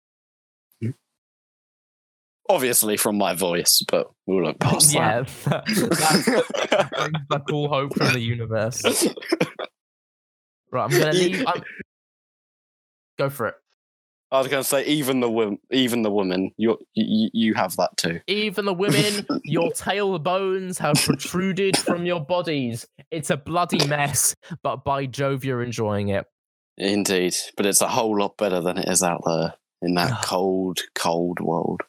Obviously 2.49 2.97
from 2.97 3.19
my 3.19 3.35
voice, 3.35 3.83
but 3.87 4.07
we'll 4.25 4.45
look 4.45 4.59
past 4.59 4.91
yeah, 4.91 5.21
that. 5.45 5.65
that 7.29 7.45
brings 7.45 7.51
all 7.51 7.67
hope 7.67 7.95
from 7.95 8.13
the 8.13 8.19
universe. 8.19 8.81
Right, 10.71 10.83
I'm 10.83 10.99
gonna 10.99 11.13
leave. 11.13 11.43
I'm... 11.47 11.63
Go 13.17 13.29
for 13.29 13.47
it. 13.47 13.55
I 14.31 14.37
was 14.37 14.47
going 14.47 14.61
to 14.61 14.67
say, 14.67 14.85
even 14.85 15.19
the 15.19 15.29
wo- 15.29 15.57
even 15.71 16.03
the 16.03 16.11
woman, 16.11 16.51
you 16.57 16.77
you 16.93 17.29
you 17.33 17.53
have 17.55 17.75
that 17.77 17.97
too. 17.97 18.21
Even 18.27 18.65
the 18.65 18.73
women, 18.73 19.25
your 19.43 19.71
tailbones 19.71 20.77
have 20.77 20.95
protruded 21.03 21.75
from 21.75 22.05
your 22.05 22.23
bodies. 22.23 22.85
It's 23.09 23.31
a 23.31 23.37
bloody 23.37 23.87
mess, 23.87 24.35
but 24.61 24.83
by 24.83 25.07
Jove, 25.07 25.43
you're 25.43 25.63
enjoying 25.63 26.09
it. 26.09 26.27
Indeed, 26.79 27.35
but 27.57 27.65
it's 27.65 27.81
a 27.81 27.89
whole 27.89 28.17
lot 28.17 28.37
better 28.37 28.61
than 28.61 28.77
it 28.77 28.87
is 28.87 29.03
out 29.03 29.21
there 29.25 29.55
in 29.81 29.95
that 29.95 30.23
cold, 30.23 30.79
cold 30.95 31.39
world. 31.41 31.81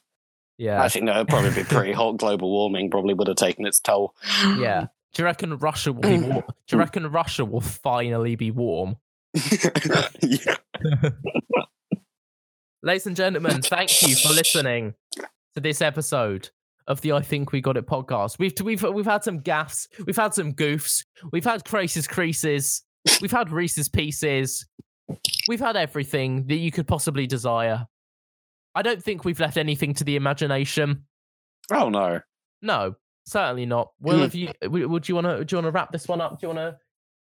Yeah. 0.57 0.83
Actually, 0.83 1.01
no, 1.01 1.13
it'd 1.13 1.29
probably 1.29 1.51
be 1.51 1.63
pretty 1.63 1.93
hot. 1.93 2.17
Global 2.17 2.51
warming 2.51 2.91
probably 2.91 3.13
would 3.13 3.27
have 3.27 3.37
taken 3.37 3.65
its 3.65 3.79
toll. 3.79 4.13
Yeah. 4.43 4.87
Do 5.13 5.23
you 5.23 5.25
reckon 5.25 5.57
Russia 5.57 5.91
will 5.91 6.01
be 6.01 6.19
warm? 6.19 6.43
Do 6.67 6.75
you 6.75 6.77
reckon 6.77 7.07
Russia 7.11 7.43
will 7.43 7.61
finally 7.61 8.35
be 8.35 8.51
warm? 8.51 8.97
Ladies 12.83 13.07
and 13.07 13.15
gentlemen, 13.15 13.61
thank 13.61 14.01
you 14.01 14.15
for 14.15 14.29
listening 14.33 14.95
to 15.53 15.61
this 15.61 15.81
episode 15.81 16.49
of 16.87 17.01
the 17.01 17.13
I 17.13 17.21
Think 17.21 17.51
We 17.51 17.61
Got 17.61 17.77
It 17.77 17.87
podcast. 17.87 18.39
We've 18.39 18.53
we've 18.61 18.83
we've 18.83 19.05
had 19.05 19.23
some 19.23 19.39
gaffs, 19.39 19.87
we've 20.05 20.15
had 20.15 20.33
some 20.33 20.53
goofs, 20.53 21.05
we've 21.31 21.43
had 21.43 21.65
Crace's 21.65 22.07
creases, 22.07 22.83
we've 23.21 23.31
had 23.31 23.51
Reese's 23.51 23.89
pieces, 23.89 24.65
we've 25.47 25.59
had 25.59 25.75
everything 25.75 26.47
that 26.47 26.57
you 26.57 26.71
could 26.71 26.87
possibly 26.87 27.27
desire. 27.27 27.85
I 28.75 28.81
don't 28.81 29.03
think 29.03 29.25
we've 29.25 29.39
left 29.39 29.57
anything 29.57 29.93
to 29.95 30.03
the 30.03 30.15
imagination. 30.15 31.05
Oh 31.71 31.89
no. 31.89 32.21
No, 32.61 32.95
certainly 33.25 33.65
not. 33.65 33.89
Will, 33.99 34.19
have 34.19 34.35
you? 34.35 34.51
Would 34.63 35.09
you 35.09 35.15
want 35.15 35.27
to? 35.27 35.43
Do 35.43 35.55
you 35.55 35.57
want 35.57 35.67
to 35.67 35.71
wrap 35.71 35.91
this 35.91 36.07
one 36.07 36.21
up? 36.21 36.39
Do 36.39 36.47
you 36.47 36.53
want 36.53 36.75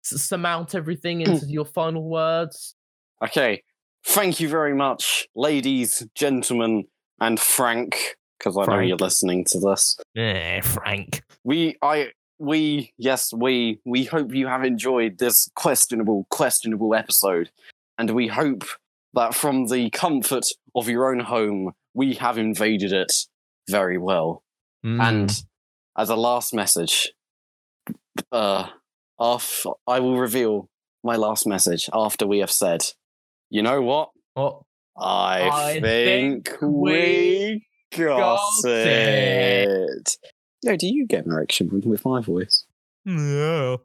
to 0.05 0.19
surmount 0.19 0.74
everything 0.74 1.20
into 1.20 1.47
your 1.47 1.65
final 1.65 2.09
words? 2.09 2.74
Okay. 3.23 3.62
Thank 4.05 4.39
you 4.39 4.48
very 4.48 4.74
much, 4.74 5.27
ladies, 5.35 6.07
gentlemen, 6.15 6.85
and 7.20 7.40
Frank, 7.40 8.16
because 8.39 8.57
I 8.57 8.65
know 8.65 8.78
you're 8.78 8.97
listening 8.97 9.44
to 9.48 9.59
this. 9.59 9.98
Eh, 10.16 10.61
Frank. 10.61 11.23
We, 11.43 11.77
I, 11.82 12.12
we, 12.39 12.93
yes, 12.99 13.33
we, 13.33 13.81
we 13.85 14.05
hope 14.05 14.35
you 14.35 14.47
have 14.47 14.65
enjoyed 14.65 15.19
this 15.19 15.49
questionable, 15.55 16.27
questionable 16.31 16.95
episode, 16.95 17.51
and 17.99 18.11
we 18.11 18.29
hope 18.29 18.65
that 19.15 19.35
from 19.35 19.67
the 19.67 19.91
comfort 19.91 20.45
of 20.75 20.89
your 20.89 21.11
own 21.11 21.21
home, 21.21 21.73
we 21.95 22.15
have 22.15 22.39
invaded 22.39 22.93
it 22.93 23.13
very 23.69 23.99
well. 23.99 24.43
Mm. 24.85 25.03
And 25.03 25.43
as 25.97 26.11
a 26.11 26.17
last 26.17 26.53
message, 26.53 27.13
uh, 28.31 28.69
off, 29.19 29.65
I 29.87 30.01
will 30.01 30.19
reveal 30.19 30.69
my 31.03 31.17
last 31.17 31.47
message 31.47 31.89
after 31.93 32.27
we 32.27 32.41
have 32.41 32.51
said, 32.51 32.85
you 33.49 33.63
know 33.63 33.81
what? 33.81 34.11
what? 34.35 34.63
I, 34.99 35.49
I 35.53 35.81
think, 35.81 36.49
think 36.49 36.63
we 36.63 37.67
got, 37.91 38.19
got 38.19 38.41
it. 38.65 40.17
No, 40.65 40.77
do 40.77 40.87
you 40.87 41.07
get 41.07 41.27
an 41.27 41.33
erection 41.33 41.83
with 41.85 42.05
my 42.05 42.20
voice? 42.20 42.66
No. 43.05 43.83